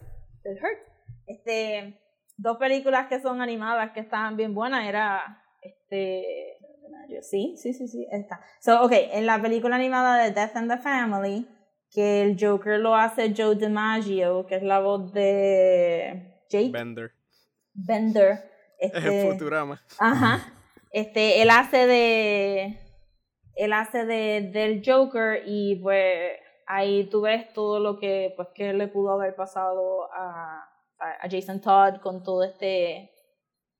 Del 0.43 0.55
Hurt. 0.55 0.81
Este, 1.25 1.99
dos 2.37 2.57
películas 2.57 3.07
que 3.07 3.21
son 3.21 3.41
animadas 3.41 3.91
que 3.91 3.99
estaban 3.99 4.37
bien 4.37 4.53
buenas. 4.53 4.87
Era 4.87 5.43
este. 5.61 6.57
Sí, 7.21 7.55
sí, 7.57 7.73
sí, 7.73 7.87
sí. 7.87 8.07
Está. 8.11 8.39
So, 8.59 8.83
ok, 8.83 8.91
en 8.93 9.25
la 9.25 9.41
película 9.41 9.75
animada 9.75 10.23
de 10.23 10.31
Death 10.31 10.55
and 10.55 10.71
the 10.71 10.77
Family, 10.77 11.47
que 11.91 12.21
el 12.21 12.37
Joker 12.39 12.79
lo 12.79 12.95
hace 12.95 13.33
Joe 13.35 13.55
DiMaggio, 13.55 14.45
que 14.47 14.55
es 14.55 14.63
la 14.63 14.79
voz 14.79 15.13
de 15.13 16.41
Jake 16.49 16.71
Bender. 16.71 17.11
Bender. 17.73 18.51
Es 18.79 18.93
Este, 18.95 19.31
Futurama. 19.31 19.81
Ajá. 19.97 20.53
Este, 20.91 21.41
él 21.41 21.49
hace 21.51 21.87
de. 21.87 22.79
Él 23.55 23.71
hace 23.71 24.05
de, 24.05 24.49
del 24.51 24.81
Joker 24.85 25.43
y 25.45 25.75
pues 25.81 26.33
ahí 26.67 27.09
tú 27.09 27.21
ves 27.21 27.53
todo 27.53 27.79
lo 27.79 27.99
que 27.99 28.33
pues 28.35 28.49
que 28.55 28.73
le 28.73 28.87
pudo 28.87 29.11
haber 29.11 29.35
pasado 29.35 30.11
a, 30.11 30.69
a, 30.99 31.29
Jason 31.29 31.61
Todd 31.61 32.01
con 32.01 32.23
todo 32.23 32.43
este 32.43 33.11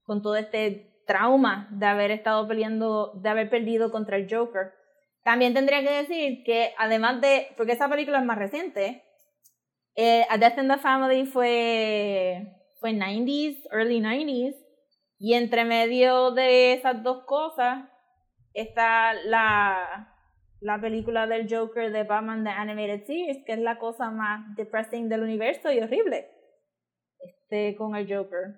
con 0.03 0.21
todo 0.21 0.35
este 0.35 0.93
trauma 1.05 1.67
de 1.71 1.85
haber 1.85 2.11
estado 2.11 2.47
peleando, 2.47 3.13
de 3.15 3.29
haber 3.29 3.49
perdido 3.49 3.91
contra 3.91 4.17
el 4.17 4.27
Joker. 4.29 4.73
También 5.23 5.53
tendría 5.53 5.81
que 5.81 5.91
decir 5.91 6.43
que 6.43 6.73
además 6.77 7.21
de, 7.21 7.47
porque 7.55 7.73
esa 7.73 7.89
película 7.89 8.19
es 8.19 8.25
más 8.25 8.37
reciente, 8.37 9.03
eh, 9.95 10.25
A 10.29 10.37
Death 10.37 10.57
in 10.57 10.67
the 10.67 10.77
Family 10.77 11.25
fue, 11.25 12.53
fue 12.79 12.91
90s, 12.91 13.63
early 13.71 14.01
90s, 14.01 14.55
y 15.19 15.35
entre 15.35 15.63
medio 15.63 16.31
de 16.31 16.73
esas 16.73 17.01
dos 17.03 17.23
cosas 17.25 17.85
está 18.53 19.13
la, 19.13 20.13
la 20.59 20.81
película 20.81 21.27
del 21.27 21.47
Joker 21.49 21.91
de 21.91 22.03
Batman 22.03 22.43
The 22.43 22.49
Animated 22.49 23.05
Series, 23.05 23.45
que 23.45 23.53
es 23.53 23.59
la 23.59 23.79
cosa 23.79 24.11
más 24.11 24.55
depressing 24.55 25.07
del 25.07 25.23
universo 25.23 25.71
y 25.71 25.79
horrible. 25.79 26.29
Este, 27.25 27.75
con 27.75 27.95
el 27.95 28.07
Joker. 28.13 28.55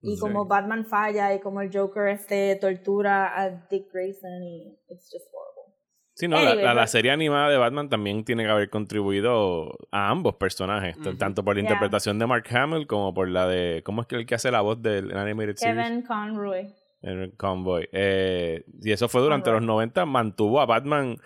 Y 0.00 0.14
Sí. 0.14 0.20
como 0.20 0.46
Batman 0.46 0.86
falla 0.86 1.34
y 1.34 1.40
como 1.40 1.60
el 1.60 1.70
Joker 1.76 2.08
este 2.08 2.54
tortura 2.56 3.36
a 3.40 3.50
Dick 3.68 3.92
Grayson 3.92 4.42
y 4.44 4.78
it's 4.88 5.08
just 5.12 5.26
horrible. 5.34 5.74
Sí, 6.14 6.26
no, 6.28 6.36
la- 6.36 6.50
Anyway, 6.50 6.64
la, 6.64 6.74
la 6.74 6.82
but- 6.82 6.88
serie 6.88 7.10
animada 7.10 7.48
de 7.48 7.56
Batman 7.58 7.88
también 7.88 8.24
tiene 8.24 8.44
que 8.44 8.50
haber 8.50 8.70
contribuido 8.70 9.76
a 9.92 10.08
ambos 10.10 10.34
personajes, 10.36 10.96
tanto 11.18 11.44
por 11.44 11.54
la 11.56 11.62
Yeah. 11.62 11.70
interpretación 11.70 12.18
de 12.18 12.26
Mark 12.26 12.44
Hamill 12.50 12.86
como 12.86 13.12
por 13.14 13.28
la 13.28 13.46
de. 13.48 13.82
¿Cómo 13.84 14.02
es 14.02 14.06
que 14.08 14.16
el 14.16 14.26
que 14.26 14.34
hace 14.36 14.50
la 14.50 14.60
voz 14.60 14.80
del 14.82 15.16
Animated 15.16 15.56
Series? 15.56 15.86
Kevin 15.86 16.02
Conroy. 16.02 16.74
El 17.00 17.36
Convoy. 17.36 17.88
Eh, 17.92 18.64
y 18.82 18.90
eso 18.90 19.08
fue 19.08 19.20
durante 19.20 19.44
Conroy. 19.50 19.60
los 19.60 19.66
90, 19.68 20.04
mantuvo 20.06 20.60
a 20.60 20.66
Batman 20.66 21.16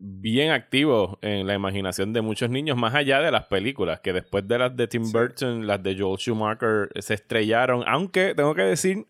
bien 0.00 0.50
activo 0.50 1.18
en 1.22 1.46
la 1.46 1.54
imaginación 1.54 2.12
de 2.12 2.20
muchos 2.22 2.50
niños, 2.50 2.76
más 2.76 2.94
allá 2.94 3.20
de 3.20 3.30
las 3.30 3.44
películas, 3.46 4.00
que 4.00 4.12
después 4.12 4.46
de 4.48 4.58
las 4.58 4.76
de 4.76 4.88
Tim 4.88 5.04
Sí. 5.04 5.12
Burton, 5.12 5.66
las 5.66 5.82
de 5.82 5.96
Joel 5.98 6.18
Schumacher, 6.18 6.88
se 7.00 7.14
estrellaron, 7.14 7.84
aunque 7.86 8.34
tengo 8.34 8.54
que 8.54 8.62
decir 8.62 9.06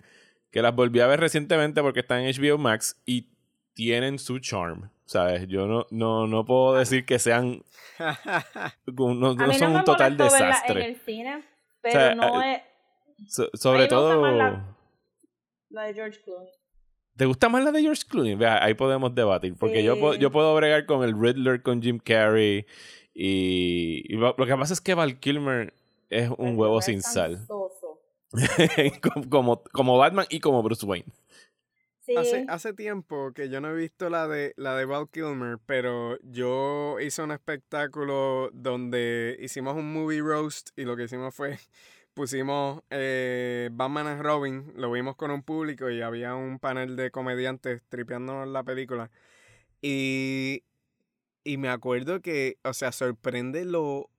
que 0.51 0.61
las 0.63 0.75
volví 0.75 1.01
a 1.01 1.07
ver 1.07 1.21
recientemente 1.21 1.81
porque 1.83 2.01
están 2.01 2.21
en 2.23 2.33
HBO 2.35 2.59
Max 2.59 3.01
y 3.07 3.29
tienen 3.75 4.19
su 4.19 4.39
charm. 4.39 4.91
¿sabes? 5.05 5.47
Yo 5.47 5.67
no, 5.67 5.87
no, 5.91 6.27
no 6.27 6.45
puedo 6.47 6.75
decir 6.75 7.05
que 7.05 7.19
sean. 7.19 7.63
No, 8.87 9.35
son 9.55 9.77
un 9.77 9.85
total 9.85 10.17
desastre. 10.17 10.85
en 10.85 10.91
el 10.91 10.97
cine, 11.01 11.45
pero 11.83 11.93
sea, 12.01 12.15
no 12.15 12.43
eh, 12.43 12.63
es 13.19 13.35
So- 13.35 13.51
sobre 13.55 13.87
todo. 13.89 14.31
la- 14.37 14.75
la 15.71 15.83
de 15.85 15.95
George 15.95 16.21
Clooney. 16.25 16.49
¿Te 17.17 17.27
gusta 17.27 17.49
más 17.49 17.63
la 17.63 17.73
de 17.73 17.83
George 17.83 18.03
Clooney? 18.09 18.35
Vea, 18.35 18.65
ahí 18.65 18.75
podemos 18.75 19.15
debatir. 19.15 19.55
Porque 19.59 19.85
yo, 19.85 19.99
puedo, 19.99 20.15
Sí. 20.15 20.21
yo 20.21 20.31
puedo 20.33 20.55
bregar 20.55 20.87
con 20.87 21.05
el 21.05 21.19
Riddler 21.19 21.63
con 21.63 21.83
Jim 21.83 21.99
Carrey. 21.99 22.67
Y, 23.15 24.05
y 24.09 24.17
lo 24.17 24.35
que 24.35 24.57
pasa 24.57 24.73
es 24.73 24.81
que 24.81 24.95
Val 24.95 25.21
Kilmer 25.21 25.75
es 26.09 26.31
un 26.39 26.59
huevo 26.59 26.81
sin 26.81 27.03
sal. 27.03 27.47
como, 29.29 29.63
como 29.73 29.99
Batman 29.99 30.27
y 30.31 30.41
como 30.41 30.63
Bruce 30.63 30.87
Wayne. 30.87 31.07
Sí. 32.01 32.17
Hace, 32.17 32.47
hace 32.49 32.73
tiempo 32.73 33.33
que 33.33 33.49
yo 33.49 33.61
no 33.61 33.71
he 33.71 33.77
visto 33.77 34.11
la 34.11 34.27
de 34.27 34.55
la 34.57 34.75
de 34.77 34.87
Val 34.87 35.09
Kilmer, 35.11 35.59
pero 35.67 36.19
yo 36.23 36.99
hice 36.99 37.23
un 37.23 37.31
espectáculo 37.31 38.51
donde 38.53 39.37
hicimos 39.41 39.77
un 39.77 39.93
movie 39.93 40.21
roast 40.21 40.71
y 40.77 40.83
lo 40.85 40.97
que 40.97 41.05
hicimos 41.05 41.33
fue 41.35 41.59
pusimos 42.15 42.83
eh, 42.91 43.69
Batman 43.73 44.07
and 44.07 44.23
Robin, 44.23 44.73
lo 44.77 44.91
vimos 44.93 45.17
con 45.17 45.31
un 45.31 45.43
público 45.43 45.91
y 45.91 46.01
había 46.03 46.35
un 46.35 46.59
panel 46.59 46.97
de 46.97 47.11
comediantes 47.11 47.83
tripeándonos 47.89 48.49
la 48.49 48.63
película. 48.63 49.11
Y, 49.81 50.63
y 51.45 51.57
me 51.57 51.69
acuerdo 51.69 52.21
que, 52.21 52.59
o 52.65 52.73
sea, 52.75 52.93
sorprende 52.93 53.65
lo, 53.65 54.11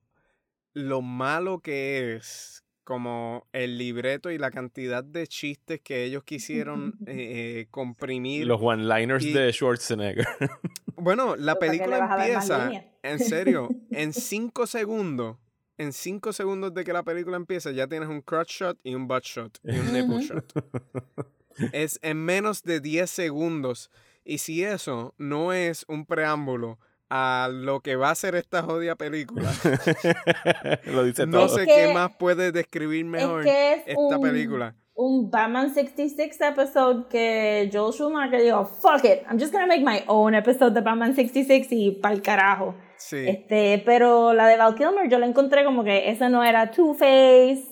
lo 0.73 1.01
malo 1.01 1.59
que 1.59 2.15
es 2.15 2.63
como 2.83 3.47
el 3.53 3.77
libreto 3.77 4.29
y 4.29 4.37
la 4.37 4.51
cantidad 4.51 5.03
de 5.05 5.25
chistes 5.27 5.79
que 5.81 6.03
ellos 6.03 6.23
quisieron 6.25 6.95
eh, 7.07 7.67
comprimir. 7.71 8.45
Los 8.45 8.59
one-liners 8.61 9.23
y- 9.25 9.33
de 9.33 9.51
Schwarzenegger. 9.53 10.27
Bueno, 10.95 11.35
la 11.35 11.55
Pero 11.55 11.59
¿para 11.59 11.71
qué 11.71 11.77
le 11.79 11.83
película 11.97 12.17
empieza, 12.17 12.71
en 13.01 13.19
serio, 13.19 13.69
en 13.91 14.13
cinco 14.13 14.67
segundos, 14.67 15.37
en 15.77 15.91
cinco 15.93 16.33
segundos 16.33 16.73
de 16.73 16.83
que 16.83 16.93
la 16.93 17.03
película 17.03 17.37
empieza, 17.37 17.71
ya 17.71 17.87
tienes 17.87 18.09
un 18.09 18.21
crotch 18.21 18.49
shot 18.61 18.77
y 18.83 18.95
un 18.95 19.07
butt 19.07 19.23
shot 19.23 19.59
y 19.63 19.77
un 19.77 19.93
nipple 19.93 20.21
shot. 20.25 20.45
Es 21.71 21.99
en 22.01 22.17
menos 22.23 22.63
de 22.63 22.79
10 22.79 23.09
segundos. 23.09 23.91
Y 24.25 24.37
si 24.39 24.63
eso 24.63 25.13
no 25.17 25.53
es 25.53 25.85
un 25.87 26.05
preámbulo 26.05 26.79
a 27.09 27.49
lo 27.51 27.81
que 27.81 27.95
va 27.95 28.09
a 28.09 28.15
ser 28.15 28.35
esta 28.35 28.63
jodida 28.63 28.95
película, 28.95 29.51
Lo 30.85 31.03
dice 31.03 31.27
no 31.27 31.45
todo. 31.45 31.57
sé 31.57 31.63
Es 31.63 31.67
qué 31.67 31.93
más 31.93 32.11
puede 32.17 32.51
describir 32.51 33.05
mejor 33.05 33.41
es 33.41 33.45
que 33.53 33.73
es 33.73 33.79
esta 33.87 34.17
un, 34.17 34.21
película. 34.21 34.75
un 34.95 35.29
Batman 35.29 35.73
66 35.73 36.39
episode 36.41 37.07
que 37.09 37.69
Joel 37.71 37.93
Schumacher 37.93 38.41
dijo, 38.41 38.65
fuck 38.65 39.03
it, 39.05 39.23
I'm 39.29 39.37
just 39.39 39.51
gonna 39.51 39.67
make 39.67 39.83
my 39.83 40.03
own 40.07 40.33
episode 40.33 40.73
de 40.73 40.81
Batman 40.81 41.13
66 41.15 41.67
y 41.71 41.91
pa'l 42.01 42.21
carajo. 42.21 42.73
Sí. 43.03 43.25
Este, 43.27 43.83
pero 43.85 44.33
la 44.33 44.47
de 44.47 44.55
Val 44.55 44.75
Kilmer 44.75 45.09
yo 45.09 45.19
la 45.19 45.25
encontré 45.25 45.65
como 45.65 45.83
que 45.83 46.09
ese 46.09 46.29
no 46.29 46.41
era 46.43 46.71
Two-Face. 46.71 47.65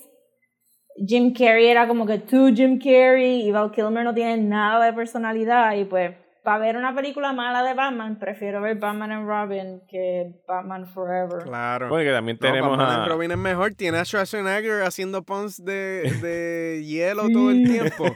Jim 1.08 1.34
Carrey 1.34 1.68
era 1.68 1.88
como 1.88 2.06
que 2.06 2.18
tú 2.20 2.52
Jim 2.54 2.78
Carrey 2.78 3.48
y 3.48 3.52
Val 3.52 3.72
Kilmer 3.72 4.04
no 4.04 4.14
tiene 4.14 4.38
nada 4.38 4.86
de 4.86 4.92
personalidad 4.94 5.74
y 5.76 5.86
pues 5.86 6.12
para 6.44 6.58
ver 6.58 6.76
una 6.76 6.94
película 6.94 7.32
mala 7.32 7.64
de 7.64 7.74
Batman 7.74 8.20
prefiero 8.20 8.62
ver 8.62 8.78
Batman 8.78 9.12
and 9.14 9.28
Robin 9.28 9.82
que 9.90 10.42
Batman 10.46 10.86
Forever. 10.88 11.44
Claro. 11.44 11.88
Bueno, 11.88 12.10
que 12.10 12.14
también 12.14 12.38
No, 12.42 12.48
tenemos 12.48 12.78
Batman 12.78 12.90
a... 12.90 13.04
and 13.04 13.08
Robin 13.08 13.32
es 13.32 13.38
mejor. 13.38 13.74
Tiene 13.76 14.00
a 14.00 14.06
Schwarzenegger 14.06 14.84
haciendo 14.84 15.24
puns 15.24 15.64
de, 15.64 16.12
de 16.22 16.84
hielo 16.86 17.30
todo 17.30 17.52
el 17.52 17.64
tiempo. 17.64 18.06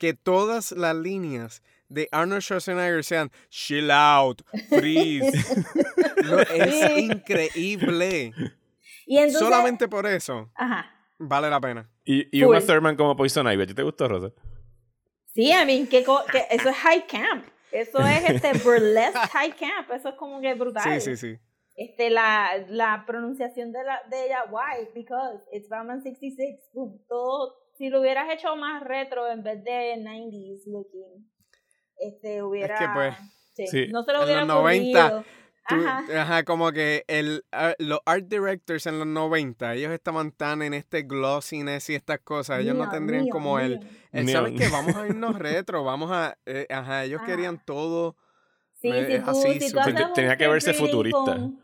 Que 0.00 0.14
todas 0.14 0.70
las 0.72 0.94
líneas 0.94 1.60
de 1.88 2.08
Arnold 2.12 2.42
Schwarzenegger 2.42 3.02
sean 3.04 3.30
chill 3.50 3.90
out, 3.90 4.42
freeze. 4.68 5.32
No, 6.24 6.40
es 6.40 6.98
increíble. 6.98 8.32
Y 9.06 9.16
entonces, 9.18 9.38
Solamente 9.40 9.88
por 9.88 10.06
eso 10.06 10.50
ajá. 10.54 10.90
vale 11.18 11.48
la 11.48 11.60
pena. 11.60 11.88
Y, 12.04 12.28
y 12.36 12.42
Uma. 12.44 12.60
Thurman 12.60 12.96
como 12.96 13.16
Poison 13.16 13.46
Ivy. 13.50 13.62
¿A 13.62 13.66
ti 13.66 13.74
te 13.74 13.82
gustó, 13.82 14.08
Rosa? 14.08 14.32
Sí, 15.34 15.50
I 15.52 15.64
mean, 15.64 15.86
que, 15.86 16.04
co- 16.04 16.24
que 16.30 16.44
eso 16.50 16.68
es 16.68 16.76
high 16.76 17.06
camp. 17.06 17.46
Eso 17.70 17.98
es 18.00 18.28
este 18.30 18.52
burlesque 18.64 19.18
high 19.32 19.52
camp. 19.56 19.90
Eso 19.92 20.08
es 20.10 20.14
como 20.16 20.40
que 20.40 20.54
brutal. 20.54 21.00
Sí, 21.00 21.00
sí, 21.00 21.16
sí. 21.16 21.38
Este, 21.76 22.10
la, 22.10 22.50
la 22.68 23.04
pronunciación 23.06 23.70
de, 23.72 23.84
la, 23.84 24.00
de 24.10 24.26
ella, 24.26 24.44
why? 24.50 24.88
Because 24.94 25.44
it's 25.52 25.68
Batman 25.68 26.02
66. 26.02 26.70
Boom. 26.74 27.00
Todo, 27.08 27.54
si 27.76 27.88
lo 27.88 28.00
hubieras 28.00 28.28
hecho 28.34 28.56
más 28.56 28.82
retro 28.82 29.30
en 29.30 29.42
vez 29.44 29.62
de 29.62 29.94
90s 29.98 30.66
looking, 30.66 31.30
este, 31.98 32.42
hubiera... 32.42 32.92
pues, 32.94 33.14
sí, 33.54 33.66
sí, 33.66 33.86
no 33.88 34.02
se 34.04 34.12
lo 34.12 34.18
en 34.18 34.24
hubiera 34.24 34.40
los 34.40 34.48
90, 34.48 35.06
ocurrido. 35.06 35.24
Tú- 35.68 35.84
Ajá. 35.86 36.22
ajá, 36.22 36.44
como 36.44 36.72
que 36.72 37.04
el, 37.08 37.44
los 37.78 38.00
art 38.06 38.24
directors 38.26 38.86
en 38.86 38.98
los 38.98 39.06
90, 39.06 39.74
ellos 39.74 39.92
estaban 39.92 40.32
tan 40.32 40.62
en 40.62 40.72
este 40.72 41.02
glossiness 41.02 41.90
y 41.90 41.94
estas 41.94 42.20
cosas, 42.20 42.60
ellos 42.60 42.74
no 42.74 42.84
Neon, 42.84 42.90
tendrían 42.90 43.24
neon, 43.24 43.30
como 43.30 43.58
el, 43.58 43.80
neon. 43.80 43.88
el 44.12 44.28
¿sabes 44.30 44.52
qué? 44.56 44.68
Vamos 44.68 44.96
a 44.96 45.06
irnos 45.06 45.36
retro, 45.38 45.84
vamos 45.84 46.10
a, 46.10 46.38
eh, 46.46 46.66
ajá, 46.70 47.04
ellos 47.04 47.18
Ajá. 47.20 47.26
querían 47.26 47.62
todo, 47.64 48.16
Sí, 48.80 48.90
Eh, 48.92 49.06
si 49.06 49.12
es 49.12 49.24
tú, 49.24 49.30
así, 49.30 49.60
si 49.60 49.72
tú 49.72 49.78
un 49.80 50.12
Tenía 50.14 50.36
que 50.38 50.48
verse 50.48 50.72
futurista. 50.72 51.34
con- 51.34 51.60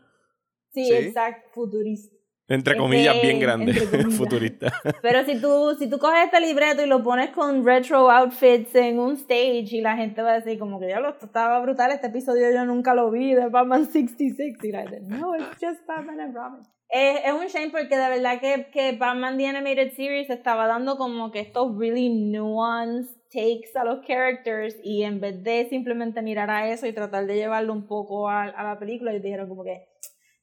Sí, 0.73 0.85
Sí. 0.85 0.93
exacto, 0.93 1.49
futurista. 1.53 2.14
Entre 2.47 2.73
Este, 2.73 2.81
comillas, 2.81 3.21
bien 3.21 3.39
grande. 3.39 3.73
comillas. 3.91 4.13
Futurista. 4.15 4.71
Pero 5.01 5.23
si 5.25 5.41
tú, 5.41 5.75
si 5.79 5.89
tú 5.89 5.97
coges 5.97 6.25
este 6.25 6.39
libreto 6.39 6.83
y 6.83 6.87
lo 6.87 7.03
pones 7.03 7.31
con 7.31 7.65
retro 7.65 8.11
outfits 8.11 8.75
en 8.75 8.99
un 8.99 9.13
stage 9.13 9.67
y 9.71 9.81
la 9.81 9.95
gente 9.97 10.21
va 10.21 10.33
a 10.33 10.39
decir 10.39 10.59
como 10.59 10.79
que 10.79 10.85
diablo, 10.85 11.09
esto 11.09 11.25
estaba 11.25 11.59
brutal, 11.61 11.91
este 11.91 12.07
episodio 12.07 12.51
yo 12.53 12.65
nunca 12.65 12.93
lo 12.93 13.09
vi 13.09 13.33
de 13.33 13.47
Batman 13.49 13.85
66 13.85 14.57
y 14.63 14.71
la 14.71 14.81
gente, 14.83 15.01
no, 15.07 15.35
it's 15.35 15.57
just 15.59 15.85
Batman 15.87 16.19
and 16.19 16.35
Robin. 16.35 16.61
Es, 16.87 17.21
es 17.25 17.33
un 17.33 17.47
shame 17.47 17.71
porque 17.71 17.97
de 17.97 18.09
verdad 18.09 18.39
que, 18.39 18.67
que 18.71 18.91
Batman 18.95 19.37
The 19.37 19.47
Animated 19.47 19.93
Series 19.93 20.29
estaba 20.29 20.67
dando 20.67 20.97
como 20.97 21.31
que 21.31 21.39
estos 21.39 21.75
really 21.79 22.09
nuanced 22.09 23.15
takes 23.33 23.71
a 23.75 23.83
los 23.83 24.05
characters 24.05 24.75
y 24.83 25.03
en 25.03 25.19
vez 25.19 25.43
de 25.43 25.67
simplemente 25.67 26.21
mirar 26.21 26.49
a 26.51 26.69
eso 26.69 26.85
y 26.85 26.93
tratar 26.93 27.25
de 27.25 27.35
llevarlo 27.35 27.73
un 27.73 27.87
poco 27.87 28.29
a, 28.29 28.43
a 28.43 28.63
la 28.63 28.79
película, 28.79 29.11
ellos 29.11 29.23
dijeron 29.23 29.49
como 29.49 29.63
que 29.63 29.87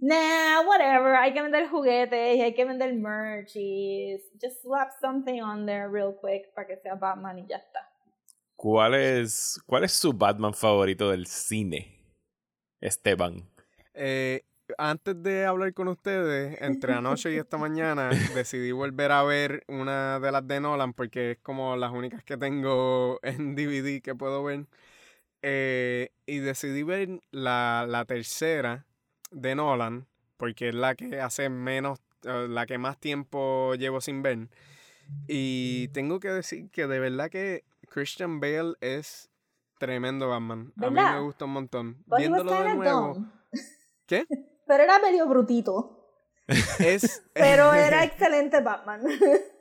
nah, 0.03 0.63
whatever, 0.67 1.15
hay 1.15 1.33
que 1.33 1.41
vender 1.41 1.69
juguetes 1.69 2.37
y 2.37 2.43
hay 2.43 2.55
que 2.55 2.65
vender 2.65 2.93
merch 2.95 3.55
y 3.55 4.19
just 4.41 4.63
slap 4.63 4.91
something 5.01 5.41
on 5.41 5.65
there 5.65 5.89
real 5.89 6.13
quick 6.13 6.53
para 6.55 6.67
que 6.67 6.77
sea 6.77 6.97
Batman 6.97 7.39
y 7.39 7.47
ya 7.47 7.57
está. 7.57 7.89
¿Cuál 8.57 8.95
es, 8.95 9.61
¿Cuál 9.65 9.85
es 9.85 9.93
su 9.93 10.13
Batman 10.13 10.55
favorito 10.55 11.11
del 11.11 11.27
cine? 11.27 12.01
Esteban. 12.81 13.49
Eh, 13.95 14.43
antes 14.77 15.23
de 15.23 15.45
hablar 15.45 15.73
con 15.73 15.89
ustedes, 15.89 16.61
entre 16.61 16.93
anoche 16.95 17.33
y 17.33 17.37
esta 17.37 17.57
mañana, 17.57 18.11
decidí 18.35 18.73
volver 18.73 19.13
a 19.13 19.23
ver 19.23 19.63
una 19.69 20.19
de 20.19 20.33
las 20.33 20.47
de 20.47 20.61
Nolan 20.61 20.95
porque 20.95 21.33
es 21.33 21.39
como 21.39 21.77
las 21.77 21.93
únicas 21.93 22.25
que 22.25 22.37
tengo 22.37 23.21
en 23.23 23.55
DVD 23.55 24.03
que 24.03 24.15
puedo 24.15 24.43
ver. 24.43 24.67
Eh, 25.43 26.11
y 26.27 26.39
decidí 26.39 26.83
ver 26.83 27.21
la, 27.31 27.85
la 27.89 28.05
tercera 28.05 28.87
de 29.33 29.55
Nolan 29.55 30.07
porque 30.43 30.71
es 30.71 30.75
la 30.75 30.97
que 30.97 31.21
hace 31.21 31.49
menos, 31.49 32.01
eh, 32.25 32.47
la 32.49 32.67
que 32.67 32.77
más 32.77 32.99
tiempo 32.99 33.77
llevo 33.77 34.01
sin 34.01 34.23
ver. 34.23 34.49
Y 35.29 35.87
tengo 35.93 36.19
que 36.19 36.31
decir 36.31 36.69
que 36.71 36.89
de 36.89 36.99
verdad 36.99 37.31
que 37.31 37.63
Christian 37.89 38.41
Bale 38.41 38.75
es 38.81 39.31
tremendo 39.79 40.29
Batman. 40.29 40.73
A 40.83 40.91
mí 40.91 41.01
me 41.01 41.21
gusta 41.21 41.45
un 41.45 41.53
montón. 41.53 42.03
But 42.07 42.19
Viéndolo 42.19 42.61
de 42.61 42.75
nuevo. 42.75 43.15
dumb. 43.15 43.33
¿Qué? 44.07 44.27
Pero 44.67 44.83
era 44.83 44.99
medio 44.99 45.29
brutito. 45.29 46.09
Es, 46.81 47.23
Pero 47.35 47.73
era 47.75 48.03
excelente 48.03 48.61
Batman. 48.63 49.01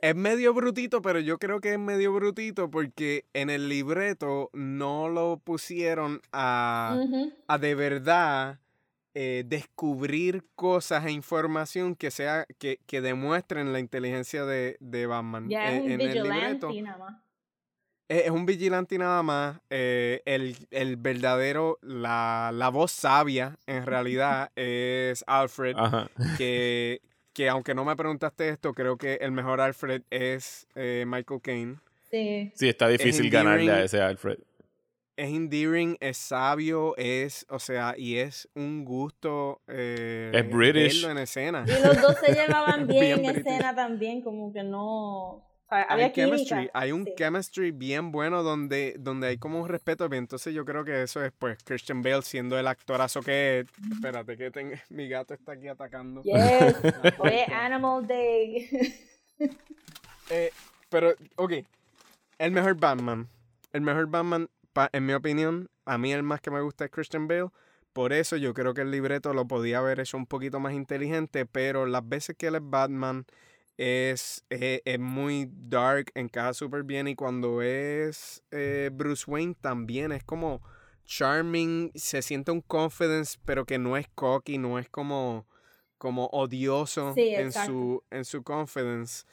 es 0.00 0.16
medio 0.16 0.52
brutito, 0.52 1.00
pero 1.00 1.20
yo 1.20 1.38
creo 1.38 1.60
que 1.60 1.74
es 1.74 1.78
medio 1.78 2.12
brutito 2.12 2.72
porque 2.72 3.24
en 3.34 3.50
el 3.50 3.68
libreto 3.68 4.50
no 4.52 5.08
lo 5.08 5.36
pusieron 5.38 6.20
a, 6.32 6.98
a 7.46 7.58
de 7.58 7.74
verdad 7.76 8.58
eh, 9.14 9.44
descubrir 9.46 10.44
cosas 10.54 11.04
e 11.06 11.10
información 11.12 11.94
que 11.96 12.10
sea 12.10 12.46
que, 12.58 12.78
que 12.86 13.00
demuestren 13.00 13.72
la 13.72 13.78
inteligencia 13.80 14.44
de, 14.44 14.76
de 14.80 15.06
Batman. 15.06 15.48
Ya 15.48 15.72
Eh, 15.72 15.76
es 15.76 15.82
un 15.84 15.90
en 15.92 16.00
el 16.00 16.12
libreto 16.14 16.68
vigilante 16.68 16.82
nada 16.82 16.98
más. 16.98 17.22
es, 18.08 18.24
es 18.24 18.30
un 18.30 18.46
vigilante 18.46 18.98
nada 18.98 19.22
más. 19.22 19.60
eh, 19.70 20.22
el, 20.24 20.56
el 20.70 20.96
verdadero, 20.96 21.78
la, 21.82 22.50
la 22.54 22.68
voz 22.70 22.90
sabia 22.92 23.58
en 23.66 23.84
realidad 23.86 24.50
es 24.56 25.24
Alfred. 25.26 25.74
Ajá. 25.76 26.08
que, 26.38 27.00
que 27.34 27.48
aunque 27.48 27.74
no 27.74 27.84
me 27.84 27.96
preguntaste 27.96 28.48
esto, 28.48 28.72
creo 28.74 28.96
que 28.96 29.14
el 29.16 29.32
mejor 29.32 29.60
Alfred 29.60 30.02
es 30.10 30.66
eh, 30.74 31.04
Michael 31.06 31.40
Caine. 31.42 31.76
Sí. 32.10 32.52
Sí, 32.54 32.68
está 32.68 32.88
difícil 32.88 33.30
ganarle 33.30 33.72
a 33.72 33.84
ese 33.84 34.00
Alfred. 34.02 34.38
Es 35.22 35.28
endearing, 35.30 35.96
es 36.00 36.16
sabio, 36.16 36.96
es, 36.96 37.46
o 37.48 37.60
sea, 37.60 37.94
y 37.96 38.16
es 38.16 38.48
un 38.56 38.84
gusto 38.84 39.60
eh, 39.68 40.32
Es 40.34 40.50
British. 40.50 41.00
verlo 41.02 41.10
en 41.12 41.18
escena. 41.18 41.64
Y 41.66 41.86
los 41.86 42.00
dos 42.02 42.16
se 42.24 42.32
llevaban 42.34 42.86
bien, 42.88 43.00
Bien 43.00 43.18
en 43.20 43.34
British. 43.34 43.46
escena 43.52 43.74
también, 43.74 44.22
como 44.22 44.52
que 44.52 44.64
no... 44.64 45.46
Había 45.68 46.06
hay 46.06 46.12
química. 46.12 46.36
chemistry, 46.36 46.70
hay 46.74 46.92
un 46.92 47.04
Sí. 47.06 47.14
chemistry 47.16 47.70
bien 47.70 48.10
bueno 48.12 48.42
donde, 48.42 48.96
donde 48.98 49.28
hay 49.28 49.38
como 49.38 49.58
un 49.62 49.68
respeto. 49.68 50.06
Entonces 50.12 50.52
yo 50.52 50.64
creo 50.66 50.84
que 50.84 51.02
eso 51.04 51.24
es 51.24 51.32
pues 51.38 51.56
Christian 51.64 52.02
Bale 52.02 52.20
siendo 52.22 52.58
el 52.58 52.66
actorazo 52.66 53.22
que 53.22 53.60
es. 53.60 53.66
Espérate 53.92 54.36
que 54.36 54.50
tengo, 54.50 54.74
mi 54.90 55.08
gato 55.08 55.32
está 55.34 55.52
aquí 55.52 55.68
atacando. 55.68 56.22
Yes. 56.24 56.34
Hoy 57.18 57.30
es 57.32 57.48
Animal 57.48 58.06
Day. 58.06 58.68
Eh, 60.30 60.50
pero, 60.90 61.14
ok. 61.36 61.52
El 62.38 62.50
mejor 62.52 62.74
Batman. 62.74 63.28
El 63.72 63.80
mejor 63.80 64.06
Batman, 64.08 64.48
pa- 64.72 64.90
en 64.92 65.06
mi 65.06 65.12
opinión, 65.14 65.70
a 65.84 65.98
mí 65.98 66.12
el 66.12 66.22
más 66.22 66.40
que 66.40 66.50
me 66.50 66.60
gusta 66.60 66.84
es 66.84 66.90
Christian 66.90 67.28
Bale. 67.28 67.50
Por 67.92 68.12
eso 68.12 68.36
yo 68.36 68.54
creo 68.54 68.72
que 68.74 68.80
el 68.82 68.90
libreto 68.90 69.34
lo 69.34 69.46
podía 69.46 69.78
haber 69.78 70.00
hecho 70.00 70.16
un 70.16 70.26
poquito 70.26 70.60
más 70.60 70.72
inteligente, 70.74 71.44
pero 71.46 71.86
las 71.86 72.08
veces 72.08 72.36
que 72.36 72.46
él 72.48 72.54
es 72.56 72.62
Batman 72.64 73.26
es, 73.76 74.44
es, 74.50 74.80
es 74.84 74.98
muy 74.98 75.48
dark, 75.52 76.10
encaja 76.14 76.54
súper 76.54 76.84
bien 76.84 77.08
y 77.08 77.14
cuando 77.16 77.60
es 77.62 78.42
eh, 78.50 78.90
Bruce 78.92 79.24
Wayne 79.30 79.56
también 79.60 80.12
es 80.12 80.24
como 80.24 80.62
charming, 81.04 81.90
se 81.94 82.22
siente 82.22 82.50
un 82.52 82.60
confidence, 82.62 83.38
pero 83.44 83.64
que 83.66 83.78
no 83.78 83.96
es 83.96 84.06
cocky, 84.14 84.56
no 84.58 84.78
es 84.78 84.88
como, 84.88 85.46
como 85.98 86.26
odioso 86.26 87.12
Sí, 87.14 87.28
en, 87.34 87.52
su, 87.52 88.02
en 88.10 88.24
su 88.24 88.42
confidence. 88.42 89.24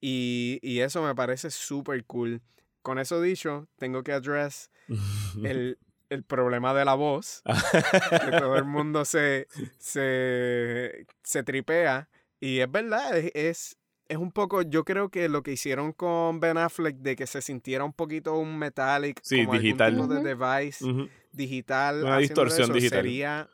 Y, 0.00 0.58
y 0.62 0.80
eso 0.80 1.02
me 1.02 1.14
parece 1.14 1.50
súper 1.50 2.04
cool. 2.06 2.40
Con 2.88 2.98
eso 2.98 3.20
dicho, 3.20 3.68
tengo 3.76 4.02
que 4.02 4.12
address 4.14 4.70
el, 5.44 5.78
el 6.08 6.24
problema 6.24 6.72
de 6.72 6.86
la 6.86 6.94
voz. 6.94 7.42
que 7.44 8.30
todo 8.38 8.56
el 8.56 8.64
mundo 8.64 9.04
se, 9.04 9.46
se, 9.78 11.04
se 11.22 11.42
tripea. 11.42 12.08
Y 12.40 12.60
es 12.60 12.72
verdad, 12.72 13.14
es, 13.18 13.30
es, 13.34 13.76
es 14.08 14.16
un 14.16 14.32
poco, 14.32 14.62
yo 14.62 14.86
creo 14.86 15.10
que 15.10 15.28
lo 15.28 15.42
que 15.42 15.52
hicieron 15.52 15.92
con 15.92 16.40
Ben 16.40 16.56
Affleck 16.56 16.96
de 16.96 17.14
que 17.14 17.26
se 17.26 17.42
sintiera 17.42 17.84
un 17.84 17.92
poquito 17.92 18.38
un 18.38 18.58
metallic, 18.58 19.20
Sí, 19.22 19.40
como 19.44 19.52
algún 19.52 19.62
digital. 19.64 19.92
tipo 19.94 20.06
de 20.06 20.34
device 20.34 20.84
Ujú. 20.86 21.08
digital. 21.32 22.04
Una 22.04 22.16
distorsión 22.16 22.64
eso, 22.70 22.72
digital. 22.72 22.98
Sería, 23.00 23.48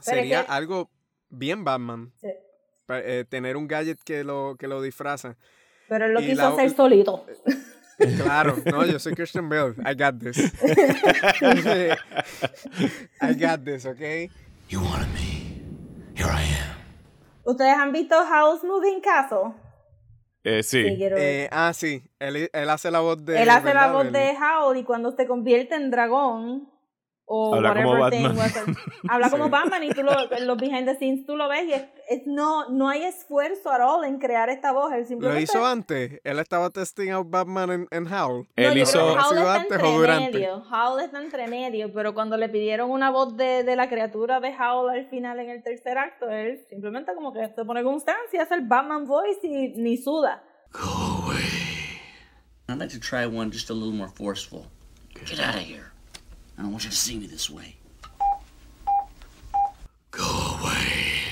sería 0.00 0.46
que- 0.46 0.52
algo 0.52 0.90
bien 1.28 1.64
Batman. 1.64 2.14
Sí. 2.18 2.28
eh, 2.88 3.26
tener 3.28 3.58
un 3.58 3.68
gadget 3.68 3.98
que 4.02 4.24
lo, 4.24 4.56
que 4.58 4.68
lo 4.68 4.80
disfraza. 4.80 5.36
Pero 5.86 6.06
él 6.06 6.14
lo 6.14 6.20
Y 6.22 6.28
quiso 6.28 6.40
la- 6.42 6.48
hacer 6.48 6.70
solito. 6.70 7.26
Claro, 7.98 8.56
no, 8.64 8.84
yo 8.86 8.98
soy 8.98 9.14
Christian 9.14 9.48
Bale. 9.48 9.74
I 9.84 9.94
got 9.94 10.18
this. 10.20 10.38
I 13.20 13.34
got 13.34 13.64
this, 13.64 13.84
¿ok? 13.86 14.30
You 14.68 14.80
wanted 14.80 15.08
me. 15.12 15.62
Here 16.14 16.30
I 16.30 16.42
am. 16.42 16.78
¿Ustedes 17.44 17.74
han 17.74 17.92
visto 17.92 18.14
House 18.24 18.62
Moving 18.62 19.00
Castle? 19.00 19.54
Eh, 20.44 20.62
sí. 20.62 20.84
Eh, 20.86 21.48
ah, 21.50 21.72
sí, 21.74 22.02
él, 22.18 22.48
él 22.52 22.70
hace 22.70 22.90
la 22.90 23.00
voz 23.00 23.24
de... 23.24 23.42
Él 23.42 23.50
hace 23.50 23.74
la 23.74 23.90
voz 23.90 24.12
de 24.12 24.36
Howl 24.36 24.76
y 24.76 24.84
cuando 24.84 25.12
se 25.12 25.26
convierte 25.26 25.74
en 25.74 25.90
dragón 25.90 26.68
o 27.30 27.54
Habla 27.54 27.74
como 27.74 27.90
whatever 27.92 28.10
thing 28.10 28.36
Batman. 28.38 28.76
habla 29.08 29.30
como 29.30 29.44
Sí. 29.44 29.50
Batman 29.50 29.84
y 29.84 29.88
tú 29.90 30.02
lo, 30.02 30.12
los 30.46 30.56
behind 30.58 30.86
the 30.86 30.96
scenes 30.96 31.26
tú 31.26 31.36
lo 31.36 31.46
ves 31.48 31.64
y 31.66 31.72
es, 31.74 31.82
es- 32.08 32.22
no, 32.26 32.70
no 32.70 32.88
hay 32.88 33.02
esfuerzo 33.04 33.70
at 33.70 33.80
all 33.82 34.02
en 34.04 34.18
crear 34.18 34.48
esta 34.48 34.72
voz. 34.72 34.90
Él 34.92 35.00
Lo 35.00 35.06
simplemente 35.06 35.42
hizo 35.42 35.66
antes. 35.66 36.20
Él 36.24 36.38
estaba 36.38 36.70
testing 36.70 37.10
out 37.10 37.28
Batman 37.28 37.70
en, 37.70 37.88
en 37.90 38.06
Howl. 38.12 38.46
No, 38.46 38.46
Él 38.56 38.74
yo 38.74 38.82
hizo- 38.82 38.92
creo 38.98 39.12
que 39.14 39.18
¿Ha 39.20 39.22
Howl 39.28 39.36
está 39.38 39.54
antes 39.54 39.70
entre 39.72 39.88
o 39.88 39.98
durante? 39.98 40.32
medio. 40.38 40.62
Howl 40.70 41.00
está 41.00 41.22
entre 41.22 41.48
medio, 41.48 41.92
pero 41.92 42.14
cuando 42.14 42.36
le 42.38 42.48
pidieron 42.48 42.90
una 42.90 43.10
voz 43.10 43.36
de, 43.36 43.62
de 43.62 43.76
la 43.76 43.88
criatura 43.88 44.40
de 44.40 44.48
Howl 44.56 44.88
al 44.90 45.06
final 45.10 45.38
en 45.40 45.50
el 45.50 45.62
tercer 45.62 45.98
acto, 45.98 46.28
él 46.30 46.64
simplemente 46.70 47.14
como 47.14 47.32
que 47.34 47.46
se 47.54 47.64
pone 47.64 47.82
constancia, 47.82 48.42
hace 48.42 48.54
el 48.54 48.66
Batman 48.66 49.04
voice 49.06 49.40
y 49.46 49.68
ni 49.76 49.96
suda. 49.98 50.42
Go 50.72 51.24
away. 51.26 51.36
I'd 52.70 52.78
like 52.78 52.92
to 52.92 53.00
try 53.00 53.24
one 53.26 53.50
just 53.50 53.70
a 53.70 53.74
little 53.74 53.92
more 53.92 54.10
forceful. 54.14 54.66
Get 55.26 55.40
out 55.40 55.54
of 55.56 55.62
here. 55.62 55.92
I 56.58 56.62
don't 56.62 56.72
want 56.72 56.84
you 56.84 56.90
to 56.90 56.96
see 56.96 57.16
me 57.18 57.26
this 57.26 57.48
way. 57.48 57.76
Go 60.10 60.24
away. 60.60 61.22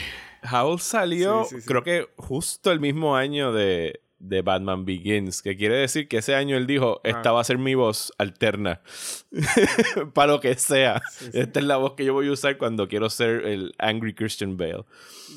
Howl 0.45 0.79
salió, 0.79 1.45
Sí, 1.45 1.57
sí, 1.57 1.61
sí. 1.63 1.67
creo 1.67 1.83
que 1.83 2.09
justo 2.17 2.71
el 2.71 2.79
mismo 2.79 3.17
año 3.17 3.53
de, 3.53 4.01
de 4.19 4.43
Batman 4.43 4.85
Begins, 4.85 5.43
que 5.43 5.57
quiere 5.57 5.77
decir 5.77 6.09
que 6.09 6.19
ese 6.19 6.35
año 6.35 6.57
él 6.57 6.67
dijo, 6.67 7.01
esta 7.05 7.33
va 7.33 7.41
a 7.41 7.45
ser 7.45 7.59
mi 7.59 7.75
voz 7.75 8.13
alterna, 8.19 8.81
para 10.15 10.33
lo 10.33 10.41
que 10.41 10.55
sea. 10.57 11.03
Esta 11.33 11.61
es 11.61 11.67
la 11.67 11.77
voz 11.77 11.93
que 11.93 12.05
yo 12.05 12.15
voy 12.15 12.29
a 12.29 12.33
usar 12.33 12.57
cuando 12.59 12.89
quiero 12.89 13.11
ser 13.11 13.45
el 13.47 13.75
Angry 13.79 14.15
Christian 14.15 14.57
Bale. 14.57 14.85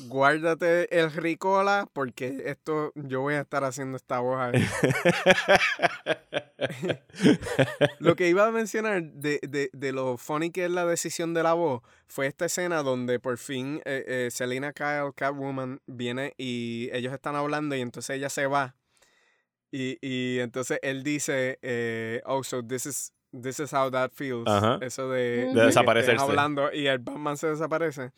Guárdate 0.06 0.98
el 0.98 1.12
ricola 1.12 1.88
porque 1.92 2.42
esto 2.46 2.92
yo 2.94 3.20
voy 3.20 3.34
a 3.34 3.40
estar 3.40 3.64
haciendo 3.64 3.96
esta 3.96 4.20
voz 4.20 4.38
ahí. 4.40 4.64
Lo 7.98 8.16
que 8.16 8.28
iba 8.28 8.46
a 8.46 8.50
mencionar 8.50 9.02
de, 9.02 9.40
de, 9.42 9.70
de 9.72 9.92
lo 9.92 10.16
funny 10.16 10.50
que 10.50 10.64
es 10.66 10.70
la 10.70 10.86
decisión 10.86 11.34
de 11.34 11.42
la 11.42 11.54
voz 11.54 11.82
fue 12.10 12.26
esta 12.26 12.44
escena 12.46 12.82
donde 12.82 13.18
por 13.20 13.38
fin 13.38 13.80
eh, 13.84 14.04
eh, 14.06 14.28
Selena 14.30 14.72
Kyle, 14.72 15.12
Catwoman, 15.14 15.80
viene 15.86 16.34
y 16.36 16.90
ellos 16.92 17.12
están 17.14 17.36
hablando 17.36 17.74
y 17.76 17.80
entonces 17.80 18.16
ella 18.16 18.28
se 18.28 18.46
va. 18.46 18.74
Y, 19.72 19.98
y 20.02 20.40
entonces 20.40 20.80
él 20.82 21.04
dice, 21.04 21.58
eh, 21.62 22.20
oh, 22.26 22.42
so 22.42 22.62
this 22.66 22.86
is, 22.86 23.12
this 23.40 23.60
is 23.60 23.72
how 23.72 23.88
that 23.90 24.10
feels. 24.12 24.48
Ajá. 24.48 24.78
Eso 24.82 25.08
de, 25.08 25.20
De 25.20 25.46
estén 25.50 25.66
desaparecerse. 25.66 26.20
hablando 26.22 26.72
y 26.72 26.88
el 26.88 26.98
Batman 26.98 27.36
se 27.36 27.46
desaparece. 27.46 28.10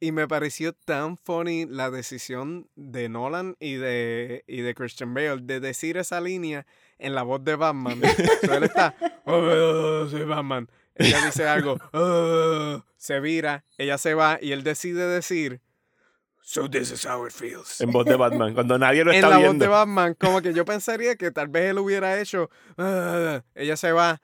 Y 0.00 0.12
me 0.12 0.26
pareció 0.26 0.72
tan 0.72 1.16
funny 1.18 1.66
la 1.66 1.90
decisión 1.90 2.68
de 2.74 3.08
Nolan 3.08 3.54
y 3.60 3.74
de, 3.74 4.42
y 4.48 4.62
de 4.62 4.74
Christian 4.74 5.12
Bale 5.14 5.42
de 5.42 5.60
decir 5.60 5.98
esa 5.98 6.20
línea 6.20 6.66
en 6.98 7.14
la 7.14 7.22
voz 7.22 7.44
de 7.44 7.54
Batman. 7.54 8.00
So, 8.44 8.54
él 8.54 8.64
está, 8.64 8.94
"Oh, 9.26 10.06
soy 10.10 10.24
Batman. 10.24 10.68
Ella 10.96 11.18
dice 11.24 11.46
algo, 11.48 11.76
"Oh", 11.92 12.82
se 12.96 13.20
vira, 13.20 13.64
ella 13.78 13.96
se 13.98 14.14
va 14.14 14.38
y 14.40 14.52
él 14.52 14.62
decide 14.62 15.06
decir, 15.06 15.60
so 16.42 16.68
this 16.68 16.90
is 16.90 17.04
how 17.06 17.26
it 17.26 17.32
feels. 17.32 17.80
En 17.80 17.90
voz 17.92 18.04
de 18.06 18.16
Batman, 18.16 18.54
cuando 18.54 18.78
nadie 18.78 19.04
lo 19.04 19.10
En 19.12 19.16
está 19.18 19.28
la 19.30 19.36
voz 19.36 19.44
viendo. 19.46 19.64
de 19.64 19.68
Batman, 19.70 20.14
como 20.14 20.40
que 20.42 20.52
yo 20.52 20.64
pensaría 20.64 21.14
que 21.16 21.30
tal 21.30 21.48
vez 21.48 21.70
él 21.70 21.78
hubiera 21.78 22.20
hecho, 22.20 22.50
"Ah", 22.76 23.42
ella 23.54 23.76
se 23.76 23.92
va, 23.92 24.20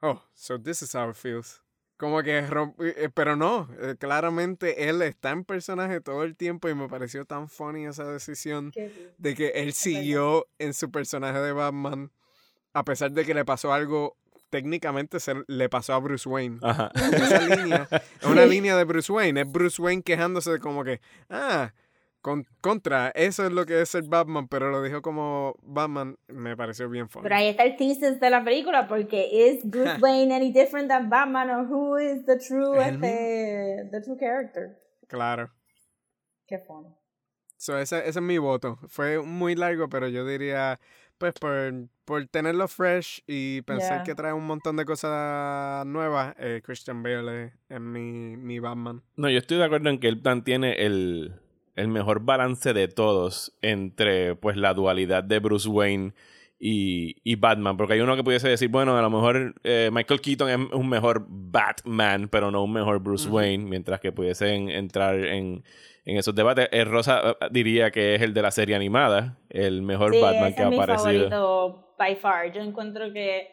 oh, 0.00 0.22
so 0.34 0.58
this 0.60 0.82
is 0.82 0.94
how 0.94 1.10
it 1.10 1.16
feels. 1.16 1.62
Como 1.96 2.22
que, 2.22 2.40
romp- 2.46 2.76
eh, 2.78 3.10
pero 3.12 3.34
no, 3.34 3.68
eh, 3.80 3.96
claramente 3.98 4.88
él 4.88 5.02
está 5.02 5.30
en 5.30 5.44
personaje 5.44 6.00
todo 6.00 6.22
el 6.22 6.36
tiempo 6.36 6.68
y 6.68 6.74
me 6.74 6.88
pareció 6.88 7.24
tan 7.24 7.48
funny 7.48 7.86
esa 7.86 8.04
decisión 8.04 8.72
de 9.18 9.34
que 9.34 9.48
él 9.48 9.72
siguió 9.72 10.46
en 10.60 10.74
su 10.74 10.92
personaje 10.92 11.40
de 11.40 11.50
Batman 11.52 12.12
a 12.72 12.84
pesar 12.84 13.10
de 13.10 13.24
que 13.24 13.34
le 13.34 13.44
pasó 13.44 13.72
algo, 13.72 14.16
técnicamente 14.50 15.20
se 15.20 15.34
le 15.46 15.68
pasó 15.68 15.94
a 15.94 15.98
Bruce 15.98 16.28
Wayne. 16.28 16.58
Ajá. 16.62 16.90
Esa 16.94 17.40
línea 17.56 17.88
es 17.90 18.26
una 18.26 18.44
línea 18.46 18.76
de 18.76 18.84
Bruce 18.84 19.12
Wayne, 19.12 19.42
es 19.42 19.50
Bruce 19.52 19.80
Wayne 19.80 20.02
quejándose 20.02 20.52
de 20.52 20.58
como 20.58 20.84
que, 20.84 21.00
ah, 21.30 21.72
con- 22.20 22.46
contra, 22.60 23.10
eso 23.10 23.46
es 23.46 23.52
lo 23.52 23.64
que 23.64 23.80
es 23.80 23.88
ser 23.90 24.04
Batman, 24.04 24.48
pero 24.48 24.70
lo 24.70 24.82
dijo 24.82 25.02
como 25.02 25.54
Batman, 25.62 26.16
me 26.28 26.56
pareció 26.56 26.88
bien 26.88 27.08
funny. 27.08 27.22
Pero 27.22 27.36
ahí 27.36 27.48
está 27.48 27.64
el 27.64 27.76
thesis 27.76 28.18
de 28.20 28.30
la 28.30 28.42
película, 28.44 28.88
porque 28.88 29.28
¿is 29.30 29.60
Bruce 29.70 29.98
Wayne 30.00 30.34
any 30.34 30.52
different 30.52 30.88
than 30.88 31.08
Batman 31.08 31.50
or 31.50 31.66
who 31.66 31.98
is 31.98 32.24
the 32.26 32.36
true, 32.36 32.74
Es 32.80 32.88
el 32.88 32.94
este, 32.96 33.88
the 33.90 34.00
true 34.02 34.16
character? 34.18 34.78
Claro. 35.06 35.50
Qué 36.46 36.58
funny. 36.58 36.94
So, 37.56 37.76
ese, 37.78 37.98
ese 37.98 38.08
es 38.10 38.22
mi 38.22 38.38
voto. 38.38 38.78
Fue 38.86 39.20
muy 39.20 39.54
largo, 39.56 39.88
pero 39.88 40.08
yo 40.08 40.24
diría, 40.24 40.78
pues 41.18 41.34
por, 41.40 41.72
por 42.04 42.26
tenerlo 42.28 42.68
fresh 42.68 43.22
y 43.26 43.62
pensar 43.62 43.98
Yeah. 43.98 44.04
que 44.04 44.14
trae 44.14 44.32
un 44.32 44.46
montón 44.46 44.76
de 44.76 44.84
cosas 44.84 45.84
nuevas, 45.86 46.34
eh, 46.38 46.60
Christian 46.64 47.02
Bale 47.02 47.52
es, 47.68 47.80
mi, 47.80 48.36
mi 48.36 48.58
Batman. 48.58 49.02
No, 49.16 49.28
yo 49.28 49.38
estoy 49.38 49.58
de 49.58 49.64
acuerdo 49.64 49.90
en 49.90 49.98
que 49.98 50.08
él 50.08 50.20
mantiene 50.24 50.84
el, 50.84 51.34
el 51.76 51.88
mejor 51.88 52.20
balance 52.24 52.72
de 52.72 52.88
todos 52.88 53.56
entre 53.62 54.34
pues 54.36 54.56
la 54.56 54.74
dualidad 54.74 55.24
de 55.24 55.38
Bruce 55.40 55.68
Wayne 55.68 56.12
y, 56.60 57.16
y 57.22 57.36
Batman. 57.36 57.76
Porque 57.76 57.94
hay 57.94 58.00
uno 58.00 58.16
que 58.16 58.24
pudiese 58.24 58.48
decir, 58.48 58.68
bueno, 58.68 58.96
a 58.96 59.02
lo 59.02 59.10
mejor 59.10 59.54
eh, 59.64 59.90
Michael 59.92 60.20
Keaton 60.20 60.48
es 60.48 60.72
un 60.72 60.88
mejor 60.88 61.26
Batman, 61.28 62.28
pero 62.28 62.50
no 62.50 62.64
un 62.64 62.72
mejor 62.72 62.98
Bruce 63.00 63.28
Wayne, 63.28 63.64
mientras 63.64 64.00
que 64.00 64.12
pudiesen 64.12 64.68
entrar 64.70 65.16
en, 65.24 65.62
en 66.10 66.16
esos 66.16 66.34
debates. 66.34 66.68
Eh, 66.72 66.84
Rosa 66.84 67.20
eh, 67.40 67.48
diría 67.50 67.90
que 67.90 68.14
es 68.14 68.22
el 68.22 68.32
de 68.34 68.42
la 68.42 68.50
serie 68.50 68.74
animada, 68.74 69.38
el 69.50 69.82
mejor 69.82 70.14
Sí, 70.14 70.20
Batman 70.20 70.46
ese 70.46 70.54
que 70.56 70.60
es 70.62 70.66
ha 70.66 70.70
mi 70.70 70.76
aparecido. 70.76 71.30
favorito 71.30 71.94
by 71.98 72.16
far. 72.16 72.52
Yo 72.52 72.62
encuentro 72.62 73.12
que, 73.12 73.48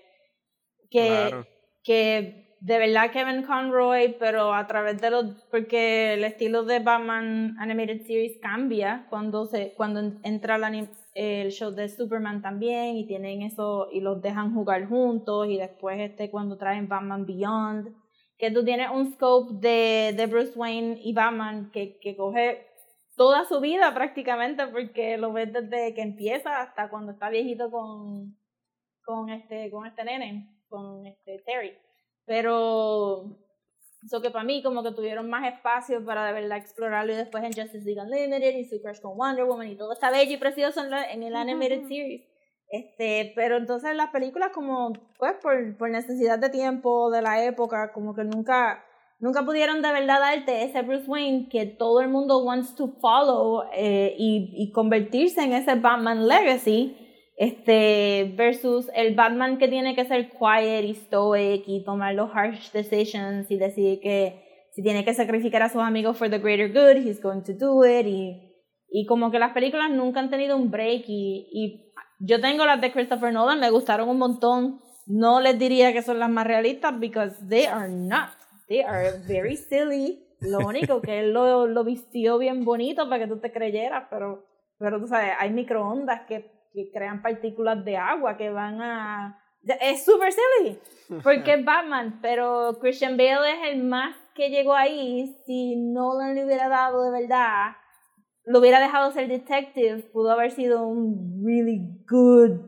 que, 0.90 1.08
Claro. 1.08 1.48
que 1.84 2.56
de 2.62 2.78
verdad 2.80 3.12
Kevin 3.12 3.44
Conroy, 3.44 4.16
pero 4.18 4.54
a 4.54 4.66
través 4.66 5.00
de 5.02 5.12
los, 5.12 5.26
porque 5.52 6.14
el 6.14 6.24
estilo 6.24 6.64
de 6.64 6.80
Batman 6.80 7.56
Animated 7.60 8.02
Series 8.04 8.38
cambia 8.42 9.06
cuando 9.10 9.46
se, 9.46 9.74
cuando 9.76 10.00
en- 10.00 10.20
entra 10.24 10.56
el, 10.56 10.64
anim- 10.64 10.90
el 11.14 11.52
show 11.52 11.72
de 11.72 11.90
Superman 11.90 12.42
también 12.42 12.96
y 12.98 13.06
tienen 13.06 13.42
eso 13.42 13.90
y 13.92 14.00
los 14.00 14.22
dejan 14.22 14.54
jugar 14.54 14.88
juntos 14.88 15.48
y 15.50 15.58
después 15.58 16.00
este 16.00 16.32
cuando 16.32 16.58
traen 16.58 16.88
Batman 16.88 17.26
Beyond 17.26 17.90
que 18.38 18.52
tú 18.52 18.64
tienes 18.66 18.90
un 18.92 19.14
scope 19.14 19.54
de, 19.56 20.14
de 20.16 20.26
Bruce 20.28 20.58
Wayne 20.58 21.00
y 21.02 21.14
Batman 21.14 21.72
que, 21.72 21.98
que 22.00 22.16
coge 22.18 22.68
toda 23.16 23.46
su 23.46 23.62
vida 23.62 23.94
prácticamente, 23.94 24.68
porque 24.68 25.18
lo 25.18 25.32
ves 25.32 25.54
desde 25.54 25.94
que 25.94 26.02
empieza 26.02 26.62
hasta 26.62 26.90
cuando 26.90 27.14
está 27.14 27.30
viejito 27.30 27.72
con, 27.72 28.38
con 29.06 29.30
este, 29.30 29.72
con 29.72 29.86
este 29.88 30.04
nene, 30.04 30.50
con 30.68 31.06
este 31.06 31.40
Terry. 31.46 31.74
Pero 32.26 33.38
eso 34.04 34.22
que 34.22 34.30
para 34.32 34.44
mí 34.44 34.62
como 34.62 34.84
que 34.84 34.92
tuvieron 34.92 35.30
más 35.30 35.48
espacio 35.52 36.04
para 36.04 36.26
de 36.26 36.34
verdad 36.34 36.58
explorarlo 36.58 37.14
y 37.14 37.16
después 37.16 37.44
en 37.44 37.54
Justice 37.54 37.86
League 37.86 38.02
Unlimited 38.02 38.58
y 38.58 38.66
su 38.66 38.82
crush 38.82 39.00
con 39.00 39.18
Wonder 39.18 39.46
Woman 39.46 39.70
y 39.70 39.78
todo 39.78 39.94
está 39.94 40.12
bello 40.12 40.34
y 40.34 40.38
precioso 40.38 40.84
en, 40.84 40.90
la- 40.92 41.10
en 41.12 41.24
el 41.24 41.36
animated 41.36 41.88
series. 41.88 42.24
Este, 42.70 43.32
pero 43.36 43.58
entonces 43.58 43.96
las 43.96 44.10
películas 44.10 44.50
como 44.54 44.92
pues 45.20 45.34
por, 45.42 45.78
por 45.78 45.90
necesidad 45.90 46.40
de 46.40 46.50
tiempo 46.50 47.12
de 47.12 47.22
la 47.22 47.46
época 47.46 47.92
como 47.94 48.16
que 48.16 48.24
nunca 48.24 48.84
nunca 49.20 49.46
pudieron 49.46 49.82
de 49.82 49.92
verdad 49.92 50.20
darte 50.20 50.64
ese 50.64 50.82
Bruce 50.82 51.06
Wayne 51.08 51.48
que 51.50 51.68
todo 51.68 52.02
el 52.02 52.10
mundo 52.10 52.44
wants 52.44 52.76
to 52.76 52.96
follow 53.00 53.64
eh, 53.74 54.16
y, 54.18 54.52
y 54.58 54.72
convertirse 54.72 55.44
en 55.44 55.54
ese 55.54 55.76
Batman 55.76 56.28
legacy 56.28 56.98
este 57.38 58.34
versus 58.36 58.90
el 58.96 59.14
Batman 59.14 59.58
que 59.58 59.68
tiene 59.68 59.94
que 59.96 60.06
ser 60.06 60.32
quiet 60.32 60.86
y 60.86 60.96
stoic 60.96 61.64
y 61.68 61.84
tomar 61.84 62.16
los 62.16 62.32
harsh 62.34 62.72
decisions 62.72 63.52
y 63.52 63.58
decir 63.58 64.00
que 64.00 64.42
si 64.72 64.82
tiene 64.82 65.06
que 65.06 65.14
sacrificar 65.14 65.62
a 65.62 65.70
sus 65.70 65.82
amigos 65.82 66.18
for 66.18 66.30
the 66.30 66.40
greater 66.40 66.70
good 66.70 67.06
he's 67.06 67.22
going 67.22 67.42
to 67.42 67.54
do 67.54 67.86
it 67.86 68.08
y, 68.08 68.54
y 68.90 69.06
como 69.06 69.32
que 69.32 69.40
las 69.40 69.54
películas 69.54 69.92
nunca 69.92 70.20
han 70.20 70.30
tenido 70.30 70.58
un 70.58 70.72
break 70.72 71.04
y, 71.08 71.48
y 71.52 71.94
yo 72.20 72.42
tengo 72.42 72.66
las 72.66 72.82
de 72.82 72.92
Christopher 72.92 73.34
Nolan 73.34 73.60
me 73.60 73.70
gustaron 73.70 74.10
un 74.10 74.18
montón. 74.18 74.82
No 75.08 75.40
les 75.40 75.60
diría 75.60 75.94
que 75.94 76.02
son 76.02 76.20
las 76.20 76.30
más 76.30 76.48
realistas 76.48 77.00
because 77.00 77.36
they 77.48 77.66
are 77.66 77.90
not. 77.90 78.30
They 78.68 78.82
are 78.82 79.12
very 79.28 79.56
silly. 79.56 80.24
Lo 80.42 80.60
único 80.60 81.02
que 81.02 81.20
él 81.20 81.34
lo, 81.34 81.68
lo 81.68 81.84
vistió 81.84 82.38
bien 82.38 82.66
bonito 82.66 83.08
para 83.08 83.24
que 83.24 83.28
tú 83.28 83.40
te 83.40 83.52
creyeras 83.52 84.08
pero 84.10 84.46
pero 84.78 85.00
tú 85.00 85.08
sabes 85.08 85.32
hay 85.40 85.52
microondas 85.52 86.22
que 86.28 86.56
que 86.76 86.92
crean 86.92 87.22
partículas 87.22 87.84
de 87.84 87.98
agua 87.98 88.38
que 88.38 88.50
van 88.50 88.82
a... 88.82 89.42
Es 89.82 90.06
super 90.06 90.32
silly, 90.32 90.78
porque 91.24 91.56
es 91.56 91.66
Batman, 91.66 92.20
pero 92.22 92.78
Christian 92.80 93.18
Bale 93.18 93.52
es 93.52 93.74
el 93.74 93.84
más 93.84 94.16
que 94.36 94.50
llegó 94.50 94.76
ahí. 94.76 95.36
Si 95.48 95.76
Nolan 95.76 96.36
le 96.36 96.46
hubiera 96.46 96.70
dado 96.70 97.04
de 97.04 97.22
verdad, 97.22 97.72
lo 98.46 98.60
hubiera 98.60 98.80
dejado 98.80 99.12
ser 99.12 99.28
detective, 99.28 100.04
pudo 100.14 100.32
haber 100.32 100.52
sido 100.52 100.86
un 100.86 101.44
really 101.46 101.82
good, 102.10 102.60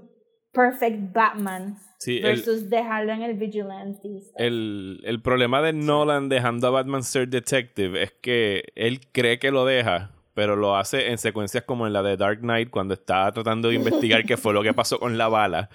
perfect 0.52 1.14
Batman. 1.14 1.78
Sí, 2.00 2.18
el, 2.18 2.24
versus 2.24 2.70
dejarlo 2.70 3.12
en 3.12 3.24
el 3.24 3.34
vigilante. 3.34 4.08
el, 4.38 5.02
el 5.04 5.22
problema 5.22 5.64
de 5.64 5.74
Nolan 5.74 6.30
dejando 6.30 6.68
a 6.68 6.70
Batman 6.70 7.04
ser 7.04 7.28
detective 7.28 8.04
es 8.04 8.12
que 8.22 8.66
él 8.76 9.02
cree 9.12 9.40
que 9.40 9.50
lo 9.50 9.66
deja, 9.66 10.12
pero 10.36 10.56
lo 10.56 10.76
hace 10.76 11.10
en 11.10 11.18
secuencias 11.18 11.64
como 11.64 11.88
en 11.88 11.94
la 11.94 12.04
de 12.04 12.16
Dark 12.16 12.42
Knight 12.42 12.70
cuando 12.70 12.94
está 12.94 13.32
tratando 13.32 13.70
de 13.70 13.76
investigar 13.76 14.26
qué 14.26 14.38
fue 14.38 14.54
lo 14.54 14.62
que 14.62 14.74
pasó 14.74 15.00
con 15.00 15.18
la 15.18 15.28
bala. 15.28 15.70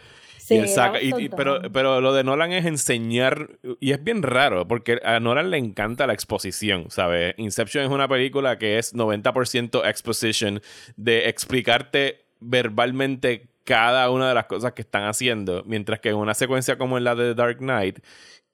Sí, 0.53 0.57
y 0.57 0.59
él 0.61 0.69
saca, 0.69 0.93
that 0.95 1.03
y- 1.03 1.13
was 1.13 1.23
y- 1.23 1.29
so 1.29 1.37
pero, 1.37 1.61
pero 1.73 2.01
lo 2.01 2.13
de 2.15 2.25
Nolan 2.25 2.53
es 2.53 2.65
enseñar, 2.67 3.59
y 3.81 3.93
es 3.93 4.03
bien 4.03 4.23
raro, 4.23 4.67
porque 4.69 5.01
a 5.05 5.19
Nolan 5.21 5.51
le 5.51 5.59
encanta 5.59 6.07
la 6.07 6.13
exposición, 6.13 6.87
¿sabes? 6.91 7.35
Inception 7.39 7.85
es 7.85 7.91
una 7.91 8.09
película 8.09 8.59
que 8.59 8.79
es 8.79 8.95
90% 8.95 9.85
exposition, 9.85 10.61
de 10.97 11.29
explicarte 11.29 12.25
verbalmente 12.41 13.49
cada 13.65 14.11
una 14.11 14.29
de 14.29 14.35
las 14.35 14.47
cosas 14.47 14.73
que 14.73 14.83
están 14.83 15.05
haciendo, 15.05 15.63
mientras 15.67 16.01
que 16.01 16.11
en 16.11 16.17
una 16.17 16.35
secuencia 16.35 16.79
como 16.79 16.99
en 16.99 17.05
la 17.05 17.15
de 17.15 17.35
Dark 17.35 17.59
Knight, 17.59 17.99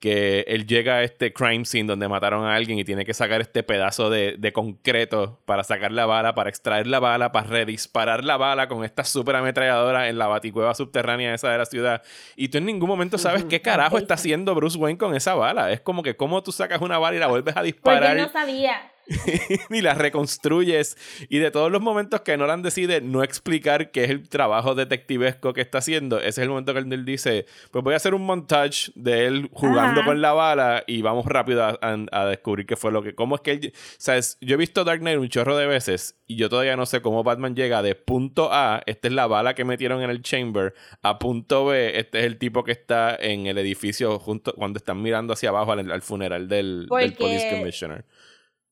que 0.01 0.45
él 0.47 0.67
llega 0.67 0.97
a 0.97 1.03
este 1.03 1.33
crime 1.33 1.65
scene 1.65 1.89
donde 1.89 2.07
mataron 2.09 2.45
a 2.45 2.55
alguien 2.55 2.79
y 2.79 2.85
tiene 2.85 3.05
que 3.05 3.15
sacar 3.15 3.41
este 3.41 3.65
pedazo 3.65 4.11
de, 4.11 4.37
de 4.39 4.53
concreto 4.53 5.41
para 5.45 5.65
sacar 5.65 5.91
la 5.91 6.07
bala, 6.07 6.35
para 6.35 6.51
extraer 6.51 6.87
la 6.87 7.01
bala, 7.01 7.33
para 7.33 7.49
redisparar 7.49 8.23
la 8.23 8.37
bala 8.37 8.69
con 8.69 8.85
esta 8.85 9.03
super 9.03 9.35
ametralladora 9.35 10.09
en 10.09 10.19
la 10.19 10.29
baticueva 10.29 10.75
subterránea 10.75 11.35
esa 11.35 11.51
de 11.51 11.59
la 11.59 11.67
ciudad. 11.67 12.03
Y 12.37 12.49
tú 12.49 12.59
en 12.59 12.67
ningún 12.67 12.89
momento 12.89 13.19
sabes 13.19 13.45
qué 13.45 13.61
carajo 13.61 13.99
está 13.99 14.15
haciendo 14.15 14.55
Bruce 14.55 14.79
Wayne 14.79 14.99
con 14.99 15.17
esa 15.17 15.35
bala. 15.35 15.73
Es 15.73 15.81
como 15.81 16.05
que 16.05 16.17
cómo 16.17 16.45
tú 16.45 16.53
sacas 16.53 16.81
una 16.81 16.99
bala 16.99 17.17
y 17.17 17.21
la 17.21 17.27
vuelves 17.27 17.57
a 17.57 17.61
Porque 17.61 17.73
disparar 17.73 18.17
él 18.17 18.23
no 18.23 18.29
sabía. 18.29 18.93
y 19.71 19.81
la 19.81 19.95
reconstruyes. 19.95 20.97
Y 21.29 21.39
de 21.39 21.51
todos 21.51 21.71
los 21.71 21.81
momentos 21.81 22.21
que 22.23 22.37
Nolan 22.37 22.63
decide 22.63 23.01
no 23.01 23.23
explicar 23.23 23.91
qué 23.91 24.05
es 24.05 24.11
el 24.11 24.29
trabajo 24.29 24.75
detectivesco 24.75 25.53
que 25.53 25.61
está 25.61 25.79
haciendo, 25.79 26.19
ese 26.19 26.29
es 26.29 26.39
el 26.39 26.49
momento 26.51 26.73
que 26.75 26.81
él 26.81 27.05
dice, 27.05 27.47
pues 27.71 27.83
voy 27.85 27.95
a 27.95 27.97
hacer 27.97 28.15
un 28.15 28.23
montage 28.27 28.91
de 28.95 29.27
él 29.27 29.49
jugando 29.53 30.01
Ajá. 30.01 30.05
con 30.11 30.21
la 30.21 30.33
bala 30.33 30.85
y 30.87 31.03
vamos 31.03 31.27
rápido 31.27 31.65
a, 31.65 31.79
a- 31.81 32.07
a 32.13 32.27
descubrir 32.27 32.67
qué 32.67 32.77
fue 32.77 32.93
lo 32.93 33.03
que... 33.03 33.15
¿Cómo 33.15 33.35
es 33.37 33.41
que 33.41 33.51
él... 33.53 33.73
¿Sabes? 33.99 34.39
Yo 34.41 34.55
he 34.55 34.59
visto 34.59 34.85
Dark 34.85 35.01
Knight 35.01 35.19
un 35.19 35.29
chorro 35.29 35.57
de 35.57 35.67
veces 35.67 36.17
y 36.27 36.37
yo 36.37 36.49
todavía 36.49 36.77
no 36.77 36.87
sé 36.87 37.01
cómo 37.01 37.25
Batman 37.25 37.57
llega 37.57 37.83
de 37.83 37.95
punto 37.95 38.51
A, 38.53 38.83
esta 38.87 39.09
es 39.09 39.15
la 39.15 39.27
bala 39.27 39.55
que 39.55 39.65
metieron 39.65 40.03
en 40.03 40.11
el 40.11 40.23
chamber, 40.23 40.75
a 41.03 41.19
punto 41.19 41.65
B, 41.67 41.99
este 41.99 42.19
es 42.21 42.25
el 42.27 42.39
tipo 42.39 42.65
que 42.65 42.73
está 42.73 43.17
en 43.19 43.47
el 43.47 43.57
edificio 43.59 44.19
junto 44.19 44.53
cuando 44.55 44.77
están 44.79 45.01
mirando 45.03 45.33
hacia 45.33 45.49
abajo 45.49 45.73
al, 45.73 45.91
al 45.91 46.03
funeral 46.03 46.49
del, 46.49 46.81
del 46.81 46.87
Porque- 46.89 47.13
Police 47.13 47.51
Commissioner. 47.51 48.05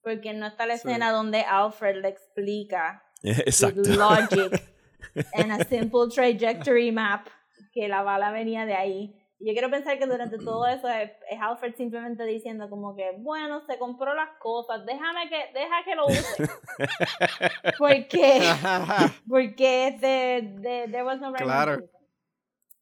Porque 0.07 0.33
no 0.35 0.47
está 0.47 0.67
la 0.67 0.75
escena 0.75 1.11
donde 1.11 1.41
Alfred 1.41 2.01
le 2.01 2.11
explica 2.11 3.03
Exacto. 3.25 3.81
with 3.81 3.97
logic 3.97 4.63
en 5.33 5.51
a 5.51 5.65
simple 5.65 6.07
trajectory 6.15 6.93
map 6.93 7.27
que 7.73 7.89
la 7.89 8.05
bala 8.05 8.31
venía 8.31 8.67
de 8.67 8.75
ahí. 8.75 9.21
Y 9.41 9.49
Yo 9.49 9.53
quiero 9.53 9.69
pensar 9.69 9.99
que 9.99 10.07
durante 10.07 10.39
todo 10.39 10.65
eso 10.69 10.89
es, 10.89 11.11
es 11.29 11.41
Alfred 11.41 11.75
simplemente 11.75 12.25
diciendo 12.25 12.71
como 12.71 12.95
que, 12.95 13.17
bueno, 13.19 13.63
se 13.67 13.81
compró 13.81 14.15
las 14.15 14.31
cosas, 14.39 14.87
déjame 14.87 15.29
que, 15.29 15.53
deja 15.53 15.85
que 15.85 15.97
lo 15.97 16.07
use. 16.07 16.51
porque, 17.79 18.43
porque 19.29 19.89
este, 19.89 20.07
de, 20.61 20.87
there 20.89 21.03
was 21.03 21.21
no 21.21 21.33
Claro. 21.33 21.83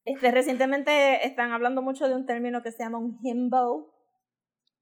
Este, 0.05 0.31
recientemente 0.31 1.27
están 1.27 1.53
hablando 1.53 1.81
mucho 1.81 2.07
de 2.07 2.17
un 2.17 2.27
término 2.27 2.63
que 2.63 2.71
se 2.71 2.83
llama 2.83 2.99
un 2.99 3.19
himbo, 3.23 3.95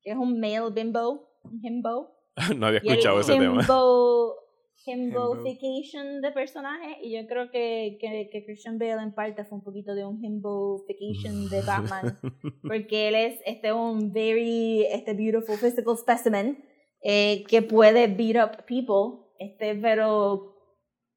que 0.03 0.11
es 0.11 0.17
un 0.17 0.41
male 0.41 0.71
bimbo, 0.73 1.31
un 1.45 1.61
himbo. 1.63 2.22
no 2.57 2.67
había 2.67 2.81
escuchado 2.81 3.21
ese 3.21 3.33
tema. 3.33 3.63
himbo, 3.63 4.37
himbofication 4.85 6.21
de 6.21 6.33
personaje 6.33 6.99
y 7.03 7.15
yo 7.15 7.27
creo 7.27 7.51
que, 7.51 7.99
que, 8.01 8.29
que 8.33 8.45
Christian 8.45 8.79
Bale 8.79 9.03
en 9.03 9.15
parte 9.15 9.45
fue 9.45 9.59
un 9.59 9.65
poquito 9.65 9.95
de 9.95 10.05
un 10.05 10.23
himbofication 10.23 11.49
de 11.49 11.63
Batman 11.63 12.19
porque 12.67 13.09
él 13.09 13.15
es 13.15 13.41
este 13.47 13.73
un 13.73 14.13
very 14.13 14.85
este 14.87 15.15
beautiful 15.15 15.57
physical 15.57 15.97
specimen 15.97 16.65
eh, 17.03 17.45
que 17.49 17.63
puede 17.63 18.09
beat 18.09 18.37
up 18.37 18.65
people 18.65 19.31
este 19.39 19.75
pero 19.77 20.49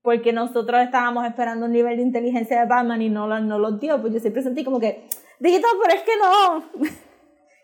porque 0.02 0.32
nosotros 0.32 0.82
estábamos 0.82 1.26
esperando 1.26 1.66
un 1.66 1.72
nivel 1.72 1.98
de 1.98 2.04
inteligencia 2.04 2.60
de 2.60 2.68
Batman 2.68 3.02
y 3.02 3.10
no 3.10 3.28
lo, 3.28 3.40
no 3.40 3.58
lo 3.58 3.80
dio 3.80 4.00
pues 4.00 4.14
yo 4.14 4.20
siempre 4.20 4.44
sentí 4.44 4.64
como 4.64 4.80
que 4.80 5.08
Dito 5.40 5.68
pero 5.82 5.94
es 5.94 6.04
que 6.04 6.18
no. 6.18 6.64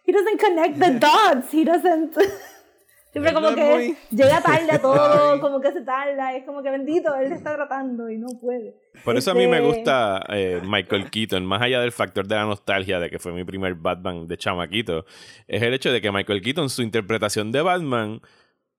He 0.04 0.12
doesn't 0.12 0.39
connect 0.39 0.80
the 0.80 0.99
dots. 0.99 1.52
He 1.54 1.64
doesn't 1.64 2.16
Siempre 3.12 3.34
como 3.34 3.49
no 3.49 3.55
que 3.55 3.64
muy- 3.64 3.97
llega 4.09 4.41
tarde 4.41 4.72
a 4.72 4.80
todo, 4.82 5.41
como 5.41 5.59
que 5.59 5.72
se 5.74 5.82
tarda, 5.82 6.34
es 6.36 6.45
como 6.45 6.64
que 6.64 6.70
bendito, 6.70 7.14
él 7.16 7.32
está 7.34 7.55
tratando 7.55 8.09
y 8.09 8.18
no 8.18 8.28
puede. 8.39 8.74
Por 9.03 9.18
eso 9.18 9.32
a 9.32 9.34
mí 9.34 9.47
me 9.47 9.57
Este- 9.57 9.68
gusta 9.68 10.24
eh, 10.30 10.62
Michael 10.64 11.09
Keaton, 11.12 11.45
más 11.45 11.62
allá 11.62 11.82
del 11.82 11.91
factor 11.91 12.26
de 12.28 12.36
la 12.36 12.45
nostalgia 12.45 12.99
de 12.99 13.09
que 13.09 13.20
fue 13.20 13.34
mi 13.34 13.43
primer 13.43 13.76
Batman 13.76 14.28
de 14.28 14.38
chamaquito, 14.38 15.05
es 15.47 15.62
el 15.62 15.74
hecho 15.74 15.91
de 15.91 15.99
que 16.01 16.12
Michael 16.12 16.41
Keaton, 16.41 16.70
su 16.70 16.82
interpretación 16.84 17.51
de 17.51 17.62
Batman, 17.62 18.22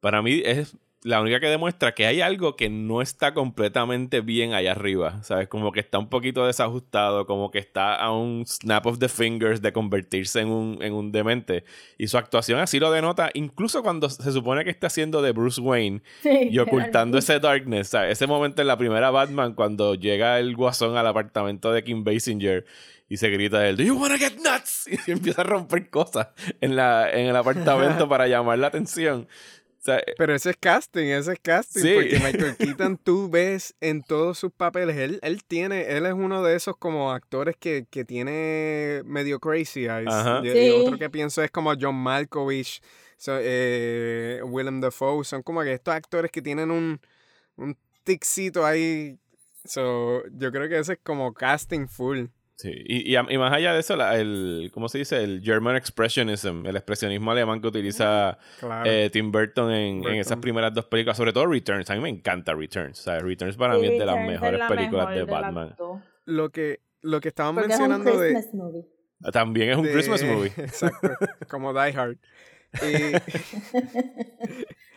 para 0.00 0.22
mí 0.22 0.40
es 0.44 0.76
la 1.04 1.20
única 1.20 1.40
que 1.40 1.48
demuestra 1.48 1.94
que 1.94 2.06
hay 2.06 2.20
algo 2.20 2.54
que 2.54 2.68
no 2.68 3.02
está 3.02 3.34
completamente 3.34 4.20
bien 4.20 4.54
allá 4.54 4.72
arriba, 4.72 5.22
¿sabes? 5.22 5.48
Como 5.48 5.72
que 5.72 5.80
está 5.80 5.98
un 5.98 6.08
poquito 6.08 6.46
desajustado, 6.46 7.26
como 7.26 7.50
que 7.50 7.58
está 7.58 7.94
a 7.96 8.12
un 8.12 8.44
snap 8.46 8.86
of 8.86 8.98
the 8.98 9.08
fingers 9.08 9.60
de 9.62 9.72
convertirse 9.72 10.40
en 10.40 10.48
un, 10.48 10.78
en 10.80 10.92
un 10.92 11.10
demente. 11.10 11.64
Y 11.98 12.06
su 12.06 12.18
actuación 12.18 12.60
así 12.60 12.78
lo 12.78 12.92
denota, 12.92 13.30
incluso 13.34 13.82
cuando 13.82 14.08
se 14.08 14.30
supone 14.32 14.64
que 14.64 14.70
está 14.70 14.86
haciendo 14.86 15.22
de 15.22 15.32
Bruce 15.32 15.60
Wayne 15.60 16.02
Sí, 16.22 16.48
y 16.50 16.58
ocultando 16.60 17.18
ese 17.18 17.40
darkness, 17.40 17.88
¿sabes? 17.88 18.12
ese 18.12 18.26
momento 18.26 18.62
en 18.62 18.68
la 18.68 18.76
primera 18.76 19.10
Batman 19.10 19.54
cuando 19.54 19.94
llega 19.94 20.38
el 20.38 20.54
guasón 20.54 20.96
al 20.96 21.06
apartamento 21.06 21.72
de 21.72 21.82
Kim 21.82 22.04
Basinger 22.04 22.64
y 23.12 23.18
se 23.18 23.28
grita 23.28 23.68
él, 23.68 23.76
¿Do 23.76 23.82
you 23.82 23.94
wanna 24.00 24.16
get 24.16 24.36
nuts? 24.36 24.88
Y 25.06 25.10
empieza 25.10 25.42
a 25.42 25.44
romper 25.44 25.90
cosas 25.90 26.28
en, 26.62 26.76
la, 26.76 27.10
en 27.10 27.26
el 27.26 27.36
apartamento 27.36 28.08
para 28.08 28.26
llamar 28.26 28.58
la 28.58 28.68
atención. 28.68 29.28
O 29.82 29.84
sea, 29.84 30.00
Pero 30.16 30.32
ese 30.32 30.50
es 30.50 30.56
casting, 30.60 31.06
ese 31.06 31.32
es 31.32 31.40
casting. 31.40 31.80
Sí. 31.82 31.92
Porque 31.94 32.20
Michael 32.20 32.56
Keaton, 32.58 32.96
tú 32.98 33.28
ves 33.28 33.74
en 33.80 34.04
todos 34.04 34.38
sus 34.38 34.52
papeles, 34.52 34.96
él, 34.96 35.18
él 35.22 35.42
tiene, 35.42 35.96
él 35.96 36.06
es 36.06 36.12
uno 36.12 36.40
de 36.44 36.54
esos 36.54 36.76
como 36.76 37.10
actores 37.10 37.56
que, 37.58 37.86
que 37.90 38.04
tiene 38.04 39.02
medio 39.04 39.40
crazy 39.40 39.86
eyes. 39.86 40.06
Ajá. 40.06 40.40
Y, 40.46 40.70
otro 40.70 40.96
que 40.98 41.10
pienso 41.10 41.42
es 41.42 41.50
como 41.50 41.72
John 41.80 41.96
Malkovich, 41.96 42.80
so- 43.16 43.40
eh, 43.42 44.40
Willem 44.44 44.80
Dafoe, 44.80 45.24
son 45.24 45.42
como 45.42 45.62
que 45.64 45.72
estos 45.72 45.94
actores 45.94 46.30
que 46.30 46.42
tienen 46.42 46.70
un, 46.70 47.00
un 47.56 47.76
ticito 48.04 48.64
ahí. 48.64 49.18
So, 49.64 50.22
yo 50.30 50.52
creo 50.52 50.68
que 50.68 50.78
ese 50.78 50.92
es 50.92 50.98
como 51.02 51.34
casting 51.34 51.88
full. 51.88 52.26
Sí, 52.62 52.70
y, 52.86 53.16
y, 53.16 53.38
más 53.38 53.52
allá 53.52 53.72
de 53.74 53.80
eso, 53.80 53.96
la- 53.96 54.16
el, 54.16 54.70
¿cómo 54.72 54.88
se 54.88 54.98
dice? 54.98 55.20
El 55.24 55.40
German 55.42 55.74
Expressionism, 55.74 56.64
el 56.64 56.76
expresionismo 56.76 57.32
alemán 57.32 57.60
que 57.60 57.66
utiliza 57.66 58.38
Claro. 58.60 58.88
eh, 58.88 59.10
Tim 59.10 59.32
Burton 59.32 59.72
en, 59.72 60.04
en 60.06 60.14
esas 60.20 60.38
primeras 60.38 60.72
dos 60.72 60.84
películas, 60.84 61.16
sobre 61.16 61.32
todo 61.32 61.46
Returns. 61.48 61.90
A 61.90 61.94
mí 61.96 62.00
me 62.00 62.08
encanta 62.08 62.54
Returns. 62.54 63.00
O 63.00 63.02
sea, 63.02 63.18
Returns 63.18 63.56
para 63.56 63.74
Sí, 63.74 63.80
mí 63.80 63.86
es 63.88 63.98
de 63.98 64.06
las 64.06 64.14
Returns 64.14 64.30
mejores 64.32 64.58
la 64.60 64.68
películas 64.68 65.08
mejor 65.08 65.26
de 65.26 65.32
Batman. 65.32 65.74
Lo 66.26 66.50
que, 66.50 66.80
lo 67.00 67.20
que 67.20 67.28
estaban 67.28 67.56
Porque 67.56 67.72
es 67.72 67.80
un 67.80 67.88
mencionando 67.88 68.20
de, 68.20 68.32
Christmas 68.32 68.54
movie. 68.54 68.84
También 69.32 69.70
es 69.70 69.76
un 69.78 69.82
de- 69.84 69.92
Christmas 69.92 70.22
movie. 70.22 70.52
Exacto, 70.56 71.08
como 71.48 71.72
Die 71.72 71.92
Hard. 71.98 72.16
Y- 72.80 73.16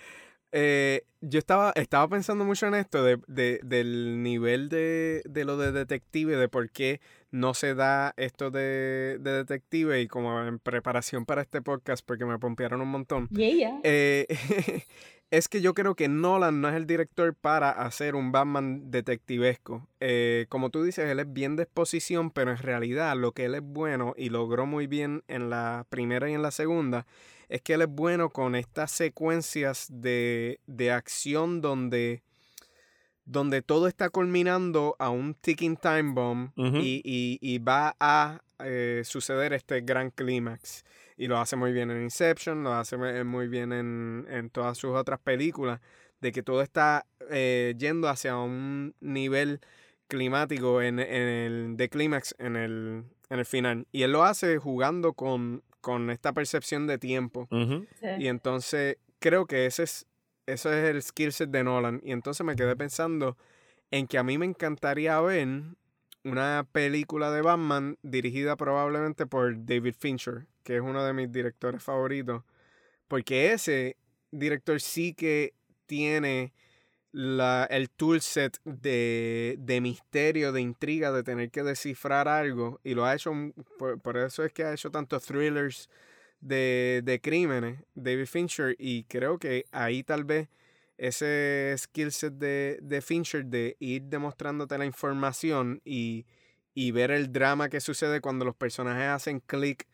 eh, 0.57 1.01
yo 1.19 1.37
estaba, 1.39 1.73
estaba 1.75 2.07
pensando 2.07 2.45
mucho 2.45 2.65
en 2.67 2.75
esto, 2.75 3.03
de, 3.03 3.19
de- 3.27 3.59
del 3.63 4.23
nivel 4.23 4.69
de, 4.69 5.21
de 5.25 5.43
lo 5.43 5.57
de 5.57 5.73
detective, 5.73 6.37
de 6.37 6.47
por 6.47 6.69
qué 6.69 7.01
no 7.31 7.53
se 7.53 7.75
da 7.75 8.13
esto 8.15 8.51
de, 8.51 9.17
de 9.19 9.31
detective 9.31 9.99
y 9.99 10.07
como 10.07 10.41
en 10.43 10.59
preparación 10.59 11.25
para 11.25 11.41
este 11.41 11.61
podcast, 11.61 12.05
porque 12.05 12.23
me 12.23 12.39
pompearon 12.39 12.79
un 12.79 12.87
montón. 12.87 13.27
Yeah, 13.31 13.49
yeah. 13.51 13.79
Eh, 13.83 14.27
es 15.31 15.49
que 15.49 15.59
yo 15.59 15.73
creo 15.73 15.95
que 15.95 16.07
Nolan 16.07 16.61
no 16.61 16.69
es 16.69 16.75
el 16.75 16.85
director 16.87 17.33
para 17.35 17.71
hacer 17.71 18.15
un 18.15 18.31
Batman 18.31 18.89
detectivesco. 18.91 19.85
Eh, 19.99 20.45
como 20.47 20.69
tú 20.69 20.83
dices, 20.83 21.09
él 21.09 21.19
es 21.19 21.33
bien 21.33 21.57
de 21.57 21.63
exposición, 21.63 22.31
pero 22.31 22.51
en 22.51 22.57
realidad 22.57 23.17
lo 23.17 23.33
que 23.33 23.43
él 23.45 23.55
es 23.55 23.61
bueno 23.61 24.13
y 24.15 24.29
logró 24.29 24.65
muy 24.65 24.87
bien 24.87 25.23
en 25.27 25.49
la 25.49 25.85
primera 25.89 26.29
y 26.29 26.33
en 26.33 26.41
la 26.43 26.51
segunda 26.51 27.05
es 27.49 27.61
que 27.61 27.73
él 27.73 27.81
es 27.81 27.87
bueno 27.89 28.29
con 28.29 28.55
estas 28.55 28.91
secuencias 28.91 29.87
de, 29.89 30.59
de 30.67 30.91
acción 30.91 31.61
donde, 31.61 32.21
donde 33.25 33.61
todo 33.61 33.87
está 33.87 34.09
culminando 34.09 34.95
a 34.99 35.09
un 35.09 35.33
ticking 35.33 35.77
time 35.77 36.13
bomb 36.13 36.51
y, 36.81 37.01
y- 37.03 37.39
y 37.41 37.57
va 37.59 37.95
a 37.99 38.41
eh, 38.59 39.01
suceder 39.03 39.53
este 39.53 39.81
gran 39.81 40.11
clímax. 40.11 40.83
Y 41.17 41.27
lo 41.27 41.37
hace 41.37 41.55
muy 41.55 41.71
bien 41.71 41.91
en 41.91 42.01
Inception, 42.03 42.63
lo 42.63 42.73
hace 42.73 42.97
mu- 42.97 43.25
muy 43.25 43.47
bien 43.47 43.71
en, 43.73 44.27
en 44.29 44.49
todas 44.49 44.77
sus 44.77 44.91
otras 44.95 45.19
películas, 45.19 45.79
de 46.21 46.31
que 46.31 46.43
todo 46.43 46.61
está 46.61 47.05
eh, 47.29 47.73
yendo 47.77 48.09
hacia 48.09 48.37
un 48.37 48.95
nivel 48.99 49.59
climático 50.07 50.81
en, 50.81 50.99
en 50.99 51.27
el 51.27 51.77
de 51.77 51.89
clímax 51.89 52.35
en 52.37 52.55
el, 52.55 53.03
en 53.29 53.39
el 53.39 53.45
final. 53.45 53.87
Y 53.91 54.03
él 54.03 54.11
lo 54.11 54.23
hace 54.23 54.57
jugando 54.57 55.13
con, 55.13 55.63
con 55.85 56.09
esta 56.09 56.33
percepción 56.33 56.87
de 56.87 56.97
tiempo. 56.97 57.47
Sí. 57.51 58.07
Y 58.17 58.27
entonces 58.27 58.97
creo 59.19 59.45
que 59.45 59.67
ese 59.67 59.83
es, 59.83 60.07
eso 60.47 60.73
es 60.73 60.89
el 60.89 60.99
skill 61.03 61.31
set 61.31 61.51
de 61.51 61.63
Nolan. 61.63 62.01
Y 62.03 62.11
entonces 62.11 62.43
me 62.43 62.55
quedé 62.55 62.75
pensando 62.75 63.37
en 63.91 64.07
que 64.07 64.17
a 64.17 64.23
mí 64.23 64.39
me 64.39 64.47
encantaría 64.47 65.21
ver 65.21 65.47
una 66.23 66.67
película 66.71 67.29
de 67.29 67.43
Batman 67.43 67.99
dirigida 68.01 68.55
probablemente 68.55 69.27
por 69.27 69.63
David 69.63 69.93
Fincher, 69.95 70.47
que 70.63 70.77
es 70.77 70.81
uno 70.81 71.03
de 71.03 71.13
mis 71.13 71.31
directores 71.31 71.83
favoritos. 71.83 72.43
Porque 73.07 73.53
ese 73.53 73.95
director 74.31 74.81
sí 74.81 75.13
que 75.13 75.53
tiene 75.85 76.51
la, 77.15 77.63
el 77.69 77.89
toolset 77.89 78.59
de, 78.65 79.55
de 79.57 79.79
misterio, 79.79 80.51
de 80.51 80.59
intriga, 80.59 81.13
de 81.13 81.23
tener 81.23 81.49
que 81.49 81.63
descifrar 81.63 82.27
algo. 82.27 82.81
Y 82.83 82.93
lo 82.93 83.05
ha 83.05 83.15
hecho, 83.15 83.31
por, 83.79 84.01
por 84.01 84.17
eso 84.17 84.43
es 84.43 84.51
que 84.51 84.65
ha 84.65 84.73
hecho 84.73 84.91
tantos 84.91 85.23
thrillers 85.23 85.89
de, 86.41 87.01
de 87.05 87.21
crímenes, 87.21 87.79
David 87.93 88.25
Fincher. 88.25 88.75
Y 88.77 89.05
creo 89.05 89.39
que 89.39 89.65
ahí 89.71 90.03
tal 90.03 90.25
vez 90.25 90.49
ese 90.97 91.73
skill 91.77 92.11
set 92.11 92.33
de, 92.33 92.79
de 92.81 93.01
Fincher 93.01 93.45
de 93.45 93.77
ir 93.79 94.03
demostrándote 94.03 94.77
la 94.77 94.85
información 94.85 95.81
y, 95.85 96.25
y 96.73 96.91
ver 96.91 97.11
el 97.11 97.31
drama 97.31 97.69
que 97.69 97.79
sucede 97.79 98.19
cuando 98.19 98.43
los 98.43 98.57
personajes 98.57 99.07
hacen 99.07 99.39
clic 99.39 99.87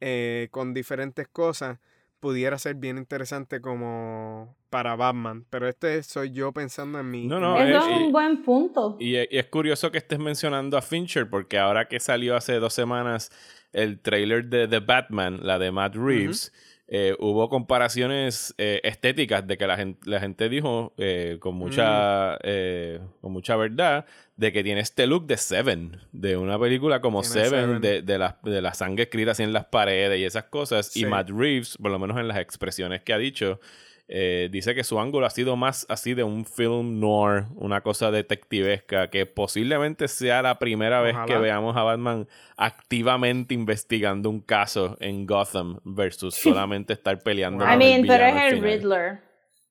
eh, 0.00 0.48
con 0.50 0.74
diferentes 0.74 1.28
cosas 1.28 1.78
pudiera 2.20 2.58
ser 2.58 2.74
bien 2.76 2.98
interesante 2.98 3.60
como 3.60 4.56
para 4.70 4.96
Batman. 4.96 5.44
Pero 5.50 5.68
este 5.68 6.02
soy 6.02 6.32
yo 6.32 6.52
pensando 6.52 6.98
en 6.98 7.10
mi... 7.10 7.26
No, 7.26 7.38
no, 7.40 7.54
mi- 7.54 7.70
Eso 7.70 7.86
eh, 7.88 7.92
es 7.94 8.00
y- 8.00 8.04
un 8.06 8.12
buen 8.12 8.42
punto. 8.42 8.96
Y, 8.98 9.16
y 9.16 9.26
es 9.38 9.46
curioso 9.46 9.90
que 9.90 9.98
estés 9.98 10.18
mencionando 10.18 10.76
a 10.76 10.82
Fincher, 10.82 11.28
porque 11.28 11.58
ahora 11.58 11.88
que 11.88 12.00
salió 12.00 12.36
hace 12.36 12.54
dos 12.54 12.72
semanas 12.74 13.30
el 13.72 14.00
trailer 14.00 14.46
de 14.46 14.66
The 14.68 14.80
Batman, 14.80 15.40
la 15.42 15.58
de 15.58 15.70
Matt 15.70 15.94
Reeves, 15.96 16.52
eh, 16.88 17.16
hubo 17.18 17.48
comparaciones 17.48 18.54
eh, 18.58 18.80
estéticas 18.84 19.46
de 19.46 19.58
que 19.58 19.66
la 19.66 19.76
gente, 19.76 20.08
la 20.08 20.20
gente 20.20 20.48
dijo 20.48 20.94
eh, 20.98 21.38
con, 21.40 21.56
mucha, 21.56 22.38
eh, 22.44 23.00
con 23.20 23.32
mucha 23.32 23.56
verdad 23.56 24.06
de 24.36 24.52
que 24.52 24.62
tiene 24.62 24.80
este 24.80 25.06
look 25.06 25.26
de 25.26 25.36
Seven, 25.36 25.98
de 26.12 26.36
una 26.36 26.58
película 26.58 27.00
como 27.00 27.24
Seven, 27.24 27.50
Seven. 27.50 27.80
de, 27.80 28.02
de, 28.02 28.18
la, 28.18 28.38
de 28.44 28.62
la 28.62 28.72
sangre 28.74 29.04
escrita 29.04 29.32
así 29.32 29.42
en 29.42 29.52
las 29.52 29.64
paredes 29.64 30.20
y 30.20 30.24
esas 30.24 30.44
cosas. 30.44 30.86
Sí. 30.86 31.00
Y 31.00 31.06
Matt 31.06 31.30
Reeves, 31.30 31.76
por 31.76 31.90
lo 31.90 31.98
menos 31.98 32.18
en 32.18 32.28
las 32.28 32.38
expresiones 32.38 33.02
que 33.02 33.12
ha 33.12 33.18
dicho, 33.18 33.58
eh, 34.08 34.48
dice 34.52 34.74
que 34.74 34.84
su 34.84 35.00
ángulo 35.00 35.26
ha 35.26 35.30
sido 35.30 35.56
más 35.56 35.84
así 35.88 36.14
de 36.14 36.22
un 36.22 36.44
film 36.44 37.00
noir, 37.00 37.44
una 37.56 37.80
cosa 37.80 38.10
detectivesca, 38.12 39.10
que 39.10 39.26
posiblemente 39.26 40.06
sea 40.08 40.42
la 40.42 40.58
primera 40.58 41.00
vez 41.00 41.14
que 41.26 41.32
Ojalá. 41.32 41.38
veamos 41.40 41.76
a 41.76 41.82
Batman 41.82 42.28
activamente 42.56 43.54
investigando 43.54 44.30
un 44.30 44.40
caso 44.40 44.96
en 45.00 45.26
Gotham 45.26 45.80
versus 45.84 46.34
solamente 46.42 46.92
estar 46.92 47.18
peleando. 47.22 47.64
I 47.64 47.76
mean, 47.76 48.06
pero 48.06 48.24
es 48.26 48.52
el. 48.52 48.60
Riddler. 48.62 49.20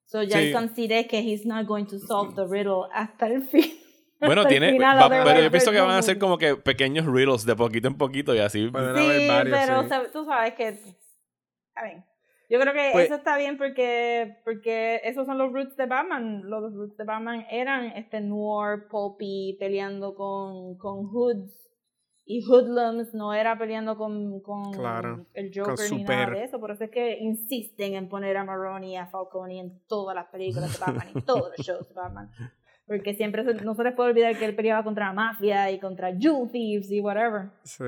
So 0.05 0.21
ya 0.23 0.39
Sí. 0.39 0.51
considera 0.51 1.07
que 1.07 1.19
he's 1.19 1.45
not 1.45 1.65
going 1.65 1.85
to 1.85 1.97
solve 1.99 2.35
the 2.35 2.45
riddle 2.47 2.83
hasta 2.93 3.27
el 3.27 3.41
fin. 3.43 3.73
Bueno, 4.19 4.45
tiene, 4.45 4.71
final, 4.71 4.97
va- 4.97 5.09
pero 5.23 5.41
yo 5.41 5.51
pienso 5.51 5.71
que 5.71 5.79
van 5.81 5.91
a 5.97 6.01
ser 6.01 6.17
como 6.19 6.37
que 6.37 6.55
pequeños 6.55 7.05
riddles 7.05 7.45
de 7.45 7.55
poquito 7.55 7.87
en 7.87 7.95
poquito 7.97 8.33
y 8.33 8.39
así. 8.39 8.59
Sí, 8.69 8.71
haber 8.73 9.27
varios, 9.27 9.59
pero 9.59 9.83
sí. 9.83 10.09
tú 10.13 10.25
sabes 10.25 10.53
que. 10.53 10.79
A 11.75 11.83
ver. 11.83 12.03
Yo 12.49 12.59
creo 12.59 12.73
que 12.73 12.89
Pues- 12.91 13.05
eso 13.05 13.15
está 13.15 13.37
bien 13.37 13.57
porque, 13.57 14.37
porque 14.43 15.01
esos 15.03 15.25
son 15.25 15.37
los 15.37 15.51
roots 15.51 15.75
de 15.77 15.85
Batman. 15.85 16.41
Los 16.49 16.73
roots 16.73 16.97
de 16.97 17.03
Batman 17.03 17.45
eran 17.49 17.85
este 17.87 18.21
noir, 18.21 18.87
pulpy, 18.89 19.57
peleando 19.59 20.13
con, 20.15 20.77
con 20.77 21.07
hoods 21.07 21.61
y 22.27 22.43
hoodlums, 22.43 23.13
no 23.13 23.33
era 23.33 23.57
peleando 23.57 23.95
con, 23.97 24.41
con 24.41 24.73
Claro, 24.73 25.25
el 25.33 25.51
Joker 25.53 25.75
con 25.75 25.97
ni 25.97 26.03
nada 26.03 26.31
de 26.31 26.43
eso. 26.43 26.59
Por 26.59 26.71
eso 26.71 26.83
es 26.85 26.91
que 26.91 27.17
insisten 27.19 27.93
en 27.93 28.09
poner 28.09 28.35
a 28.37 28.43
Maroni 28.43 28.93
y 28.93 28.95
a 28.95 29.05
Falcone 29.07 29.59
en 29.59 29.79
todas 29.87 30.15
las 30.15 30.27
películas 30.27 30.73
de 30.73 30.85
Batman, 30.85 31.07
en 31.13 31.21
todos 31.23 31.51
los 31.55 31.65
shows 31.65 31.87
de 31.87 31.93
Batman. 31.95 32.29
Porque 32.87 33.13
siempre 33.15 33.43
no 33.43 33.73
se 33.75 33.83
les 33.83 33.93
puede 33.93 34.09
olvidar 34.09 34.37
que 34.37 34.45
él 34.45 34.55
peleaba 34.55 34.83
contra 34.83 35.07
la 35.07 35.13
mafia 35.13 35.71
y 35.71 35.79
contra 35.79 36.15
Jewel 36.15 36.51
Thieves 36.51 36.91
y 36.91 36.99
whatever. 37.01 37.49
Sí. 37.63 37.83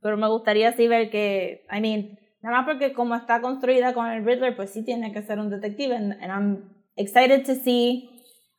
Pero 0.00 0.16
me 0.16 0.28
gustaría 0.28 0.68
así 0.70 0.88
ver 0.88 1.10
que, 1.10 1.64
I 1.72 1.80
mean, 1.80 2.18
nada 2.42 2.58
más 2.58 2.66
porque 2.66 2.92
como 2.92 3.14
está 3.14 3.40
construida 3.40 3.94
con 3.94 4.06
el 4.08 4.24
Riddler, 4.24 4.54
pues 4.56 4.70
sí 4.70 4.84
tiene 4.84 5.12
que 5.12 5.22
ser 5.22 5.38
un 5.38 5.50
detective. 5.50 5.94
And, 5.94 6.12
and 6.12 6.30
I'm 6.30 6.74
excited 6.96 7.44
to 7.46 7.54
see 7.54 8.08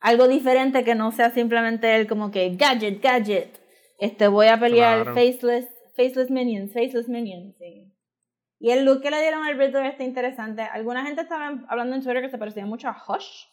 algo 0.00 0.28
diferente 0.28 0.84
que 0.84 0.94
no 0.94 1.12
sea 1.12 1.30
simplemente 1.30 1.94
él 1.96 2.06
como 2.06 2.30
que 2.30 2.50
gadget, 2.56 3.02
gadget. 3.02 3.60
Este, 3.98 4.28
voy 4.28 4.48
a 4.48 4.58
pelear 4.58 5.02
Claro. 5.04 5.14
faceless, 5.14 5.66
faceless 5.96 6.30
minions, 6.30 6.72
faceless 6.72 7.08
minions. 7.08 7.54
sí. 7.58 7.90
Y 8.60 8.70
el 8.70 8.84
look 8.86 9.02
que 9.02 9.10
le 9.10 9.20
dieron 9.20 9.44
al 9.44 9.58
Riddler 9.58 9.84
está 9.86 10.04
interesante. 10.04 10.62
Alguna 10.62 11.04
gente 11.04 11.20
estaba 11.20 11.52
hablando 11.68 11.96
en 11.96 12.02
Twitter 12.02 12.22
que 12.22 12.30
se 12.30 12.38
parecía 12.38 12.64
mucho 12.64 12.88
a 12.88 12.96
Hush. 13.06 13.44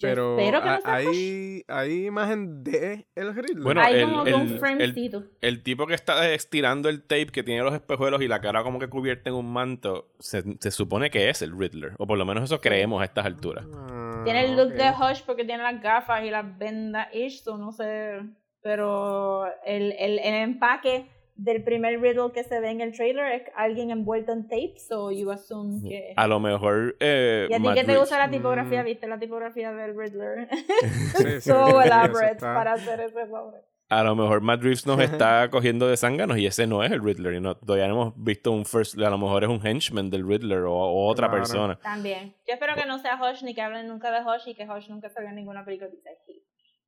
Pero 0.00 0.38
espero 0.38 0.62
que 0.62 0.68
no 0.68 0.80
sea 0.80 0.94
hay, 0.94 1.64
hay 1.68 2.06
imagen 2.06 2.64
de 2.64 3.06
el 3.14 3.34
Riddler. 3.34 3.62
Bueno, 3.62 3.80
Hay 3.82 3.96
el- 3.96 4.08
como 4.10 4.24
que 4.24 4.34
un 4.34 4.40
el- 4.48 4.58
framecito. 4.58 5.24
El 5.40 5.62
tipo 5.62 5.86
que 5.86 5.94
está 5.94 6.30
estirando 6.32 6.88
el 6.88 7.02
tape, 7.02 7.26
que 7.26 7.42
tiene 7.42 7.62
los 7.62 7.74
espejuelos 7.74 8.22
y 8.22 8.28
la 8.28 8.40
cara 8.40 8.62
como 8.62 8.78
que 8.78 8.88
cubierta 8.88 9.28
en 9.30 9.36
un 9.36 9.52
manto, 9.52 10.10
se, 10.18 10.42
se 10.60 10.70
supone 10.70 11.10
que 11.10 11.28
es 11.28 11.42
el 11.42 11.56
Riddler. 11.58 11.92
O 11.98 12.06
por 12.06 12.16
lo 12.18 12.24
menos 12.24 12.44
eso 12.44 12.60
creemos 12.60 13.02
a 13.02 13.04
estas 13.04 13.26
alturas. 13.26 13.66
Ah, 13.74 14.22
Tiene 14.24 14.44
el 14.46 14.56
look 14.56 14.68
ok. 14.68 14.74
de 14.74 14.90
Hush 14.90 15.22
porque 15.26 15.44
tiene 15.44 15.62
las 15.62 15.80
gafas 15.82 16.24
y 16.24 16.30
las 16.30 16.58
vendas 16.58 17.08
so 17.44 17.58
no 17.58 17.72
sé. 17.72 18.20
Pero 18.62 19.46
el, 19.64 19.92
el, 19.98 20.18
el 20.18 20.34
empaque 20.34 21.06
del 21.42 21.62
primer 21.64 22.00
riddle 22.00 22.32
que 22.32 22.44
se 22.44 22.60
ve 22.60 22.70
en 22.70 22.80
el 22.80 22.92
trailer 22.92 23.32
es 23.32 23.42
alguien 23.56 23.90
envuelto 23.90 24.32
en 24.32 24.42
tape, 24.46 24.74
so 24.78 25.10
you 25.10 25.30
assume 25.30 25.88
que. 25.88 26.12
A 26.16 26.26
lo 26.26 26.38
mejor. 26.40 26.96
Eh, 27.00 27.46
y 27.48 27.54
a 27.54 27.58
ti 27.58 27.68
que 27.74 27.84
te 27.84 27.96
gusta 27.96 28.18
la 28.18 28.30
tipografía, 28.30 28.82
Mm. 28.82 28.84
viste 28.86 29.06
la 29.08 29.18
tipografía 29.18 29.72
del 29.72 29.96
Riddler. 29.96 30.48
Sí, 31.16 31.24
sí, 31.24 31.40
so 31.40 31.68
eso 31.68 31.82
elaborate 31.82 32.32
está- 32.32 32.54
para 32.54 32.72
hacer 32.74 33.00
ese 33.00 33.26
nombre. 33.26 33.60
A 33.88 34.04
lo 34.04 34.14
mejor 34.14 34.40
Matt 34.40 34.62
Reeves 34.62 34.86
nos 34.86 35.00
está 35.00 35.48
cogiendo 35.50 35.88
de 35.88 35.96
zánganos 35.96 36.38
y 36.38 36.46
ese 36.46 36.66
no 36.68 36.84
es 36.84 36.92
el 36.92 37.02
Riddler. 37.02 37.34
Y 37.34 37.40
no, 37.40 37.56
todavía 37.56 37.88
no 37.88 37.94
hemos 37.94 38.14
visto 38.22 38.52
un 38.52 38.64
first. 38.64 38.96
A 39.00 39.10
lo 39.10 39.18
mejor 39.18 39.42
es 39.42 39.50
un 39.50 39.66
henchman 39.66 40.10
del 40.10 40.24
Riddler 40.28 40.60
o, 40.60 40.72
o 40.74 41.06
otra 41.08 41.26
Claro. 41.26 41.40
persona. 41.42 41.76
También. 41.82 42.34
Yo 42.46 42.54
espero 42.54 42.74
que 42.76 42.86
no 42.86 42.98
sea 43.00 43.18
Hush 43.20 43.42
ni 43.42 43.52
que 43.54 43.62
hablen 43.62 43.88
nunca 43.88 44.12
de 44.12 44.20
Hush 44.20 44.46
y 44.48 44.54
que 44.54 44.64
Hush 44.68 44.88
nunca 44.90 45.08
salga 45.08 45.30
en 45.30 45.36
ninguna 45.36 45.64
película 45.64 45.88
de 45.90 45.96
Disney. 45.96 46.39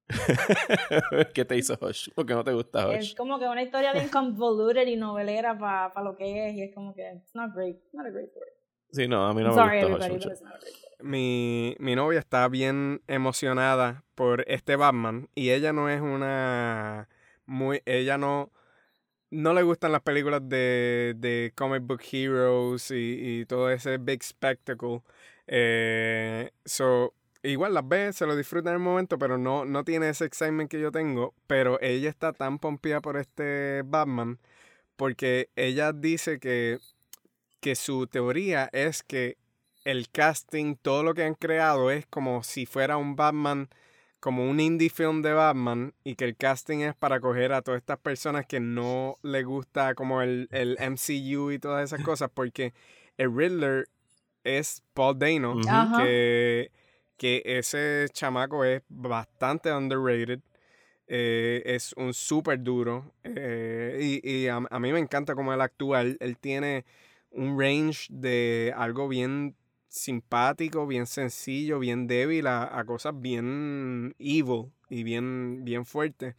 ¿Qué 1.34 1.44
te 1.44 1.56
hizo 1.56 1.78
Hush? 1.80 2.10
¿Por 2.14 2.26
qué 2.26 2.34
no 2.34 2.44
te 2.44 2.52
gusta 2.52 2.92
Es 2.94 3.14
como 3.14 3.38
que 3.38 3.46
una 3.46 3.62
historia 3.62 3.92
bien 3.92 4.08
convoluted 4.08 4.86
y 4.86 4.96
novelera 4.96 5.58
para 5.58 6.02
lo 6.02 6.16
que 6.16 6.48
es 6.48 6.54
y 6.54 6.62
es 6.62 6.74
como 6.74 6.94
que 6.94 7.02
it's 7.12 7.34
not 7.34 7.54
great, 7.54 7.76
not 7.92 8.06
a 8.06 8.10
great 8.10 8.28
story. 8.28 8.50
Sí, 8.90 9.08
no, 9.08 9.26
a 9.26 9.32
mí 9.32 9.42
no 9.42 9.48
I'm 9.50 9.56
me 9.56 9.62
sorry 9.62 9.80
gusta 9.80 9.86
Hush 9.86 10.04
everybody, 10.04 10.12
mucho. 10.14 10.28
but 10.28 10.32
it's 10.32 10.42
not 10.42 10.54
a 10.54 10.58
great 10.58 10.74
story. 10.74 11.08
Mi, 11.08 11.76
mi 11.78 11.96
novia 11.96 12.20
está 12.20 12.46
bien 12.48 13.02
emocionada 13.08 14.04
por 14.14 14.44
este 14.46 14.76
Batman 14.76 15.28
y 15.34 15.50
ella 15.50 15.72
no 15.72 15.88
es 15.88 16.00
una 16.00 17.08
muy 17.46 17.82
ella 17.86 18.18
no 18.18 18.52
no 19.30 19.54
le 19.54 19.62
gustan 19.62 19.92
las 19.92 20.02
películas 20.02 20.46
de, 20.46 21.14
de 21.16 21.52
comic 21.56 21.82
book 21.84 22.02
heroes 22.12 22.90
y, 22.90 23.40
y 23.40 23.46
todo 23.46 23.70
ese 23.70 23.96
big 23.96 24.22
spectacle. 24.22 25.00
Eh, 25.46 26.50
so, 26.66 27.14
igual 27.42 27.74
las 27.74 27.86
ve, 27.88 28.12
se 28.12 28.26
lo 28.26 28.36
disfruta 28.36 28.70
en 28.70 28.74
el 28.74 28.82
momento, 28.82 29.18
pero 29.18 29.38
no, 29.38 29.64
no 29.64 29.84
tiene 29.84 30.08
ese 30.08 30.24
excitement 30.24 30.70
que 30.70 30.80
yo 30.80 30.92
tengo. 30.92 31.34
Pero 31.46 31.80
ella 31.80 32.08
está 32.08 32.32
tan 32.32 32.58
pompeada 32.58 33.00
por 33.00 33.16
este 33.16 33.82
Batman 33.84 34.38
porque 35.02 35.50
ella 35.56 35.92
dice 35.92 36.38
que, 36.38 36.78
que 37.60 37.74
su 37.74 38.06
teoría 38.06 38.68
es 38.72 39.02
que 39.02 39.36
el 39.84 40.08
casting, 40.10 40.76
todo 40.76 41.02
lo 41.02 41.12
que 41.14 41.24
han 41.24 41.34
creado 41.34 41.90
es 41.90 42.06
como 42.06 42.44
si 42.44 42.66
fuera 42.66 42.96
un 42.96 43.16
Batman, 43.16 43.68
como 44.20 44.48
un 44.48 44.60
indie 44.60 44.90
film 44.90 45.22
de 45.22 45.32
Batman, 45.32 45.92
y 46.04 46.14
que 46.14 46.24
el 46.24 46.36
casting 46.36 46.78
es 46.78 46.94
para 46.94 47.18
coger 47.18 47.52
a 47.52 47.62
todas 47.62 47.80
estas 47.80 47.98
personas 47.98 48.46
que 48.46 48.60
no 48.60 49.16
les 49.22 49.44
gusta 49.44 49.96
como 49.96 50.22
el, 50.22 50.48
el 50.52 50.76
MCU 50.78 51.50
y 51.50 51.58
todas 51.58 51.82
esas 51.92 52.04
cosas, 52.04 52.30
porque 52.32 52.72
el 53.16 53.36
Riddler 53.36 53.88
es 54.44 54.84
Paul 54.94 55.18
Dano. 55.18 55.60
Ajá. 55.68 56.04
que, 56.04 56.70
que 57.22 57.42
ese 57.46 58.06
chamaco 58.12 58.64
es 58.64 58.82
bastante 58.88 59.72
underrated. 59.72 60.40
eh, 61.08 61.62
es 61.66 61.92
un 61.96 62.14
súper 62.14 62.62
duro. 62.62 63.12
eh, 63.24 64.20
y 64.24 64.30
y 64.44 64.48
a, 64.48 64.56
a 64.70 64.78
mí 64.80 64.92
me 64.92 64.98
encanta 65.00 65.34
cómo 65.34 65.52
él 65.54 65.60
actúa. 65.60 66.02
Él, 66.02 66.16
él 66.20 66.36
tiene 66.38 66.84
un 67.30 67.58
range 67.60 68.08
de 68.10 68.72
algo 68.76 69.08
bien 69.08 69.56
simpático, 69.88 70.86
bien 70.86 71.06
sencillo, 71.06 71.78
bien 71.80 72.06
débil, 72.08 72.46
a, 72.46 72.78
a 72.78 72.84
cosas 72.84 73.14
bien 73.20 74.14
evil 74.18 74.72
y 74.90 75.02
bien, 75.04 75.64
bien 75.64 75.84
fuertes. 75.86 76.34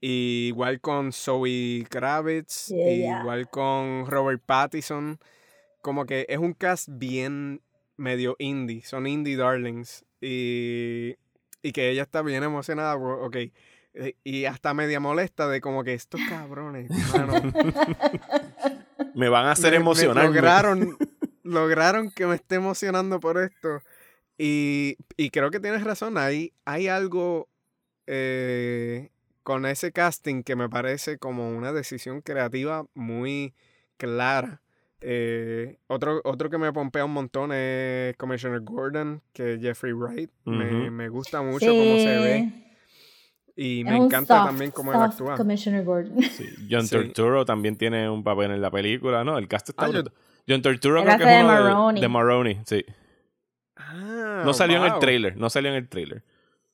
Y 0.00 0.48
igual 0.48 0.80
con 0.80 1.12
Zoe 1.12 1.84
Kravitz, 1.90 2.70
Yeah, 2.70 2.88
y 2.90 2.98
yeah. 3.00 3.20
igual 3.20 3.48
con 3.50 4.06
Robert 4.06 4.42
Pattinson. 4.46 5.18
Como 5.82 6.06
que 6.06 6.26
es 6.28 6.38
un 6.38 6.54
cast 6.54 6.88
bien 6.92 7.62
medio 7.98 8.34
indie, 8.38 8.82
son 8.82 9.06
indie 9.06 9.36
darlings. 9.36 10.06
Y, 10.20 11.16
y 11.62 11.72
que 11.72 11.90
ella 11.90 12.02
está 12.02 12.22
bien 12.22 12.42
emocionada, 12.42 12.96
por- 12.98 13.22
ok. 13.24 13.36
eh, 13.94 14.14
Y 14.24 14.46
hasta 14.46 14.72
media 14.72 14.98
molesta 15.00 15.46
de 15.48 15.60
como 15.60 15.84
que 15.84 15.92
estos 15.94 16.20
cabrones, 16.28 16.90
mano, 17.14 17.40
Me 19.14 19.28
van 19.28 19.46
a 19.46 19.52
hacer 19.52 19.74
emocionar. 19.74 20.26
lograron, 20.26 20.96
lograron 21.42 22.10
que 22.10 22.26
me 22.26 22.36
esté 22.36 22.56
emocionando 22.56 23.20
por 23.20 23.38
esto. 23.38 23.82
Y, 24.38 24.96
y 25.16 25.30
creo 25.30 25.50
que 25.50 25.60
tienes 25.60 25.82
razón. 25.84 26.16
Hay, 26.18 26.52
hay 26.64 26.86
algo 26.88 27.48
eh, 28.06 29.10
con 29.42 29.66
ese 29.66 29.92
casting 29.92 30.42
que 30.42 30.54
me 30.56 30.68
parece 30.68 31.18
como 31.18 31.50
una 31.50 31.72
decisión 31.72 32.20
creativa 32.20 32.86
muy 32.94 33.54
clara. 33.96 34.62
Eh, 35.00 35.78
otro, 35.86 36.20
otro 36.24 36.50
que 36.50 36.58
me 36.58 36.72
pompea 36.72 37.04
un 37.04 37.12
montón 37.12 37.52
es 37.52 38.16
Commissioner 38.16 38.60
Gordon, 38.60 39.22
que 39.32 39.54
es 39.54 39.60
Jeffrey 39.60 39.92
Wright. 39.92 40.30
me, 40.44 40.90
me 40.90 41.08
gusta 41.08 41.40
mucho 41.42 41.66
cómo 41.66 41.96
se 41.98 42.18
ve. 42.18 42.52
Y 43.60 43.82
me 43.84 43.96
encanta 43.96 44.44
también 44.44 44.70
cómo 44.70 44.92
él 44.92 45.00
actúa. 45.00 45.36
Commissioner 45.36 45.84
Gordon. 45.84 46.20
Sí, 46.22 46.46
John 46.70 46.86
Sí. 46.86 46.96
Turturro 46.96 47.44
también 47.44 47.76
tiene 47.76 48.08
un 48.08 48.22
papel 48.22 48.52
en 48.52 48.60
la 48.62 48.70
película, 48.70 49.24
¿no? 49.24 49.36
El 49.38 49.48
cast 49.48 49.70
está 49.70 49.86
Ah, 49.86 49.90
yo-. 49.90 50.02
John 50.48 50.62
Turturro 50.62 51.02
creo 51.04 51.16
que 51.18 51.24
es 51.24 51.28
de 51.28 51.44
uno 51.44 51.54
de, 51.56 51.62
Maroni. 51.62 52.00
de 52.00 52.08
Maroni, 52.08 52.58
sí. 52.66 52.84
Ah, 53.76 54.42
No 54.44 54.52
salió 54.54 54.78
en 54.84 54.92
el 54.92 54.98
trailer, 55.00 55.36
no 55.36 55.50
salió 55.50 55.70
en 55.70 55.76
el 55.76 55.88
trailer. 55.88 56.22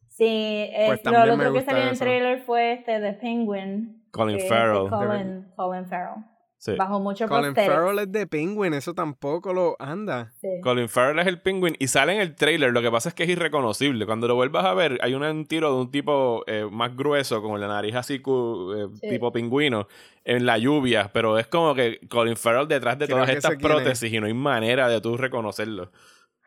Sí, 0.09 0.24
eh, 0.26 0.84
Pues 0.86 1.05
lo, 1.05 1.34
otro 1.34 1.52
que 1.55 1.62
salió 1.62 1.82
en 1.82 1.88
el 1.88 1.98
trailer 1.98 2.42
fue 2.42 2.74
este 2.74 3.01
de 3.01 3.12
Penguin. 3.14 4.05
Colin 4.10 4.38
Farrell. 4.48 4.88
Colin, 4.88 5.46
Colin 5.56 5.86
Farrell. 5.86 6.22
Sí. 6.64 6.72
Bajo 6.76 6.98
mucho 6.98 7.28
Colin. 7.28 7.54
Farrell 7.54 7.98
es 7.98 8.10
de 8.10 8.26
Penguin, 8.26 8.72
eso 8.72 8.94
tampoco 8.94 9.52
lo 9.52 9.76
anda. 9.78 10.32
Sí. 10.40 10.48
Colin 10.62 10.88
Farrell 10.88 11.18
es 11.18 11.26
el 11.26 11.38
Penguin 11.38 11.76
y 11.78 11.88
sale 11.88 12.14
en 12.14 12.22
el 12.22 12.34
trailer. 12.34 12.72
Lo 12.72 12.80
que 12.80 12.90
pasa 12.90 13.10
es 13.10 13.14
que 13.14 13.24
es 13.24 13.28
irreconocible. 13.28 14.06
Cuando 14.06 14.26
lo 14.28 14.34
vuelvas 14.34 14.64
a 14.64 14.72
ver, 14.72 14.98
hay 15.02 15.12
un, 15.12 15.44
tiro 15.44 15.74
de 15.74 15.82
un 15.82 15.90
tipo 15.90 16.42
eh, 16.46 16.66
más 16.72 16.96
grueso, 16.96 17.42
con 17.42 17.60
la 17.60 17.68
nariz 17.68 17.94
así, 17.96 18.14
eh, 18.14 18.86
Sí. 18.98 19.10
tipo 19.10 19.30
pingüino, 19.30 19.88
en 20.24 20.46
la 20.46 20.56
lluvia. 20.56 21.10
Pero 21.12 21.38
es 21.38 21.48
como 21.48 21.74
que 21.74 22.00
Colin 22.08 22.34
Farrell 22.38 22.66
detrás 22.66 22.98
de 22.98 23.04
Creo 23.08 23.18
todas 23.18 23.28
estas 23.36 23.52
es. 23.52 23.58
prótesis 23.58 24.10
y 24.10 24.18
no 24.18 24.24
hay 24.24 24.32
manera 24.32 24.88
de 24.88 25.02
tú 25.02 25.18
reconocerlo. 25.18 25.92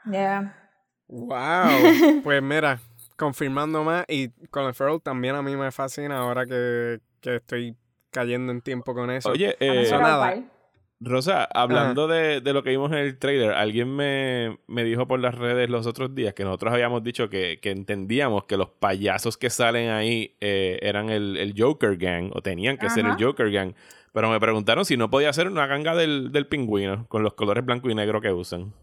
Yeah. 0.10 0.72
Wow. 1.07 1.27
pues 2.23 2.41
mira, 2.41 2.80
confirmando 3.18 3.84
más. 3.84 4.03
Y 4.07 4.30
Colin 4.49 4.73
Farrell 4.73 4.99
también 4.99 5.35
a 5.35 5.44
mí 5.44 5.56
me 5.56 5.72
fascina 5.72 6.18
ahora 6.18 6.48
que, 6.48 7.02
que 7.22 7.35
estoy 7.35 7.77
cayendo 8.18 8.52
en 8.52 8.61
tiempo 8.61 8.94
con 8.94 9.11
eso. 9.11 9.30
Oye, 9.30 9.56
eh, 9.60 9.81
Eso 9.84 9.99
nada. 9.99 10.44
Rosa, 10.99 11.44
hablando 11.44 12.07
de, 12.07 12.41
de 12.41 12.53
lo 12.53 12.64
que 12.64 12.72
vimos 12.72 12.91
en 12.91 12.98
el 12.98 13.19
trailer, 13.19 13.52
alguien 13.52 13.95
me, 13.95 14.57
me 14.65 14.84
dijo 14.84 15.07
por 15.07 15.19
las 15.19 15.35
redes 15.35 15.69
los 15.69 15.85
otros 15.85 16.15
días 16.15 16.34
que 16.34 16.44
nosotros 16.44 16.73
habíamos 16.73 17.03
dicho 17.03 17.30
que, 17.30 17.60
que 17.61 17.69
entendíamos 17.69 18.45
que 18.45 18.57
los 18.57 18.69
payasos 18.69 19.38
que 19.38 19.52
salen 19.52 19.91
ahí 19.91 20.35
eh, 20.41 20.80
eran 20.81 21.11
el, 21.11 21.38
el 21.38 21.53
Joker 21.56 21.98
Gang 21.98 22.31
o 22.34 22.41
tenían 22.41 22.80
que 22.80 22.89
ser 22.89 23.06
el. 23.06 23.23
Joker 23.23 23.52
Gang. 23.52 23.73
Pero 24.11 24.31
me 24.31 24.39
preguntaron 24.39 24.85
si 24.85 24.98
no 24.98 25.11
podía 25.11 25.31
ser 25.34 25.48
una 25.48 25.68
ganga 25.68 25.94
del, 25.94 26.31
del 26.31 26.48
pingüino 26.48 27.07
con 27.10 27.22
los 27.22 27.35
colores 27.35 27.64
blanco 27.64 27.91
y 27.91 27.94
negro 27.94 28.19
que 28.19 28.34
usan. 28.34 28.73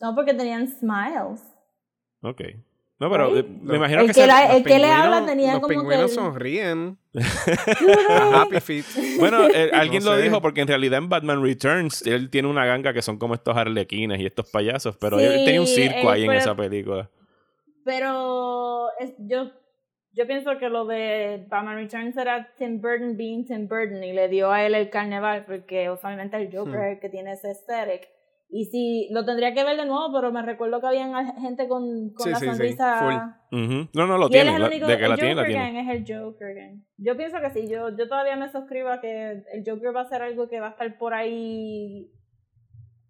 No, 0.00 0.16
porque 0.16 0.34
tenían 0.34 0.66
smiles. 0.66 1.40
Ok. 2.22 2.42
No, 3.00 3.08
pero 3.10 3.36
eh, 3.38 3.44
me 3.62 3.76
imagino 3.76 4.00
El 4.00 4.08
que, 4.08 4.12
que 4.12 4.26
la- 4.26 4.56
el 4.56 4.64
que 4.64 4.78
le 4.78 4.86
habla 4.90 5.24
tenía 5.24 5.52
los 5.52 5.60
como 5.60 5.68
que 5.68 5.74
pingüinos 5.76 6.10
el- 6.10 6.16
sonríen. 6.16 6.98
A 8.10 8.42
Happy 8.42 8.60
Feet. 8.60 8.84
Bueno, 9.18 9.46
eh, 9.48 9.70
alguien 9.72 10.02
No 10.02 10.10
lo 10.10 10.16
sé. 10.16 10.22
dijo 10.24 10.40
porque 10.42 10.62
en 10.62 10.68
realidad 10.68 10.98
en 10.98 11.08
Batman 11.08 11.42
Returns 11.42 12.02
él 12.06 12.28
tiene 12.30 12.48
una 12.48 12.66
ganga 12.66 12.92
que 12.92 13.02
son 13.02 13.16
como 13.18 13.34
estos 13.34 13.56
arlequines 13.56 14.20
y 14.20 14.26
estos 14.26 14.50
payasos, 14.50 14.96
pero 14.96 15.18
Sí, 15.18 15.24
él 15.24 15.44
tenía 15.44 15.60
un 15.60 15.66
circo 15.68 16.08
eh, 16.10 16.12
ahí 16.12 16.24
en 16.24 16.32
esa 16.32 16.56
película. 16.56 17.08
Pero 17.84 18.88
es, 18.98 19.14
yo, 19.18 19.50
yo 20.12 20.26
pienso 20.26 20.58
que 20.58 20.68
lo 20.68 20.84
de 20.84 21.44
Batman 21.48 21.76
Returns 21.76 22.16
era 22.16 22.52
Tim 22.58 22.80
Burton 22.80 23.16
being 23.16 23.44
Tim 23.46 23.66
Burton 23.68 24.02
y 24.04 24.12
le 24.12 24.28
dio 24.28 24.50
a 24.50 24.64
él 24.66 24.74
el 24.74 24.90
carnaval 24.90 25.44
porque 25.46 25.88
usualmente 25.90 26.36
el 26.36 26.50
Joker 26.54 26.74
Hmm. 26.74 26.82
es 26.84 26.92
el 26.94 27.00
que 27.00 27.08
tiene 27.08 27.32
ese 27.32 27.48
aesthetic. 27.48 28.08
Y 28.50 28.64
sí, 28.66 29.08
lo 29.12 29.26
tendría 29.26 29.52
que 29.52 29.62
ver 29.62 29.76
de 29.76 29.84
nuevo, 29.84 30.10
pero 30.12 30.32
me 30.32 30.40
recuerdo 30.40 30.80
que 30.80 30.86
había 30.86 31.06
gente 31.34 31.68
con, 31.68 32.10
con 32.14 32.24
Sí, 32.24 32.30
la 32.30 32.38
sí, 32.38 32.44
sí, 32.46 32.50
sonrisa... 32.50 33.40
No, 33.50 34.06
no, 34.06 34.16
lo 34.18 34.30
tiene. 34.30 34.54
el 34.56 34.62
la- 34.62 34.68
único, 34.68 34.86
de 34.86 34.96
que 34.96 35.04
el 35.04 35.10
la 35.10 35.16
tiene, 35.16 35.34
la 35.34 35.42
Joker 35.42 35.54
tiene. 35.54 35.80
Es 35.80 35.88
el 36.10 36.16
Joker 36.22 36.54
Gang. 36.54 36.82
Yo 36.96 37.16
pienso 37.16 37.40
que 37.40 37.50
sí, 37.50 37.68
yo, 37.68 37.90
yo 37.96 38.08
todavía 38.08 38.36
me 38.36 38.50
suscribo 38.50 38.88
a 38.88 39.00
que 39.02 39.42
el 39.52 39.64
Joker 39.66 39.94
va 39.94 40.00
a 40.02 40.08
ser 40.08 40.22
algo 40.22 40.48
que 40.48 40.60
va 40.60 40.68
a 40.68 40.70
estar 40.70 40.96
por 40.96 41.12
ahí, 41.12 42.10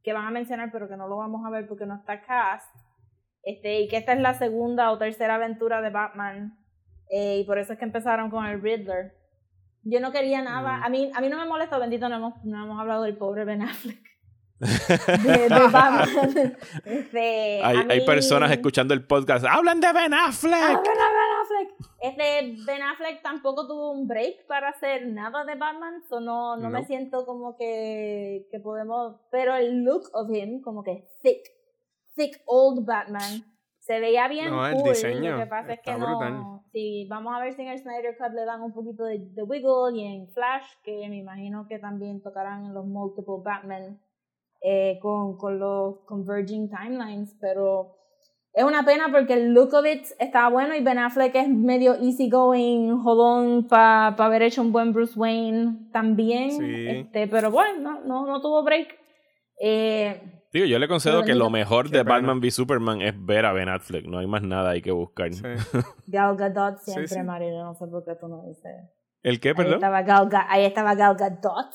que 0.02 0.12
van 0.12 0.26
a 0.26 0.30
mencionar, 0.30 0.70
pero 0.72 0.88
que 0.88 0.96
no 0.96 1.06
lo 1.06 1.16
vamos 1.16 1.46
a 1.46 1.50
ver 1.50 1.68
porque 1.68 1.86
no 1.86 1.94
está 1.94 2.20
cast. 2.22 2.74
Este, 3.44 3.80
y 3.82 3.88
que 3.88 3.96
esta 3.96 4.12
es 4.14 4.20
la 4.20 4.34
segunda 4.34 4.90
o 4.90 4.98
tercera 4.98 5.36
aventura 5.36 5.80
de 5.82 5.90
Batman. 5.90 6.58
eh, 7.10 7.38
y 7.38 7.44
por 7.44 7.58
eso 7.58 7.72
es 7.74 7.78
que 7.78 7.84
empezaron 7.84 8.28
con 8.28 8.44
el 8.44 8.60
Riddler. 8.60 9.12
Yo 9.84 10.00
no 10.00 10.10
quería 10.10 10.42
nada. 10.42 10.78
Mm. 10.78 10.82
A, 10.82 10.88
mí, 10.88 11.10
a 11.14 11.20
mí 11.20 11.28
no 11.28 11.38
me 11.38 11.46
molesta, 11.46 11.78
bendito, 11.78 12.08
no 12.08 12.16
hemos, 12.16 12.44
no 12.44 12.64
hemos 12.64 12.80
hablado 12.80 13.04
del 13.04 13.16
pobre 13.16 13.44
Ben 13.44 13.62
Affleck. 13.62 14.07
De, 14.60 15.48
de 15.48 15.48
Batman. 15.72 16.56
Este, 16.84 17.62
Hay, 17.62 17.76
hay 17.88 18.00
mí- 18.00 18.06
personas 18.06 18.50
escuchando 18.50 18.92
el 18.94 19.06
podcast. 19.06 19.44
¡Hablan 19.48 19.80
de 19.80 19.92
Ben 19.92 20.12
Affleck! 20.14 20.54
Ah, 20.54 20.82
Ben 20.82 20.98
Affleck. 21.42 21.90
Este 22.00 22.56
Ben 22.66 22.82
Affleck 22.82 23.22
tampoco 23.22 23.66
tuvo 23.66 23.92
un 23.92 24.06
break 24.08 24.46
para 24.46 24.70
hacer 24.70 25.06
nada 25.08 25.44
de 25.44 25.54
Batman, 25.54 26.02
so 26.08 26.20
no, 26.20 26.56
no 26.56 26.70
me 26.70 26.80
No. 26.80 26.86
siento 26.86 27.24
como 27.24 27.56
que, 27.56 28.46
que 28.50 28.60
podemos, 28.60 29.16
pero 29.30 29.54
el 29.54 29.84
look 29.84 30.02
of 30.12 30.28
him, 30.30 30.60
como 30.62 30.82
que 30.82 31.04
thick, 31.22 31.42
thick 32.16 32.42
old 32.46 32.84
Batman, 32.84 33.44
se 33.78 34.00
veía 34.00 34.28
bien 34.28 34.50
No, 34.50 34.66
el 34.66 34.74
cool. 34.74 34.90
diseño 34.90 35.32
Lo 35.36 35.38
que 35.44 35.46
pasa 35.46 35.72
es 35.74 35.80
que 35.80 35.90
está 35.90 35.96
no, 35.98 36.06
brutal. 36.18 36.42
sí, 36.72 37.06
vamos 37.08 37.34
a 37.34 37.40
ver 37.40 37.54
si 37.54 37.62
en 37.62 37.68
el 37.68 37.78
Snyder 37.78 38.16
Cut 38.18 38.34
le 38.34 38.44
dan 38.44 38.60
un 38.60 38.72
poquito 38.74 39.04
de, 39.04 39.18
de 39.20 39.42
wiggle 39.44 39.96
y 39.96 40.04
en 40.04 40.28
Flash, 40.28 40.64
que 40.82 41.08
me 41.08 41.16
imagino 41.16 41.66
que 41.68 41.78
también 41.78 42.20
tocarán 42.20 42.66
en 42.66 42.74
los 42.74 42.84
multiple 42.86 43.36
Batman 43.42 43.98
eh, 44.60 44.98
con, 45.00 45.36
con 45.36 45.58
los 45.58 45.98
converging 46.06 46.68
timelines, 46.70 47.36
pero 47.40 47.94
es 48.52 48.64
una 48.64 48.84
pena 48.84 49.08
porque 49.12 49.34
el 49.34 49.52
look 49.54 49.72
of 49.74 49.86
it 49.86 50.04
está 50.18 50.48
bueno 50.48 50.74
y 50.74 50.82
Ben 50.82 50.98
Affleck 50.98 51.34
es 51.36 51.48
medio 51.48 51.94
easygoing, 51.94 52.98
jodón 53.02 53.68
para 53.68 54.08
haber 54.08 54.42
hecho 54.42 54.62
un 54.62 54.72
buen 54.72 54.92
Bruce 54.92 55.18
Wayne 55.18 55.90
también. 55.92 56.50
Sí. 56.52 56.86
Este, 56.88 57.28
pero 57.28 57.50
bueno, 57.50 57.80
no, 57.80 58.04
no, 58.04 58.26
no 58.26 58.40
tuvo 58.40 58.64
break. 58.64 58.88
Eh, 59.60 60.20
Digo, 60.52 60.64
yo 60.66 60.78
le 60.78 60.88
concedo 60.88 61.22
que 61.24 61.34
lo 61.34 61.50
mejor 61.50 61.90
de 61.90 61.98
pena. 62.04 62.16
Batman 62.16 62.38
v 62.40 62.50
Superman 62.50 63.02
es 63.02 63.14
ver 63.24 63.44
a 63.44 63.52
Ben 63.52 63.68
Affleck. 63.68 64.06
No 64.06 64.18
hay 64.18 64.26
más 64.26 64.42
nada 64.42 64.70
ahí 64.70 64.80
que 64.80 64.90
buscar. 64.92 65.32
Sí. 65.32 65.42
Gal 66.06 66.36
Gadot 66.36 66.78
siempre, 66.78 67.06
sí. 67.06 67.22
Mario, 67.22 67.50
no 67.62 67.74
sé 67.74 67.86
por 67.86 68.02
qué 68.04 68.14
tú 68.14 68.28
no 68.28 68.42
dices. 68.46 68.72
¿El 69.22 69.40
qué, 69.40 69.50
Ahí 69.50 69.54
perdón? 69.54 69.74
estaba 69.74 70.02
Gal, 70.02 70.28
Ga- 70.30 70.46
ahí 70.48 70.64
estaba 70.64 70.94
Gal 70.94 71.16
Gadot. 71.16 71.70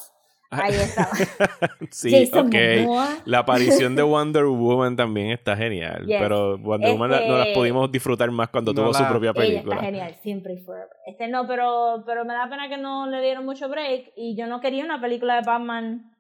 Ahí 0.61 0.73
estaba. 0.73 1.09
sí, 1.91 2.11
Jason 2.11 2.47
ok. 2.47 2.55
Momoa. 2.85 3.07
La 3.25 3.39
aparición 3.39 3.95
de 3.95 4.03
Wonder 4.03 4.45
Woman 4.45 4.95
también 4.95 5.31
está 5.31 5.55
genial. 5.55 6.05
Yes. 6.05 6.17
Pero 6.19 6.57
Wonder 6.57 6.91
Woman 6.91 7.11
la- 7.11 7.27
no 7.27 7.38
las 7.38 7.47
Este- 7.47 7.59
pudimos 7.59 7.91
disfrutar 7.91 8.30
más 8.31 8.49
cuando 8.49 8.73
No 8.73 8.81
tuvo 8.81 8.93
su 8.93 9.03
propia 9.07 9.31
Ella 9.31 9.39
película. 9.41 9.75
está 9.75 9.85
genial, 9.85 10.15
siempre 10.21 10.53
y 10.53 10.57
forever. 10.59 10.89
Este 11.05 11.27
no, 11.27 11.47
pero, 11.47 12.03
pero 12.05 12.25
me 12.25 12.34
da 12.34 12.49
pena 12.49 12.67
que 12.69 12.77
no 12.77 13.07
le 13.07 13.21
dieron 13.21 13.45
mucho 13.45 13.69
break 13.69 14.11
y 14.15 14.35
yo 14.38 14.47
no 14.47 14.59
quería 14.61 14.84
una 14.85 14.99
película 15.01 15.35
de 15.35 15.41
Batman 15.45 16.11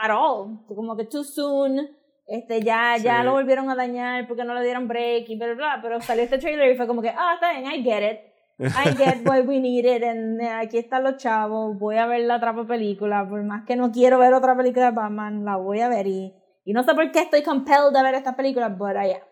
at 0.00 0.10
all. 0.10 0.64
Como 0.66 0.96
que 0.96 1.04
too 1.04 1.24
soon. 1.24 1.80
Este, 2.26 2.62
ya, 2.62 2.96
ya 2.96 3.22
lo 3.24 3.32
volvieron 3.32 3.68
a 3.68 3.74
dañar 3.74 4.26
porque 4.28 4.44
no 4.44 4.54
le 4.54 4.62
dieron 4.62 4.86
break 4.88 5.28
y 5.28 5.36
bla, 5.36 5.46
bla, 5.48 5.54
bla. 5.54 5.78
Pero 5.82 6.00
salió 6.00 6.22
este 6.24 6.38
trailer 6.38 6.72
y 6.72 6.76
fue 6.76 6.86
como 6.86 7.02
que, 7.02 7.10
ah, 7.10 7.32
está 7.34 7.52
bien, 7.58 7.70
I 7.70 7.82
get 7.82 8.10
it. 8.12 8.18
I 8.58 8.94
get 8.96 9.26
what 9.26 9.46
we 9.46 9.58
needed 9.60 10.02
and 10.04 10.40
eh, 10.40 10.48
aquí 10.48 10.78
están 10.78 11.02
los 11.04 11.16
chavos, 11.16 11.76
voy 11.78 11.96
a 11.96 12.06
ver 12.06 12.20
la 12.22 12.36
otra 12.36 12.54
película, 12.66 13.26
por 13.28 13.42
más 13.42 13.64
que 13.66 13.76
no 13.76 13.90
quiero 13.90 14.18
ver 14.18 14.34
otra 14.34 14.56
película 14.56 14.86
de 14.90 14.92
Batman, 14.96 15.44
la 15.44 15.56
voy 15.56 15.80
a 15.80 15.88
ver 15.88 16.06
y, 16.06 16.32
y 16.64 16.72
no 16.72 16.82
sé 16.84 16.94
por 16.94 17.10
qué 17.10 17.20
estoy 17.22 17.42
compelled 17.42 17.96
a 17.96 18.02
ver 18.02 18.14
esta 18.14 18.36
película, 18.36 18.68
but 18.68 18.92
I 18.94 19.12
am. 19.14 19.22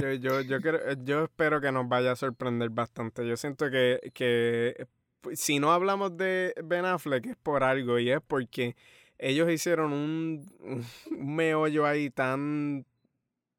Yo, 0.00 0.12
yo, 0.12 0.40
yo, 0.42 0.60
creo- 0.60 0.80
yo 1.04 1.24
espero 1.24 1.60
que 1.60 1.72
nos 1.72 1.88
vaya 1.88 2.12
a 2.12 2.16
sorprender 2.16 2.70
bastante. 2.70 3.26
Yo 3.26 3.36
siento 3.36 3.70
que, 3.70 3.98
que 4.14 4.86
pues, 5.20 5.40
si 5.40 5.58
no 5.58 5.72
hablamos 5.72 6.16
de 6.16 6.54
Ben 6.62 6.84
Affleck 6.84 7.26
es 7.26 7.36
por 7.36 7.64
algo 7.64 7.98
y 7.98 8.10
es 8.10 8.20
porque 8.26 8.76
ellos 9.18 9.50
hicieron 9.50 9.92
un, 9.92 10.46
un 11.10 11.34
meollo 11.34 11.86
ahí 11.86 12.08
tan 12.10 12.84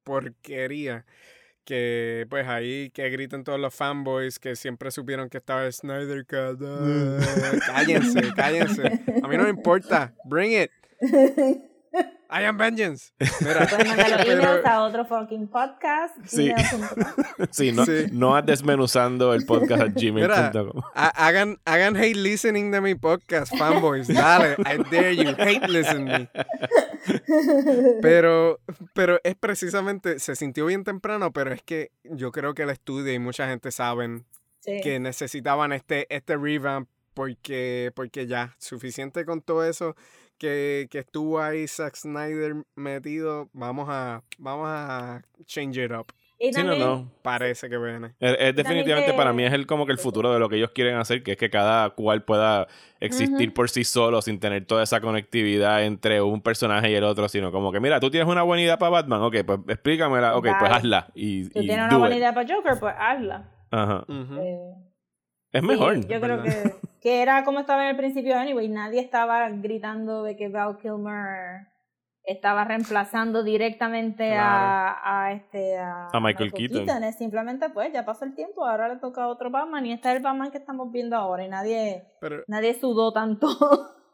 porquería 0.04 1.04
que 1.64 2.26
pues 2.30 2.46
ahí 2.46 2.90
que 2.90 3.08
griten 3.10 3.44
todos 3.44 3.58
los 3.58 3.74
fanboys 3.74 4.38
que 4.38 4.56
siempre 4.56 4.90
supieron 4.90 5.28
que 5.28 5.38
estaba 5.38 5.70
Snyder 5.70 6.24
Cut. 6.26 6.60
ah, 6.64 7.52
cállense, 7.66 8.32
cállense. 8.34 8.82
A 9.22 9.28
mí 9.28 9.36
no 9.36 9.44
me 9.44 9.50
importa. 9.50 10.14
Bring 10.24 10.52
it. 10.52 10.70
I 12.30 12.44
am 12.44 12.56
vengeance. 12.56 13.12
Mira, 13.40 13.66
Pueden 13.66 13.88
mandar 13.88 14.10
los 14.10 14.18
pero- 14.24 14.42
emails 14.42 14.66
a 14.66 14.82
otro 14.82 15.04
fucking 15.04 15.48
podcast. 15.48 16.16
Sí. 16.26 16.52
Sí, 17.50 17.72
no, 17.72 17.84
Sí. 17.84 18.06
no 18.12 18.34
a 18.36 18.42
desmenuzando 18.42 19.34
el 19.34 19.44
podcast 19.44 19.82
a 19.82 19.86
gmail.com. 19.88 20.82
Ha- 20.94 21.08
hagan, 21.26 21.58
hagan 21.64 21.96
hate 21.96 22.16
listening 22.16 22.70
de 22.70 22.80
mi 22.80 22.94
podcast, 22.94 23.56
fanboys. 23.56 24.06
Dale, 24.08 24.56
I 24.60 24.78
dare 24.90 25.14
you, 25.16 25.30
hate 25.38 25.68
listen 25.68 26.04
me. 26.04 26.30
Pero, 28.00 28.60
pero 28.94 29.20
es 29.24 29.34
precisamente, 29.34 30.18
se 30.18 30.36
sintió 30.36 30.66
bien 30.66 30.84
temprano, 30.84 31.32
pero 31.32 31.52
es 31.52 31.62
que 31.62 31.90
yo 32.04 32.32
creo 32.32 32.54
que 32.54 32.62
el 32.62 32.70
estudio 32.70 33.12
y 33.12 33.18
mucha 33.18 33.48
gente 33.48 33.70
saben 33.70 34.24
Sí. 34.60 34.80
que 34.82 34.98
necesitaban 34.98 35.72
este, 35.72 36.06
este 36.14 36.36
revamp 36.38 36.88
porque, 37.12 37.92
porque 37.94 38.26
ya, 38.26 38.54
suficiente 38.58 39.24
con 39.26 39.42
todo 39.42 39.64
eso 39.64 39.94
que, 40.38 40.88
que 40.90 40.98
estuvo 40.98 41.40
ahí 41.40 41.66
Zack 41.66 41.94
Snyder 41.96 42.54
metido. 42.74 43.48
Vamos 43.52 43.88
a, 43.90 44.22
vamos 44.38 44.66
a 44.68 45.22
change 45.46 45.78
it 45.78 45.92
up. 45.92 46.06
Y 46.38 46.52
Sí, 46.52 46.62
no, 46.62 46.70
también, 46.70 46.88
no. 46.88 47.10
Parece 47.22 47.70
que 47.70 47.78
viene. 47.78 48.14
Es, 48.18 48.36
es 48.38 48.56
definitivamente 48.56 49.12
que- 49.12 49.16
para 49.16 49.32
mí 49.32 49.44
es 49.44 49.52
el 49.52 49.66
como 49.66 49.86
que 49.86 49.92
el 49.92 49.98
futuro 49.98 50.32
de 50.32 50.38
lo 50.40 50.48
que 50.48 50.56
ellos 50.56 50.70
quieren 50.74 50.96
hacer, 50.96 51.22
que 51.22 51.32
es 51.32 51.38
que 51.38 51.48
cada 51.48 51.90
cual 51.90 52.24
pueda 52.24 52.66
existir 53.00 53.54
por 53.54 53.70
sí 53.70 53.84
solo 53.84 54.20
sin 54.20 54.40
tener 54.40 54.66
toda 54.66 54.82
esa 54.82 55.00
conectividad 55.00 55.84
entre 55.84 56.20
un 56.20 56.42
personaje 56.42 56.90
y 56.90 56.94
el 56.94 57.04
otro, 57.04 57.28
sino 57.28 57.52
como 57.52 57.70
que 57.72 57.80
mira, 57.80 58.00
tú 58.00 58.10
tienes 58.10 58.28
una 58.28 58.42
buena 58.42 58.62
idea 58.62 58.78
para 58.78 58.90
Batman, 58.90 59.22
ok, 59.22 59.36
pues 59.46 59.60
explícamela, 59.68 60.36
ok, 60.36 60.48
pues 60.58 60.70
hazla 60.72 61.06
y, 61.14 61.48
tú 61.50 61.60
y 61.60 61.66
tienes 61.66 61.86
una 61.86 61.98
buena 61.98 62.14
it. 62.16 62.18
idea 62.20 62.34
para 62.34 62.54
Joker, 62.54 62.74
pues 62.80 62.94
hazla. 62.98 63.50
Ajá. 63.70 64.04
Eh, 64.08 64.74
Es 65.54 65.60
sí, 65.60 65.66
mejor. 65.66 66.06
yo 66.06 66.20
creo 66.20 66.42
que, 66.42 66.74
que 67.00 67.22
era 67.22 67.44
como 67.44 67.60
estaba 67.60 67.84
en 67.84 67.90
el 67.90 67.96
principio, 67.96 68.36
anyway. 68.36 68.68
Nadie 68.68 69.00
estaba 69.00 69.48
gritando 69.48 70.24
de 70.24 70.36
que 70.36 70.48
Val 70.48 70.78
Kilmer 70.78 71.68
estaba 72.24 72.64
reemplazando 72.64 73.44
directamente 73.44 74.34
a, 74.34 74.96
a 75.04 75.32
este 75.32 75.78
a, 75.78 76.08
A 76.12 76.20
Michael 76.20 76.52
Keaton. 76.52 77.04
Es 77.04 77.16
simplemente 77.16 77.68
pues 77.70 77.92
ya 77.92 78.04
pasó 78.04 78.24
el 78.24 78.34
tiempo, 78.34 78.66
ahora 78.66 78.88
le 78.88 78.96
toca 78.96 79.22
a 79.22 79.28
otro 79.28 79.50
Batman 79.50 79.86
y 79.86 79.92
este 79.92 80.10
es 80.10 80.16
el 80.16 80.22
Batman 80.22 80.50
que 80.50 80.58
estamos 80.58 80.90
viendo 80.90 81.16
ahora 81.16 81.44
y 81.44 81.48
nadie 81.48 82.04
Pero, 82.20 82.42
nadie 82.48 82.74
sudó 82.74 83.12
tanto. 83.12 83.46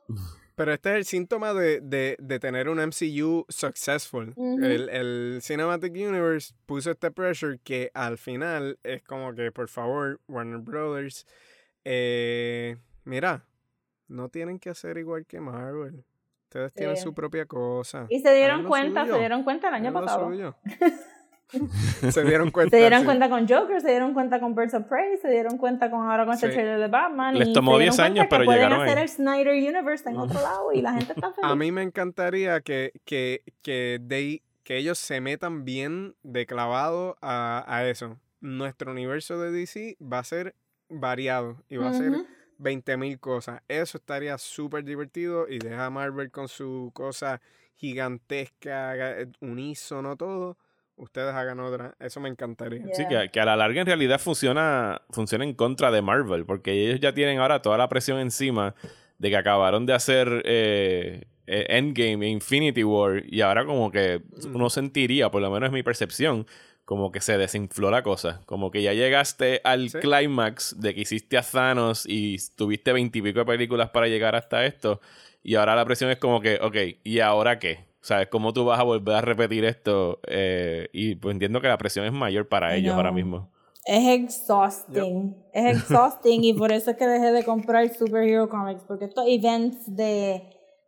Pero 0.61 0.75
este 0.75 0.91
es 0.91 0.97
el 0.97 1.05
síntoma 1.07 1.55
de, 1.55 1.81
de, 1.81 2.17
de 2.19 2.39
tener 2.39 2.69
un 2.69 2.77
MCU 2.77 3.47
successful. 3.49 4.35
El, 4.37 4.91
el 4.91 5.39
Cinematic 5.41 5.91
Universe 5.91 6.53
puso 6.67 6.91
este 6.91 7.11
pressure 7.11 7.59
que 7.65 7.91
al 7.95 8.19
final 8.19 8.79
es 8.83 9.03
como 9.03 9.35
que, 9.35 9.53
por 9.53 9.69
favor, 9.69 10.21
Warner 10.29 10.59
Brothers, 10.59 11.27
eh, 11.87 12.77
mira, 13.05 13.47
no 14.07 14.29
tienen 14.29 14.59
que 14.59 14.69
hacer 14.69 14.99
igual 14.99 15.25
que 15.25 15.41
Marvel. 15.41 16.05
Ustedes 16.51 16.75
tienen 16.75 16.99
su 16.99 17.15
propia 17.15 17.47
cosa. 17.47 18.05
y 18.11 18.21
se 18.21 18.35
dieron 18.35 18.65
cuenta, 18.65 19.07
se 19.07 19.19
dieron 19.19 19.45
cuenta 19.45 19.69
el 19.69 19.75
año 19.77 19.95
pasado. 19.95 20.31
se 22.11 22.25
dieron 22.25 22.51
cuenta. 22.51 22.71
Se 22.77 22.81
dieron 22.81 23.01
sí. 23.01 23.05
cuenta 23.07 23.29
con 23.29 23.49
Joker, 23.49 23.81
se 23.81 23.89
dieron 23.91 24.15
cuenta 24.15 24.41
con 24.41 24.55
Birds 24.55 24.75
of 24.75 24.85
Prey, 24.87 25.17
se 25.19 25.31
dieron 25.31 25.59
cuenta 25.59 25.91
con 25.91 26.09
ahora 26.09 26.25
con 26.25 26.35
este 26.35 26.49
Sí. 26.49 26.55
trailer 26.55 26.79
de 26.79 26.89
Batman. 26.89 27.39
Les 27.39 27.49
y 27.49 27.53
tomó 27.53 27.73
se 27.73 27.79
dieron 27.81 27.97
10 27.97 27.97
cuenta 27.97 28.05
años, 28.05 28.25
que 28.25 28.29
pero 28.31 28.45
pueden 28.45 28.61
llegaron 28.63 28.83
hacer 28.83 28.99
ahí. 28.99 29.03
el 29.05 29.09
Snyder 29.09 29.55
Universe 29.55 30.09
en 30.09 30.17
otro 30.17 30.41
lado 30.41 30.73
y 30.73 30.83
la 30.83 30.93
gente 30.95 31.13
está 31.13 31.33
feliz. 31.33 31.39
A 31.51 31.55
mí 31.57 31.73
me 31.73 31.83
encantaría 31.83 32.61
que, 32.61 32.93
que, 33.05 33.43
que, 33.63 34.01
they- 34.09 34.43
que 34.65 34.77
ellos 34.77 34.99
se 34.99 35.21
metan 35.21 35.65
bien 35.65 36.15
de 36.23 36.47
clavado 36.47 37.17
a, 37.21 37.65
a 37.67 37.87
eso. 37.89 38.19
Nuestro 38.41 38.93
universo 38.93 39.39
de 39.41 39.51
DC 39.51 39.97
va 40.01 40.21
a 40.21 40.25
ser 40.25 40.55
variado 40.89 41.63
y 41.69 41.77
va 41.77 41.91
a 41.91 41.95
ser 41.95 42.11
Ujú. 42.11 42.27
20.000 42.59 43.19
cosas. 43.19 43.63
Eso 43.69 43.99
estaría 43.99 44.37
súper 44.39 44.85
divertido 44.85 45.49
y 45.49 45.59
deja 45.59 45.87
a 45.87 45.91
Marvel 45.91 46.31
con 46.31 46.47
su 46.49 46.91
cosa 46.95 47.41
gigantesca, 47.75 48.95
ga- 48.97 49.33
unísono, 49.41 50.17
todo. 50.17 50.57
Ustedes 51.01 51.35
hagan 51.35 51.59
otra. 51.61 51.95
Eso 51.99 52.21
me 52.21 52.29
encantaría. 52.29 52.85
Yeah. 52.85 52.95
Sí, 52.95 53.05
que, 53.09 53.31
que 53.33 53.41
a 53.41 53.47
la 53.47 53.57
larga 53.57 53.81
en 53.81 53.87
realidad 53.87 54.21
funciona, 54.21 55.01
funciona 55.11 55.45
en 55.45 55.55
contra 55.55 55.91
de 55.91 56.03
Marvel, 56.03 56.45
porque 56.45 56.73
ellos 56.73 57.01
ya 57.01 57.15
tienen 57.15 57.39
ahora 57.39 57.63
toda 57.63 57.79
la 57.79 57.89
presión 57.89 58.19
encima 58.19 58.75
de 59.19 59.31
que 59.31 59.37
acabaron 59.37 59.87
de 59.87 59.95
hacer 59.95 60.43
eh, 60.45 61.25
eh, 61.47 61.67
Endgame 61.71 62.27
e 62.27 62.29
Infinity 62.29 62.85
War, 62.85 63.23
y 63.27 63.41
ahora 63.41 63.65
como 63.65 63.91
que 63.91 64.21
uno 64.53 64.69
sentiría, 64.69 65.31
por 65.31 65.41
lo 65.41 65.51
menos 65.51 65.69
es 65.69 65.73
mi 65.73 65.83
percepción, 65.83 66.47
como 66.85 67.11
que 67.13 67.21
se 67.21 67.39
desinfló 67.39 67.91
la 67.91 68.03
cosa. 68.03 68.43
Como 68.47 68.71
que 68.71 68.83
ya 68.83 68.93
llegaste 68.93 69.61
al 69.65 69.91
Sí. 69.91 69.99
clímax 70.01 70.81
de 70.81 70.95
que 70.95 71.01
hiciste 71.01 71.39
a 71.39 71.43
Thanos 71.43 72.05
y 72.07 72.37
tuviste 72.57 72.93
veintipico 72.93 73.39
de 73.41 73.45
películas 73.47 73.91
para 73.91 74.07
llegar 74.07 74.37
hasta 74.37 74.67
esto, 74.67 75.01
y 75.43 75.55
ahora 75.55 75.75
la 75.75 75.85
presión 75.87 76.11
es 76.11 76.19
como 76.19 76.41
que, 76.41 76.59
ok, 76.61 76.77
¿y 77.05 77.21
ahora 77.21 77.59
qué? 77.59 77.90
¿Sabes? 78.03 78.29
¿Cómo 78.29 78.53
tú 78.53 78.65
vas 78.65 78.81
a 78.81 78.83
volver 78.83 79.15
a 79.17 79.21
repetir 79.21 79.65
esto? 79.65 80.21
Eh, 80.27 80.89
y 80.93 81.17
pues 81.17 81.35
entiendo 81.35 81.61
que 81.61 81.69
la 81.69 81.77
presión 81.79 82.07
es 82.07 82.13
mayor 82.13 82.49
para 82.49 82.75
ellos 82.75 82.95
ahora 82.95 83.13
mismo. 83.13 83.51
Es 83.85 84.07
exhausting. 84.21 85.37
Es 85.53 85.77
exhausting 85.77 86.45
y 86.45 86.55
por 86.55 86.73
eso 86.73 86.91
es 86.93 86.97
que 86.97 87.07
dejé 87.07 87.33
de 87.33 87.45
comprar 87.45 87.89
superhero 87.95 88.49
comics. 88.49 88.83
Porque 88.87 89.05
estos 89.07 89.25
events 89.27 89.95
de 89.95 90.43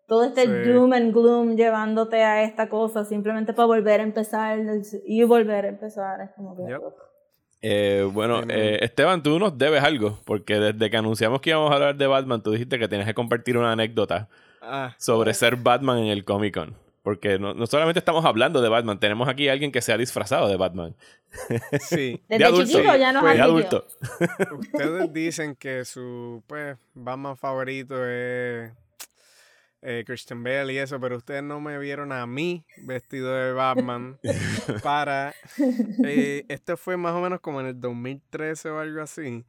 todo 0.06 0.24
este 0.24 0.42
Sí. 0.42 0.70
doom 0.70 0.92
and 0.92 1.12
gloom 1.12 1.56
llevándote 1.56 2.22
a 2.22 2.42
esta 2.44 2.68
cosa 2.68 3.04
simplemente 3.04 3.52
para 3.52 3.66
volver 3.66 4.00
a 4.00 4.02
empezar 4.02 4.58
y 5.06 5.22
volver 5.24 5.64
a 5.66 5.68
empezar. 5.68 6.20
Es 6.22 6.30
como 6.36 6.56
que. 6.56 6.62
Yep. 6.70 6.80
Eh, 7.64 8.08
bueno, 8.12 8.40
eh, 8.48 8.78
Esteban, 8.82 9.22
tú 9.22 9.38
nos 9.38 9.56
debes 9.56 9.84
algo, 9.84 10.18
porque 10.24 10.58
desde 10.58 10.90
que 10.90 10.96
anunciamos 10.96 11.40
que 11.40 11.50
íbamos 11.50 11.70
a 11.70 11.74
hablar 11.74 11.94
de 11.96 12.06
Batman, 12.08 12.42
tú 12.42 12.50
dijiste 12.50 12.76
que 12.78 12.88
tenías 12.88 13.06
que 13.06 13.14
compartir 13.14 13.56
una 13.56 13.70
anécdota 13.72 14.28
Ah, 14.60 14.94
sobre 14.98 15.32
ser 15.32 15.56
Batman 15.56 15.98
en 15.98 16.06
el 16.08 16.24
Comic 16.24 16.54
Con. 16.54 16.74
Porque 17.02 17.38
no, 17.38 17.52
no 17.52 17.66
solamente 17.66 17.98
estamos 17.98 18.24
hablando 18.24 18.62
de 18.62 18.68
Batman, 18.68 19.00
tenemos 19.00 19.28
aquí 19.28 19.48
a 19.48 19.52
alguien 19.52 19.72
que 19.72 19.82
se 19.82 19.92
ha 19.92 19.98
disfrazado 19.98 20.48
de 20.48 20.56
Batman. 20.56 20.94
sí. 21.80 22.22
Desde 22.28 22.44
adulto. 22.44 22.66
chiquito 22.66 22.96
ya 22.96 23.12
nos 23.12 23.22
Pues, 23.22 23.36
De 23.36 23.42
adulto. 23.42 23.86
Ustedes 24.58 25.12
dicen 25.12 25.56
que 25.56 25.84
su 25.84 26.42
pues 26.46 26.78
Batman 26.94 27.36
favorito 27.36 28.06
es 28.06 28.70
eh, 29.82 30.04
Christian 30.06 30.44
Bale 30.44 30.72
y 30.72 30.78
eso, 30.78 31.00
pero 31.00 31.16
ustedes 31.16 31.42
no 31.42 31.60
me 31.60 31.76
vieron 31.78 32.12
a 32.12 32.24
mí 32.26 32.64
vestido 32.78 33.34
de 33.34 33.52
Batman 33.52 34.18
para... 34.82 35.34
eh, 36.04 36.44
esto 36.48 36.76
fue 36.76 36.96
más 36.96 37.14
o 37.14 37.20
menos 37.20 37.40
como 37.40 37.60
en 37.60 37.66
el 37.66 37.80
2013 37.80 38.70
o 38.70 38.78
algo 38.78 39.02
así. 39.02 39.44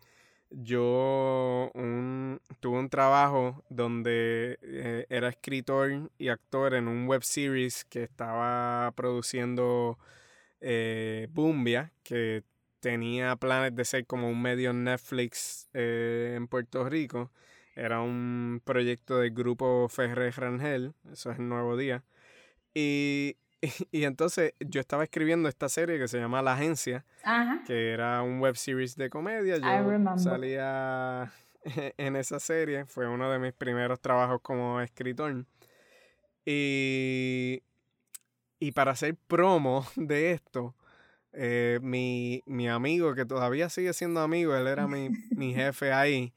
Yo 0.56 1.72
un- 1.74 2.40
tuve 2.60 2.78
un 2.80 2.90
trabajo 2.90 3.64
donde 3.70 4.60
eh, 4.62 5.06
era 5.10 5.30
escritor 5.30 6.12
y 6.20 6.28
actor 6.30 6.76
en 6.76 6.88
un 6.88 7.08
web 7.08 7.24
series 7.24 7.86
que 7.86 8.04
estaba 8.04 8.92
produciendo 8.96 9.98
eh, 10.62 11.28
Bumbia, 11.32 11.92
que 12.04 12.44
tenía 12.82 13.36
planes 13.38 13.76
de 13.76 13.86
ser 13.86 14.06
como 14.06 14.30
un 14.30 14.42
medio 14.42 14.74
Netflix 14.74 15.70
eh, 15.74 16.36
en 16.38 16.48
Puerto 16.48 16.88
Rico. 16.90 17.32
Era 17.76 18.02
un 18.02 18.62
proyecto 18.64 19.20
del 19.20 19.32
grupo 19.32 19.88
Ferrer 19.90 20.34
Rangel, 20.38 20.94
eso 21.12 21.32
es 21.32 21.40
el 21.40 21.50
nuevo 21.50 21.78
día. 21.78 22.04
Y, 22.76 23.38
y 23.92 24.04
entonces 24.04 24.54
yo 24.60 24.82
estaba 24.82 25.04
escribiendo 25.04 25.48
esta 25.50 25.70
serie 25.70 25.98
que 25.98 26.08
se 26.08 26.20
llama 26.20 26.42
La 26.42 26.54
Agencia, 26.54 27.06
Ajá. 27.24 27.62
que 27.66 27.92
era 27.92 28.22
un 28.22 28.40
web 28.40 28.56
series 28.56 28.96
de 28.96 29.10
comedia. 29.10 29.58
Yo 29.58 30.18
salía 30.18 31.32
en 31.98 32.16
esa 32.16 32.40
serie. 32.40 32.86
Fue 32.86 33.08
uno 33.08 33.32
de 33.32 33.40
mis 33.40 33.54
primeros 33.54 34.00
trabajos 34.00 34.42
como 34.42 34.82
escritor. 34.82 35.46
Y, 36.46 37.64
y 38.60 38.72
para 38.74 38.92
hacer 38.92 39.16
promo 39.28 39.86
de 39.96 40.32
esto, 40.32 40.76
eh, 41.32 41.80
mi, 41.82 42.44
mi 42.46 42.68
amigo, 42.68 43.16
que 43.16 43.26
todavía 43.26 43.70
sigue 43.70 43.94
siendo 43.94 44.20
amigo, 44.22 44.56
él 44.56 44.68
era 44.68 44.88
mi, 44.88 45.10
mi 45.32 45.54
jefe 45.54 45.92
ahí, 45.92 46.34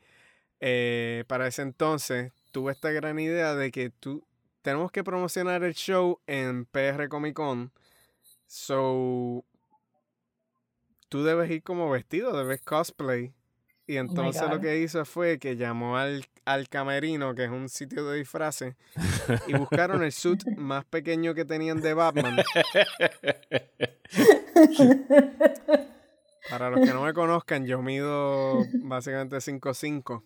eh, 0.60 1.24
para 1.26 1.46
ese 1.48 1.62
entonces, 1.62 2.32
tuve 2.50 2.72
esta 2.72 2.90
gran 2.90 3.18
idea 3.18 3.54
de 3.54 3.70
que 3.70 3.90
tú, 3.90 4.26
tenemos 4.66 4.90
que 4.90 5.04
promocionar 5.04 5.62
el 5.62 5.74
show 5.74 6.18
en 6.26 6.64
PR 6.64 7.08
Comic 7.08 7.34
Con. 7.34 7.70
So, 8.48 9.44
tú 11.08 11.22
debes 11.22 11.48
ir 11.52 11.62
como 11.62 11.88
vestido, 11.88 12.36
debes 12.36 12.62
cosplay. 12.62 13.32
Y 13.86 13.98
entonces 13.98 14.42
lo 14.50 14.58
que 14.58 14.80
hizo 14.80 15.04
fue 15.04 15.38
que 15.38 15.54
llamó 15.54 15.98
al, 15.98 16.26
al 16.44 16.68
camerino, 16.68 17.36
que 17.36 17.44
es 17.44 17.50
un 17.50 17.68
sitio 17.68 18.04
de 18.06 18.18
disfraces, 18.18 18.74
y 19.46 19.52
buscaron 19.54 20.02
el 20.02 20.10
suit 20.10 20.44
más 20.56 20.84
pequeño 20.84 21.32
que 21.32 21.44
tenían 21.44 21.80
de 21.80 21.94
Batman. 21.94 22.38
Para 26.50 26.70
los 26.70 26.80
que 26.80 26.92
no 26.92 27.04
me 27.04 27.12
conozcan, 27.14 27.66
yo 27.66 27.82
mido 27.82 28.64
básicamente 28.82 29.36
5'5". 29.36 30.24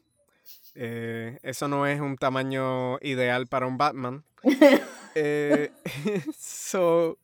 Eh, 0.83 1.39
eso 1.43 1.69
no 1.69 1.87
es 1.87 2.01
un 2.01 2.17
tamaño 2.17 2.99
ideal 3.03 3.47
para 3.47 3.67
un 3.67 3.77
Batman. 3.77 4.25
Eh, 5.17 5.73
so, 6.39 7.19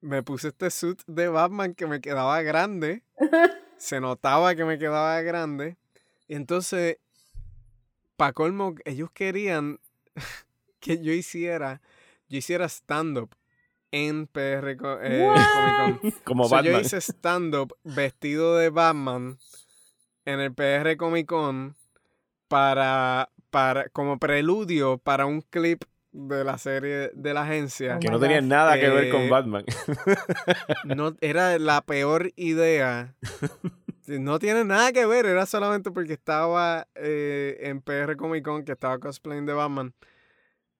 me 0.00 0.22
puse 0.22 0.48
este 0.48 0.70
suit 0.70 1.02
de 1.08 1.26
Batman 1.26 1.74
que 1.74 1.88
me 1.88 2.00
quedaba 2.00 2.40
grande. 2.42 3.02
Se 3.76 4.00
notaba 4.00 4.54
que 4.54 4.64
me 4.64 4.78
quedaba 4.78 5.20
grande. 5.22 5.76
Y 6.28 6.36
entonces, 6.36 6.98
para 8.16 8.32
colmo, 8.32 8.76
ellos 8.84 9.10
querían 9.10 9.80
que 10.78 11.02
yo 11.02 11.12
hiciera, 11.12 11.82
yo 12.28 12.38
hiciera 12.38 12.68
stand-up 12.68 13.34
en 13.90 14.28
PR 14.28 14.70
eh, 14.70 14.76
Comic 14.78 16.00
Con. 16.00 16.12
Como 16.22 16.44
So, 16.44 16.54
Batman. 16.54 16.74
Yo 16.74 16.80
hice 16.80 17.00
stand-up 17.00 17.76
vestido 17.82 18.56
de 18.56 18.70
Batman 18.70 19.36
en 20.24 20.38
el 20.38 20.54
PR 20.54 20.96
Comic 20.96 21.26
Con 21.26 21.76
para, 22.48 23.30
para, 23.50 23.88
como 23.90 24.18
preludio 24.18 24.98
para 24.98 25.26
un 25.26 25.42
clip 25.42 25.84
de 26.10 26.42
la 26.42 26.58
serie 26.58 27.10
de 27.14 27.34
la 27.34 27.42
agencia. 27.42 27.98
que 28.00 28.08
Oh 28.08 28.12
no 28.12 28.18
my 28.18 28.22
tenía 28.22 28.40
God. 28.40 28.46
nada 28.48 28.80
que 28.80 28.88
ver 28.88 29.04
Eh, 29.04 29.10
con 29.10 29.28
Batman. 29.30 29.64
No, 30.84 31.14
era 31.20 31.58
la 31.58 31.82
peor 31.82 32.32
idea. 32.36 33.14
No 34.06 34.38
tiene 34.38 34.64
nada 34.64 34.90
que 34.90 35.04
ver, 35.04 35.26
era 35.26 35.44
solamente 35.44 35.90
porque 35.90 36.14
estaba 36.14 36.88
eh, 36.94 37.58
en 37.60 37.82
PR 37.82 38.16
Comic 38.16 38.42
Con, 38.42 38.64
que 38.64 38.72
estaba 38.72 38.98
cosplaying 38.98 39.44
de 39.44 39.52
Batman. 39.52 39.92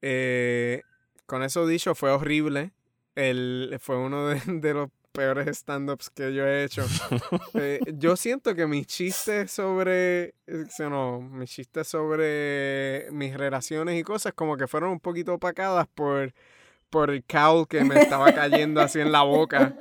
Eh, 0.00 0.80
con 1.26 1.42
eso 1.42 1.66
dicho, 1.66 1.94
fue 1.94 2.10
horrible. 2.10 2.72
El, 3.16 3.76
fue 3.80 3.98
uno 3.98 4.28
de, 4.28 4.40
de 4.46 4.72
los 4.72 4.88
peores 5.18 5.48
stand-ups 5.58 6.10
que 6.10 6.32
yo 6.32 6.46
he 6.46 6.62
hecho. 6.62 6.86
Eh, 7.54 7.80
yo 7.94 8.16
siento 8.16 8.54
que 8.54 8.66
mis 8.68 8.86
chistes 8.86 9.50
sobre, 9.50 10.34
eh, 10.46 10.66
no, 10.78 11.20
mis 11.20 11.50
chistes 11.50 11.88
sobre 11.88 13.08
mis 13.10 13.36
relaciones 13.36 13.98
y 13.98 14.04
cosas 14.04 14.32
como 14.32 14.56
que 14.56 14.68
fueron 14.68 14.90
un 14.90 15.00
poquito 15.00 15.34
opacadas 15.34 15.88
por, 15.92 16.32
por 16.88 17.10
el 17.10 17.24
cowl 17.24 17.66
que 17.66 17.82
me 17.82 18.00
estaba 18.00 18.32
cayendo 18.32 18.80
así 18.80 19.00
en 19.00 19.10
la 19.10 19.22
boca 19.22 19.74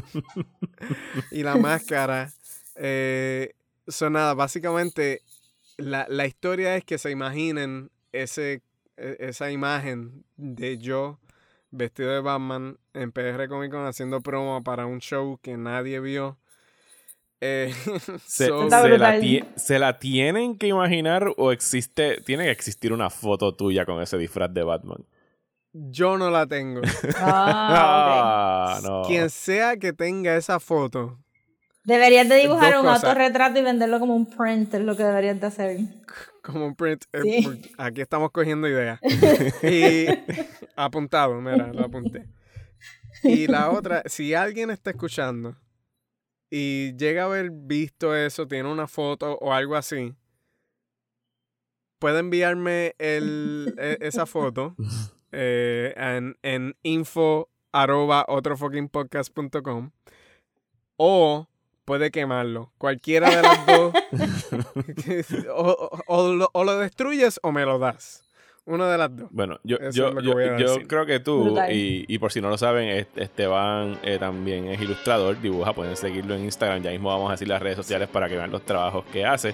y 1.30 1.42
la 1.42 1.56
máscara. 1.56 2.32
Eh, 2.76 3.52
so 3.86 4.08
nada, 4.08 4.32
básicamente 4.32 5.20
la, 5.76 6.06
la 6.08 6.26
historia 6.26 6.76
es 6.76 6.84
que 6.84 6.96
se 6.96 7.10
imaginen 7.10 7.90
ese, 8.12 8.62
e- 8.96 9.16
esa 9.20 9.50
imagen 9.50 10.24
de 10.36 10.78
yo 10.78 11.18
vestido 11.70 12.10
de 12.12 12.20
Batman 12.20 12.78
en 12.94 13.12
PR 13.12 13.48
Comic 13.48 13.70
Con 13.70 13.86
haciendo 13.86 14.20
promo 14.20 14.62
para 14.62 14.86
un 14.86 15.00
show 15.00 15.38
que 15.42 15.56
nadie 15.56 16.00
vio. 16.00 16.38
Eh, 17.40 17.72
Se, 18.26 18.48
so- 18.48 18.68
se 18.68 18.98
la 18.98 19.18
¿Se 19.56 19.78
la 19.78 19.98
tienen 19.98 20.58
que 20.58 20.66
imaginar 20.66 21.32
o 21.36 21.52
existe, 21.52 22.20
tiene 22.20 22.44
que 22.44 22.50
existir 22.50 22.92
una 22.92 23.08
foto 23.08 23.54
tuya 23.54 23.86
con 23.86 24.02
ese 24.02 24.18
disfraz 24.18 24.52
de 24.52 24.62
Batman? 24.62 25.04
yo 25.72 26.18
no 26.18 26.30
la 26.30 26.46
tengo. 26.46 26.80
Ah. 27.16 28.76
Ah, 28.76 28.80
no. 28.82 29.02
Quien 29.06 29.30
sea 29.30 29.76
que 29.76 29.92
tenga 29.92 30.36
esa 30.36 30.58
foto, 30.60 31.18
Deberías 31.84 32.28
de 32.28 32.36
dibujar 32.36 32.78
un 32.78 32.86
autorretrato 32.86 33.58
y 33.58 33.62
venderlo 33.62 33.98
como 33.98 34.14
un 34.14 34.26
print, 34.26 34.74
es 34.74 34.80
lo 34.82 34.96
que 34.96 35.02
deberías 35.02 35.40
de 35.40 35.46
hacer. 35.46 35.78
Como 36.40 36.66
un 36.66 36.74
print, 36.74 37.04
eh, 37.12 37.22
Sí. 37.22 37.72
aquí 37.78 38.00
estamos 38.00 38.30
cogiendo 38.30 38.68
ideas. 38.68 39.00
y 39.62 40.06
apuntado, 40.76 41.40
mira, 41.40 41.72
lo 41.72 41.84
apunté. 41.84 42.26
Y 43.22 43.46
la 43.46 43.70
otra, 43.70 44.02
si 44.06 44.34
alguien 44.34 44.70
está 44.70 44.90
escuchando 44.90 45.56
y 46.50 46.96
llega 46.96 47.22
a 47.22 47.26
haber 47.26 47.50
visto 47.50 48.14
eso, 48.16 48.46
tiene 48.48 48.70
una 48.70 48.86
foto 48.88 49.36
o 49.40 49.52
algo 49.52 49.76
así, 49.76 50.14
puede 51.98 52.20
enviarme 52.20 52.94
el, 52.98 53.74
e- 53.78 53.98
esa 54.00 54.26
foto 54.26 54.74
eh, 55.32 55.92
en, 55.96 56.36
en 56.42 56.76
info 56.82 57.50
arroba 57.72 58.24
otrofuckingpodcast.com 58.26 59.90
o 60.96 61.46
puede 61.90 62.12
quemarlo. 62.12 62.70
Cualquiera 62.78 63.28
de 63.34 63.42
las 63.42 63.66
dos. 63.66 63.92
o, 65.56 65.70
o- 65.72 66.02
o 66.06 66.32
lo, 66.34 66.48
o 66.52 66.62
lo 66.62 66.78
destruyes 66.78 67.40
o 67.42 67.50
me 67.50 67.64
lo 67.64 67.80
das. 67.80 68.22
Una 68.64 68.88
de 68.92 68.96
las 68.98 69.16
dos. 69.16 69.26
Bueno, 69.32 69.58
yo, 69.64 69.76
yo, 69.90 70.20
yo- 70.20 70.56
yo 70.58 70.86
creo 70.86 71.04
que 71.04 71.18
tú, 71.18 71.58
y, 71.68 72.04
y 72.06 72.18
por 72.18 72.30
si 72.30 72.40
no 72.40 72.48
lo 72.48 72.56
saben, 72.56 72.88
est- 72.90 73.18
Esteban 73.18 73.98
eh, 74.04 74.18
también 74.20 74.68
es 74.68 74.80
ilustrador, 74.80 75.40
dibuja, 75.40 75.72
pueden 75.72 75.96
seguirlo 75.96 76.36
en 76.36 76.44
Instagram, 76.44 76.80
ya 76.80 76.90
mismo 76.92 77.08
vamos 77.08 77.28
a 77.30 77.32
decir 77.32 77.48
las 77.48 77.60
redes 77.60 77.74
sociales 77.76 78.08
para 78.08 78.28
que 78.28 78.36
vean 78.36 78.52
los 78.52 78.62
trabajos 78.64 79.04
que 79.12 79.26
hace. 79.26 79.52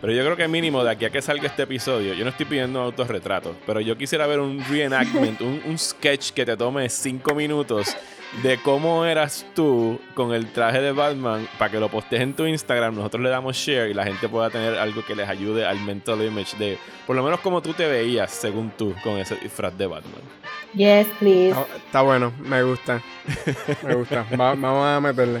Pero 0.00 0.12
yo 0.12 0.24
creo 0.24 0.36
que 0.36 0.48
mínimo 0.48 0.82
de 0.82 0.90
aquí 0.90 1.04
a 1.04 1.10
que 1.10 1.22
salga 1.22 1.46
este 1.46 1.62
episodio, 1.62 2.14
yo 2.14 2.24
no 2.24 2.30
estoy 2.30 2.46
pidiendo 2.46 2.80
un 2.80 2.86
autorretrato, 2.86 3.54
pero 3.64 3.80
yo 3.80 3.96
quisiera 3.96 4.26
ver 4.26 4.40
un 4.40 4.60
reenactment, 4.68 5.40
un, 5.42 5.62
un 5.64 5.78
sketch 5.78 6.32
que 6.32 6.44
te 6.44 6.56
tome 6.56 6.88
cinco 6.88 7.34
minutos 7.34 7.96
de 8.42 8.58
cómo 8.58 9.04
eras 9.06 9.46
tú 9.54 9.98
con 10.14 10.32
el 10.34 10.46
traje 10.52 10.80
de 10.80 10.92
Batman 10.92 11.48
para 11.58 11.70
que 11.70 11.80
lo 11.80 11.88
postes 11.88 12.20
en 12.20 12.34
tu 12.34 12.44
Instagram, 12.46 12.94
nosotros 12.94 13.22
le 13.22 13.30
damos 13.30 13.56
share 13.56 13.88
y 13.90 13.94
la 13.94 14.04
gente 14.04 14.28
pueda 14.28 14.50
tener 14.50 14.76
algo 14.78 15.04
que 15.04 15.14
les 15.14 15.28
ayude 15.28 15.64
al 15.66 15.80
mental 15.80 16.22
image 16.22 16.56
de 16.58 16.78
por 17.06 17.16
lo 17.16 17.22
menos 17.22 17.40
como 17.40 17.62
tú 17.62 17.72
te 17.72 17.86
veías 17.86 18.30
según 18.30 18.70
tú 18.76 18.94
con 19.02 19.16
ese 19.18 19.36
disfraz 19.36 19.76
de 19.78 19.86
Batman. 19.86 20.20
Yes, 20.74 21.06
please. 21.18 21.48
Está, 21.50 21.66
está 21.76 22.02
bueno, 22.02 22.32
me 22.38 22.62
gusta. 22.62 23.00
Me 23.82 23.94
gusta. 23.94 24.26
Va- 24.38 24.54
vamos 24.54 24.86
a 24.86 25.00
meterle. 25.00 25.40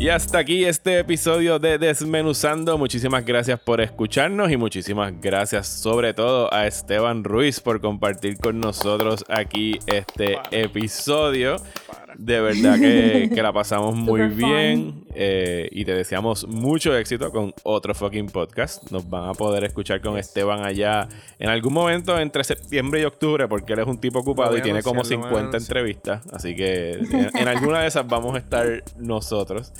Y 0.00 0.08
hasta 0.08 0.38
aquí 0.38 0.64
este 0.64 0.98
episodio 0.98 1.58
de 1.58 1.76
Desmenuzando. 1.76 2.78
Muchísimas 2.78 3.22
gracias 3.22 3.60
por 3.60 3.82
escucharnos 3.82 4.50
y 4.50 4.56
muchísimas 4.56 5.12
gracias 5.20 5.68
sobre 5.68 6.14
todo 6.14 6.50
a 6.54 6.66
Esteban 6.66 7.22
Ruiz 7.22 7.60
por 7.60 7.82
compartir 7.82 8.38
con 8.38 8.60
nosotros 8.60 9.26
aquí 9.28 9.78
este 9.86 10.38
episodio. 10.52 11.56
De 12.20 12.38
verdad 12.38 12.78
que, 12.78 13.30
que 13.34 13.42
la 13.42 13.50
pasamos 13.50 13.94
muy 13.94 14.28
bien 14.28 15.04
eh, 15.14 15.70
y 15.72 15.86
te 15.86 15.94
deseamos 15.94 16.46
mucho 16.46 16.94
éxito 16.94 17.30
con 17.30 17.54
otro 17.62 17.94
fucking 17.94 18.26
podcast. 18.26 18.90
Nos 18.90 19.08
van 19.08 19.30
a 19.30 19.32
poder 19.32 19.64
escuchar 19.64 20.02
con 20.02 20.18
Esteban 20.18 20.62
allá 20.62 21.08
en 21.38 21.48
algún 21.48 21.72
momento 21.72 22.18
entre 22.20 22.44
septiembre 22.44 23.00
y 23.00 23.04
octubre 23.04 23.48
porque 23.48 23.72
él 23.72 23.78
es 23.78 23.86
un 23.86 23.98
tipo 23.98 24.18
ocupado 24.18 24.54
y 24.54 24.60
a 24.60 24.62
tiene 24.62 24.82
como 24.82 25.00
anunciar, 25.00 25.18
lo 25.20 25.28
voy 25.28 25.30
a 25.30 25.40
50 25.40 25.56
anunciar. 25.56 25.62
entrevistas. 25.62 26.26
Así 26.30 26.54
que 26.54 26.90
en, 27.10 27.30
en 27.34 27.48
alguna 27.48 27.80
de 27.80 27.86
esas 27.86 28.06
vamos 28.06 28.34
a 28.34 28.38
estar 28.38 28.84
nosotros. 28.98 29.72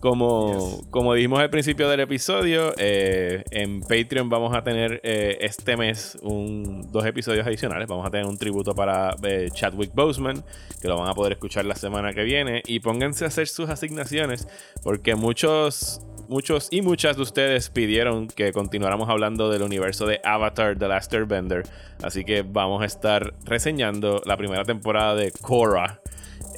Como, 0.00 0.82
como 0.90 1.14
dijimos 1.14 1.40
al 1.40 1.50
principio 1.50 1.88
del 1.88 2.00
episodio, 2.00 2.74
eh, 2.76 3.42
en 3.50 3.80
Patreon 3.80 4.28
vamos 4.28 4.54
a 4.54 4.62
tener 4.62 5.00
eh, 5.02 5.38
este 5.40 5.76
mes 5.76 6.18
un, 6.22 6.92
dos 6.92 7.04
episodios 7.06 7.46
adicionales. 7.46 7.88
Vamos 7.88 8.06
a 8.06 8.10
tener 8.10 8.26
un 8.26 8.36
tributo 8.36 8.74
para 8.74 9.16
eh, 9.22 9.48
Chadwick 9.52 9.94
Boseman, 9.94 10.44
que 10.80 10.88
lo 10.88 10.98
van 10.98 11.08
a 11.08 11.14
poder 11.14 11.32
escuchar 11.32 11.64
la 11.64 11.75
semana 11.76 12.12
que 12.12 12.24
viene 12.24 12.62
y 12.66 12.80
pónganse 12.80 13.24
a 13.24 13.28
hacer 13.28 13.48
sus 13.48 13.68
asignaciones 13.68 14.48
porque 14.82 15.14
muchos 15.14 16.00
muchos 16.28 16.68
y 16.70 16.82
muchas 16.82 17.16
de 17.16 17.22
ustedes 17.22 17.70
pidieron 17.70 18.28
que 18.28 18.52
continuáramos 18.52 19.08
hablando 19.08 19.50
del 19.50 19.62
universo 19.62 20.06
de 20.06 20.20
Avatar 20.24 20.78
The 20.78 20.88
Last 20.88 21.12
Airbender. 21.14 21.62
Así 22.02 22.24
que 22.24 22.42
vamos 22.42 22.82
a 22.82 22.86
estar 22.86 23.34
reseñando 23.44 24.20
la 24.24 24.36
primera 24.36 24.64
temporada 24.64 25.14
de 25.14 25.30
Korra. 25.30 26.00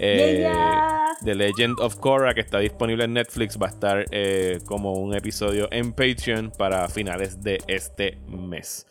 Eh, 0.00 0.38
Yeah. 0.40 0.98
The 1.24 1.34
Legend 1.34 1.80
of 1.80 1.96
Korra, 1.96 2.34
que 2.34 2.40
está 2.40 2.60
disponible 2.60 3.04
en 3.04 3.14
Netflix, 3.14 3.58
va 3.60 3.66
a 3.66 3.70
estar 3.70 4.04
eh, 4.12 4.60
como 4.64 4.92
un 4.92 5.14
episodio 5.14 5.68
en 5.72 5.92
Patreon 5.92 6.52
para 6.56 6.88
finales 6.88 7.42
de 7.42 7.58
este 7.66 8.18
mes. 8.28 8.86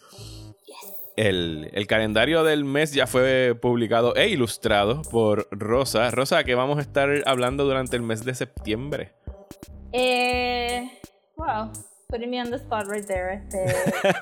El, 1.18 1.70
el 1.74 1.88
calendario 1.88 2.44
del 2.44 2.64
mes 2.64 2.94
ya 2.94 3.08
fue 3.08 3.58
publicado 3.60 4.16
e 4.16 4.30
ilustrado 4.30 5.02
por 5.02 5.48
Rosa. 5.52 6.12
Rosa, 6.12 6.44
que 6.44 6.54
vamos 6.56 6.78
a 6.78 6.82
estar 6.82 7.10
hablando 7.26 7.66
durante 7.66 7.96
el 7.96 8.04
mes 8.04 8.24
de 8.24 8.36
septiembre. 8.36 9.14
Eh, 9.92 10.90
wow, 11.36 11.72
putting 12.08 12.30
me 12.30 12.40
on 12.42 12.50
the 12.52 12.58
spot 12.58 12.86
right 12.88 13.06
there. 13.08 13.34
Este, 13.34 13.66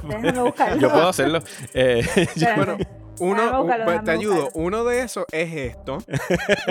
déjame 0.08 0.32
buscarlo. 0.42 0.78
Yo 0.80 0.90
puedo 0.92 1.10
hacerlo. 1.10 1.40
Eh, 1.74 2.02
yo-. 2.36 2.48
Bueno, 2.56 2.78
uno, 3.20 3.58
buscarlo, 3.62 3.86
pues, 3.86 3.96
déjame 4.02 4.06
te 4.06 4.12
ayudo. 4.12 4.50
Uno 4.54 4.84
de 4.86 5.02
esos 5.02 5.26
es 5.34 5.54
esto. 5.54 5.98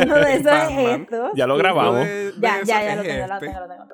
Uno 0.03 0.17
de 0.17 0.35
esos 0.37 0.53
es 0.53 1.01
esto. 1.01 1.31
ya 1.35 1.47
lo 1.47 1.57
grabamos. 1.59 1.93
Uno 1.97 2.05
de- 2.05 2.33
de 2.33 2.41
Ya, 2.41 2.61
ya, 2.65 2.65
ya 2.83 2.91
es 2.93 2.97
lo 2.97 3.03
tengo, 3.03 3.27
lo 3.27 3.35
este. 3.35 3.47
tengo, 3.47 3.61
lo 3.61 3.69
tengo. 3.69 3.85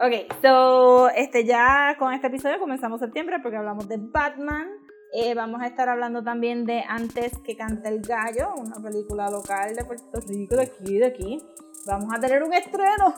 Ok, 0.00 0.32
so, 0.40 1.08
este, 1.10 1.44
ya 1.44 1.96
con 1.98 2.12
este 2.12 2.28
episodio 2.28 2.60
comenzamos 2.60 3.00
septiembre 3.00 3.38
porque 3.42 3.56
hablamos 3.56 3.88
de 3.88 3.96
Batman. 3.98 4.68
Eh, 5.12 5.34
vamos 5.34 5.62
a 5.62 5.66
estar 5.66 5.88
hablando 5.88 6.22
también 6.22 6.64
de 6.66 6.82
Antes 6.86 7.32
que 7.44 7.56
cante 7.56 7.88
el 7.88 8.00
gallo, 8.02 8.54
una 8.56 8.76
película 8.76 9.30
local 9.30 9.74
de 9.74 9.84
Puerto 9.84 10.20
Rico, 10.26 10.56
de 10.56 10.62
aquí, 10.64 10.98
de 10.98 11.06
aquí. 11.06 11.42
Vamos 11.86 12.12
a 12.14 12.20
tener 12.20 12.42
un 12.42 12.52
estreno 12.52 13.14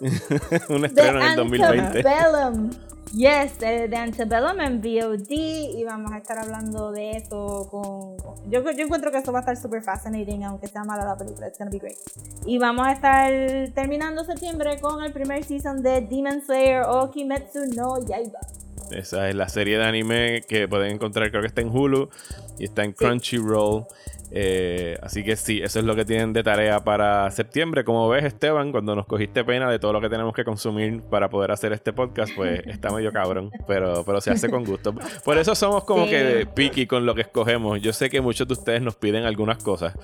un 0.68 0.84
estreno 0.84 1.20
en 1.20 1.26
el 1.28 1.36
2020. 1.36 1.78
Antebellum. 1.98 2.70
Yes, 3.14 3.58
de, 3.60 3.88
de 3.88 3.96
Antebellum 3.96 4.60
en 4.60 4.80
VOD 4.82 5.30
y 5.30 5.84
vamos 5.84 6.12
a 6.12 6.18
estar 6.18 6.38
hablando 6.38 6.90
de 6.92 7.12
eso 7.12 7.66
con... 7.70 8.16
con- 8.18 8.50
Yo, 8.50 8.60
yo 8.72 8.84
encuentro 8.84 9.10
que 9.10 9.18
eso 9.18 9.32
va 9.32 9.38
a 9.38 9.42
estar 9.42 9.56
super 9.56 9.82
fascinating, 9.82 10.44
aunque 10.44 10.66
sea 10.66 10.84
mala 10.84 11.04
la 11.06 11.16
película, 11.16 11.46
it's 11.48 11.56
gonna 11.58 11.70
be 11.70 11.78
great. 11.78 11.96
Y 12.44 12.58
vamos 12.58 12.86
a 12.86 12.92
estar 12.92 13.32
terminando 13.74 14.22
septiembre 14.24 14.78
con 14.80 15.02
el 15.02 15.12
primer 15.12 15.42
season 15.44 15.82
de 15.82 16.02
Demon 16.02 16.42
Slayer 16.42 16.82
o 16.86 17.10
Kimetsu 17.10 17.60
no 17.74 18.04
Yaiba. 18.06 18.40
Esa 18.90 19.28
es 19.28 19.34
la 19.34 19.48
serie 19.48 19.78
de 19.78 19.84
anime 19.84 20.42
que 20.48 20.68
pueden 20.68 20.92
encontrar, 20.92 21.30
creo 21.30 21.40
que 21.42 21.48
está 21.48 21.60
en 21.60 21.68
Hulu 21.68 22.08
y 22.58 22.64
está 22.64 22.84
en 22.84 22.92
Crunchyroll. 22.92 23.84
Eh, 24.32 24.98
así 25.02 25.22
que 25.22 25.36
sí, 25.36 25.60
eso 25.62 25.78
es 25.78 25.84
lo 25.84 25.94
que 25.94 26.04
tienen 26.04 26.32
de 26.32 26.42
tarea 26.42 26.82
para 26.82 27.30
septiembre. 27.30 27.84
Como 27.84 28.08
ves, 28.08 28.24
Esteban, 28.24 28.72
cuando 28.72 28.96
nos 28.96 29.06
cogiste 29.06 29.44
pena 29.44 29.70
de 29.70 29.78
todo 29.78 29.92
lo 29.92 30.00
que 30.00 30.08
tenemos 30.08 30.34
que 30.34 30.44
consumir 30.44 31.00
para 31.02 31.30
poder 31.30 31.52
hacer 31.52 31.72
este 31.72 31.92
podcast, 31.92 32.32
pues 32.34 32.60
está 32.66 32.90
medio 32.90 33.12
cabrón, 33.12 33.50
pero, 33.68 34.02
pero 34.04 34.20
se 34.20 34.32
hace 34.32 34.48
con 34.50 34.64
gusto. 34.64 34.94
Por 35.24 35.38
eso 35.38 35.54
somos 35.54 35.84
como 35.84 36.04
Sí. 36.04 36.10
que 36.10 36.48
picky 36.52 36.86
con 36.86 37.06
lo 37.06 37.14
que 37.14 37.20
escogemos. 37.22 37.80
Yo 37.80 37.92
sé 37.92 38.10
que 38.10 38.20
muchos 38.20 38.48
de 38.48 38.54
ustedes 38.54 38.82
nos 38.82 38.96
piden 38.96 39.24
algunas 39.24 39.62
cosas, 39.62 39.94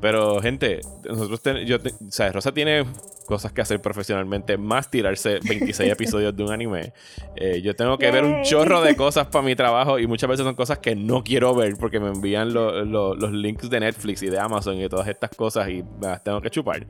pero 0.00 0.40
gente, 0.42 0.80
nosotros, 1.08 1.40
ten- 1.42 1.64
yo, 1.66 1.80
te- 1.80 1.90
o 1.90 2.10
sea, 2.10 2.30
Rosa 2.30 2.52
tiene 2.52 2.84
cosas 3.24 3.52
que 3.52 3.60
hacer 3.60 3.80
profesionalmente, 3.80 4.56
más 4.56 4.90
tirarse 4.90 5.38
26 5.48 5.90
episodios 5.92 6.36
de 6.36 6.42
un 6.44 6.52
anime. 6.52 6.92
Eh, 7.36 7.60
yo 7.62 7.74
tengo 7.74 7.98
que 7.98 8.10
ver 8.10 8.24
un 8.24 8.42
chorro 8.42 8.80
de 8.82 8.94
cosas 8.96 9.26
para 9.28 9.44
mi 9.44 9.54
trabajo 9.56 9.98
y 9.98 10.06
muchas 10.06 10.28
veces 10.28 10.44
son 10.44 10.54
cosas 10.54 10.78
que 10.78 10.94
no 10.94 11.22
quiero 11.24 11.54
ver 11.54 11.76
porque 11.78 12.00
me 12.00 12.08
envían 12.08 12.52
lo- 12.52 12.84
lo- 12.84 13.14
los 13.14 13.32
links 13.32 13.68
de 13.70 13.80
Netflix 13.80 14.22
y 14.22 14.28
de 14.30 14.38
Amazon 14.38 14.76
y 14.80 14.88
todas 14.88 15.08
estas 15.08 15.30
cosas 15.30 15.68
y 15.68 15.82
las 16.00 16.22
tengo 16.22 16.40
que 16.40 16.50
chupar. 16.50 16.86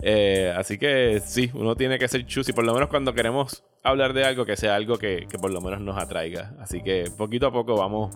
Eh, 0.00 0.52
así 0.56 0.78
que 0.78 1.20
sí, 1.24 1.50
uno 1.54 1.74
tiene 1.74 1.98
que 1.98 2.06
ser 2.06 2.24
choosy, 2.24 2.52
por 2.52 2.64
lo 2.64 2.72
menos 2.72 2.88
cuando 2.88 3.12
queremos 3.14 3.64
hablar 3.82 4.12
de 4.12 4.24
algo 4.24 4.44
que 4.44 4.56
sea 4.56 4.76
algo 4.76 4.96
que, 4.98 5.26
que 5.28 5.38
por 5.38 5.50
lo 5.50 5.60
menos 5.60 5.80
nos 5.80 5.96
atraiga. 5.98 6.52
Así 6.60 6.82
que 6.82 7.04
poquito 7.16 7.46
a 7.48 7.52
poco 7.52 7.76
vamos 7.76 8.14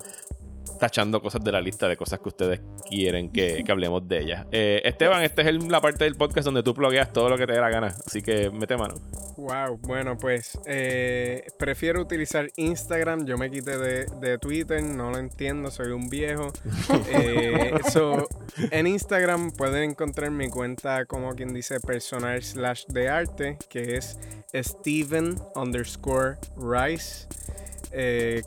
tachando 0.83 1.23
cosas 1.23 1.45
de 1.45 1.53
la 1.53 1.61
lista 1.61 1.87
de 1.87 1.97
cosas 1.97 2.19
que 2.19 2.29
ustedes 2.29 2.61
quieren 2.91 3.31
que, 3.31 3.63
que 3.65 3.71
hablemos 3.71 4.09
de 4.09 4.19
ellas. 4.19 4.47
Eh, 4.51 4.83
Esteban, 4.85 5.23
esta 5.23 5.43
es 5.43 5.47
el- 5.47 5.69
la 5.69 5.81
parte 5.81 6.03
del 6.03 6.17
podcast 6.17 6.45
donde 6.45 6.65
tú 6.65 6.75
plugueas 6.75 7.13
todo 7.13 7.29
lo 7.29 7.39
que 7.39 7.47
te 7.47 7.53
dé 7.53 7.61
la 7.61 7.71
gana, 7.71 7.95
así 8.05 8.21
que 8.21 8.51
mete 8.51 8.77
mano. 8.77 8.95
Wow, 9.37 9.79
bueno, 9.83 10.19
pues 10.19 10.59
eh, 10.67 11.45
prefiero 11.57 12.03
utilizar 12.03 12.49
Instagram. 12.57 13.27
Yo 13.27 13.39
me 13.39 13.49
quité 13.49 13.79
de, 13.79 14.07
de 14.21 14.39
Twitter, 14.39 14.83
no 14.83 15.11
lo 15.13 15.19
entiendo, 15.19 15.71
soy 15.71 15.93
un 15.93 16.09
viejo. 16.09 16.53
Eh, 17.15 17.73
so, 17.93 18.27
en 18.71 18.87
Instagram 18.87 19.53
pueden 19.53 19.91
encontrar 19.91 20.31
mi 20.31 20.49
cuenta 20.49 21.05
como 21.07 21.35
quien 21.35 21.53
dice 21.55 21.79
personal 21.79 22.43
slash 22.43 22.87
de 22.87 23.09
arte, 23.09 23.59
que 23.69 23.97
es 23.97 24.19
Steven 24.53 25.37
underscore 25.55 26.39
Rice, 26.57 27.29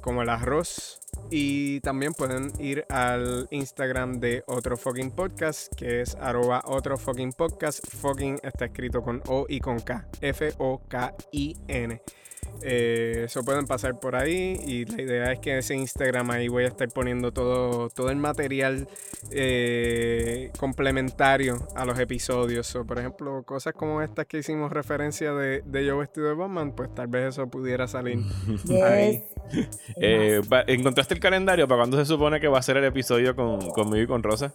como 0.02 0.22
el 0.24 0.30
arroz. 0.30 1.00
Y 1.30 1.80
también 1.82 2.14
pueden 2.14 2.52
ir 2.60 2.86
al 2.90 3.48
Instagram 3.52 4.20
de 4.20 4.44
otro 4.48 4.78
fucking 4.78 5.12
podcast, 5.12 5.74
que 5.76 6.02
es 6.02 6.16
arroba 6.16 6.62
otro 6.66 6.98
fucking 6.98 7.34
podcast. 7.34 7.86
Fucking 7.88 8.40
está 8.44 8.66
escrito 8.66 9.02
con 9.02 9.22
O 9.28 9.46
y 9.50 9.60
con 9.60 9.80
K. 9.80 10.08
F-O-K-I-N. 10.22 12.02
Eh, 12.62 13.24
Eso 13.26 13.44
pueden 13.44 13.66
pasar 13.66 14.00
por 14.00 14.16
ahí 14.16 14.58
y 14.66 14.86
la 14.86 15.02
idea 15.02 15.32
es 15.32 15.40
que 15.40 15.58
ese 15.58 15.76
Instagram 15.76 16.32
ahí 16.32 16.48
voy 16.48 16.64
a 16.64 16.68
estar 16.68 16.88
poniendo 16.90 17.32
todo, 17.32 17.90
todo 17.90 18.10
el 18.10 18.18
material 18.18 18.88
eh, 19.32 20.52
complementario 20.58 21.68
a 21.76 21.86
los 21.86 22.00
episodios. 22.00 22.68
So, 22.68 22.86
por 22.86 23.00
ejemplo, 23.00 23.44
cosas 23.44 23.74
como 23.74 24.02
estas 24.02 24.26
que 24.26 24.38
hicimos 24.38 24.72
referencia 24.72 25.34
de, 25.34 25.64
de 25.66 25.86
yo 25.86 25.98
vestido 25.98 26.28
de 26.28 26.34
Batman, 26.36 26.74
pues 26.74 26.94
tal 26.94 27.08
vez 27.08 27.30
eso 27.30 27.48
pudiera 27.48 27.88
salir. 27.88 28.20
Ahí. 28.84 29.24
Eh, 30.02 30.42
¿Encontraste 30.68 31.14
el 31.14 31.20
calendario 31.20 31.68
para 31.68 31.80
cuándo 31.82 31.98
se 31.98 32.06
supone 32.06 32.40
que 32.40 32.48
va 32.48 32.60
a 32.60 32.62
ser 32.62 32.78
el 32.78 32.84
episodio 32.86 33.36
con, 33.36 33.60
conmigo 33.72 34.04
y 34.04 34.08
con 34.08 34.24
Rosa? 34.24 34.54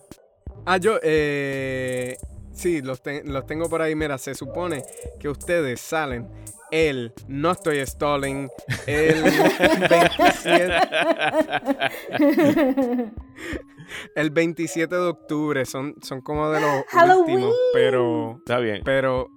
Ah, 0.67 0.77
yo, 0.77 0.99
eh, 1.03 2.17
sí, 2.53 2.83
los, 2.83 3.03
te- 3.03 3.25
los 3.25 3.47
tengo 3.47 3.69
por 3.71 3.81
ahí. 3.83 3.95
Mira, 3.95 4.19
se 4.19 4.35
supone 4.35 4.83
que 5.19 5.29
ustedes 5.29 5.81
salen 5.81 6.29
el 6.71 7.13
No 7.29 7.51
Estoy 7.53 7.85
Stalling, 7.87 8.49
el 8.87 9.23
27, 9.89 10.75
el 14.15 14.31
27 14.31 14.95
de 14.95 15.01
octubre. 15.01 15.65
Son, 15.67 15.95
son 16.03 16.21
como 16.21 16.51
de 16.51 16.61
los 16.61 16.85
Halloween. 16.91 17.21
últimos, 17.37 17.55
pero, 17.73 18.37
Está 18.39 18.59
bien. 18.59 18.83
pero 18.85 19.29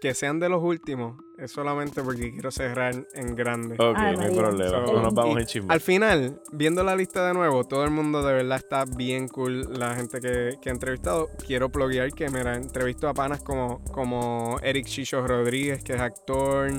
que 0.00 0.14
sean 0.14 0.40
de 0.40 0.48
los 0.48 0.62
últimos 0.62 1.16
es 1.42 1.50
solamente 1.50 2.02
porque 2.02 2.30
quiero 2.32 2.50
cerrar 2.52 2.94
en 3.14 3.34
grande. 3.34 3.74
Ok, 3.76 3.96
Ay, 3.96 4.16
no 4.16 4.22
hay 4.22 4.34
problema. 4.34 4.86
So, 4.86 4.92
no 4.92 5.02
nos 5.02 5.14
vamos 5.14 5.38
en 5.38 5.46
chisme. 5.46 5.74
Al 5.74 5.80
final, 5.80 6.40
viendo 6.52 6.84
la 6.84 6.94
lista 6.94 7.26
de 7.26 7.34
nuevo, 7.34 7.64
todo 7.64 7.84
el 7.84 7.90
mundo 7.90 8.22
de 8.22 8.32
verdad 8.32 8.58
está 8.58 8.84
bien 8.84 9.26
cool. 9.26 9.66
La 9.76 9.96
gente 9.96 10.20
que, 10.20 10.56
que 10.62 10.68
he 10.68 10.72
entrevistado. 10.72 11.30
Quiero 11.44 11.68
pluguear 11.68 12.12
que 12.12 12.28
me 12.30 12.40
entrevisto 12.40 13.08
a 13.08 13.14
panas 13.14 13.42
como, 13.42 13.82
como 13.86 14.58
Eric 14.62 14.86
Chicho 14.86 15.26
Rodríguez, 15.26 15.82
que 15.82 15.94
es 15.94 16.00
actor, 16.00 16.70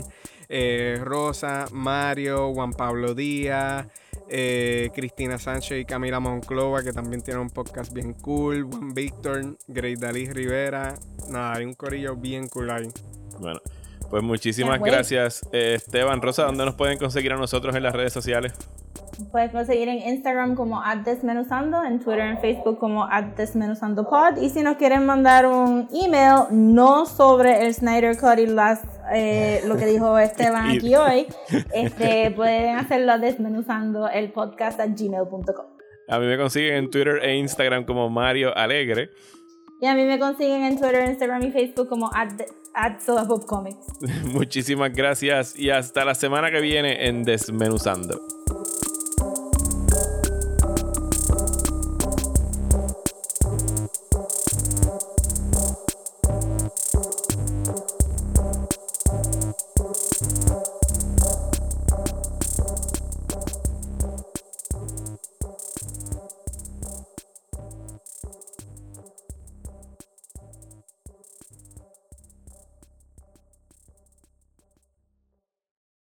eh, 0.48 0.98
Rosa, 1.02 1.66
Mario, 1.72 2.54
Juan 2.54 2.72
Pablo 2.72 3.14
Díaz, 3.14 3.88
eh, 4.30 4.92
Cristina 4.96 5.38
Sánchez 5.40 5.82
y 5.82 5.86
Camila 5.86 6.22
Monclova, 6.22 6.84
que 6.84 6.94
también 6.94 7.22
tienen 7.22 7.42
un 7.42 7.50
podcast 7.50 7.92
bien 7.92 8.14
cool. 8.14 8.64
Juan 8.64 8.94
Víctor, 8.94 9.58
Grey 9.68 9.96
Dalí 9.96 10.30
Rivera. 10.30 10.96
Nada, 11.30 11.56
hay 11.56 11.66
un 11.66 11.74
corillo 11.74 12.16
bien 12.16 12.48
cool 12.48 12.70
ahí. 12.72 12.88
Bueno, 13.40 13.60
pues 14.14 14.22
muchísimas 14.22 14.80
gracias, 14.80 15.42
eh, 15.52 15.74
Esteban. 15.74 16.22
Rosa, 16.22 16.44
¿dónde 16.44 16.64
nos 16.66 16.76
pueden 16.76 17.00
conseguir 17.00 17.34
a 17.34 17.36
nosotros 17.36 17.76
en 17.76 17.82
las 17.82 17.96
redes 17.96 18.14
sociales? 18.14 18.54
Puedes 19.32 19.50
conseguir 19.52 19.90
en 19.90 20.08
Instagram 20.08 20.54
como 20.54 20.84
@desmenuzando, 21.04 21.84
en 21.84 22.00
Twitter 22.00 22.36
y 22.36 22.38
Facebook 22.38 22.78
como 22.78 23.08
@desmenuzandopod 23.36 24.38
y 24.40 24.52
si 24.52 24.62
nos 24.62 24.78
quieren 24.78 25.08
mandar 25.08 25.48
un 25.48 25.90
email 25.92 26.44
no 26.52 27.08
sobre 27.08 27.66
el 27.66 27.74
Snyder 27.74 28.16
Cut 28.16 28.38
y 28.38 28.46
las, 28.46 28.84
eh, 29.12 29.62
lo 29.66 29.78
que 29.78 29.88
dijo 29.88 30.16
Esteban 30.20 30.70
aquí 30.78 30.96
hoy, 30.96 31.26
este, 31.74 32.30
pueden 32.36 32.78
hacerlo 32.78 33.18
desmenuzando 33.18 34.08
el 34.10 34.32
podcast 34.32 34.80
a 34.80 34.86
gmail.com. 34.86 35.66
A 36.08 36.20
mí 36.20 36.28
me 36.28 36.38
consiguen 36.38 36.76
en 36.76 36.92
Twitter 36.92 37.18
e 37.24 37.36
Instagram 37.38 37.84
como 37.84 38.12
Mario 38.12 38.56
Alegre. 38.56 39.10
Y 39.82 39.88
a 39.88 39.96
mí 39.96 40.06
me 40.06 40.20
consiguen 40.20 40.66
en 40.66 40.80
Twitter, 40.80 41.04
Instagram 41.10 41.42
y 41.46 41.52
Facebook 41.52 41.90
como 41.90 42.12
at, 42.14 42.30
at 42.74 43.00
Sodapopcomics. 43.00 43.78
Muchísimas 44.26 44.92
gracias 44.94 45.58
y 45.58 45.70
hasta 45.70 46.06
la 46.06 46.16
semana 46.16 46.52
que 46.52 46.62
viene 46.62 47.08
en 47.08 47.24
Desmenuzando. 47.24 48.43